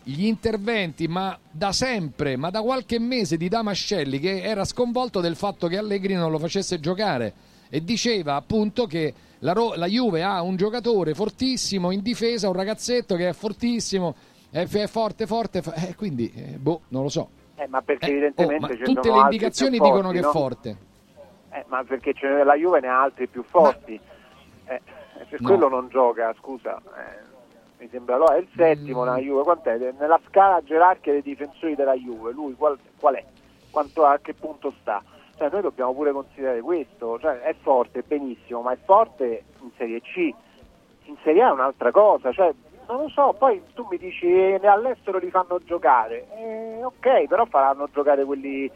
gli 0.09 0.26
interventi, 0.26 1.09
ma 1.09 1.36
da 1.51 1.73
sempre, 1.73 2.36
ma 2.36 2.51
da 2.51 2.62
qualche 2.62 3.01
mese 3.01 3.36
di 3.36 3.49
Damascelli 3.49 4.20
che 4.20 4.41
era 4.43 4.65
sconvolto 4.65 5.20
del 5.20 5.35
fatto 5.35 5.67
che 5.67 5.78
Allegri 5.78 6.15
non 6.15 6.31
lo 6.31 6.39
facesse 6.39 6.78
giocare 6.78 7.33
e 7.68 7.83
diceva 7.83 8.36
appunto 8.36 8.86
che 8.86 9.12
la, 9.41 9.52
Ro- 9.52 9.75
la 9.75 9.86
Juve 9.86 10.23
ha 10.23 10.43
un 10.43 10.55
giocatore 10.55 11.12
fortissimo 11.15 11.91
in 11.91 12.02
difesa, 12.02 12.47
un 12.49 12.55
ragazzetto 12.55 13.17
che 13.17 13.31
è 13.31 13.33
fortissimo, 13.33 14.15
è, 14.51 14.65
è 14.68 14.86
forte, 14.86 15.26
forte, 15.26 15.60
fa- 15.60 15.75
eh, 15.75 15.97
quindi 15.97 16.33
eh, 16.35 16.57
boh, 16.57 16.83
non 16.89 17.02
lo 17.02 17.09
so. 17.09 17.28
Eh, 17.57 17.67
ma 17.67 17.83
perché 17.83 18.07
Eh, 18.07 18.10
evidentemente 18.10 18.65
oh, 18.65 18.68
ma 18.78 18.85
tutte 18.85 19.10
le 19.10 19.18
indicazioni 19.23 19.76
più 19.78 19.86
dicono 19.86 20.02
forti, 20.12 20.17
che 20.18 20.23
no? 20.23 20.28
è 20.28 20.33
forte. 20.33 20.76
Eh, 21.51 21.65
ma 21.67 21.83
perché 21.85 22.15
la 22.44 22.55
Juve 22.55 22.81
ne 22.81 22.86
ha 22.89 23.02
altri 23.02 23.26
più 23.26 23.43
forti. 23.43 23.99
Eh, 24.67 24.81
per 25.28 25.41
No. 25.41 25.49
quello 25.49 25.68
non 25.68 25.89
gioca, 25.89 26.33
scusa. 26.39 26.81
Mi 27.79 27.89
sembra 27.91 28.17
lo 28.17 28.27
è 28.27 28.39
il 28.39 28.49
settimo 28.55 29.03
Mm. 29.03 29.05
nella 29.05 29.19
Juve. 29.19 29.43
Quant'è? 29.43 29.93
Nella 29.99 30.21
scala 30.29 30.63
gerarchica 30.63 31.13
dei 31.13 31.23
difensori 31.23 31.75
della 31.75 31.95
Juve, 31.95 32.33
lui 32.33 32.55
qual, 32.55 32.79
qual 32.99 33.15
è? 33.17 33.25
Quanto, 33.71 34.05
a 34.05 34.19
che 34.19 34.35
punto 34.35 34.73
sta? 34.81 35.03
Cioè, 35.37 35.51
noi 35.51 35.61
dobbiamo 35.63 35.93
pure 35.93 36.13
considerare 36.13 36.61
questo. 36.61 37.19
Cioè, 37.19 37.41
è 37.41 37.55
forte, 37.61 38.03
benissimo, 38.03 38.63
ma 38.63 38.73
è 38.73 38.79
forte 38.83 39.45
in 39.61 39.71
Serie 39.77 40.01
C. 40.01 40.33
In 41.05 41.17
Serie 41.23 41.43
A 41.43 41.49
è 41.49 41.53
un'altra 41.53 41.91
cosa. 41.91 42.33
Cioè, 42.33 42.53
non 42.89 43.03
lo 43.03 43.09
so, 43.09 43.35
poi 43.37 43.61
tu 43.75 43.87
mi 43.91 43.99
dici 43.99 44.27
eh, 44.27 44.61
all'estero 44.67 45.19
li 45.19 45.31
fanno 45.31 45.61
giocare. 45.65 46.27
Eh, 46.39 46.85
ok, 46.85 47.27
però 47.27 47.45
faranno 47.47 47.89
giocare 47.93 48.25
quelli 48.25 48.71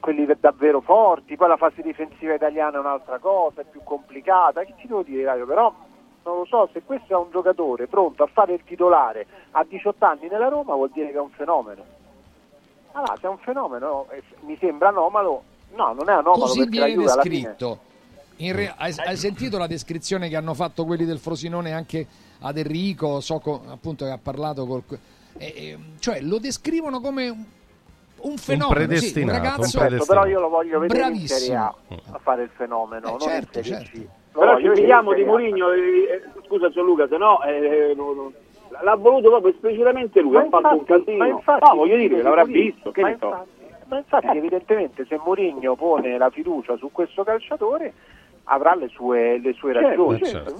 quelli 0.00 0.26
davvero 0.40 0.80
forti, 0.80 1.36
poi 1.36 1.46
la 1.46 1.56
fase 1.56 1.80
difensiva 1.80 2.34
italiana 2.34 2.76
è 2.76 2.80
un'altra 2.80 3.18
cosa, 3.20 3.60
è 3.60 3.64
più 3.64 3.82
complicata, 3.84 4.64
che 4.64 4.74
ti 4.76 4.88
devo 4.88 5.02
dire 5.02 5.22
Dario, 5.22 5.46
però 5.46 5.72
non 6.24 6.38
lo 6.38 6.44
so, 6.46 6.68
se 6.72 6.82
questo 6.82 7.12
è 7.12 7.16
un 7.16 7.30
giocatore 7.30 7.86
pronto 7.86 8.22
a 8.22 8.28
fare 8.32 8.54
il 8.54 8.62
titolare 8.64 9.26
a 9.52 9.64
18 9.64 10.04
anni 10.04 10.28
nella 10.28 10.48
Roma 10.48 10.74
vuol 10.74 10.90
dire 10.92 11.08
che 11.10 11.16
è 11.16 11.20
un 11.20 11.30
fenomeno. 11.30 11.82
Allora, 12.92 13.14
se 13.20 13.26
è 13.26 13.30
un 13.30 13.38
fenomeno, 13.38 14.06
eh, 14.10 14.22
mi 14.40 14.56
sembra 14.58 14.88
anomalo, 14.88 15.42
no, 15.74 15.92
non 15.94 16.08
è 16.08 16.12
anomalo 16.12 16.44
Così 16.44 16.66
viene 16.68 16.94
descritto. 16.94 17.90
In 18.36 18.54
re- 18.54 18.74
hai, 18.76 18.94
hai 19.06 19.16
sentito 19.16 19.56
la 19.58 19.66
descrizione 19.66 20.28
che 20.28 20.36
hanno 20.36 20.54
fatto 20.54 20.84
quelli 20.84 21.04
del 21.04 21.18
Frosinone 21.18 21.72
anche 21.72 22.06
ad 22.40 22.56
Enrico, 22.58 23.20
so 23.20 23.38
co- 23.38 23.62
appunto 23.68 24.04
che 24.04 24.10
ha 24.10 24.18
parlato 24.18 24.66
col... 24.66 24.82
eh, 25.38 25.46
eh, 25.56 25.78
cioè 26.00 26.20
lo 26.20 26.38
descrivono 26.38 27.00
come 27.00 27.28
un, 27.28 27.44
un 28.22 28.36
fenomeno, 28.36 28.70
sì, 28.74 28.80
un 28.80 28.86
predestinato, 28.88 29.36
un 29.36 29.42
ragazzo 29.42 29.78
Certo, 29.78 30.04
però 30.06 30.26
io 30.26 30.40
lo 30.40 30.48
voglio 30.48 30.78
vedere 30.80 31.08
in 31.08 31.26
Serie 31.28 31.56
A 31.56 31.74
bravissimo. 31.86 32.16
a 32.16 32.18
fare 32.20 32.42
il 32.42 32.50
fenomeno, 32.54 33.06
Eh, 33.06 33.10
non 33.10 33.20
certo, 33.20 33.58
in 33.58 33.64
Serie 33.64 33.84
certo. 33.84 34.10
Però 34.32 34.58
ci 34.58 34.70
fidiamo 34.74 35.12
di. 35.12 35.24
Mourinho, 35.24 35.70
eh, 35.72 35.78
eh, 35.78 36.22
scusa 36.46 36.68
Gianluca, 36.70 37.06
se 37.08 37.16
no 37.18 37.42
eh, 37.42 37.92
non- 37.96 38.32
l'ha 38.82 38.94
voluto 38.96 39.28
proprio 39.28 39.52
esplicitamente 39.52 40.20
lui, 40.20 40.32
Ma 40.32 40.40
ha 40.40 40.48
fatto 40.48 40.68
un 40.68 40.74
infatti- 40.78 41.04
casino. 41.04 41.26
infatti, 41.26 41.68
no, 41.68 41.74
voglio 41.76 41.96
dire, 41.96 42.22
l'avrà 42.22 42.44
visto, 42.44 42.90
che 42.90 43.02
ma 43.02 43.08
ne 43.08 43.16
so. 43.20 43.26
infatti, 43.26 43.50
ma 43.88 43.96
infatti 43.98 44.36
evidentemente 44.38 45.04
se 45.06 45.20
Mourinho 45.22 45.74
pone 45.76 46.16
la 46.16 46.30
fiducia 46.30 46.76
su 46.78 46.90
questo 46.90 47.22
calciatore 47.24 47.92
avrà 48.44 48.74
le 48.74 48.88
sue, 48.88 49.38
le 49.38 49.52
sue 49.52 49.72
Certo, 49.74 49.88
ragioni. 49.88 50.24
certo. 50.24 50.54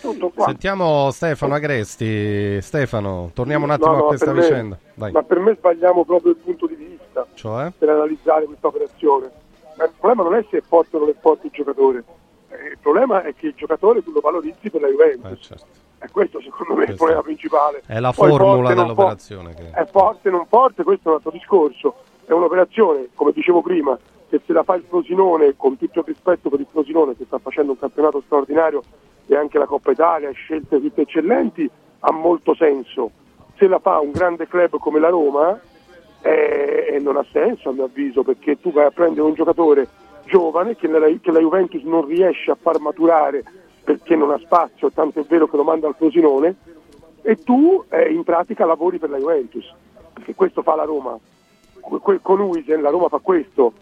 Tutto 0.00 0.30
qua. 0.30 0.46
Sentiamo 0.46 1.10
Stefano 1.10 1.54
Agresti. 1.54 2.58
Stefano, 2.62 3.30
torniamo 3.34 3.66
un 3.66 3.70
attimo 3.72 3.90
No, 3.92 3.96
no, 3.98 4.04
a 4.04 4.06
questa 4.06 4.32
me- 4.32 4.40
vicenda. 4.40 4.78
Vai. 4.94 5.12
Ma 5.12 5.22
per 5.22 5.38
me 5.40 5.54
sbagliamo 5.56 6.04
proprio 6.06 6.30
il 6.32 6.38
punto 6.38 6.66
di 6.66 6.74
vista 6.74 7.26
Cioè? 7.34 7.70
per 7.76 7.90
analizzare 7.90 8.46
questa 8.46 8.68
operazione. 8.68 9.30
Ma 9.76 9.84
il 9.84 9.90
problema 9.98 10.22
non 10.30 10.38
è 10.38 10.44
se 10.50 10.56
è 10.58 10.60
forte 10.62 10.96
o 10.96 11.00
non 11.00 11.10
è 11.10 11.14
forte 11.20 11.48
il 11.48 11.52
giocatore, 11.52 11.98
Eh, 11.98 12.04
il 12.70 12.78
problema 12.80 13.22
è 13.22 13.34
che 13.34 13.48
il 13.48 13.54
giocatore 13.54 14.02
tu 14.02 14.12
lo 14.12 14.20
valorizzi 14.20 14.70
per 14.70 14.80
la 14.80 14.88
Juventus. 14.88 15.54
E 16.02 16.08
questo 16.10 16.40
secondo 16.40 16.74
me 16.74 16.86
è 16.86 16.90
il 16.90 16.96
problema 16.96 17.22
principale. 17.22 17.82
È 17.86 18.00
la 18.00 18.12
Poi 18.12 18.30
formula 18.30 18.68
forte, 18.68 18.74
dell'operazione. 18.74 19.54
Che... 19.54 19.70
È 19.70 19.84
forte, 19.86 20.30
non 20.30 20.46
forte, 20.46 20.82
questo 20.82 21.08
è 21.08 21.10
un 21.10 21.16
altro 21.16 21.30
discorso. 21.30 21.94
È 22.24 22.32
un'operazione, 22.32 23.08
come 23.14 23.32
dicevo 23.32 23.60
prima, 23.60 23.98
che 24.28 24.40
se 24.46 24.52
la 24.52 24.62
fa 24.62 24.76
il 24.76 24.84
Frosinone, 24.88 25.54
con 25.56 25.76
tutto 25.76 25.98
il 25.98 26.04
rispetto 26.06 26.48
per 26.48 26.60
il 26.60 26.66
Frosinone 26.70 27.16
che 27.16 27.24
sta 27.26 27.38
facendo 27.38 27.72
un 27.72 27.78
campionato 27.78 28.22
straordinario 28.24 28.82
e 29.26 29.36
anche 29.36 29.58
la 29.58 29.66
Coppa 29.66 29.90
Italia, 29.90 30.30
scelte 30.32 30.80
tutte 30.80 31.02
eccellenti, 31.02 31.68
ha 32.00 32.12
molto 32.12 32.54
senso. 32.54 33.10
Se 33.56 33.66
la 33.66 33.78
fa 33.78 33.98
un 33.98 34.12
grande 34.12 34.48
club 34.48 34.78
come 34.78 35.00
la 35.00 35.08
Roma, 35.08 35.60
eh, 36.22 36.98
non 37.00 37.16
ha 37.16 37.24
senso 37.30 37.68
a 37.68 37.72
mio 37.72 37.84
avviso, 37.84 38.22
perché 38.22 38.58
tu 38.58 38.72
vai 38.72 38.86
a 38.86 38.90
prendere 38.90 39.26
un 39.26 39.34
giocatore 39.34 39.86
giovane 40.30 40.76
che 40.76 40.86
la, 40.86 41.06
che 41.20 41.32
la 41.32 41.40
Juventus 41.40 41.82
non 41.82 42.06
riesce 42.06 42.50
a 42.50 42.56
far 42.58 42.78
maturare 42.80 43.42
perché 43.82 44.14
non 44.14 44.30
ha 44.30 44.38
spazio, 44.38 44.90
tanto 44.92 45.20
è 45.20 45.24
vero 45.24 45.48
che 45.48 45.56
lo 45.56 45.64
manda 45.64 45.88
al 45.88 45.96
Frosinone, 45.96 46.54
e 47.22 47.36
tu 47.36 47.84
eh, 47.88 48.12
in 48.12 48.22
pratica 48.22 48.64
lavori 48.64 48.98
per 48.98 49.10
la 49.10 49.18
Juventus, 49.18 49.68
perché 50.12 50.34
questo 50.34 50.62
fa 50.62 50.76
la 50.76 50.84
Roma. 50.84 51.18
Con 51.80 52.40
Uisen 52.40 52.82
la 52.82 52.90
Roma 52.90 53.08
fa 53.08 53.18
questo, 53.18 53.72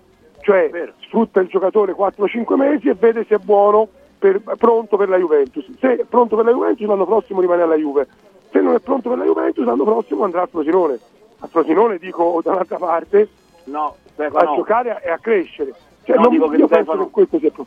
cioè 0.40 0.70
sfrutta 1.02 1.40
il 1.40 1.48
giocatore 1.48 1.94
4-5 1.94 2.54
mesi 2.54 2.88
e 2.88 2.94
vede 2.94 3.24
se 3.28 3.34
è 3.34 3.38
buono, 3.38 3.88
per- 4.18 4.40
pronto 4.56 4.96
per 4.96 5.08
la 5.08 5.18
Juventus. 5.18 5.68
Se 5.78 5.96
è 5.96 6.04
pronto 6.04 6.36
per 6.36 6.46
la 6.46 6.52
Juventus 6.52 6.86
l'anno 6.86 7.04
prossimo 7.04 7.40
rimane 7.40 7.62
alla 7.62 7.76
Juve, 7.76 8.06
se 8.50 8.60
non 8.60 8.74
è 8.74 8.80
pronto 8.80 9.10
per 9.10 9.18
la 9.18 9.24
Juventus 9.24 9.64
l'anno 9.64 9.84
prossimo 9.84 10.24
andrà 10.24 10.42
al 10.42 10.48
Frosinone. 10.48 10.98
Al 11.40 11.48
Frosinone 11.50 11.98
dico 11.98 12.40
dall'altra 12.42 12.78
parte 12.78 13.28
No, 13.64 13.84
a 13.86 14.10
Stefano, 14.12 14.54
giocare 14.54 15.02
e 15.04 15.10
a 15.10 15.18
crescere. 15.18 15.74
Cioè, 16.08 16.16
No, 16.16 16.22
non- 16.22 16.30
dico 16.32 16.48
che 16.48 16.56
io 16.56 16.66
penso 16.66 16.82
Stefano- 16.84 17.04
che 17.04 17.10
questo 17.10 17.38
sia 17.38 17.50
pro- 17.50 17.66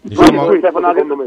Diciamo, 0.00 0.48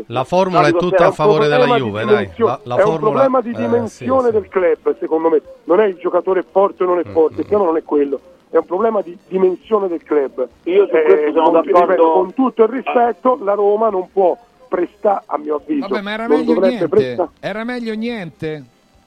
la 0.07 0.23
formula 0.23 0.65
è 0.67 0.71
tutta 0.71 1.03
un 1.03 1.09
a 1.09 1.11
favore 1.11 1.47
della 1.47 1.65
problema 1.65 1.77
Juve, 1.85 2.05
dai. 2.05 2.29
La, 2.37 2.59
la 2.63 2.75
è 2.75 2.83
un 2.83 2.89
formula... 2.91 3.09
problema 3.09 3.41
di 3.41 3.49
eh, 3.49 3.53
dimensione 3.55 4.21
sì, 4.21 4.25
sì. 4.27 4.31
del 4.39 4.47
club, 4.47 4.97
secondo 4.99 5.29
me. 5.29 5.41
Non 5.65 5.79
è 5.81 5.85
il 5.87 5.95
giocatore 5.97 6.43
forte 6.49 6.83
o 6.83 6.85
non 6.85 6.99
è 6.99 7.03
Mm, 7.05 7.11
forte, 7.11 7.41
il 7.41 7.47
piano 7.47 7.65
non 7.65 7.75
è 7.77 7.83
quello. 7.83 8.19
È 8.49 8.55
un 8.57 8.65
problema 8.65 9.01
di 9.01 9.17
dimensione 9.27 9.87
del 9.89 10.01
club. 10.03 10.47
Io 10.63 10.87
su 10.87 10.95
Eh, 10.95 11.03
questo 11.03 11.31
sono 11.33 11.43
con, 11.43 11.53
d'accordo. 11.53 11.79
ripeto, 11.81 12.11
con 12.11 12.33
tutto 12.33 12.63
il 12.63 12.69
rispetto, 12.69 13.39
la 13.43 13.53
Roma 13.53 13.89
non 13.89 14.07
può 14.11 14.37
prestare, 14.69 15.23
a 15.25 15.37
mio 15.37 15.55
avviso, 15.55 15.87
Vabbè, 15.87 16.01
ma 16.01 16.11
era 16.13 16.27
non 16.27 16.37
meglio 16.39 16.59
niente. 16.59 16.87
prestare. 16.87 17.29
Era 17.41 17.63
meglio 17.65 17.93
niente. 17.93 18.63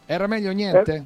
Era 0.06 0.26
meglio 0.26 0.52
niente. 0.52 1.04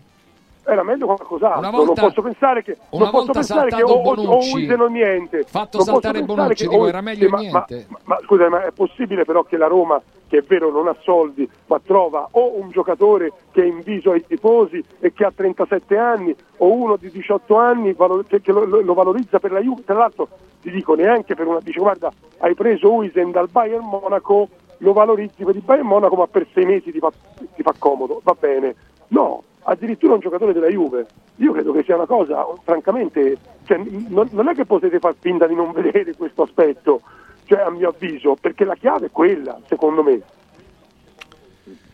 Era 0.71 0.83
meglio 0.83 1.07
qualcos'altro. 1.07 1.59
Una 1.61 1.71
volta- 1.71 2.03
non 2.03 2.11
posso 2.11 2.21
pensare 2.21 2.63
che, 2.63 2.77
non 2.91 3.09
posso 3.09 3.33
pensare 3.33 3.71
che 3.71 3.83
o, 3.83 4.03
Bonucci, 4.03 4.55
Uisen 4.55 4.81
o 4.83 4.87
niente. 4.89 5.45
fatto 5.45 5.79
Non 5.79 5.87
saltare 5.87 6.23
Bonucci, 6.23 6.65
che 6.65 6.69
dico, 6.69 6.87
era 6.87 7.01
meglio 7.01 7.29
ma- 7.31 7.39
niente. 7.39 7.87
Ma, 7.89 7.99
ma, 8.05 8.19
scusa, 8.23 8.51
ma 8.51 8.63
è 8.67 8.71
possibile 8.73 9.25
però 9.25 9.45
che 9.45 9.57
la 9.57 9.67
Roma, 9.67 9.99
che 10.29 10.37
è 10.39 10.43
vero 10.43 10.71
non 10.71 10.87
ha 10.87 10.95
soldi, 11.01 11.49
ma 11.69 11.81
trova 11.83 12.29
o 12.33 12.59
un 12.61 12.69
giocatore 12.69 13.33
che 13.51 13.63
è 13.63 13.65
in 13.65 13.81
viso 13.83 14.11
ai 14.11 14.27
tifosi 14.27 14.85
e 15.01 15.15
che 15.15 15.25
ha 15.25 15.33
37 15.35 15.97
anni, 15.97 16.37
o 16.59 16.71
uno 16.71 16.97
di 16.97 17.11
18 17.11 17.57
anni 17.57 17.97
che, 18.27 18.43
che 18.43 18.53
lo, 18.53 18.65
lo- 18.67 18.81
lo 18.83 18.93
valorizza 18.93 19.39
per 19.39 19.53
la 19.53 19.61
Juve. 19.61 19.85
Tra 19.87 19.95
l'altro 19.97 20.29
ti 20.61 20.71
dico 20.71 20.93
neanche 20.95 21.35
per 21.35 21.47
una 21.47 21.61
dice 21.63 21.81
guarda, 21.81 22.13
hai 22.41 22.55
preso 22.55 22.93
Uisen 22.93 23.31
dal 23.31 23.49
Bayern 23.49 23.87
Monaco, 23.87 24.49
lo 24.79 24.93
valorizzi 24.93 25.45
per 25.45 25.57
il 25.57 25.63
Bayern 25.63 25.87
Monaco, 25.87 26.15
ma 26.15 26.27
per 26.27 26.47
sei 26.53 26.67
mesi 26.67 26.93
ti 26.93 26.99
fa, 26.99 27.11
ti 27.55 27.63
fa 27.63 27.73
comodo. 27.79 28.21
Va 28.23 28.37
bene. 28.39 28.75
No, 29.09 29.43
addirittura 29.69 30.15
un 30.15 30.21
giocatore 30.21 30.53
della 30.53 30.69
Juve. 30.69 31.07
Io 31.37 31.53
credo 31.53 31.73
che 31.73 31.83
sia 31.83 31.95
una 31.95 32.07
cosa, 32.07 32.47
francamente, 32.65 33.37
cioè, 33.65 33.79
non, 34.09 34.29
non 34.33 34.49
è 34.49 34.55
che 34.55 34.65
potete 34.65 34.99
far 34.99 35.15
finta 35.19 35.47
di 35.47 35.55
non 35.55 35.73
vedere 35.77 36.15
questo 36.17 36.43
aspetto, 36.43 37.03
cioè, 37.45 37.61
a 37.61 37.71
mio 37.71 37.91
avviso, 37.91 38.37
perché 38.41 38.65
la 38.65 38.75
chiave 38.75 39.07
è 39.07 39.11
quella, 39.11 39.59
secondo 39.67 40.03
me. 40.03 40.21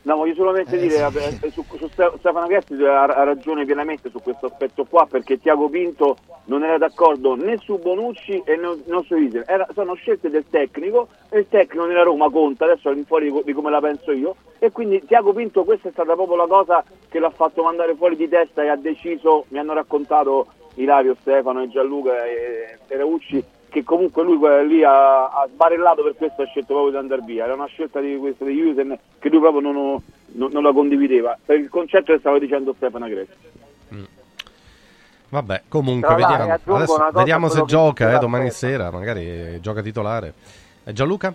No, 0.05 0.17
voglio 0.17 0.35
solamente 0.35 0.77
dire, 0.77 0.97
eh, 1.41 1.51
su, 1.51 1.65
su 1.79 1.89
Ste- 1.89 2.13
Stefano 2.19 2.47
Ghetti 2.47 2.75
ha, 2.85 3.05
ha 3.05 3.25
ragione 3.25 3.65
pienamente 3.65 4.11
su 4.11 4.21
questo 4.21 4.47
aspetto 4.47 4.85
qua, 4.85 5.07
perché 5.07 5.41
Tiago 5.41 5.71
Pinto 5.71 6.19
non 6.45 6.63
era 6.63 6.77
d'accordo 6.77 7.35
né 7.37 7.57
su 7.57 7.79
Bonucci 7.79 8.43
e 8.45 8.57
non, 8.57 8.83
non 8.85 9.03
su 9.05 9.17
Iser. 9.17 9.45
Era- 9.47 9.67
sono 9.73 9.95
scelte 9.95 10.29
del 10.29 10.45
tecnico 10.51 11.09
e 11.31 11.39
il 11.39 11.49
tecnico 11.49 11.87
nella 11.87 12.03
Roma 12.03 12.31
conta, 12.31 12.67
adesso 12.67 12.91
al 12.91 12.97
di 12.97 13.05
fuori 13.05 13.27
di, 13.27 13.31
co- 13.31 13.43
di 13.43 13.55
come 13.55 13.71
la 13.71 13.81
penso 13.81 14.13
io, 14.13 14.37
e 14.59 14.71
quindi 14.73 15.03
Tiago 15.07 15.33
Pinto 15.33 15.65
questa 15.65 15.89
è 15.89 15.93
stata 15.93 16.13
proprio 16.13 16.37
la 16.37 16.47
cosa 16.47 16.85
che 17.09 17.19
l'ha 17.19 17.31
fatto 17.31 17.63
mandare 17.63 17.95
fuori 17.95 18.17
di 18.17 18.29
testa 18.29 18.63
e 18.63 18.69
ha 18.69 18.77
deciso, 18.77 19.47
mi 19.49 19.59
hanno 19.59 19.73
raccontato 19.73 20.49
Ilario, 20.75 21.17
Stefano 21.19 21.63
e 21.63 21.69
Gianluca 21.71 22.27
e, 22.27 22.79
e 22.89 22.97
Raucci, 22.99 23.43
che 23.75 23.83
comunque 23.83 24.23
lui 24.23 24.39
lì 24.69 24.85
ha, 24.85 25.25
ha 25.31 25.49
sbarellato 25.53 26.05
per 26.05 26.15
questo 26.15 26.43
ha 26.43 26.47
scelto 26.47 26.75
proprio 26.75 26.93
di 26.93 26.97
andare 26.99 27.23
via. 27.23 27.43
Era 27.45 27.55
una 27.55 27.67
scelta 27.67 27.99
di 27.99 28.17
questa 28.19 28.45
di 28.45 28.61
Usen 28.63 28.97
che 29.19 29.29
lui 29.29 29.41
proprio 29.41 29.61
non, 29.61 29.75
non- 30.27 30.51
non 30.53 30.63
la 30.63 30.73
condivideva. 30.73 31.37
Per 31.45 31.59
il 31.59 31.69
concetto 31.69 32.13
che 32.13 32.21
stava 32.21 32.39
dicendo 32.39 32.73
Stefano 32.77 33.09
Gressi. 33.09 33.33
Vabbè, 35.29 35.63
comunque 35.67 36.07
Tra 36.07 36.15
vediamo. 36.17 36.77
Adesso 36.77 37.09
vediamo 37.13 37.49
se 37.49 37.65
gioca 37.65 38.15
eh, 38.15 38.19
domani 38.21 38.51
Stefano. 38.51 38.73
sera, 38.85 38.91
magari 38.97 39.61
gioca 39.61 39.83
titolare. 39.83 40.35
Eh, 40.85 40.93
Gianluca? 40.93 41.35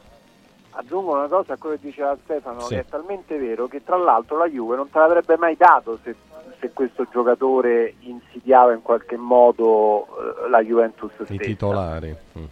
Aggiungo 0.71 1.11
una 1.17 1.27
cosa 1.27 1.53
a 1.53 1.57
quello 1.57 1.75
che 1.75 1.87
diceva 1.87 2.15
Stefano, 2.23 2.61
Sì. 2.61 2.75
che 2.75 2.79
è 2.79 2.85
talmente 2.85 3.37
vero 3.37 3.67
che 3.67 3.83
tra 3.83 3.97
l'altro 3.97 4.37
la 4.37 4.47
Juve 4.47 4.77
non 4.77 4.89
te 4.89 4.97
l'avrebbe 4.99 5.35
mai 5.35 5.57
dato 5.57 5.99
se, 6.01 6.15
se 6.59 6.71
questo 6.73 7.05
giocatore 7.11 7.95
insidiava 8.01 8.73
in 8.73 8.81
qualche 8.81 9.17
modo 9.17 10.07
eh, 10.45 10.49
la 10.49 10.61
Juventus 10.61 11.11
I 11.19 11.23
stessa. 11.25 11.41
titolari. 11.43 12.15
Mm. 12.37 12.43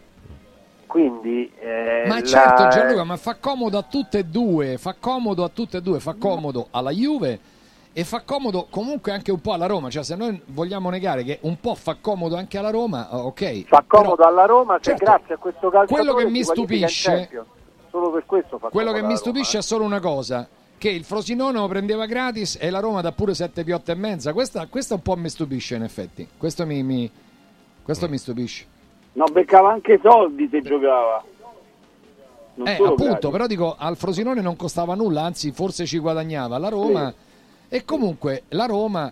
Quindi, 0.86 1.52
eh, 1.60 2.04
Ma 2.08 2.16
la- 2.16 2.24
certo 2.24 2.68
Gianluca, 2.70 3.04
ma 3.04 3.18
fa 3.18 3.36
comodo 3.36 3.78
a 3.78 3.84
tutte 3.84 4.20
e 4.20 4.24
due, 4.24 4.78
fa 4.78 4.96
comodo 4.98 5.44
a 5.44 5.50
tutte 5.50 5.78
e 5.78 5.82
due, 5.82 6.00
fa 6.00 6.16
comodo 6.18 6.68
alla 6.72 6.92
Juve 6.92 7.40
e 7.92 8.04
fa 8.06 8.22
comodo 8.22 8.68
comunque 8.70 9.12
anche 9.12 9.32
un 9.32 9.42
po' 9.42 9.52
alla 9.54 9.66
Roma, 9.66 9.90
cioè 9.90 10.04
se 10.04 10.16
noi 10.16 10.40
vogliamo 10.46 10.90
negare 10.90 11.24
che 11.24 11.40
un 11.42 11.60
po' 11.60 11.76
fa 11.76 11.98
comodo 12.00 12.38
anche 12.38 12.58
alla 12.58 12.70
Roma, 12.70 13.10
oh, 13.12 13.26
ok. 13.28 13.66
fa 13.66 13.84
comodo 13.86 14.24
alla 14.24 14.46
Roma 14.46 14.80
certo, 14.80 15.04
grazie 15.04 15.34
a 15.34 15.38
questo 15.38 15.70
calciatore 15.70 16.04
quello 16.14 16.14
che 16.14 16.30
mi 16.32 16.44
stupisce- 16.44 17.12
Champions. 17.12 17.48
Solo 17.90 18.12
per 18.12 18.26
questo 18.26 18.58
fa 18.60 18.70
Quello 18.70 18.92
che 18.92 19.02
mi 19.02 19.16
stupisce 19.16 19.58
è 19.58 19.62
solo 19.62 19.84
una 19.84 20.00
cosa, 20.00 20.48
che 20.78 20.90
il 20.90 21.04
Frosinone 21.04 21.58
lo 21.60 21.68
prendeva 21.68 22.06
gratis 22.06 22.58
e 22.60 22.70
la 22.70 22.80
Roma 22.80 23.02
dà 23.02 23.12
pure 23.12 23.34
7 23.34 23.64
piotte 23.64 23.94
e 23.94 23.96
mezza, 23.96 24.34
questa, 24.34 24.68
questa 24.68 24.96
un 24.96 25.02
po' 25.02 25.16
mi 25.16 25.30
stupisce 25.30 25.76
in 25.76 25.84
effetti, 25.84 26.28
questo 26.38 26.66
mi, 26.66 26.84
mi- 26.84 27.10
questo 27.84 28.08
mi 28.10 28.18
stupisce. 28.18 28.66
No, 29.14 29.26
beccava 29.26 29.72
anche 29.72 30.00
soldi 30.04 30.48
se 30.52 30.62
giocava. 30.62 31.24
Non 32.56 32.68
Eh, 32.68 32.72
appunto, 32.74 33.04
gratis. 33.06 33.30
però 33.30 33.48
dico, 33.48 33.76
al 33.78 33.98
Frosinone 33.98 34.42
non 34.42 34.56
costava 34.56 34.94
nulla, 34.96 35.22
anzi 35.24 35.52
forse 35.52 35.86
ci 35.86 35.98
guadagnava 36.00 36.58
la 36.58 36.70
Roma. 36.70 37.14
E 37.70 37.84
comunque 37.86 38.44
la 38.50 38.66
Roma 38.66 39.12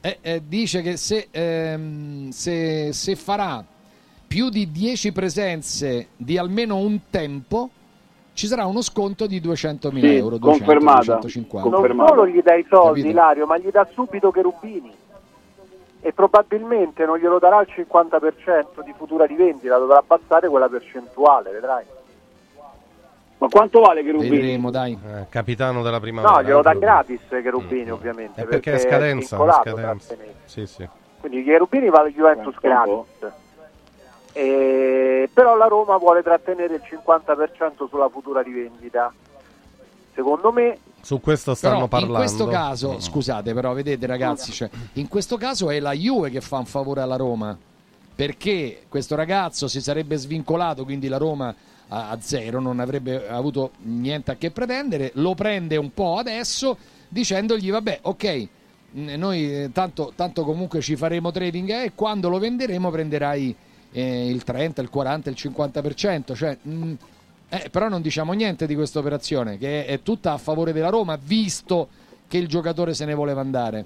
eh, 0.00 0.18
eh, 0.20 0.42
dice 0.46 0.82
che 0.82 0.96
se, 0.96 1.28
ehm, 1.30 2.30
se- 2.30 2.92
se 2.92 3.16
farà 3.16 3.64
più 4.26 4.48
di 4.50 4.70
10 4.70 5.12
presenze 5.12 6.08
di 6.16 6.36
almeno 6.38 6.76
un 6.76 7.00
tempo, 7.10 7.70
ci 8.36 8.46
sarà 8.46 8.66
uno 8.66 8.82
sconto 8.82 9.26
di 9.26 9.40
200.000 9.40 9.98
Sì, 9.98 10.14
euro. 10.14 10.36
200, 10.36 10.64
confermata. 10.64 11.14
250. 11.16 11.68
Non 11.70 12.06
solo 12.06 12.26
gli 12.26 12.42
dai 12.42 12.60
i 12.60 12.66
soldi, 12.68 13.00
Capito? 13.00 13.08
Ilario, 13.08 13.46
ma 13.46 13.56
gli 13.56 13.70
dà 13.70 13.88
subito 13.90 14.30
Cherubini. 14.30 14.94
E 16.00 16.12
probabilmente 16.12 17.06
non 17.06 17.16
glielo 17.16 17.38
darà 17.38 17.62
il 17.62 17.68
50% 17.74 18.84
di 18.84 18.92
futura 18.94 19.26
di 19.26 19.34
vendita, 19.34 19.78
dovrà 19.78 19.96
abbassare 19.98 20.48
quella 20.50 20.68
percentuale, 20.68 21.50
vedrai. 21.50 21.84
Ma 23.38 23.48
quanto 23.48 23.80
vale 23.80 24.02
Cherubini? 24.04 24.28
Vedremo, 24.28 24.70
dai. 24.70 24.92
Eh, 24.92 25.26
capitano 25.30 25.82
della 25.82 25.98
primavera. 25.98 26.34
No, 26.34 26.42
glielo 26.42 26.60
dà 26.60 26.72
Cherubini. 26.72 26.92
gratis 26.92 27.20
Cherubini, 27.28 27.90
ovviamente. 27.90 28.42
È 28.42 28.44
perché 28.44 28.74
è 28.74 28.78
scadenza, 28.78 29.36
vincolato 29.36 29.70
scadenza. 29.70 30.14
Sì, 30.44 30.66
sì. 30.66 30.86
Quindi 31.20 31.42
Cherubini 31.42 31.88
va 31.88 32.00
al 32.00 32.12
Juventus 32.12 32.54
gratis. 32.60 32.92
E- 34.40 35.28
Però 35.32 35.56
la 35.56 35.66
Roma 35.66 35.96
vuole 35.96 36.22
trattenere 36.22 36.74
il 36.74 36.82
50% 36.84 37.88
sulla 37.88 38.08
futura 38.08 38.42
rivendita. 38.42 39.12
Secondo 40.14 40.52
me 40.52 40.78
Su 41.00 41.20
questo 41.20 41.54
stanno 41.54 41.74
Però 41.74 41.88
parlando. 41.88 42.14
in 42.18 42.20
questo 42.24 42.46
caso, 42.46 43.00
scusate, 43.00 43.52
però 43.54 43.72
vedete 43.74 44.06
ragazzi, 44.06 44.50
cioè, 44.52 44.68
in 44.94 45.08
questo 45.08 45.36
caso 45.36 45.70
è 45.70 45.78
la 45.78 45.92
Juve 45.92 46.30
che 46.30 46.40
fa 46.40 46.58
un 46.58 46.66
favore 46.66 47.00
alla 47.00 47.16
Roma. 47.16 47.56
Perché 48.14 48.84
questo 48.88 49.14
ragazzo 49.14 49.68
si 49.68 49.80
sarebbe 49.82 50.16
svincolato, 50.16 50.84
quindi 50.84 51.08
la 51.08 51.18
Roma 51.18 51.54
a, 51.88 52.10
a 52.10 52.18
zero 52.20 52.60
non 52.60 52.80
avrebbe 52.80 53.28
avuto 53.28 53.72
niente 53.82 54.30
a 54.30 54.36
che 54.36 54.50
pretendere, 54.50 55.10
lo 55.14 55.34
prende 55.34 55.76
un 55.76 55.92
po' 55.92 56.16
adesso 56.16 56.76
dicendogli 57.08 57.70
vabbè, 57.70 57.98
ok, 58.02 58.48
mh, 58.92 59.14
noi 59.16 59.64
eh, 59.64 59.70
tanto, 59.72 60.12
tanto 60.16 60.44
comunque 60.44 60.80
ci 60.80 60.96
faremo 60.96 61.30
trading 61.30 61.68
eh, 61.70 61.84
e 61.84 61.92
quando 61.94 62.28
lo 62.30 62.38
venderemo 62.38 62.90
prenderai 62.90 63.54
eh, 63.92 64.28
il 64.28 64.42
30, 64.44 64.80
il 64.82 64.90
40, 64.90 65.30
il 65.30 65.36
50%, 65.38 66.34
cioè 66.34 66.56
mh, 66.60 66.92
eh, 67.48 67.68
però 67.70 67.88
non 67.88 68.02
diciamo 68.02 68.32
niente 68.32 68.66
di 68.66 68.74
questa 68.74 68.98
operazione, 68.98 69.56
che 69.58 69.84
è, 69.86 69.92
è 69.92 70.02
tutta 70.02 70.32
a 70.32 70.38
favore 70.38 70.72
della 70.72 70.88
Roma, 70.90 71.16
visto 71.20 71.88
che 72.28 72.38
il 72.38 72.48
giocatore 72.48 72.92
se 72.94 73.04
ne 73.04 73.14
voleva 73.14 73.40
andare. 73.40 73.84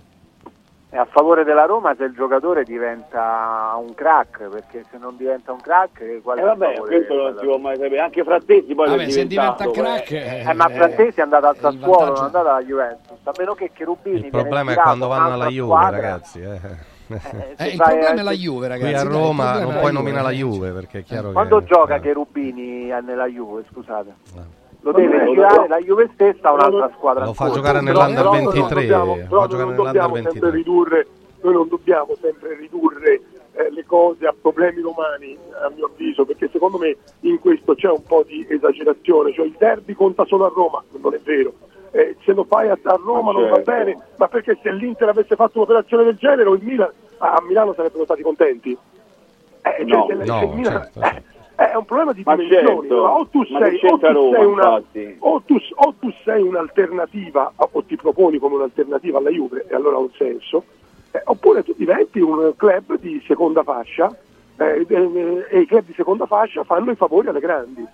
è 0.89 0.97
a 0.97 1.05
favore 1.05 1.45
della 1.45 1.67
Roma 1.67 1.95
se 1.97 2.05
il 2.05 2.12
giocatore 2.15 2.65
diventa 2.65 3.77
un 3.79 3.95
crack, 3.95 4.49
perché 4.49 4.85
se 4.91 4.97
non 4.99 5.17
diventa 5.17 5.53
un 5.53 5.61
crack, 5.61 6.01
eh, 6.01 6.20
quale 6.23 6.41
Eh 6.41 6.45
vabbè, 6.45 6.75
favore 6.75 6.97
questo 6.97 7.15
non 7.15 7.37
si 7.39 7.45
può 7.45 7.59
mai 7.59 7.77
sapere. 7.77 7.99
Anche 8.01 8.25
Frattesi 8.25 8.75
poi 8.75 8.89
Vabbè, 8.89 9.05
è 9.05 9.11
se 9.11 9.27
diventato, 9.27 9.70
diventa 9.70 9.70
crack, 9.70 10.11
eh. 10.12 10.43
Eh, 10.49 10.55
ma 10.55 10.69
Frattesi 10.69 11.20
è 11.20 11.23
andato 11.23 11.47
al 11.47 11.57
Sassuolo, 11.59 12.07
non 12.12 12.23
è 12.23 12.27
andato 12.27 12.49
alla 12.49 12.62
Juventus, 12.62 13.19
a 13.23 13.33
meno 13.39 13.55
che 13.55 13.70
Cherubini 13.73 14.25
Il 14.25 14.31
problema 14.31 14.73
è 14.73 14.77
quando 14.77 15.07
vanno 15.07 15.35
alla 15.35 15.49
Juve, 15.49 15.67
squadra, 15.77 16.01
ragazzi. 16.01 16.41
eh. 16.41 16.99
Eh, 17.15 17.55
se 17.57 17.69
il 17.69 17.77
problema 17.77 18.09
è 18.11 18.23
la 18.23 18.31
se- 18.31 18.37
Juve, 18.37 18.69
ragazzi. 18.69 18.93
Qui 18.93 19.01
a 19.01 19.03
Roma 19.03 19.53
non 19.53 19.63
è 19.63 19.65
la 19.65 19.65
puoi 19.65 19.81
Juve, 19.81 19.93
nominare 19.93 20.23
la 20.23 20.31
eh. 20.31 20.35
Juve 20.37 20.71
perché 20.71 20.99
è 20.99 21.03
chiaro 21.05 21.33
Quando 21.33 21.59
che... 21.59 21.65
gioca 21.67 21.95
eh. 21.97 22.01
Cherubini 22.01 22.87
nella 22.87 23.27
Juve, 23.27 23.65
scusate? 23.73 24.15
Lo 24.83 24.93
Vabbè, 24.93 25.03
deve 25.09 25.25
lo- 25.25 25.33
girare 25.35 25.57
lo- 25.57 25.67
la 25.67 25.79
Juve 25.79 26.11
stessa 26.15 26.49
a 26.49 26.53
un'altra 26.53 26.91
squadra. 26.97 27.25
Lo 27.25 27.33
fa 27.35 27.45
ancora. 27.45 27.61
giocare 27.61 27.81
nell'Under 27.85 28.15
però 28.15 28.33
non 28.33 28.45
23, 28.45 28.81
dobbiamo- 28.81 29.15
fa 29.17 29.21
però 29.29 29.47
giocare 29.47 29.49
non 29.49 29.69
nell'Under 29.71 29.85
dobbiamo 29.93 30.15
23. 30.15 30.33
sempre 30.41 30.51
ridurre, 30.59 31.07
noi 31.43 31.53
non 31.53 31.69
dobbiamo 31.69 32.15
sempre 32.21 32.55
ridurre 32.57 33.21
eh, 33.53 33.71
le 33.73 33.85
cose 33.85 34.27
a 34.27 34.35
problemi 34.41 34.81
romani, 34.81 35.37
a 35.65 35.71
mio 35.75 35.87
avviso, 35.87 36.25
perché 36.25 36.49
secondo 36.53 36.79
me 36.79 36.97
in 37.21 37.39
questo 37.41 37.75
c'è 37.75 37.91
un 37.91 38.03
po' 38.07 38.25
di 38.27 38.47
esagerazione, 38.49 39.33
cioè 39.35 39.45
il 39.47 39.55
derby 39.59 39.93
conta 39.95 40.25
solo 40.25 40.47
a 40.47 40.53
Roma, 40.55 40.83
non 41.01 41.13
è 41.15 41.19
vero. 41.25 41.53
Eh, 41.93 42.17
se 42.25 42.33
lo 42.33 42.44
fai 42.44 42.69
a, 42.69 42.78
a 42.81 43.01
Roma 43.05 43.33
non 43.33 43.49
va 43.49 43.57
certo. 43.57 43.70
bene, 43.73 43.99
ma 44.17 44.28
perché 44.28 44.57
se 44.62 44.70
l'Inter 44.73 45.09
avesse 45.09 45.35
fatto 45.35 45.59
un'operazione 45.59 46.05
del 46.05 46.17
genere 46.17 46.49
o 46.49 46.55
il 46.55 46.62
Milan 46.62 46.91
a, 47.19 47.33
a 47.33 47.43
Milano 47.43 47.75
sarebbero 47.75 48.05
stati 48.05 48.23
contenti? 48.23 48.70
Eh, 49.62 49.75
cioè, 49.78 49.85
No, 49.86 50.07
se 50.07 50.15
no, 50.25 50.43
il 50.43 50.49
Milan- 50.55 50.89
certo. 50.94 51.01
eh, 51.57 51.70
è 51.73 51.75
un 51.75 51.85
problema 51.85 52.12
di 52.12 52.23
dimensioni. 52.23 52.89
certo, 52.89 52.94
o 52.94 53.27
tu 53.28 53.44
sei, 53.44 53.75
o 53.75 53.78
c'entra 53.78 54.12
tu 54.12 54.15
Roma, 54.19 54.36
sei 54.36 54.44
una, 54.47 54.62
infatti? 54.77 55.17
o 55.19 55.43
tu, 55.44 55.57
o 55.75 55.94
tu 55.99 56.12
sei 56.25 56.43
un'alternativa 56.43 57.52
o 57.57 57.83
ti 57.85 57.97
proponi 57.97 58.39
come 58.39 58.55
un'alternativa 58.55 59.19
alla 59.19 59.31
Juve 59.31 59.67
e 59.69 59.75
allora 59.75 59.97
ha 59.97 60.01
un 60.01 60.12
senso, 60.12 60.65
eh, 61.10 61.20
oppure 61.25 61.65
tu 61.65 61.75
diventi 61.77 62.20
un 62.20 62.52
club 62.57 62.99
di 63.01 63.20
seconda 63.27 63.65
fascia 63.65 64.15
eh, 64.59 64.86
eh, 64.89 65.47
e 65.51 65.59
i 65.60 65.67
club 65.67 65.86
di 65.86 65.94
seconda 65.94 66.27
fascia 66.27 66.62
fanno 66.62 66.93
i 66.93 66.97
favori 66.97 67.27
alle 67.28 67.41
grandi. 67.41 67.85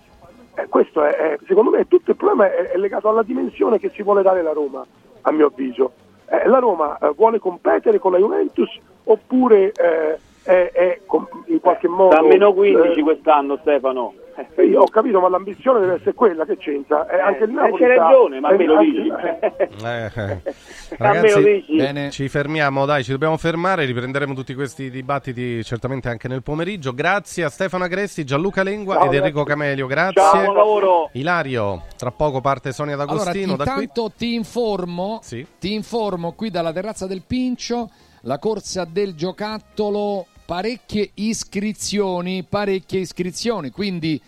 Eh, 0.57 0.67
questo 0.69 1.03
è, 1.03 1.15
è- 1.15 1.37
secondo 1.45 1.69
me 1.69 1.87
tutto 1.87 2.09
il 2.11 2.17
problema 2.17 2.51
è, 2.51 2.71
è 2.71 2.77
legato 2.77 3.07
alla 3.09 3.21
dimensione 3.21 3.77
che 3.77 3.91
si 3.93 4.01
vuole 4.01 4.23
dare 4.23 4.41
la 4.41 4.53
Roma, 4.53 4.83
a 5.21 5.31
mio 5.31 5.47
avviso. 5.47 5.91
Eh, 6.27 6.47
la 6.47 6.57
Roma 6.57 6.97
eh, 6.97 7.11
vuole 7.15 7.37
competere 7.37 7.99
con 7.99 8.11
la 8.11 8.17
Juventus 8.17 8.75
oppure 9.03 9.71
eh, 9.71 10.17
è, 10.43 10.99
in 11.45 11.59
qualche 11.59 11.87
modo... 11.87 12.11
Sta 12.15 12.23
a 12.23 12.27
meno 12.27 12.53
15 12.53 12.99
eh, 12.99 13.03
quest'anno 13.03 13.57
Stefano. 13.57 14.13
Sì, 14.55 14.73
ho 14.75 14.85
capito, 14.85 15.19
ma 15.19 15.29
l'ambizione 15.29 15.79
deve 15.79 15.93
essere 15.95 16.13
quella 16.13 16.45
che 16.45 16.57
c'entra. 16.57 17.07
Eh, 17.07 17.19
anche 17.19 17.43
il 17.45 17.49
eh, 17.49 17.53
Napoli 17.53 17.83
c'hai 17.83 17.93
sta- 17.95 18.03
ragione, 18.03 18.39
ma 18.39 18.47
a 18.49 18.55
me 18.55 18.65
lo 18.65 18.77
dici. 18.79 19.07
Eh, 19.07 20.11
eh. 20.13 20.41
Lo 20.43 20.95
Ragazzi, 20.97 21.43
dici. 21.43 21.75
Bene. 21.75 22.09
ci 22.11 22.29
fermiamo, 22.29 22.85
dai, 22.85 23.03
ci 23.03 23.11
dobbiamo 23.11 23.37
fermare, 23.37 23.85
riprenderemo 23.85 24.33
tutti 24.33 24.53
questi 24.53 24.89
dibattiti 24.89 25.63
certamente 25.63 26.09
anche 26.09 26.27
nel 26.27 26.43
pomeriggio. 26.43 26.93
Grazie 26.93 27.43
a 27.45 27.49
Stefano 27.49 27.83
Agresti, 27.83 28.23
Gianluca 28.23 28.63
Lengua 28.63 28.95
Ciao, 28.95 29.05
ed 29.05 29.13
Enrico 29.13 29.39
ragazzi. 29.39 29.59
Camelio, 29.59 29.87
grazie. 29.87 30.21
Ciao. 30.21 31.09
Ilario, 31.13 31.83
tra 31.97 32.11
poco 32.11 32.41
parte 32.41 32.71
Sonia 32.71 32.95
D'Agostino 32.95 33.53
allora, 33.53 33.63
da 33.63 33.73
qui. 33.73 33.83
intanto 33.83 34.11
ti 34.15 34.33
informo, 34.35 35.19
Sì. 35.21 35.45
ti 35.59 35.73
informo 35.73 36.33
qui 36.33 36.49
dalla 36.49 36.71
terrazza 36.71 37.07
del 37.07 37.23
Pincio, 37.25 37.89
la 38.21 38.39
corsa 38.39 38.85
del 38.85 39.15
giocattolo, 39.15 40.25
parecchie 40.47 41.11
iscrizioni, 41.15 42.41
parecchie 42.43 43.01
iscrizioni, 43.01 43.69
quindi 43.69 44.19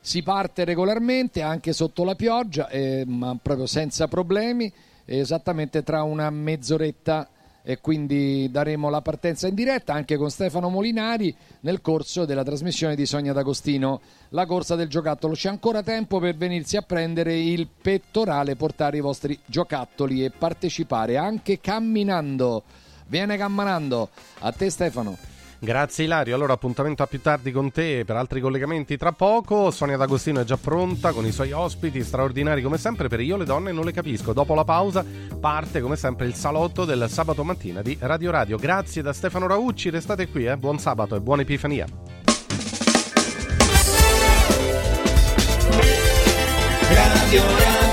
si 0.00 0.20
parte 0.24 0.64
regolarmente 0.64 1.42
anche 1.42 1.72
sotto 1.72 2.02
la 2.02 2.16
pioggia, 2.16 2.68
eh, 2.68 3.04
ma 3.06 3.38
proprio 3.40 3.66
senza 3.66 4.08
problemi, 4.08 4.72
esattamente 5.04 5.84
tra 5.84 6.02
una 6.02 6.28
mezz'oretta 6.28 7.28
e 7.62 7.78
quindi 7.80 8.50
daremo 8.50 8.88
la 8.88 9.00
partenza 9.00 9.46
in 9.46 9.54
diretta 9.54 9.92
anche 9.92 10.16
con 10.16 10.28
Stefano 10.30 10.70
Molinari 10.70 11.32
nel 11.60 11.80
corso 11.80 12.24
della 12.24 12.42
trasmissione 12.42 12.96
di 12.96 13.06
Sonia 13.06 13.32
D'Agostino, 13.32 14.00
la 14.30 14.46
corsa 14.46 14.74
del 14.74 14.88
giocattolo. 14.88 15.34
C'è 15.34 15.50
ancora 15.50 15.84
tempo 15.84 16.18
per 16.18 16.34
venirsi 16.34 16.78
a 16.78 16.82
prendere 16.82 17.38
il 17.38 17.68
pettorale, 17.68 18.56
portare 18.56 18.96
i 18.96 19.00
vostri 19.02 19.38
giocattoli 19.46 20.24
e 20.24 20.30
partecipare 20.30 21.16
anche 21.16 21.60
camminando. 21.60 22.64
Viene 23.06 23.36
camminando. 23.36 24.08
A 24.40 24.50
te 24.50 24.68
Stefano. 24.68 25.29
Grazie 25.62 26.04
Ilario, 26.04 26.34
allora 26.34 26.54
appuntamento 26.54 27.02
a 27.02 27.06
più 27.06 27.20
tardi 27.20 27.52
con 27.52 27.70
te 27.70 28.04
per 28.06 28.16
altri 28.16 28.40
collegamenti 28.40 28.96
tra 28.96 29.12
poco. 29.12 29.70
Sonia 29.70 29.98
D'Agostino 29.98 30.40
è 30.40 30.44
già 30.44 30.56
pronta 30.56 31.12
con 31.12 31.26
i 31.26 31.32
suoi 31.32 31.52
ospiti 31.52 32.02
straordinari 32.02 32.62
come 32.62 32.78
sempre 32.78 33.08
per 33.08 33.20
Io 33.20 33.36
le 33.36 33.44
donne 33.44 33.70
non 33.70 33.84
le 33.84 33.92
capisco. 33.92 34.32
Dopo 34.32 34.54
la 34.54 34.64
pausa 34.64 35.04
parte 35.38 35.82
come 35.82 35.96
sempre 35.96 36.24
il 36.24 36.34
salotto 36.34 36.86
del 36.86 37.10
sabato 37.10 37.44
mattina 37.44 37.82
di 37.82 37.94
Radio 38.00 38.30
Radio. 38.30 38.56
Grazie 38.56 39.02
da 39.02 39.12
Stefano 39.12 39.46
Raucci, 39.46 39.90
restate 39.90 40.28
qui, 40.28 40.46
eh? 40.46 40.56
buon 40.56 40.78
sabato 40.78 41.14
e 41.14 41.20
buona 41.20 41.42
Epifania. 41.42 41.84
Radio 46.88 47.42
Radio 47.42 47.89